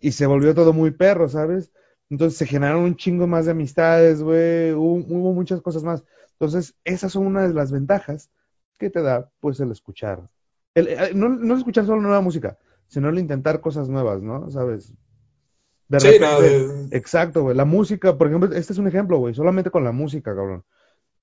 y 0.00 0.12
se 0.12 0.26
volvió 0.26 0.54
todo 0.54 0.72
muy 0.72 0.90
perro, 0.90 1.28
¿sabes? 1.28 1.72
Entonces 2.10 2.38
se 2.38 2.46
generaron 2.46 2.84
un 2.84 2.96
chingo 2.96 3.26
más 3.26 3.46
de 3.46 3.52
amistades, 3.52 4.22
güey, 4.22 4.72
hubo, 4.72 4.94
hubo 5.08 5.32
muchas 5.32 5.60
cosas 5.62 5.82
más. 5.84 6.04
Entonces, 6.32 6.74
esas 6.84 7.12
son 7.12 7.26
una 7.26 7.46
de 7.48 7.54
las 7.54 7.72
ventajas 7.72 8.30
que 8.78 8.90
te 8.90 9.02
da, 9.02 9.30
pues, 9.40 9.60
el 9.60 9.70
escuchar. 9.72 10.28
El, 10.74 10.88
el- 10.88 11.18
no, 11.18 11.56
escuchar 11.56 11.86
solo 11.86 12.02
nueva 12.02 12.20
música, 12.20 12.58
sino 12.88 13.08
el 13.08 13.18
intentar 13.18 13.60
cosas 13.60 13.88
nuevas, 13.88 14.22
¿no? 14.22 14.50
¿Sabes? 14.50 14.92
De 15.88 15.98
Sí, 15.98 16.08
repente, 16.08 16.20
no, 16.20 16.40
de- 16.40 16.90
exacto, 16.90 17.42
güey. 17.42 17.56
La 17.56 17.64
música, 17.64 18.16
por 18.18 18.28
ejemplo, 18.28 18.52
este 18.54 18.72
es 18.72 18.78
un 18.78 18.88
ejemplo, 18.88 19.18
güey, 19.18 19.34
solamente 19.34 19.70
con 19.70 19.84
la 19.84 19.92
música, 19.92 20.34
cabrón. 20.34 20.64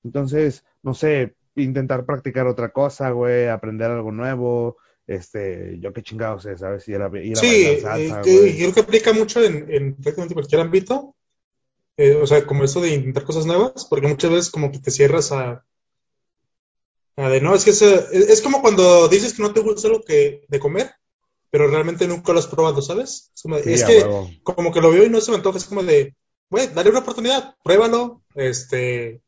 Entonces, 0.04 0.66
no 0.84 0.94
sé, 0.94 1.36
intentar 1.56 2.06
practicar 2.06 2.48
otra 2.48 2.70
cosa, 2.72 3.12
güey, 3.12 3.48
aprender 3.50 3.92
algo 3.92 4.12
nuevo, 4.12 4.78
este, 5.08 5.80
yo 5.80 5.93
qué 5.93 6.01
chingados 6.04 6.43
sé, 6.43 6.58
¿sabes? 6.58 6.88
Ir 6.88 7.01
a, 7.01 7.10
ir 7.20 7.39
a 7.39 7.41
Sí, 7.41 7.47
eh, 7.66 7.80
salsa, 7.80 8.22
que- 8.24 8.30
güey. 8.39 8.58
creo 8.58 8.74
que 8.74 8.80
aplica 8.82 9.14
mucho 9.14 9.43
en, 9.43 9.70
en 9.72 9.95
prácticamente 9.95 10.34
cualquier 10.36 10.62
ámbito. 10.62 11.16
Eh, 11.97 12.16
o 12.16 12.28
sea, 12.28 12.45
como 12.47 12.64
eso 12.66 12.82
de 12.82 12.89
intentar 12.95 13.26
cosas 13.26 13.45
nuevas, 13.47 13.86
porque 13.89 14.08
muchas 14.08 14.32
veces 14.32 14.51
como 14.51 14.72
que 14.72 14.80
te 14.80 14.91
cierras 14.91 15.32
a, 15.34 15.66
La 17.16 17.30
de, 17.30 17.41
no, 17.41 17.54
es 17.56 17.64
que 17.64 17.72
es, 17.72 17.82
es 17.82 18.41
como 18.41 18.62
cuando 18.62 19.08
dices 19.08 19.34
que 19.34 19.43
no 19.43 19.54
te 19.54 19.60
gusta 19.62 19.88
algo 19.88 20.01
que, 20.04 20.45
de 20.47 20.60
comer, 20.60 20.91
pero 21.51 21.68
realmente 21.70 22.08
nunca 22.08 22.34
lo 22.34 22.39
has 22.39 22.47
probado, 22.47 22.82
¿sabes? 22.84 23.32
Es, 23.36 23.43
como 23.43 23.58
de- 23.58 23.64
Sí, 23.64 23.74
es 23.74 23.84
a 23.84 23.88
que 23.88 23.95
huevo. 23.99 24.30
como 24.43 24.74
que 24.74 24.82
lo 24.82 24.91
veo 24.91 25.06
y 25.06 25.12
no 25.12 25.22
se 25.22 25.32
me 25.32 25.38
antoja, 25.38 25.60
es 25.60 25.66
como 25.66 25.84
de, 25.84 26.16
güey, 26.51 26.70
dale 26.70 26.91
una 26.91 26.99
oportunidad, 27.01 27.56
pruébalo, 27.64 28.24
este, 28.36 29.22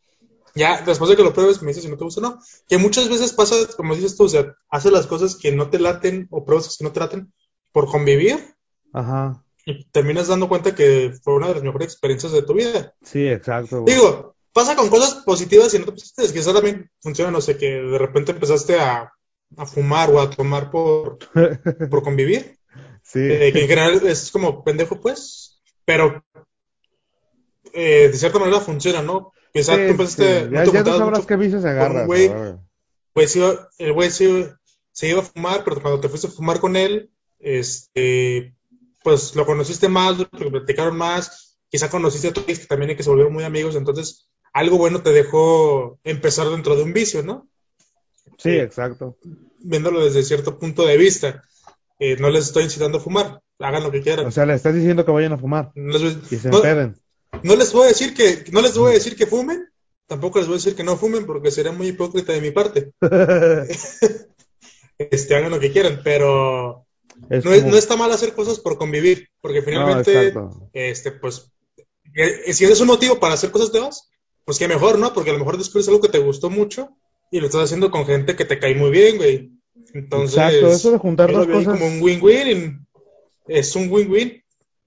ya, 0.55 0.81
después 0.81 1.09
de 1.09 1.17
que 1.17 1.23
lo 1.23 1.33
pruebes 1.33 1.61
me 1.61 1.69
dices 1.69 1.83
si 1.83 1.89
no 1.89 1.97
te 1.97 2.03
gusta 2.05 2.21
o 2.21 2.23
no. 2.23 2.39
Que 2.67 2.77
muchas 2.77 3.09
veces 3.09 3.33
pasa, 3.33 3.55
como 3.75 3.95
dices 3.95 4.15
tú, 4.15 4.23
o 4.23 4.29
sea, 4.29 4.55
haces 4.69 4.91
las 4.91 5.05
cosas 5.07 5.35
que 5.35 5.51
no 5.51 5.69
te 5.69 5.79
laten 5.79 6.27
o 6.31 6.45
pruebas 6.45 6.77
que 6.77 6.83
no 6.83 6.91
te 6.91 6.99
laten 7.01 7.33
por 7.71 7.87
convivir 7.87 8.55
Ajá. 8.93 9.43
y 9.65 9.83
terminas 9.85 10.27
dando 10.29 10.47
cuenta 10.47 10.73
que 10.73 11.13
fue 11.21 11.35
una 11.35 11.49
de 11.49 11.55
las 11.55 11.63
mejores 11.63 11.87
experiencias 11.89 12.31
de 12.31 12.41
tu 12.43 12.53
vida. 12.53 12.93
Sí, 13.03 13.27
exacto, 13.27 13.81
güey. 13.81 13.93
Digo, 13.93 14.35
pasa 14.53 14.75
con 14.77 14.89
cosas 14.89 15.15
positivas 15.25 15.73
y 15.73 15.79
no 15.79 15.85
te 15.85 15.93
que 15.93 16.39
eso 16.39 16.53
también 16.53 16.89
funciona, 17.01 17.31
no 17.31 17.41
sé, 17.41 17.57
que 17.57 17.67
de 17.81 17.97
repente 17.97 18.31
empezaste 18.31 18.79
a, 18.79 19.11
a 19.57 19.65
fumar 19.65 20.09
o 20.11 20.21
a 20.21 20.29
tomar 20.29 20.71
por, 20.71 21.17
por 21.89 22.01
convivir, 22.03 22.57
Sí. 23.03 23.19
eh, 23.19 23.51
que 23.53 23.61
en 23.61 23.67
general 23.67 24.07
es 24.07 24.31
como 24.31 24.63
pendejo, 24.63 24.99
pues, 24.99 25.61
pero 25.83 26.23
eh, 27.73 28.09
de 28.11 28.17
cierta 28.17 28.39
manera 28.39 28.59
funciona, 28.61 29.01
¿no? 29.01 29.33
Quizá 29.55 29.71
Sí, 29.75 29.81
tú 29.85 29.91
empezaste, 29.91 30.39
sí. 30.41 30.45
no 30.51 30.63
Ya, 30.65 30.71
ya 30.71 30.83
tú 30.83 30.97
sabrás 30.97 31.25
qué 31.25 31.35
vicios 31.37 31.63
agarras, 31.63 32.05
güey, 32.07 32.29
pues 33.13 33.33
iba- 33.37 33.69
el 33.77 33.93
güey 33.93 34.11
se, 34.11 34.53
se 34.91 35.07
iba 35.07 35.21
a 35.21 35.23
fumar, 35.23 35.63
pero 35.63 35.81
cuando 35.81 36.01
te 36.01 36.09
fuiste 36.09 36.27
a 36.27 36.31
fumar 36.31 36.59
con 36.59 36.75
él, 36.75 37.09
este, 37.39 38.53
pues 39.01 39.33
lo 39.35 39.45
conociste 39.45 39.87
más, 39.87 40.17
lo 40.17 40.27
platicaron 40.51 40.97
más, 40.97 41.57
quizá 41.69 41.89
conociste 41.89 42.27
a 42.27 42.29
otros 42.31 42.45
que 42.45 42.65
también 42.65 42.89
hay 42.89 42.97
que 42.97 43.03
se 43.03 43.09
volvieron 43.09 43.31
muy 43.33 43.45
amigos, 43.45 43.75
entonces 43.75 44.27
algo 44.51 44.77
bueno 44.77 45.01
te 45.01 45.11
dejó 45.11 45.99
empezar 46.03 46.49
dentro 46.49 46.75
de 46.75 46.83
un 46.83 46.91
vicio, 46.91 47.23
¿no? 47.23 47.47
Sí, 48.37 48.49
Eh, 48.49 48.63
exacto. 48.63 49.17
Viéndolo 49.59 50.03
desde 50.03 50.21
cierto 50.23 50.59
punto 50.59 50.85
de 50.85 50.97
vista. 50.97 51.43
Eh, 51.97 52.17
no 52.19 52.29
les 52.29 52.47
estoy 52.47 52.63
incitando 52.65 52.97
a 52.97 53.01
fumar, 53.01 53.41
hagan 53.59 53.83
lo 53.83 53.91
que 53.91 54.01
quieran. 54.01 54.25
O 54.25 54.31
sea, 54.31 54.45
le 54.45 54.53
estás 54.53 54.75
diciendo 54.75 55.05
que 55.05 55.11
vayan 55.11 55.31
a 55.31 55.37
fumar 55.37 55.71
no, 55.75 55.95
y 55.97 56.35
se 56.35 56.49
no-. 56.49 56.61
No 57.45 57.55
les 57.55 57.71
voy 57.73 57.85
a 57.85 57.87
decir 57.89 58.13
que, 58.13 58.45
no 58.51 58.61
les 58.61 58.77
voy 58.77 58.91
a 58.91 58.95
decir 58.95 59.15
que 59.15 59.25
fumen, 59.27 59.67
tampoco 60.07 60.39
les 60.39 60.47
voy 60.47 60.55
a 60.55 60.57
decir 60.57 60.75
que 60.75 60.83
no 60.83 60.97
fumen 60.97 61.25
porque 61.25 61.51
sería 61.51 61.71
muy 61.71 61.87
hipócrita 61.87 62.33
de 62.33 62.41
mi 62.41 62.51
parte. 62.51 62.91
Este, 64.97 65.35
hagan 65.35 65.51
lo 65.51 65.59
que 65.59 65.71
quieran, 65.71 65.99
pero 66.05 66.85
Es 67.29 67.43
no, 67.43 67.51
es- 67.53 67.59
como- 67.61 67.71
no 67.73 67.77
está 67.77 67.97
mal 67.97 68.11
hacer 68.13 68.33
cosas 68.33 68.59
por 68.59 68.77
convivir, 68.77 69.27
porque 69.41 69.61
finalmente, 69.61 70.33
este, 70.71 71.11
pues, 71.11 71.51
eh, 72.15 72.53
si 72.53 72.63
es 72.63 72.79
un 72.79 72.87
motivo 72.87 73.19
para 73.19 73.33
hacer 73.33 73.51
cosas 73.51 73.73
nuevas, 73.73 74.09
pues 74.45 74.57
qué 74.57 74.67
mejor, 74.69 74.97
¿no? 74.97 75.13
Porque 75.13 75.31
a 75.31 75.33
lo 75.33 75.39
mejor 75.39 75.57
descubres 75.57 75.87
algo 75.89 75.99
que 75.99 76.07
te 76.07 76.19
gustó 76.19 76.49
mucho 76.49 76.95
y 77.29 77.41
lo 77.41 77.47
estás 77.47 77.63
haciendo 77.65 77.91
con 77.91 78.05
gente 78.05 78.37
que 78.37 78.45
te 78.45 78.57
cae 78.57 78.73
muy 78.75 78.89
bien, 78.89 79.17
güey. 79.17 79.51
Entonces, 79.93 80.37
Exacto, 80.37 80.67
eso 80.71 80.91
de 80.91 80.97
juntar 80.97 81.29
dos 81.33 81.45
cosas- 81.47 81.77
como 81.77 81.87
un 81.87 82.01
win-win, 82.01 82.87
es 83.49 83.75
un 83.75 83.89
win-win. 83.91 84.43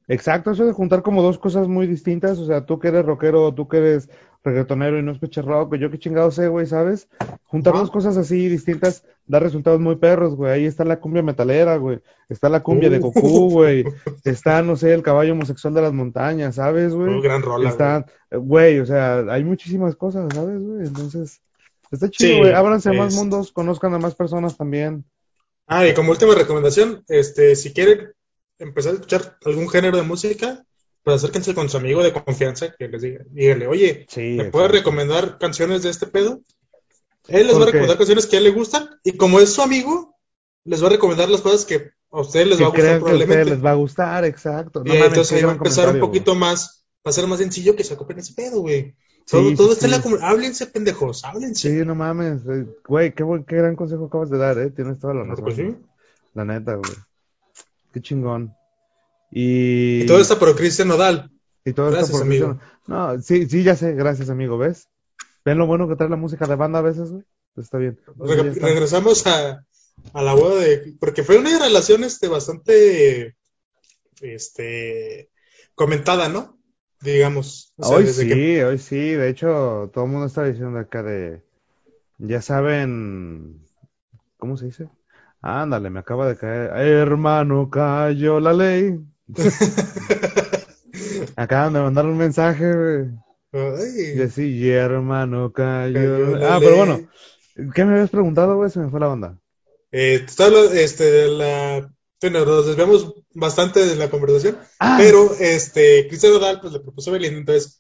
Exacto, 0.09 0.51
eso 0.51 0.65
de 0.67 0.73
juntar 0.73 1.03
como 1.03 1.23
dos 1.23 1.39
cosas 1.39 1.69
muy 1.69 1.87
distintas, 1.87 2.39
o 2.39 2.47
sea, 2.47 2.65
tú 2.65 2.79
que 2.79 2.89
eres 2.89 3.05
rockero, 3.05 3.53
tú 3.55 3.69
que 3.69 3.77
eres 3.77 4.09
reggaetonero 4.43 4.99
y 4.99 5.03
no 5.03 5.13
escuchas 5.13 5.45
rock, 5.45 5.75
yo 5.77 5.91
qué 5.91 5.99
chingado 5.99 6.31
sé, 6.31 6.49
güey, 6.49 6.65
¿sabes? 6.65 7.09
Juntar 7.45 7.75
dos 7.75 7.91
cosas 7.91 8.17
así 8.17 8.49
distintas 8.49 9.05
da 9.27 9.39
resultados 9.41 9.81
muy 9.81 9.97
perros, 9.97 10.35
güey. 10.37 10.53
Ahí 10.53 10.65
está 10.65 10.85
la 10.85 11.01
cumbia 11.01 11.23
metalera, 11.23 11.77
güey. 11.77 12.01
Está 12.31 12.49
la 12.49 12.63
cumbia 12.63 12.89
de 12.89 12.99
Uh. 12.99 13.01
Goku, 13.03 13.51
güey. 13.51 13.85
Está, 14.25 14.63
no 14.63 14.77
sé, 14.77 14.95
el 14.95 15.03
caballo 15.03 15.33
homosexual 15.33 15.75
de 15.75 15.83
las 15.83 15.93
montañas, 15.93 16.55
¿sabes, 16.55 16.95
güey? 16.95 17.11
Una 17.13 17.21
gran 17.23 17.43
rola, 17.43 17.69
Está, 17.69 18.07
güey, 18.31 18.79
o 18.81 18.87
sea, 18.87 19.19
hay 19.29 19.45
muchísimas 19.45 19.95
cosas, 19.97 20.33
¿sabes, 20.35 20.63
güey? 20.63 20.87
Entonces, 20.87 21.43
está 21.91 22.09
chido, 22.09 22.31
Sí, 22.35 22.39
güey. 22.39 22.53
Ábranse 22.53 22.89
a 22.91 22.93
más 22.95 23.13
es- 23.13 23.19
mundos, 23.19 23.53
conozcan 23.53 23.93
a 23.93 23.99
más 23.99 24.15
personas 24.15 24.57
también. 24.57 25.05
Ah, 25.67 25.87
y 25.87 25.93
como 25.93 26.13
última 26.13 26.35
recomendación, 26.35 27.05
este, 27.09 27.55
si 27.55 27.75
quieren 27.75 28.13
empezar 28.59 28.93
a 28.93 28.95
escuchar 28.97 29.39
algún 29.45 29.69
género 29.69 29.97
de 29.97 30.03
música, 30.03 30.65
pues 31.03 31.17
acérquense 31.17 31.55
con 31.55 31.69
su 31.69 31.77
amigo 31.77 32.03
de 32.03 32.13
confianza 32.13 32.75
que 32.79 32.89
les 32.89 33.03
diga, 33.03 33.25
díganle, 33.31 33.67
oye, 33.67 34.07
Sí, 34.09 34.37
¿me 34.37 34.45
puedes 34.47 34.71
recomendar 34.71 35.39
canciones 35.39 35.83
de 35.83 35.91
este 35.91 36.07
pedo? 36.07 36.41
Él 37.29 37.47
les 37.47 37.59
va 37.59 37.63
a 37.63 37.67
recomendar 37.67 37.99
canciones 37.99 38.27
que 38.27 38.37
a 38.37 38.39
él 38.39 38.45
le 38.45 38.51
gustan 38.53 38.89
y 39.05 39.13
como 39.17 39.41
es 39.41 39.53
su 39.53 39.63
amigo, 39.63 40.17
les 40.65 40.83
va 40.83 40.87
a 40.89 40.91
recomendar 40.91 41.29
las 41.29 41.41
cosas 41.43 41.65
que 41.65 41.91
a 42.11 42.21
ustedes 42.21 42.49
les 42.49 42.57
Que 42.59 42.65
va 42.65 42.69
a 42.69 42.73
gustar 42.73 42.85
crean 42.85 42.99
que 42.99 43.05
probablemente. 43.05 43.51
les 43.51 43.65
va 43.65 43.71
a 43.71 43.75
gustar, 43.75 44.25
exacto. 44.25 44.83
No 44.85 44.95
entonces 44.95 45.33
ahí 45.33 45.43
va 45.43 45.51
a 45.51 45.55
empezar 45.55 45.89
un 45.95 46.01
poquito 46.01 46.35
más, 46.35 46.85
va 47.07 47.11
a 47.11 47.13
ser 47.13 47.27
más 47.27 47.39
sencillo 47.39 47.77
que 47.77 47.85
se 47.85 47.95
ocupen 47.95 48.19
ese 48.19 48.35
pedo, 48.35 48.61
güey. 48.61 48.95
Sí, 49.27 49.33
Todo, 49.33 49.51
sí, 49.51 49.57
todo 49.57 49.73
está 49.73 49.85
en 49.87 49.91
la 49.93 50.03
comunidad. 50.03 50.29
Háblense, 50.31 50.67
pendejos, 50.69 51.25
háblense. 51.25 51.69
Sí, 51.71 51.85
no 51.85 51.95
mames, 51.95 52.43
eh, 52.49 52.67
güey, 52.87 53.15
qué, 53.15 53.23
buen- 53.25 53.45
qué 53.45 53.57
gran 53.57 53.77
consejo 53.77 54.07
acabas 54.07 54.31
de 54.31 54.39
dar, 54.39 54.59
eh, 54.59 54.71
tienes 54.71 54.99
toda 54.99 55.13
la 55.15 55.25
razón, 55.25 55.45
pues 55.45 55.57
sí. 55.57 55.77
la 56.35 56.45
neta, 56.47 56.75
güey, 56.77 56.93
qué 57.99 58.03
chingón. 58.03 58.55
Y, 59.31 60.03
Y 60.03 60.07
todo 60.07 60.21
está 60.21 60.39
por 60.39 60.55
Cristian 60.57 60.89
Nodal. 60.89 61.31
y 61.65 61.73
todo 61.73 61.87
esto 61.89 61.99
Gracias, 61.99 62.11
por 62.19 62.27
amigo. 62.27 62.49
Cristian- 62.59 62.79
No, 62.87 63.21
sí, 63.23 63.47
sí, 63.49 63.63
ya 63.63 63.77
sé, 63.77 63.95
gracias, 63.95 64.31
amigo, 64.31 64.57
¿ves? 64.59 64.89
¿Ven 65.45 65.59
lo 65.59 65.67
bueno 65.67 65.89
que 65.89 65.97
trae 65.97 66.09
la 66.09 66.17
música 66.17 66.47
de 66.47 66.57
banda 66.57 66.79
a 66.79 66.83
veces, 66.83 67.11
güey? 67.11 67.25
Está 67.57 67.79
bien. 67.79 67.99
Pues 68.17 68.31
Reg- 68.31 68.45
ya 68.45 68.51
está. 68.53 68.67
regresamos 68.67 69.27
a, 69.27 69.65
a 70.13 70.23
la 70.23 70.35
boda 70.35 70.61
de. 70.63 70.95
Porque 71.01 71.23
fue 71.25 71.39
una 71.39 71.59
relación 71.59 72.05
este, 72.05 72.29
bastante. 72.29 73.37
Este. 74.21 75.31
Comentada, 75.75 76.29
¿no? 76.29 76.59
Digamos. 77.01 77.73
O 77.77 77.85
sea, 77.87 77.97
Hoy 77.97 78.05
desde 78.05 78.23
sí, 78.25 78.29
que- 78.29 78.65
hoy 78.65 78.79
sí, 78.79 78.97
de 79.13 79.29
hecho, 79.29 79.91
todo 79.93 80.05
el 80.05 80.11
mundo 80.11 80.27
está 80.27 80.45
diciendo 80.45 80.79
acá 80.79 81.03
de, 81.03 81.43
ya 82.19 82.43
saben, 82.43 83.65
¿cómo 84.37 84.57
se 84.57 84.67
dice? 84.67 84.89
Ándale, 85.41 85.91
me 85.91 86.01
acaba 86.01 86.29
de 86.29 86.37
caer, 86.37 86.71
hermano, 86.77 87.71
cayó 87.71 88.41
la 88.41 88.53
ley. 88.53 88.99
Acaban 91.37 91.73
de 91.73 91.81
mandar 91.81 92.07
un 92.07 92.17
mensaje, 92.17 92.73
güey. 92.75 94.17
Y 94.17 94.21
así, 94.21 94.43
y 94.43 94.69
hermano, 94.71 95.53
cayó. 95.53 95.95
cayó 95.95 96.37
la- 96.37 96.57
Ah, 96.57 96.59
pero 96.61 96.77
bueno, 96.77 97.09
¿qué 97.75 97.85
me 97.85 97.95
habías 97.95 98.11
preguntado, 98.11 98.57
güey? 98.57 98.71
Se 98.71 98.81
me 98.81 98.91
fue 98.91 99.01
la 99.01 99.09
onda. 99.09 99.39
Eh, 99.91 100.27
este, 100.75 101.05
de 101.05 101.29
la. 101.29 101.91
Bueno, 102.21 102.45
nos 102.45 102.67
desviamos 102.67 103.15
bastante 103.33 103.87
de 103.87 103.97
la 103.97 104.11
conversación. 104.11 104.59
Ah. 104.81 104.97
Pero 104.99 105.33
este, 105.39 106.09
Cristian 106.09 106.33
Nodal 106.33 106.61
pues, 106.61 106.73
le 106.73 106.81
propuso 106.81 107.11
a 107.11 107.13
Belinda. 107.15 107.39
Entonces, 107.39 107.78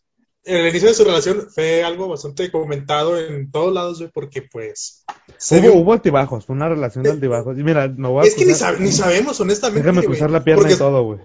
el 0.49 0.66
inicio 0.68 0.88
de 0.88 0.94
su 0.94 1.05
relación 1.05 1.49
fue 1.55 1.84
algo 1.84 2.09
bastante 2.09 2.51
comentado 2.51 3.18
en 3.18 3.51
todos 3.51 3.72
lados, 3.72 3.99
güey, 3.99 4.11
porque 4.12 4.42
pues. 4.42 5.05
se 5.36 5.61
Hubo, 5.61 5.78
hubo 5.80 5.92
altibajos, 5.92 6.44
fue 6.46 6.57
una 6.57 6.68
relación 6.68 7.05
de 7.05 7.11
altibajos. 7.11 7.59
Y 7.59 7.62
mira, 7.62 7.88
no 7.88 8.12
voy 8.12 8.24
a 8.24 8.28
Es 8.28 8.34
que 8.34 8.44
ni, 8.46 8.53
sab- 8.53 8.78
ni 8.78 8.90
sabemos, 8.92 9.38
honestamente. 9.40 9.86
Déjame 9.86 10.05
cruzar 10.07 10.30
la 10.30 10.42
pierna 10.42 10.70
y 10.72 10.76
todo, 10.76 11.05
güey. 11.05 11.20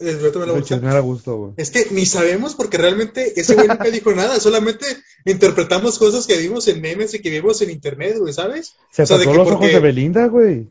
eh, 0.00 0.16
güey. 1.38 1.52
Es 1.56 1.70
que 1.70 1.86
ni 1.90 2.06
sabemos 2.06 2.54
porque 2.54 2.76
realmente 2.78 3.40
ese 3.40 3.54
güey 3.54 3.68
nunca 3.68 3.84
dijo 3.90 4.12
nada, 4.12 4.38
solamente 4.40 4.84
interpretamos 5.24 5.98
cosas 5.98 6.26
que 6.26 6.36
vimos 6.36 6.68
en 6.68 6.80
memes 6.80 7.14
y 7.14 7.20
que 7.20 7.30
vimos 7.30 7.60
en 7.62 7.70
internet, 7.70 8.16
güey, 8.18 8.32
¿sabes? 8.32 8.74
Se 8.90 9.02
O 9.02 9.06
sea, 9.06 9.18
de 9.18 9.24
que 9.24 9.32
los 9.32 9.46
ojos 9.46 9.58
porque- 9.58 9.74
de 9.74 9.80
Belinda, 9.80 10.26
güey. 10.26 10.68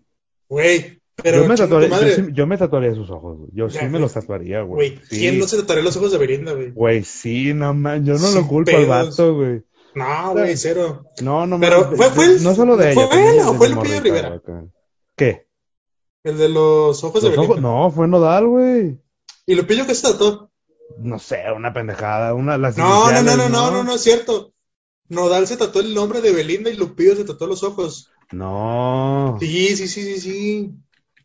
Güey, 0.48 0.99
pero 1.24 1.43
yo, 1.43 1.47
me 1.49 1.55
tatuaría, 1.55 1.88
yo, 1.89 1.95
madre, 1.95 2.15
sí, 2.15 2.24
yo 2.34 2.47
me 2.47 2.57
tatuaría 2.57 2.93
sus 2.95 3.09
ojos, 3.09 3.38
güey. 3.38 3.49
Yo 3.53 3.67
Ya, 3.67 3.80
sí 3.80 3.86
me 3.86 3.91
güey. 3.91 4.01
los 4.03 4.13
tatuaría, 4.13 4.61
güey. 4.61 4.91
güey, 4.91 5.01
Sí. 5.09 5.20
¿quién 5.20 5.39
no 5.39 5.47
se 5.47 5.57
tatuaría 5.57 5.84
los 5.84 5.97
ojos 5.97 6.11
de 6.11 6.17
Belinda, 6.17 6.53
güey? 6.53 6.72
Güey, 6.72 7.03
sí, 7.03 7.53
no 7.53 7.74
man, 7.74 8.05
yo 8.05 8.13
no 8.13 8.20
Sin 8.20 8.36
lo 8.41 8.47
culpo 8.47 8.76
al 8.76 8.86
vato, 8.86 9.36
güey. 9.36 9.61
No, 9.95 10.32
güey, 10.34 10.55
cero. 10.55 11.03
No, 11.22 11.47
no 11.47 11.59
Pero, 11.59 11.91
¿fue- 11.95 12.09
fue 12.11 12.26
el- 12.26 12.43
no 12.43 12.53
solo 12.55 12.78
de 12.78 12.93
fue 12.93 13.03
ella, 13.05 13.32
él 13.32 13.39
o 13.47 13.53
fue 13.55 13.70
morrita, 13.70 13.99
Rivera? 14.01 14.36
acá. 14.36 14.65
¿Qué? 15.15 15.47
El 16.24 16.38
de 16.38 16.49
los 16.49 17.03
ojos 17.03 17.24
de 17.24 17.30
Belinda. 17.30 17.51
ojos, 17.53 17.61
no, 17.61 17.91
fue 17.91 18.07
Nodal, 18.07 18.47
güey. 18.47 18.99
¿Y 19.45 19.55
Lupillo 19.55 19.86
qué 19.88 19.95
se 19.95 20.03
tatuó? 20.11 20.51
No 20.99 21.17
sé, 21.20 21.43
una 21.55 21.74
pendejada, 21.74 22.34
una 22.34 22.57
las 22.57 22.78
No, 22.78 22.84
no, 22.84 22.89
no, 22.89 23.20
iniciales, 23.20 23.38
no, 23.38 23.49
no, 23.49 23.72
no, 23.72 23.84
no 23.84 23.93
es 23.95 24.01
cierto. 24.01 24.53
Nodal 25.07 25.47
se 25.47 25.57
tatuó 25.57 25.82
el 25.82 25.93
nombre 25.95 26.22
de 26.22 26.32
Belinda 26.34 26.70
y 26.70 26.76
Lupillo 26.76 27.15
se 27.15 27.26
tatuó 27.26 27.47
los 27.47 27.63
ojos. 27.63 28.11
No. 28.32 29.38
Sí, 29.39 29.76
sí, 29.76 29.88
sí, 29.88 30.03
sí, 30.03 30.20
sí. 30.20 30.72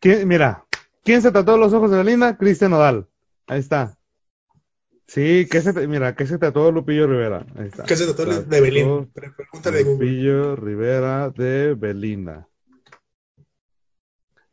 ¿Quién- 0.05 0.29
mira, 0.29 0.67
¿quién 1.03 1.23
se 1.23 1.33
tatuó 1.33 1.57
los 1.57 1.73
ojos 1.73 1.91
de 1.91 1.97
Belinda? 1.97 2.37
Cristian 2.37 2.73
Nodal. 2.73 3.09
Ahí 3.47 3.61
está. 3.61 3.97
Sí, 5.07 5.49
¿qué 5.51 5.63
se 5.63 5.89
mira, 5.89 6.15
¿qué 6.15 6.27
se 6.27 6.37
tatuó 6.37 6.71
Lupillo 6.71 7.07
Rivera? 7.07 7.47
Ahí 7.57 7.69
está. 7.69 7.85
¿Qué 7.85 7.97
se 7.97 8.07
tatuó 8.07 8.27
de 8.27 8.61
Belinda? 8.61 9.07
Pregúntale 9.15 9.83
Google. 9.83 10.07
Lupillo 10.07 10.57
Rivera 10.57 11.31
de 11.31 11.73
Belinda. 11.73 12.47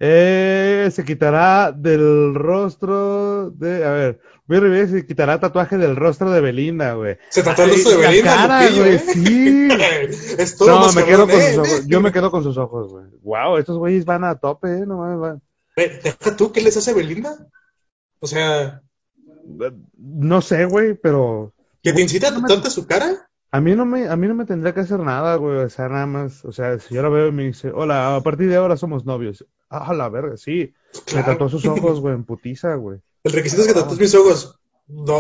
Eh, 0.04 0.90
se 0.92 1.06
quitará 1.06 1.72
del 1.72 2.34
rostro 2.34 3.52
de, 3.52 3.86
a 3.86 3.92
ver, 3.92 4.20
Rivera 4.48 4.88
se 4.88 5.06
quitará 5.06 5.40
tatuaje 5.40 5.78
del 5.78 5.96
rostro 5.96 6.32
de 6.32 6.42
Belinda, 6.42 6.96
güey. 6.96 7.18
Se 7.30 7.44
tatuó 7.44 7.66
el 7.66 7.70
rostro 7.72 7.92
de 7.92 7.98
la 8.02 8.10
Belinda, 8.10 8.36
cara, 8.36 8.62
Lupillo, 8.64 8.82
güey, 8.84 8.96
¿eh? 8.96 9.00
sí. 9.00 9.68
es 10.42 10.58
todo 10.58 10.70
No, 10.70 10.92
me 10.92 11.06
quedo 11.06 11.28
con 11.28 11.40
¿eh? 11.40 11.54
sus 11.54 11.58
ojos. 11.60 11.88
Yo 11.88 12.02
me 12.02 12.12
quedo 12.12 12.32
con 12.32 12.42
sus 12.44 12.58
ojos, 12.58 12.92
güey. 12.92 13.06
Wow, 13.22 13.58
estos 13.58 13.78
güeyes 13.78 14.04
van 14.06 14.24
a 14.24 14.36
tope, 14.40 14.70
eh, 14.80 14.86
no 14.88 14.98
mames, 14.98 15.20
van. 15.20 15.42
Deja 15.76 16.36
tú, 16.36 16.52
¿qué 16.52 16.62
les 16.62 16.76
hace 16.76 16.94
Belinda? 16.96 17.48
O 18.20 18.26
sea, 18.28 18.82
No 19.98 20.42
sé, 20.42 20.66
güey, 20.66 20.96
pero 20.96 21.54
que 21.84 21.94
te 21.94 22.02
incita 22.02 22.30
a 22.30 22.32
No 22.32 22.38
me- 22.42 22.48
tatuarte 22.48 22.72
su 22.72 22.88
cara. 22.88 23.30
A 23.52 23.62
mí 23.62 23.76
no 23.76 23.86
me, 23.86 24.08
a 24.08 24.16
mí 24.16 24.28
no 24.28 24.34
me 24.34 24.46
tendría 24.46 24.74
que 24.74 24.80
hacer 24.80 25.00
nada, 25.00 25.36
güey. 25.36 25.58
O 25.58 25.70
sea, 25.70 25.90
nada 25.90 26.08
más. 26.08 26.44
O 26.46 26.52
sea, 26.52 26.80
si 26.80 26.96
yo 26.96 27.04
la 27.04 27.10
veo 27.10 27.28
y 27.28 27.32
me 27.32 27.44
dice, 27.44 27.70
hola, 27.74 28.16
a 28.16 28.22
partir 28.22 28.50
de 28.50 28.56
ahora 28.56 28.78
somos 28.78 29.06
novios. 29.06 29.46
Ah, 29.74 29.94
la 29.94 30.10
verga, 30.10 30.36
sí. 30.36 30.74
Me 30.94 31.02
Claro. 31.06 31.26
tatuó 31.28 31.50
sus 31.50 31.66
ojos, 31.66 32.02
güey, 32.02 32.14
en 32.14 32.26
putiza, 32.26 32.76
güey. 32.76 33.00
El 33.24 33.32
requisito 33.32 33.62
es 33.62 33.70
que 33.70 33.74
tatúes 33.74 34.00
mis 34.00 34.14
ojos. 34.16 34.60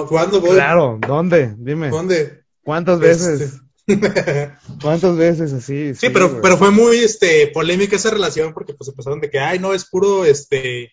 ¿Cuándo 0.09 0.41
voy? 0.41 0.55
Claro, 0.55 0.99
¿dónde? 0.99 1.55
Dime. 1.57 1.89
¿Dónde? 1.89 2.43
¿Cuántas 2.61 2.99
veces? 2.99 3.41
Este, 3.41 3.61
¿Cuántas 4.81 5.15
veces 5.15 5.53
así? 5.53 5.95
Sí, 5.95 6.09
pero, 6.09 6.29
güey. 6.29 6.41
pero 6.41 6.57
fue 6.57 6.71
muy 6.71 6.97
este, 6.97 7.47
polémica 7.47 7.95
esa 7.95 8.09
relación 8.11 8.53
porque 8.53 8.73
pues 8.73 8.89
empezaron 8.89 9.21
de 9.21 9.29
que, 9.29 9.39
ay, 9.39 9.59
no, 9.59 9.73
es 9.73 9.85
puro 9.85 10.25
este, 10.25 10.91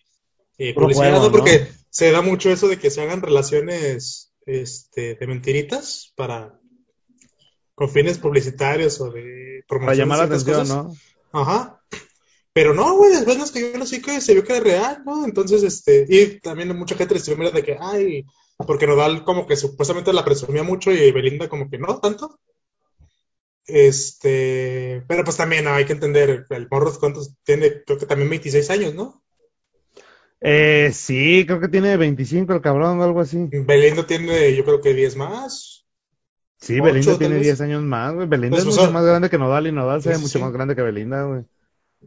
eh, 0.57 0.73
Puro 0.73 0.85
publicidad, 0.85 1.09
juego, 1.09 1.25
¿no? 1.25 1.31
Porque 1.31 1.67
se 1.89 2.11
da 2.11 2.21
mucho 2.21 2.49
eso 2.49 2.69
de 2.69 2.79
que 2.79 2.89
se 2.89 3.01
hagan 3.01 3.21
relaciones 3.21 4.33
este, 4.45 5.15
de 5.15 5.27
mentiritas 5.27 6.13
para 6.15 6.57
con 7.75 7.89
fines 7.89 8.17
publicitarios 8.17 8.99
o 9.01 9.11
de 9.11 9.63
Para 9.67 9.79
promoción 9.79 9.97
llamar 9.97 10.17
la 10.19 10.23
atención, 10.25 10.59
cosas. 10.59 10.69
¿no? 11.33 11.41
Ajá. 11.41 11.78
Pero 12.59 12.73
no, 12.73 12.97
güey, 12.97 13.11
después 13.11 13.37
nos 13.37 13.53
cayó 13.53 13.73
el 13.73 13.81
hocico 13.81 14.11
y 14.11 14.19
se 14.19 14.33
vio 14.33 14.43
que 14.43 14.57
era 14.57 14.61
real, 14.61 15.03
¿no? 15.05 15.23
Entonces, 15.23 15.63
este, 15.63 16.05
y 16.09 16.41
también 16.41 16.77
mucha 16.77 16.93
gente 16.95 17.13
le 17.13 17.19
escribió 17.21 17.45
mira, 17.45 17.51
de 17.51 17.63
que, 17.63 17.77
ay, 17.79 18.25
porque 18.57 18.85
Nodal 18.85 19.23
como 19.23 19.47
que 19.47 19.55
supuestamente 19.55 20.11
la 20.11 20.25
presumía 20.25 20.61
mucho 20.61 20.91
y 20.91 21.09
Belinda 21.13 21.47
como 21.47 21.69
que 21.69 21.77
no 21.77 22.01
tanto. 22.01 22.37
Este, 23.65 25.05
pero 25.07 25.23
pues 25.23 25.37
también 25.37 25.63
no, 25.63 25.71
hay 25.71 25.85
que 25.85 25.93
entender, 25.93 26.47
el 26.49 26.67
morro 26.69 26.91
cuántos 26.99 27.33
tiene, 27.45 27.81
creo 27.85 27.97
que 27.97 28.05
también 28.05 28.29
26 28.29 28.69
años, 28.71 28.93
¿no? 28.93 29.23
Eh, 30.41 30.91
sí, 30.91 31.45
creo 31.47 31.61
que 31.61 31.69
tiene 31.69 31.95
25 31.95 32.51
el 32.51 32.61
cabrón 32.61 32.99
o 32.99 33.03
algo 33.05 33.21
así. 33.21 33.47
Belinda 33.53 34.05
tiene, 34.05 34.53
yo 34.53 34.65
creo 34.65 34.81
que 34.81 34.93
10 34.93 35.15
más. 35.15 35.85
Sí, 36.57 36.81
Belinda 36.81 37.17
tiene 37.17 37.35
vez. 37.35 37.43
10 37.43 37.61
años 37.61 37.83
más, 37.83 38.13
güey. 38.15 38.27
Belinda 38.27 38.57
Pues, 38.57 38.63
es 38.63 38.67
o 38.67 38.71
mucho 38.71 38.81
sea, 38.81 38.91
más 38.91 39.05
grande 39.05 39.29
que 39.29 39.37
Nodal 39.37 39.67
y 39.67 39.71
Nodal 39.71 40.01
se 40.01 40.09
ve 40.09 40.15
sí, 40.15 40.21
mucho 40.23 40.39
sí. 40.39 40.43
más 40.43 40.51
grande 40.51 40.75
que 40.75 40.81
Belinda, 40.81 41.23
güey. 41.23 41.45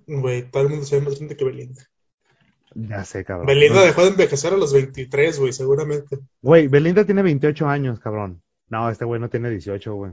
Güey, 0.06 0.50
todo 0.50 0.64
el 0.64 0.68
mundo 0.70 0.84
se 0.84 0.98
ve 0.98 1.04
más 1.04 1.16
grande 1.16 1.36
que 1.36 1.44
Belinda. 1.44 1.82
Ya 2.74 3.04
sé, 3.04 3.24
cabrón. 3.24 3.46
Belinda 3.46 3.82
dejó 3.82 4.02
de 4.02 4.08
envejecer 4.08 4.54
a 4.54 4.56
los 4.56 4.72
23, 4.72 5.38
güey, 5.38 5.52
seguramente. 5.52 6.18
Güey, 6.40 6.68
Belinda 6.68 7.04
tiene 7.04 7.22
28 7.22 7.68
años, 7.68 8.00
cabrón. 8.00 8.42
No, 8.68 8.88
este 8.88 9.04
güey 9.04 9.20
no 9.20 9.28
tiene 9.28 9.50
18, 9.50 9.94
güey. 9.94 10.12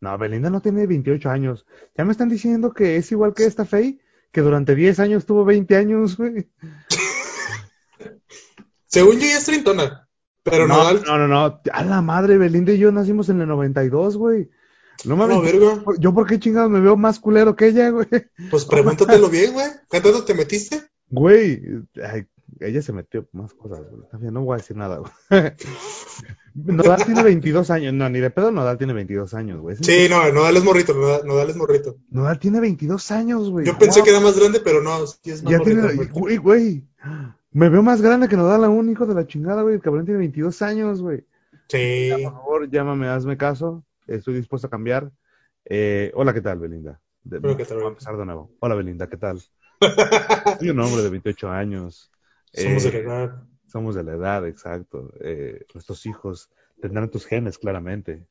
No, 0.00 0.16
Belinda 0.16 0.50
no 0.50 0.60
tiene 0.60 0.86
28 0.86 1.28
años. 1.28 1.66
Ya 1.96 2.04
me 2.04 2.12
están 2.12 2.28
diciendo 2.28 2.72
que 2.72 2.96
es 2.96 3.10
igual 3.10 3.34
que 3.34 3.44
esta 3.44 3.64
Fey, 3.64 4.00
que 4.30 4.42
durante 4.42 4.76
10 4.76 5.00
años 5.00 5.26
tuvo 5.26 5.44
20 5.44 5.76
años, 5.76 6.16
güey. 6.16 6.48
Según 8.86 9.14
yo 9.14 9.26
ya 9.26 9.38
es 9.38 9.44
treintona, 9.44 10.08
pero 10.44 10.68
no, 10.68 10.92
no, 10.92 11.18
no, 11.18 11.28
no. 11.28 11.60
A 11.72 11.84
la 11.84 12.00
madre, 12.00 12.38
Belinda 12.38 12.72
y 12.72 12.78
yo 12.78 12.92
nacimos 12.92 13.28
en 13.28 13.40
el 13.40 13.48
92, 13.48 14.16
güey. 14.16 14.48
No 15.04 15.16
mames. 15.16 15.36
no, 15.36 15.42
verga. 15.42 15.82
¿Yo 15.98 16.12
por 16.14 16.26
qué 16.26 16.38
chingados 16.38 16.70
me 16.70 16.80
veo 16.80 16.96
más 16.96 17.18
culero 17.20 17.54
que 17.56 17.68
ella, 17.68 17.90
güey? 17.90 18.06
Pues 18.50 18.64
pregúntatelo 18.64 19.28
bien, 19.28 19.52
güey. 19.52 19.66
¿Qué 19.90 20.00
tanto 20.00 20.24
te 20.24 20.34
metiste? 20.34 20.82
Güey, 21.10 21.62
ay, 22.04 22.26
ella 22.60 22.82
se 22.82 22.92
metió 22.92 23.26
más 23.32 23.54
cosas, 23.54 23.80
güey. 23.90 24.30
No 24.32 24.42
voy 24.42 24.54
a 24.54 24.56
decir 24.58 24.76
nada, 24.76 24.98
güey. 24.98 25.12
Nodal 26.54 27.04
tiene 27.04 27.22
22 27.22 27.70
años. 27.70 27.94
No, 27.94 28.08
ni 28.10 28.18
de 28.18 28.30
pedo 28.30 28.50
Nodal 28.50 28.78
tiene 28.78 28.92
22 28.92 29.32
años, 29.34 29.60
güey. 29.60 29.76
Sí, 29.80 30.08
no, 30.10 30.30
Nodal 30.32 30.56
es 30.56 30.64
morrito, 30.64 30.92
Nodal, 30.94 31.20
Nodal 31.24 31.50
es 31.50 31.56
morrito. 31.56 31.96
Nodal 32.10 32.38
tiene 32.40 32.60
22 32.60 33.10
años, 33.12 33.48
güey. 33.50 33.64
Yo 33.66 33.78
pensé 33.78 34.00
Guau. 34.00 34.04
que 34.04 34.10
era 34.10 34.20
más 34.20 34.38
grande, 34.38 34.60
pero 34.60 34.82
no, 34.82 35.06
sí 35.06 35.30
es 35.30 35.42
más 35.42 35.52
Ya 35.52 35.58
morrito. 35.58 35.80
tiene, 35.82 35.94
güey. 35.94 36.08
güey, 36.08 36.36
güey. 36.38 36.84
Me 37.52 37.68
veo 37.68 37.82
más 37.82 38.02
grande 38.02 38.28
que 38.28 38.36
Nodal 38.36 38.64
aún, 38.64 38.90
hijo 38.90 39.06
de 39.06 39.14
la 39.14 39.26
chingada, 39.26 39.62
güey. 39.62 39.76
El 39.76 39.80
cabrón 39.80 40.04
tiene 40.04 40.18
22 40.18 40.60
años, 40.62 41.00
güey. 41.00 41.24
Sí. 41.68 42.10
Por 42.24 42.32
favor, 42.32 42.70
llámame, 42.70 43.06
hazme 43.08 43.36
caso. 43.36 43.84
Estoy 44.08 44.34
dispuesto 44.34 44.66
a 44.66 44.70
cambiar. 44.70 45.10
Eh, 45.64 46.10
hola, 46.14 46.32
¿qué 46.34 46.40
tal, 46.40 46.58
Belinda? 46.58 47.00
De- 47.22 47.38
de 47.40 48.24
nuevo. 48.24 48.50
Hola, 48.60 48.74
Belinda, 48.74 49.06
¿qué 49.08 49.16
tal? 49.18 49.40
Soy 50.58 50.70
un 50.70 50.80
hombre 50.80 51.02
de 51.02 51.10
28 51.10 51.50
años. 51.50 52.10
Somos 52.52 52.84
Eh, 52.86 52.90
de 52.90 53.02
la 53.02 53.04
edad. 53.04 53.42
Somos 53.66 53.94
de 53.94 54.02
la 54.02 54.14
edad, 54.14 54.46
exacto. 54.46 55.12
Eh, 55.20 55.66
nuestros 55.74 56.06
hijos 56.06 56.50
tendrán 56.80 57.10
tus 57.10 57.26
genes, 57.26 57.58
claramente. 57.58 58.26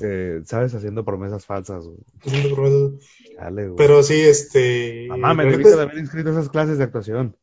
Eh, 0.00 0.40
¿Sabes? 0.44 0.74
Haciendo 0.74 1.04
promesas 1.04 1.44
falsas. 1.44 1.84
Haciendo 2.24 2.54
promesas. 2.54 2.92
Dale, 3.36 3.68
güey. 3.68 3.76
Pero 3.76 4.02
sí, 4.02 4.18
este. 4.20 5.06
Mamá, 5.08 5.34
me 5.34 5.44
debiste 5.44 5.76
de 5.76 5.82
haber 5.82 5.98
inscrito 5.98 6.30
a 6.30 6.32
esas 6.32 6.48
clases 6.48 6.78
de 6.78 6.84
actuación. 6.84 7.36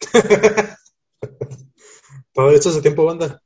Todo 2.32 2.50
esto 2.50 2.70
hace 2.70 2.80
tiempo, 2.82 3.04
banda. 3.04 3.42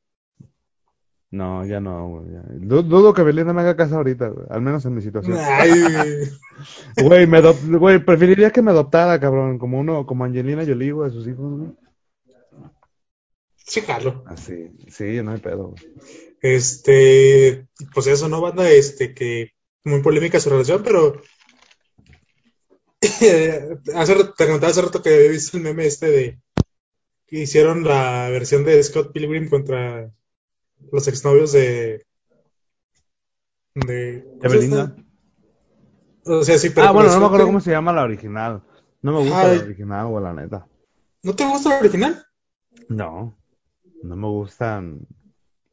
No, 1.30 1.64
ya 1.66 1.78
no, 1.78 2.08
güey. 2.08 2.32
ya. 2.32 2.42
Dudo 2.82 3.12
que 3.12 3.22
Belinda 3.22 3.52
me 3.52 3.60
haga 3.60 3.76
caso 3.76 3.96
ahorita, 3.96 4.28
güey. 4.28 4.46
Al 4.48 4.62
menos 4.62 4.84
en 4.86 4.94
mi 4.94 5.02
situación. 5.02 5.36
Ay, 5.38 5.70
Güey, 7.04 7.26
me 7.26 7.38
adop- 7.40 7.78
güey, 7.78 7.98
preferiría 8.04 8.50
que 8.50 8.62
me 8.62 8.70
adoptara, 8.70 9.20
cabrón. 9.20 9.58
Como 9.58 9.78
uno, 9.78 10.06
como 10.06 10.24
Angelina 10.24 10.64
Jolie, 10.64 10.92
güey, 10.92 11.10
a 11.10 11.12
sus 11.12 11.28
hijos, 11.28 11.58
güey. 11.58 11.70
sí, 13.56 13.82
jalo. 13.82 14.24
Así, 14.26 14.70
sí, 14.88 15.22
no 15.22 15.32
hay 15.32 15.38
pedo, 15.40 15.68
güey. 15.68 15.82
Este, 16.40 17.66
pues 17.92 18.06
eso, 18.06 18.28
¿no, 18.28 18.40
banda? 18.40 18.68
Este, 18.70 19.12
que 19.14 19.52
muy 19.84 20.00
polémica 20.02 20.40
su 20.40 20.48
relación, 20.50 20.82
pero 20.82 21.20
hace, 23.02 24.14
rato- 24.14 24.34
te 24.36 24.46
contaba 24.46 24.70
hace 24.70 24.82
rato 24.82 25.02
que 25.02 25.14
había 25.14 25.30
visto 25.30 25.56
el 25.56 25.62
meme 25.62 25.86
este 25.86 26.06
de 26.10 26.38
que 27.26 27.40
hicieron 27.40 27.84
la 27.84 28.28
versión 28.30 28.64
de 28.64 28.82
Scott 28.82 29.12
Pilgrim 29.12 29.48
contra 29.50 30.10
los 30.92 31.06
exnovios 31.08 31.52
de 31.52 32.04
de, 33.74 34.22
¿De 34.40 34.48
Belinda? 34.48 34.96
O 36.24 36.42
sea, 36.42 36.58
sí, 36.58 36.70
pero 36.70 36.88
Ah, 36.88 36.90
bueno, 36.92 37.10
no 37.12 37.20
me 37.20 37.26
acuerdo 37.26 37.46
cómo 37.46 37.60
se 37.60 37.70
llama 37.70 37.92
la 37.92 38.02
original. 38.02 38.62
No 39.02 39.12
me 39.12 39.18
gusta 39.20 39.42
Ay. 39.50 39.58
la 39.58 39.64
original, 39.64 40.06
güey, 40.08 40.24
la 40.24 40.34
neta. 40.34 40.66
¿No 41.22 41.34
te 41.34 41.46
gusta 41.46 41.70
la 41.70 41.78
original? 41.78 42.26
No, 42.88 43.38
no 44.02 44.16
me 44.16 44.26
gustan. 44.26 45.06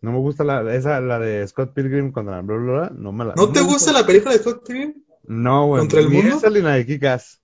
No 0.02 0.12
me 0.12 0.20
gusta 0.20 0.44
la, 0.44 0.76
esa, 0.76 1.02
la 1.02 1.20
de 1.20 1.48
Scott 1.48 1.74
Pilgrim 1.74 2.12
contra 2.12 2.36
la 2.36 2.42
bla, 2.42 2.58
bla, 2.58 2.74
bla, 2.74 2.90
no 2.96 3.12
me 3.12 3.26
la. 3.26 3.34
¿No 3.36 3.48
me 3.48 3.54
te 3.54 3.62
gusta 3.62 3.92
la 3.92 4.06
película 4.06 4.34
de 4.34 4.40
Scott 4.40 4.66
Pilgrim? 4.68 5.04
No, 5.24 5.68
güey. 5.68 5.80
contra 5.80 6.00
el 6.02 6.10
mundo? 6.10 6.36
esa 6.38 6.50
ni 6.52 6.62
la 6.62 6.74
de 6.76 6.86
Kikas. 6.86 7.42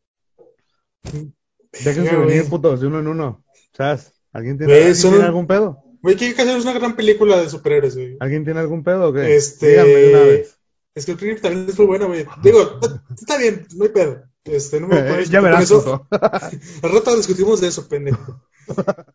Déjense 1.03 2.01
Verga, 2.01 2.25
venir, 2.25 2.49
putos, 2.49 2.79
de 2.81 2.87
uno 2.87 2.99
en 2.99 3.07
uno. 3.07 3.43
¿Sabes? 3.73 4.13
¿Alguien 4.31 4.57
tiene, 4.57 4.71
Güey, 4.73 4.77
¿alguien 4.83 4.95
son- 4.95 5.11
tiene 5.11 5.25
algún 5.25 5.47
pedo? 5.47 5.83
Güey, 6.01 6.15
¿qué 6.15 6.33
que 6.33 6.41
hacer? 6.41 6.57
Es 6.57 6.63
una 6.63 6.73
gran 6.73 6.95
película 6.95 7.39
de 7.39 7.49
superhéroes, 7.49 7.95
güey. 7.95 8.17
¿Alguien 8.19 8.43
tiene 8.43 8.59
algún 8.59 8.83
pedo 8.83 9.09
o 9.09 9.13
qué? 9.13 9.35
Este- 9.35 9.69
Díganme 9.69 9.89
de 9.91 10.09
una 10.09 10.23
vez. 10.23 10.57
Scott 10.99 11.19
Pilgrim 11.19 11.39
también 11.41 11.69
es 11.69 11.77
muy 11.77 11.87
buena, 11.87 12.05
güey. 12.05 12.25
Digo, 12.43 12.79
está 13.17 13.37
bien, 13.37 13.65
no 13.75 13.85
hay 13.85 13.91
pedo. 13.91 14.23
Este, 14.43 14.81
no 14.81 14.87
me 14.87 14.97
a 14.97 15.21
ya 15.21 15.39
verás, 15.39 15.65
eso. 15.65 16.07
Al 16.11 16.91
rato 16.91 17.15
discutimos 17.15 17.61
de 17.61 17.67
eso, 17.67 17.87
pendejo. 17.87 18.43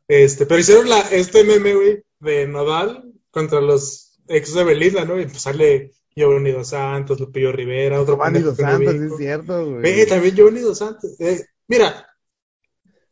Este, 0.07 0.47
pero 0.47 0.61
hicieron 0.61 0.89
la, 0.89 1.01
este 1.01 1.43
meme, 1.43 1.75
güey, 1.75 2.05
de 2.21 2.47
Nodal 2.47 3.13
contra 3.31 3.61
los 3.61 4.19
ex 4.29 4.55
de 4.55 4.65
Belinda, 4.65 5.05
¿no? 5.05 5.21
Y 5.21 5.27
pues 5.27 5.43
sale 5.43 5.93
Giovanni 6.15 6.53
Dos 6.53 6.69
Santos, 6.69 7.19
Lupillo 7.19 7.51
Rivera, 7.51 8.01
otro 8.01 8.15
Giovanni 8.15 8.41
Dos 8.41 8.57
que 8.57 8.63
Santos, 8.63 8.93
sí 8.93 9.01
es 9.03 9.17
cierto, 9.19 9.67
güey. 9.67 9.83
Ve, 9.83 10.07
también 10.07 10.37
Giovanni 10.37 10.61
Dos 10.61 10.79
Santos. 10.79 11.17
Eh, 11.19 11.45
mira, 11.67 12.07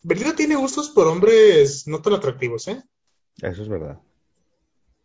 Belinda 0.03 0.37
tiene 0.37 0.55
gustos 0.55 0.91
por 0.91 1.09
hombres 1.09 1.87
no 1.89 2.01
tan 2.01 2.15
atractivos, 2.15 2.69
¿eh? 2.69 2.81
Eso 3.43 3.63
es 3.63 3.69
verdad. 3.69 3.99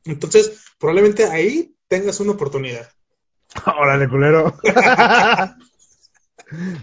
Entonces, 0.05 0.59
probablemente 0.79 1.25
ahí 1.25 1.75
tengas 1.87 2.19
una 2.19 2.31
oportunidad. 2.31 2.89
Órale, 3.79 4.07
culero. 4.07 4.55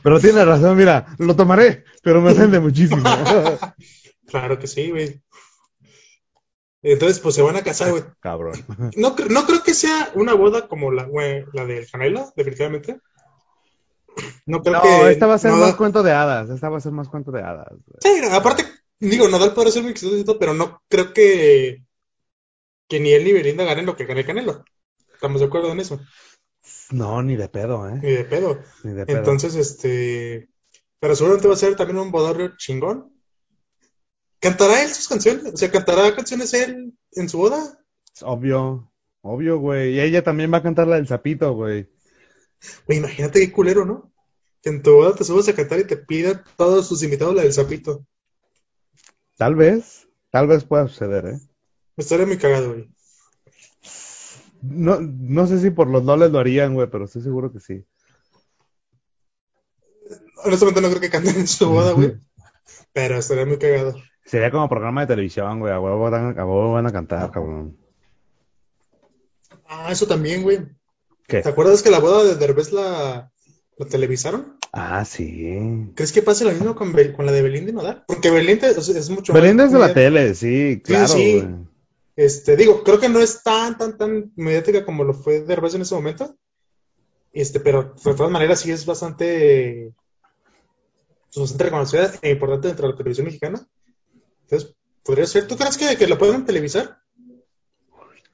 Pero 0.02 0.20
tiene 0.20 0.44
razón, 0.44 0.76
mira, 0.76 1.06
lo 1.18 1.34
tomaré, 1.34 1.84
pero 2.02 2.20
me 2.20 2.32
ofende 2.32 2.60
muchísimo. 2.60 3.02
Claro 4.28 4.58
que 4.58 4.66
sí, 4.66 4.90
güey. 4.90 5.22
Entonces, 6.82 7.20
pues 7.20 7.36
se 7.36 7.42
van 7.42 7.54
a 7.54 7.62
casar, 7.62 7.92
güey. 7.92 8.02
Cabrón. 8.20 8.54
No, 8.96 9.14
no 9.30 9.46
creo 9.46 9.62
que 9.62 9.72
sea 9.72 10.10
una 10.14 10.34
boda 10.34 10.66
como 10.66 10.90
la, 10.90 11.04
güey, 11.04 11.44
la 11.52 11.64
del 11.64 11.88
Canelo, 11.88 12.32
definitivamente. 12.34 13.00
No 14.46 14.62
creo 14.62 14.74
No, 14.74 14.82
que. 14.82 15.12
esta 15.12 15.28
va 15.28 15.34
a 15.34 15.38
ser 15.38 15.52
Nodal- 15.52 15.60
más 15.68 15.76
cuento 15.76 16.02
de 16.02 16.10
hadas. 16.10 16.50
Esta 16.50 16.68
va 16.68 16.78
a 16.78 16.80
ser 16.80 16.90
más 16.90 17.08
cuento 17.08 17.30
de 17.30 17.40
hadas. 17.42 17.68
güey. 17.70 17.98
Sí, 18.00 18.20
aparte, 18.32 18.64
digo, 18.98 19.28
Nadal 19.28 19.54
podrá 19.54 19.70
ser 19.70 19.82
muy 19.82 19.92
exitoso, 19.92 20.38
pero 20.38 20.54
no 20.54 20.82
creo 20.88 21.12
que, 21.12 21.84
que 22.88 23.00
ni 23.00 23.12
él 23.12 23.24
ni 23.24 23.32
Belinda 23.32 23.64
ganen 23.64 23.86
lo 23.86 23.96
que 23.96 24.06
gane 24.06 24.20
el 24.20 24.26
Canelo. 24.26 24.64
Estamos 25.12 25.40
de 25.40 25.46
acuerdo 25.46 25.72
en 25.72 25.80
eso. 25.80 26.00
No, 26.90 27.22
ni 27.22 27.36
de 27.36 27.48
pedo, 27.48 27.88
¿eh? 27.88 27.98
Ni 28.02 28.10
de 28.12 28.24
pedo. 28.24 28.60
Ni 28.84 28.92
de 28.92 29.06
pedo. 29.06 29.18
Entonces, 29.18 29.54
este. 29.54 30.48
Pero 31.00 31.16
seguramente 31.16 31.48
va 31.48 31.54
a 31.54 31.58
ser 31.58 31.76
también 31.76 31.98
un 31.98 32.10
bodorrio 32.10 32.56
chingón. 32.56 33.12
¿Cantará 34.38 34.82
él 34.82 34.90
sus 34.90 35.08
canciones? 35.08 35.52
O 35.52 35.56
sea, 35.56 35.70
¿cantará 35.70 36.14
canciones 36.14 36.54
él 36.54 36.94
en 37.12 37.28
su 37.28 37.38
boda? 37.38 37.78
Obvio, 38.22 38.92
obvio, 39.22 39.58
güey. 39.58 39.94
Y 39.94 40.00
ella 40.00 40.22
también 40.22 40.52
va 40.52 40.58
a 40.58 40.62
cantar 40.62 40.86
la 40.86 40.96
del 40.96 41.08
sapito, 41.08 41.52
güey. 41.54 41.88
Güey, 42.86 42.98
imagínate 42.98 43.40
qué 43.40 43.52
culero, 43.52 43.84
¿no? 43.84 44.12
Que 44.62 44.70
en 44.70 44.82
tu 44.82 44.92
boda 44.92 45.14
te 45.14 45.24
subas 45.24 45.48
a 45.48 45.54
cantar 45.54 45.80
y 45.80 45.84
te 45.84 45.96
pidan 45.96 46.42
todos 46.56 46.88
tus 46.88 47.02
invitados 47.02 47.34
la 47.34 47.42
del 47.42 47.52
sapito. 47.52 48.06
Tal 49.36 49.54
vez, 49.54 50.08
tal 50.30 50.46
vez 50.46 50.64
pueda 50.64 50.88
suceder, 50.88 51.26
¿eh? 51.26 51.40
Estaría 51.96 52.26
muy 52.26 52.38
cagado, 52.38 52.72
güey. 52.72 52.90
No, 54.62 54.98
no 55.00 55.46
sé 55.46 55.60
si 55.60 55.70
por 55.70 55.88
los 55.88 56.04
doles 56.04 56.30
lo 56.30 56.38
harían, 56.38 56.74
güey, 56.74 56.88
pero 56.90 57.04
estoy 57.04 57.22
seguro 57.22 57.52
que 57.52 57.60
sí. 57.60 57.84
Honestamente 60.44 60.80
no 60.80 60.88
creo 60.88 61.00
que 61.00 61.10
canten 61.10 61.36
en 61.36 61.46
su 61.46 61.68
boda, 61.68 61.92
güey. 61.92 62.16
Pero 62.92 63.18
estaría 63.18 63.46
muy 63.46 63.58
cagado. 63.58 63.96
Sería 64.24 64.50
como 64.50 64.68
programa 64.68 65.02
de 65.02 65.06
televisión, 65.08 65.60
güey. 65.60 65.72
A 65.72 65.80
huevo 65.80 66.00
van 66.00 66.14
a, 66.14 66.40
a 66.40 66.46
huevo 66.46 66.72
van 66.72 66.86
a 66.86 66.92
cantar, 66.92 67.30
cabrón. 67.30 67.76
Ah, 69.66 69.90
eso 69.90 70.06
también, 70.06 70.42
güey. 70.42 70.60
¿Qué? 71.26 71.42
¿Te 71.42 71.48
acuerdas 71.48 71.82
que 71.82 71.90
la 71.90 71.98
boda 71.98 72.24
de 72.24 72.36
Derbez 72.36 72.72
la, 72.72 73.30
la 73.76 73.86
televisaron? 73.86 74.55
Ah, 74.78 75.06
sí. 75.06 75.90
¿Crees 75.94 76.12
que 76.12 76.20
pase 76.20 76.44
lo 76.44 76.50
mismo 76.52 76.74
con, 76.76 76.92
Bel- 76.92 77.16
con 77.16 77.24
la 77.24 77.32
de 77.32 77.40
Belinda 77.40 77.70
y 77.70 77.74
Nodal? 77.74 78.04
Porque 78.06 78.30
Belinda 78.30 78.70
sea, 78.74 78.98
es 78.98 79.08
mucho 79.08 79.32
Belinda 79.32 79.64
es 79.64 79.72
de 79.72 79.78
la 79.78 79.94
tele, 79.94 80.34
sí, 80.34 80.82
claro, 80.84 81.08
sí. 81.08 81.42
Este, 82.14 82.56
digo, 82.56 82.84
creo 82.84 83.00
que 83.00 83.08
no 83.08 83.20
es 83.20 83.42
tan, 83.42 83.78
tan, 83.78 83.96
tan 83.96 84.32
mediática 84.36 84.84
como 84.84 85.02
lo 85.02 85.14
fue 85.14 85.40
Derbez 85.40 85.74
en 85.74 85.80
ese 85.80 85.94
momento. 85.94 86.36
Este, 87.32 87.58
pero 87.58 87.94
de 88.04 88.14
todas 88.14 88.30
maneras 88.30 88.60
sí 88.60 88.70
es 88.70 88.84
bastante, 88.84 89.94
pues, 91.32 91.38
bastante 91.40 91.64
reconocida 91.64 92.12
e 92.20 92.32
importante 92.32 92.68
dentro 92.68 92.86
de 92.86 92.92
la 92.92 92.98
televisión 92.98 93.24
mexicana. 93.24 93.66
Entonces, 94.42 94.74
podría 95.02 95.26
ser. 95.26 95.46
¿Tú 95.46 95.56
crees 95.56 95.78
que, 95.78 95.96
que 95.96 96.06
la 96.06 96.18
pueden 96.18 96.44
televisar? 96.44 96.98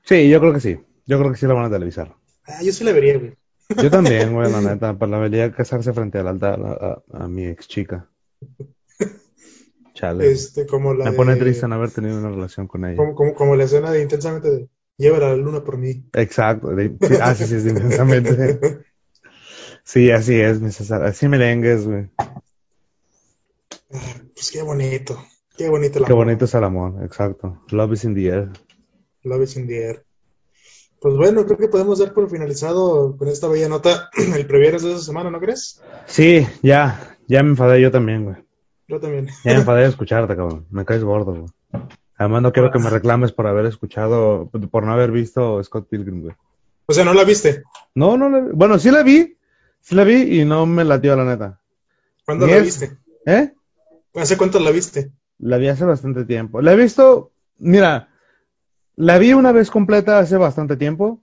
Sí, 0.04 0.28
yo 0.28 0.40
creo 0.40 0.52
que 0.52 0.60
sí. 0.60 0.80
Yo 1.06 1.18
creo 1.20 1.30
que 1.30 1.38
sí 1.38 1.46
la 1.46 1.54
van 1.54 1.66
a 1.66 1.70
televisar. 1.70 2.16
Ah, 2.44 2.62
yo 2.64 2.72
sí 2.72 2.82
la 2.82 2.92
vería, 2.92 3.18
güey. 3.18 3.34
Yo 3.80 3.90
también, 3.90 4.32
güey, 4.34 4.50
la 4.50 4.60
neta. 4.60 4.98
Para 4.98 5.12
la 5.12 5.18
vería 5.18 5.52
casarse 5.52 5.92
frente 5.92 6.18
al 6.18 6.28
altar 6.28 6.60
a, 6.60 6.72
a- 7.18 7.24
a 7.24 7.28
mi 7.28 7.46
ex 7.46 7.68
chica. 7.68 8.08
Chale. 9.94 10.30
Este, 10.30 10.66
como 10.66 10.94
la 10.94 11.06
Me 11.06 11.12
pone 11.12 11.34
de- 11.34 11.40
triste 11.40 11.68
no 11.68 11.74
haber 11.76 11.90
tenido 11.90 12.18
una 12.18 12.30
relación 12.30 12.66
con 12.66 12.84
ella. 12.84 12.96
Como, 12.96 13.14
como, 13.14 13.34
como 13.34 13.56
la 13.56 13.64
escena 13.64 13.90
de 13.90 14.02
intensamente 14.02 14.50
de 14.50 14.68
Llévala 14.98 15.26
a 15.26 15.30
la 15.30 15.36
luna 15.36 15.64
por 15.64 15.78
mí. 15.78 16.04
Exacto. 16.14 16.68
de- 16.74 16.96
sí, 17.00 17.14
ah, 17.20 17.34
sí, 17.34 17.46
sí, 17.46 17.60
sí, 17.60 17.68
intensamente. 17.68 18.80
Sí, 19.84 20.12
así 20.12 20.40
es, 20.40 20.60
necesario. 20.60 21.08
Así 21.08 21.26
merengues, 21.26 21.88
güey. 21.88 22.08
Ah, 22.16 22.40
pues 24.32 24.52
qué 24.52 24.62
bonito. 24.62 25.20
Qué 25.56 25.68
bonito 25.68 25.98
la 25.98 26.06
Qué 26.06 26.12
bonito 26.12 26.44
es 26.44 26.54
el 26.54 26.62
amor, 26.62 27.02
exacto. 27.04 27.64
Love 27.70 27.94
is 27.94 28.04
in 28.04 28.14
the 28.14 28.28
air. 28.28 28.52
Love 29.24 29.42
is 29.42 29.56
in 29.56 29.66
the 29.66 29.84
air. 29.84 30.04
Pues 31.02 31.16
bueno, 31.16 31.44
creo 31.44 31.58
que 31.58 31.68
podemos 31.68 31.98
dar 31.98 32.12
por 32.14 32.30
finalizado 32.30 33.16
con 33.16 33.26
esta 33.28 33.48
bella 33.48 33.68
nota 33.68 34.08
el 34.36 34.46
previernes 34.46 34.82
de 34.82 34.92
esa 34.92 35.00
semana, 35.02 35.30
¿no 35.30 35.40
crees? 35.40 35.82
Sí, 36.06 36.46
ya, 36.62 37.16
ya 37.26 37.42
me 37.42 37.50
enfadé 37.50 37.80
yo 37.80 37.90
también, 37.90 38.24
güey. 38.24 38.36
Yo 38.88 39.00
también. 39.00 39.26
Ya 39.44 39.52
me 39.52 39.58
enfadé 39.58 39.82
de 39.82 39.88
escucharte, 39.88 40.36
cabrón. 40.36 40.66
Me 40.70 40.84
caes 40.84 41.02
gordo, 41.02 41.32
güey. 41.34 41.46
Además 42.16 42.42
no 42.42 42.52
quiero 42.52 42.70
que 42.70 42.78
me 42.78 42.88
reclames 42.90 43.32
por 43.32 43.46
haber 43.48 43.66
escuchado, 43.66 44.48
por 44.70 44.84
no 44.84 44.92
haber 44.92 45.10
visto 45.10 45.62
Scott 45.64 45.88
Pilgrim, 45.88 46.22
güey. 46.22 46.34
O 46.86 46.92
sea, 46.92 47.04
¿no 47.04 47.14
la 47.14 47.24
viste? 47.24 47.62
No, 47.94 48.16
no 48.16 48.28
la 48.28 48.40
vi. 48.40 48.50
Bueno, 48.52 48.78
sí 48.78 48.90
la 48.90 49.02
vi, 49.02 49.36
sí 49.80 49.94
la 49.94 50.04
vi 50.04 50.40
y 50.40 50.44
no 50.44 50.66
me 50.66 50.84
latió 50.84 51.16
la 51.16 51.24
neta. 51.24 51.58
¿Cuándo 52.24 52.46
Ni 52.46 52.52
la 52.52 52.58
es- 52.58 52.64
viste? 52.64 52.96
¿Eh? 53.26 53.52
¿Hace 54.14 54.36
cuánto 54.36 54.60
la 54.60 54.70
viste? 54.70 55.10
La 55.38 55.56
vi 55.56 55.68
hace 55.68 55.84
bastante 55.84 56.24
tiempo. 56.24 56.60
La 56.60 56.74
he 56.74 56.76
visto, 56.76 57.32
mira, 57.58 58.08
la 58.96 59.18
vi 59.18 59.32
una 59.32 59.52
vez 59.52 59.70
completa 59.70 60.18
hace 60.18 60.36
bastante 60.36 60.76
tiempo. 60.76 61.22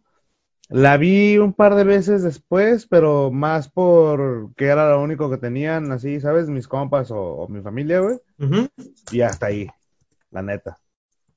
La 0.70 0.98
vi 0.98 1.38
un 1.40 1.54
par 1.54 1.74
de 1.76 1.84
veces 1.84 2.22
después, 2.22 2.86
pero 2.86 3.32
más 3.32 3.70
porque 3.70 4.66
era 4.68 4.92
lo 4.92 5.02
único 5.02 5.30
que 5.30 5.38
tenían, 5.38 5.92
así, 5.92 6.20
¿sabes? 6.20 6.48
Mis 6.48 6.68
compas 6.68 7.10
o, 7.10 7.18
o 7.20 7.48
mi 7.48 7.62
familia, 7.62 8.02
güey. 8.02 8.20
Y 9.12 9.22
hasta 9.22 9.48
ahí, 9.48 9.68
la 10.32 10.44
neta. 10.44 10.78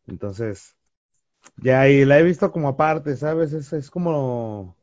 Entonces, 0.07 0.77
ya, 1.57 1.89
y 1.89 2.05
la 2.05 2.19
he 2.19 2.23
visto 2.23 2.53
como 2.53 2.69
aparte, 2.69 3.17
¿sabes? 3.17 3.53
Es, 3.53 3.73
es 3.73 3.91
como... 3.91 4.77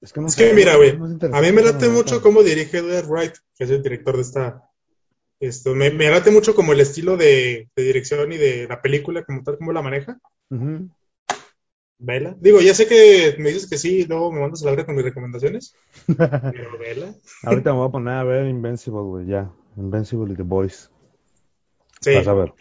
Es 0.00 0.12
que 0.12 0.20
no 0.20 0.26
Es 0.26 0.34
sé, 0.34 0.48
que 0.48 0.54
mira, 0.54 0.76
güey, 0.76 0.90
a 0.90 1.40
mí 1.40 1.52
me 1.52 1.62
la 1.62 1.72
late 1.72 1.88
mucho 1.88 2.20
cómo 2.22 2.42
dirige 2.42 2.78
Edgar 2.78 3.06
Wright, 3.06 3.34
que 3.56 3.64
es 3.64 3.70
el 3.70 3.82
director 3.82 4.16
de 4.16 4.22
esta... 4.22 4.65
Esto, 5.40 5.74
me, 5.74 5.90
me 5.90 6.10
late 6.10 6.30
mucho 6.30 6.54
como 6.54 6.72
el 6.72 6.80
estilo 6.80 7.16
de, 7.16 7.68
de 7.76 7.82
dirección 7.82 8.32
y 8.32 8.38
de 8.38 8.66
la 8.68 8.80
película, 8.80 9.24
como 9.24 9.42
tal, 9.42 9.58
como 9.58 9.72
la 9.72 9.82
maneja. 9.82 10.18
Vela. 11.98 12.36
Digo, 12.40 12.60
ya 12.60 12.74
sé 12.74 12.86
que 12.86 13.36
me 13.38 13.50
dices 13.50 13.68
que 13.68 13.78
sí, 13.78 14.00
y 14.00 14.04
luego 14.04 14.30
me 14.32 14.40
mandas 14.40 14.62
a 14.62 14.66
la 14.66 14.70
verga 14.72 14.86
con 14.86 14.96
mis 14.96 15.04
recomendaciones. 15.04 15.74
Pero 16.06 16.78
vela. 16.78 17.14
Ahorita 17.44 17.72
me 17.72 17.78
voy 17.78 17.88
a 17.88 17.92
poner 17.92 18.14
a 18.14 18.24
ver 18.24 18.46
Invincible, 18.46 19.00
güey, 19.00 19.26
ya. 19.26 19.50
Invincible 19.76 20.32
y 20.32 20.36
The 20.36 20.42
Boys. 20.42 20.90
Sí, 22.00 22.14
Vas 22.14 22.28
a 22.28 22.34
ver. 22.34 22.54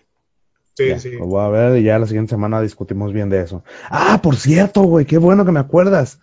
sí, 0.75 0.87
Ya, 0.87 0.99
sí. 0.99 1.11
Lo 1.11 1.25
voy 1.27 1.41
a 1.43 1.49
ver 1.49 1.77
y 1.79 1.83
ya 1.83 1.99
la 1.99 2.07
siguiente 2.07 2.31
semana 2.31 2.61
discutimos 2.61 3.13
bien 3.13 3.29
de 3.29 3.41
eso. 3.41 3.63
Ah, 3.89 4.19
por 4.21 4.35
cierto, 4.37 4.83
güey, 4.83 5.05
qué 5.05 5.17
bueno 5.17 5.45
que 5.45 5.51
me 5.51 5.59
acuerdas. 5.59 6.19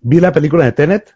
Vi 0.00 0.20
la 0.20 0.32
película 0.32 0.64
de 0.64 0.72
Tenet. 0.72 1.14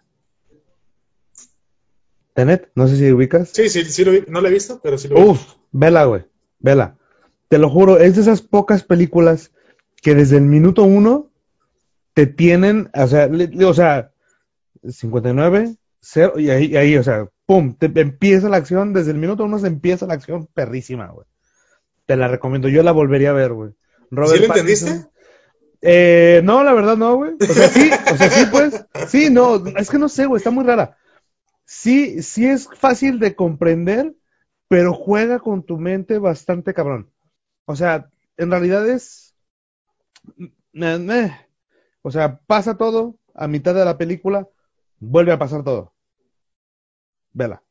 Tenet, 2.37 2.71
no 2.77 2.87
sé 2.87 2.97
si 2.97 3.11
ubicas. 3.11 3.49
Sí, 3.53 3.69
sí, 3.69 3.85
sí 3.87 4.05
lo 4.05 4.13
vi. 4.13 4.25
No 4.29 4.41
la 4.41 4.49
he 4.49 4.53
visto, 4.53 4.79
pero 4.83 4.97
sí 4.99 5.09
lo 5.09 5.17
vi. 5.17 5.23
Uf, 5.23 5.41
vela, 5.73 6.05
güey, 6.05 6.25
vela. 6.61 6.97
Te 7.49 7.59
lo 7.59 7.69
juro, 7.71 7.99
es 7.99 8.15
de 8.15 8.23
esas 8.23 8.43
pocas 8.43 8.85
películas 8.85 9.51
que 10.03 10.15
desde 10.15 10.37
el 10.37 10.43
minuto 10.45 10.85
uno 10.85 11.31
te 12.15 12.27
tienen, 12.27 12.91
o 12.95 13.07
sea, 13.09 13.27
le- 13.27 13.65
o 13.65 13.75
sea, 13.75 14.13
59, 14.89 15.77
0, 16.01 16.35
y 16.39 16.51
ahí, 16.51 16.77
ahí, 16.77 16.97
o 16.97 17.03
sea, 17.03 17.29
pum, 17.47 17.75
te 17.77 17.87
empieza 18.01 18.49
la 18.49 18.57
acción, 18.59 18.93
desde 18.93 19.11
el 19.11 19.19
minuto 19.19 19.45
uno 19.45 19.59
se 19.59 19.67
empieza 19.67 20.07
la 20.07 20.15
acción 20.15 20.47
perrísima, 20.55 21.09
güey. 21.09 21.27
Te 22.07 22.17
la 22.17 22.29
recomiendo, 22.29 22.69
yo 22.69 22.83
la 22.83 22.93
volvería 22.93 23.31
a 23.31 23.35
ver, 23.35 23.53
güey. 23.53 23.71
Robert 24.11 24.41
¿Sí 24.43 24.47
Pattinson. 24.49 24.89
entendiste? 24.89 25.11
Eh, 25.83 26.41
no, 26.45 26.63
la 26.65 26.73
verdad 26.73 26.97
no, 26.97 27.17
güey. 27.17 27.33
O 27.41 27.53
sea, 27.53 27.69
sí, 27.69 27.91
o 28.13 28.17
sea, 28.17 28.31
sí, 28.31 28.45
pues. 28.51 28.85
Sí, 29.09 29.29
no, 29.31 29.63
es 29.67 29.91
que 29.91 29.99
no 29.99 30.09
sé, 30.09 30.27
güey, 30.27 30.39
está 30.39 30.51
muy 30.51 30.65
rara. 30.65 30.97
Sí, 31.67 32.23
sí 32.23 32.47
es 32.47 32.69
fácil 32.69 33.19
de 33.19 33.35
comprender, 33.35 34.15
pero 34.69 34.95
juega 34.95 35.41
con 35.41 35.65
tu 35.65 35.79
mente 35.79 36.19
bastante 36.19 36.73
cabrón. 36.73 37.11
O 37.65 37.75
sea, 37.75 38.09
en 38.37 38.51
realidad 38.51 38.89
es. 38.89 39.35
O 42.03 42.11
sea, 42.11 42.39
pasa 42.47 42.77
todo, 42.77 43.19
a 43.35 43.49
mitad 43.49 43.75
de 43.75 43.85
la 43.85 43.99
película, 43.99 44.49
vuelve 45.01 45.33
a 45.33 45.39
pasar 45.39 45.65
todo. 45.65 45.93
Vela. 47.33 47.63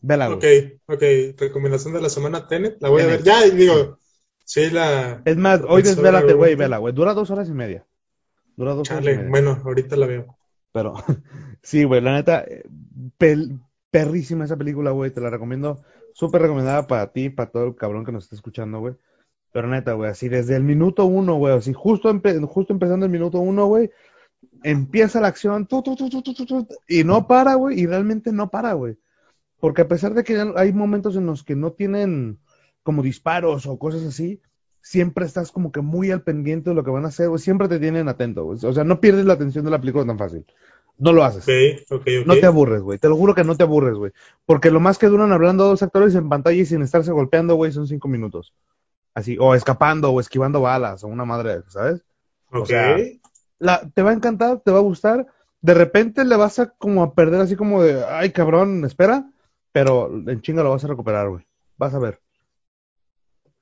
Vela. 0.00 0.30
Ok, 0.30 0.44
ok. 0.86 1.02
Recomendación 1.38 1.94
de 1.94 2.02
la 2.02 2.08
semana 2.08 2.48
Tenet. 2.48 2.76
La 2.80 2.88
voy 2.88 3.02
a 3.02 3.06
ver. 3.06 3.22
Ya, 3.22 3.46
y 3.46 3.52
digo, 3.52 4.00
sí, 4.44 4.68
la. 4.70 5.22
Es 5.24 5.36
más, 5.36 5.60
hoy 5.66 5.82
desvélate, 5.82 6.32
güey, 6.34 6.56
vela, 6.56 6.78
güey. 6.78 6.92
Dura 6.92 7.14
dos 7.14 7.30
horas 7.30 7.48
y 7.48 7.52
media. 7.52 7.86
Dura 8.56 8.74
dos 8.74 8.90
horas 8.90 9.04
y 9.04 9.06
media. 9.06 9.30
bueno, 9.30 9.62
ahorita 9.64 9.94
la 9.96 10.06
veo. 10.06 10.38
Pero, 10.72 10.94
sí, 11.62 11.84
güey, 11.84 12.00
la 12.00 12.14
neta, 12.14 12.44
eh, 12.46 12.64
perrísima 13.90 14.44
esa 14.44 14.56
película, 14.56 14.90
güey, 14.90 15.10
te 15.10 15.20
la 15.20 15.30
recomiendo, 15.30 15.82
súper 16.12 16.42
recomendada 16.42 16.86
para 16.86 17.12
ti, 17.12 17.30
para 17.30 17.50
todo 17.50 17.66
el 17.66 17.76
cabrón 17.76 18.04
que 18.04 18.12
nos 18.12 18.24
está 18.24 18.36
escuchando, 18.36 18.80
güey. 18.80 18.94
Pero 19.52 19.68
neta, 19.68 19.92
güey, 19.92 20.10
así 20.10 20.28
desde 20.28 20.56
el 20.56 20.62
minuto 20.62 21.04
uno, 21.04 21.36
güey, 21.36 21.54
así 21.54 21.72
justo, 21.72 22.12
empe- 22.12 22.42
justo 22.46 22.72
empezando 22.72 23.04
el 23.06 23.12
minuto 23.12 23.38
uno, 23.38 23.66
güey, 23.66 23.90
empieza 24.62 25.20
la 25.20 25.28
acción, 25.28 25.68
y 26.88 27.04
no 27.04 27.26
para, 27.26 27.54
güey, 27.54 27.80
y 27.80 27.86
realmente 27.86 28.32
no 28.32 28.50
para, 28.50 28.72
güey. 28.72 28.96
Porque 29.60 29.82
a 29.82 29.88
pesar 29.88 30.14
de 30.14 30.24
que 30.24 30.52
hay 30.56 30.72
momentos 30.72 31.16
en 31.16 31.26
los 31.26 31.44
que 31.44 31.54
no 31.54 31.72
tienen 31.72 32.38
como 32.82 33.02
disparos 33.02 33.66
o 33.66 33.78
cosas 33.78 34.02
así, 34.02 34.40
siempre 34.80 35.24
estás 35.24 35.52
como 35.52 35.70
que 35.70 35.80
muy 35.80 36.10
al 36.10 36.22
pendiente 36.22 36.70
de 36.70 36.74
lo 36.74 36.82
que 36.82 36.90
van 36.90 37.04
a 37.04 37.08
hacer, 37.08 37.28
güey, 37.28 37.40
siempre 37.40 37.68
te 37.68 37.78
tienen 37.78 38.08
atento. 38.08 38.46
O 38.46 38.56
sea, 38.56 38.82
no 38.82 39.00
pierdes 39.00 39.24
la 39.24 39.34
atención 39.34 39.64
de 39.64 39.70
la 39.70 39.80
película 39.80 40.04
tan 40.04 40.18
fácil. 40.18 40.44
No 40.98 41.12
lo 41.12 41.24
haces. 41.24 41.42
Ok, 41.44 41.90
ok, 41.90 42.06
ok. 42.20 42.26
No 42.26 42.34
te 42.36 42.46
aburres, 42.46 42.82
güey. 42.82 42.98
Te 42.98 43.08
lo 43.08 43.16
juro 43.16 43.34
que 43.34 43.44
no 43.44 43.56
te 43.56 43.64
aburres, 43.64 43.94
güey. 43.94 44.12
Porque 44.44 44.70
lo 44.70 44.78
más 44.80 44.98
que 44.98 45.06
duran 45.06 45.32
hablando 45.32 45.64
dos 45.64 45.82
actores 45.82 46.14
en 46.14 46.28
pantalla 46.28 46.60
y 46.60 46.66
sin 46.66 46.82
estarse 46.82 47.10
golpeando, 47.12 47.54
güey, 47.56 47.72
son 47.72 47.86
cinco 47.88 48.08
minutos. 48.08 48.52
Así, 49.14 49.36
o 49.40 49.54
escapando, 49.54 50.10
o 50.10 50.20
esquivando 50.20 50.60
balas, 50.60 51.02
o 51.04 51.08
una 51.08 51.24
madre, 51.24 51.62
¿sabes? 51.68 52.04
Ok. 52.52 52.66
sea, 52.66 52.96
La, 53.58 53.80
te 53.94 54.02
va 54.02 54.10
a 54.10 54.14
encantar, 54.14 54.60
te 54.60 54.70
va 54.70 54.78
a 54.78 54.82
gustar. 54.82 55.26
De 55.60 55.74
repente 55.74 56.24
le 56.24 56.36
vas 56.36 56.58
a 56.58 56.70
como 56.70 57.02
a 57.02 57.14
perder 57.14 57.40
así 57.40 57.56
como 57.56 57.82
de, 57.82 58.04
ay, 58.04 58.30
cabrón, 58.30 58.84
espera. 58.84 59.28
Pero 59.72 60.08
en 60.08 60.40
chinga 60.42 60.62
lo 60.62 60.70
vas 60.70 60.84
a 60.84 60.88
recuperar, 60.88 61.28
güey. 61.28 61.46
Vas 61.78 61.94
a 61.94 61.98
ver. 61.98 62.20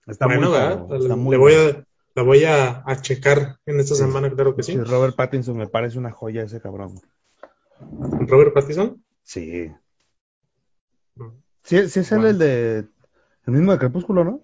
Está 0.06 0.26
bueno, 0.26 0.48
muy 0.50 0.58
¿verdad? 0.58 0.72
está 0.94 1.08
Le 1.16 1.36
voy 1.36 1.54
a, 1.54 1.84
la 2.14 2.22
voy 2.22 2.44
a, 2.44 2.82
a 2.84 3.00
checar 3.00 3.58
en 3.66 3.80
esta 3.80 3.94
Sí. 3.94 4.02
semana, 4.02 4.30
claro 4.30 4.56
que 4.56 4.62
sí. 4.62 4.72
Sí, 4.72 4.78
Robert 4.78 5.14
Pattinson 5.14 5.56
me 5.56 5.68
parece 5.68 5.98
una 5.98 6.10
joya 6.10 6.42
ese 6.42 6.60
cabrón. 6.60 7.00
Robert 8.26 8.52
Pattinson. 8.54 9.02
Sí. 9.22 9.70
Sí, 11.64 11.88
sí 11.88 12.00
es 12.00 12.12
él 12.12 12.18
Bueno. 12.18 12.30
el 12.30 12.38
de... 12.38 12.78
El 13.46 13.52
mismo 13.54 13.72
de 13.72 13.78
Crepúsculo, 13.78 14.24
¿no? 14.24 14.40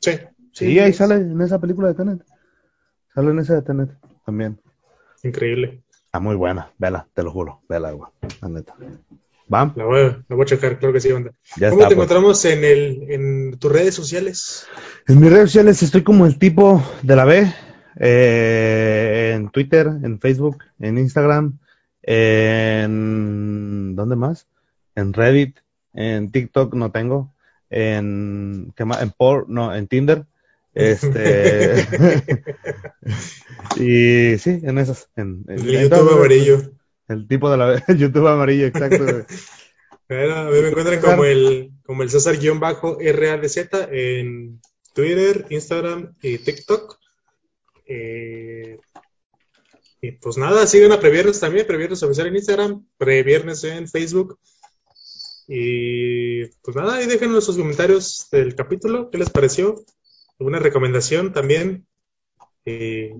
Sí. 0.00 0.12
Sí, 0.52 0.78
ahí 0.78 0.92
sale 0.92 1.16
en 1.16 1.40
esa 1.40 1.58
película 1.60 1.88
de 1.88 1.94
Tenet. 1.94 2.22
Sale 3.14 3.30
en 3.30 3.38
esa 3.38 3.54
de 3.54 3.62
Tenet 3.62 3.90
también. 4.24 4.60
Increíble. 5.22 5.82
Está 6.04 6.18
muy 6.20 6.34
buena, 6.36 6.72
vela, 6.78 7.06
te 7.14 7.22
lo 7.22 7.30
juro, 7.30 7.62
vela, 7.68 7.92
güey, 7.92 8.10
la 8.42 8.48
neta. 8.48 8.74
¿Va? 9.52 9.72
La 9.76 9.84
voy, 9.84 10.00
a, 10.00 10.24
la 10.28 10.36
voy 10.36 10.42
a 10.42 10.46
checar, 10.46 10.78
claro 10.78 10.92
que 10.92 11.00
sí, 11.00 11.12
banda. 11.12 11.32
Ya 11.56 11.70
¿Cómo 11.70 11.82
está, 11.82 11.88
te 11.90 11.94
pues. 11.94 12.04
encontramos 12.06 12.44
en, 12.46 12.64
el, 12.64 13.04
en 13.10 13.58
tus 13.58 13.70
redes 13.70 13.94
sociales? 13.94 14.66
En 15.06 15.20
mis 15.20 15.30
redes 15.30 15.50
sociales 15.50 15.82
estoy 15.82 16.02
como 16.02 16.26
el 16.26 16.38
tipo 16.38 16.82
de 17.02 17.16
la 17.16 17.24
B, 17.24 17.52
Eh, 17.96 19.32
en 19.36 19.50
Twitter, 19.50 19.86
en 19.86 20.18
Facebook, 20.20 20.58
en 20.78 20.98
Instagram, 20.98 21.58
en... 22.02 23.94
¿Dónde 23.96 24.16
más? 24.16 24.46
En 24.94 25.12
Reddit, 25.12 25.58
en 25.94 26.30
TikTok 26.30 26.74
no 26.74 26.90
tengo, 26.90 27.32
en... 27.70 28.72
¿qué 28.76 28.84
más? 28.84 29.02
En 29.02 29.10
por, 29.10 29.48
no, 29.48 29.74
en 29.74 29.86
Tinder. 29.86 30.24
Este... 30.74 31.86
y 33.76 34.38
sí, 34.38 34.60
en 34.62 34.78
esas. 34.78 35.08
En, 35.16 35.44
en- 35.48 35.58
El 35.58 35.82
YouTube 35.88 36.12
amarillo. 36.12 36.62
El 37.08 37.26
tipo 37.26 37.50
de 37.50 37.56
la... 37.56 37.82
El 37.88 37.98
YouTube 37.98 38.26
amarillo, 38.28 38.66
exacto. 38.66 39.26
Bueno, 40.08 40.34
a 40.34 40.44
mí 40.50 40.60
me 40.60 40.68
encuentran 40.68 41.00
como 41.00 41.24
el, 41.24 41.70
como 41.84 42.02
el 42.02 42.10
César-RADZ 42.10 43.56
en 43.92 44.60
Twitter, 44.92 45.46
Instagram 45.50 46.14
y 46.20 46.38
TikTok. 46.38 46.98
Eh, 47.86 48.78
y 50.00 50.12
pues 50.12 50.38
nada, 50.38 50.66
sigan 50.66 50.92
a 50.92 51.00
Previernes 51.00 51.40
también, 51.40 51.66
Previernes 51.66 52.02
oficial 52.02 52.26
en 52.28 52.36
Instagram, 52.36 52.86
Previernes 52.96 53.64
en 53.64 53.88
Facebook. 53.88 54.38
Y 55.46 56.46
pues 56.62 56.76
nada, 56.76 56.96
ahí 56.96 57.06
déjenos 57.06 57.44
sus 57.44 57.56
comentarios 57.56 58.28
del 58.30 58.54
capítulo, 58.54 59.10
¿qué 59.10 59.18
les 59.18 59.30
pareció? 59.30 59.84
¿Alguna 60.38 60.58
recomendación 60.58 61.32
también? 61.32 61.86
Y, 62.64 63.10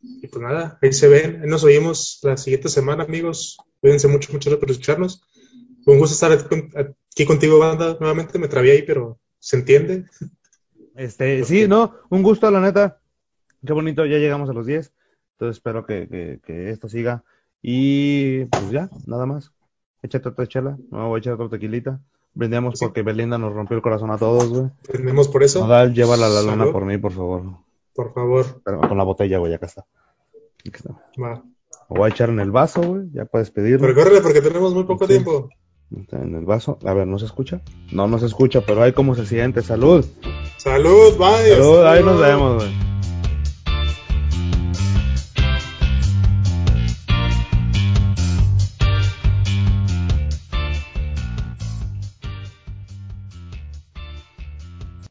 y 0.00 0.28
pues 0.30 0.42
nada, 0.42 0.78
ahí 0.82 0.92
se 0.92 1.08
ven, 1.08 1.42
ahí 1.42 1.48
nos 1.48 1.64
oímos 1.64 2.18
la 2.22 2.36
siguiente 2.36 2.68
semana, 2.68 3.04
amigos. 3.04 3.58
Cuídense 3.80 4.08
mucho, 4.08 4.32
mucho 4.32 4.50
gracias 4.50 4.60
por 4.60 4.70
escucharnos. 4.70 5.22
Un 5.84 5.98
gusto 5.98 6.14
estar 6.14 6.32
aquí 6.32 7.24
contigo, 7.24 7.58
banda. 7.58 7.96
Nuevamente 8.00 8.38
me 8.38 8.48
trabé 8.48 8.72
ahí, 8.72 8.82
pero 8.82 9.20
se 9.38 9.56
entiende. 9.56 10.06
Este, 10.96 11.44
sí, 11.44 11.68
no, 11.68 11.94
un 12.08 12.22
gusto, 12.22 12.50
la 12.50 12.60
neta. 12.60 13.00
Qué 13.64 13.72
bonito, 13.72 14.04
ya 14.06 14.18
llegamos 14.18 14.48
a 14.50 14.52
los 14.52 14.66
10. 14.66 14.92
Entonces 15.36 15.56
espero 15.58 15.84
que, 15.84 16.08
que, 16.08 16.40
que 16.44 16.70
esto 16.70 16.88
siga. 16.88 17.22
Y 17.62 18.44
pues 18.46 18.70
ya, 18.70 18.88
nada 19.06 19.26
más. 19.26 19.52
Échate 20.02 20.28
otra 20.28 20.46
chela, 20.46 20.76
no 20.90 21.08
voy 21.08 21.16
a 21.16 21.20
echar 21.20 21.34
otra 21.34 21.48
tequilita. 21.48 22.00
Brindemos 22.34 22.78
Sí. 22.78 22.84
porque 22.84 23.02
Belinda 23.02 23.38
nos 23.38 23.52
rompió 23.54 23.76
el 23.76 23.82
corazón 23.82 24.10
a 24.10 24.18
todos, 24.18 24.48
güey. 24.50 24.66
Tenemos 24.90 25.28
por 25.28 25.42
eso. 25.42 25.60
Nodal, 25.60 25.94
llévala 25.94 26.26
a 26.26 26.30
la 26.30 26.42
luna 26.42 26.58
Salud. 26.58 26.72
por 26.72 26.84
mí, 26.84 26.98
por 26.98 27.12
favor. 27.12 27.42
Por 27.94 28.12
favor. 28.12 28.60
Pero 28.64 28.80
con 28.82 28.96
la 28.98 29.04
botella, 29.04 29.38
güey, 29.38 29.54
acá 29.54 29.66
está. 29.66 29.86
Aquí 30.60 30.70
está. 30.76 30.90
Va. 31.22 31.42
Lo 31.88 31.96
voy 31.96 32.10
a 32.10 32.12
echar 32.12 32.28
en 32.28 32.40
el 32.40 32.50
vaso, 32.50 32.82
güey, 32.82 33.08
ya 33.12 33.24
puedes 33.24 33.50
pedirlo. 33.50 33.80
Pero 33.86 33.94
córrele 33.94 34.20
porque 34.20 34.42
tenemos 34.42 34.74
muy 34.74 34.84
poco 34.84 35.06
Sí. 35.06 35.14
tiempo. 35.14 35.48
Está 35.96 36.20
en 36.22 36.34
el 36.34 36.44
vaso. 36.44 36.78
A 36.84 36.92
ver, 36.94 37.06
¿no 37.06 37.18
se 37.18 37.26
escucha? 37.26 37.62
No, 37.92 38.06
no 38.06 38.18
se 38.18 38.26
escucha, 38.26 38.60
pero 38.66 38.82
ahí 38.82 38.92
cómo 38.92 39.14
se 39.14 39.24
siente. 39.24 39.62
Salud. 39.62 40.04
Salud, 40.58 41.16
bye. 41.16 41.54
Salud, 41.54 41.82
ahí 41.84 42.02
nos 42.04 42.20
vemos, 42.20 42.56
güey. 42.56 42.95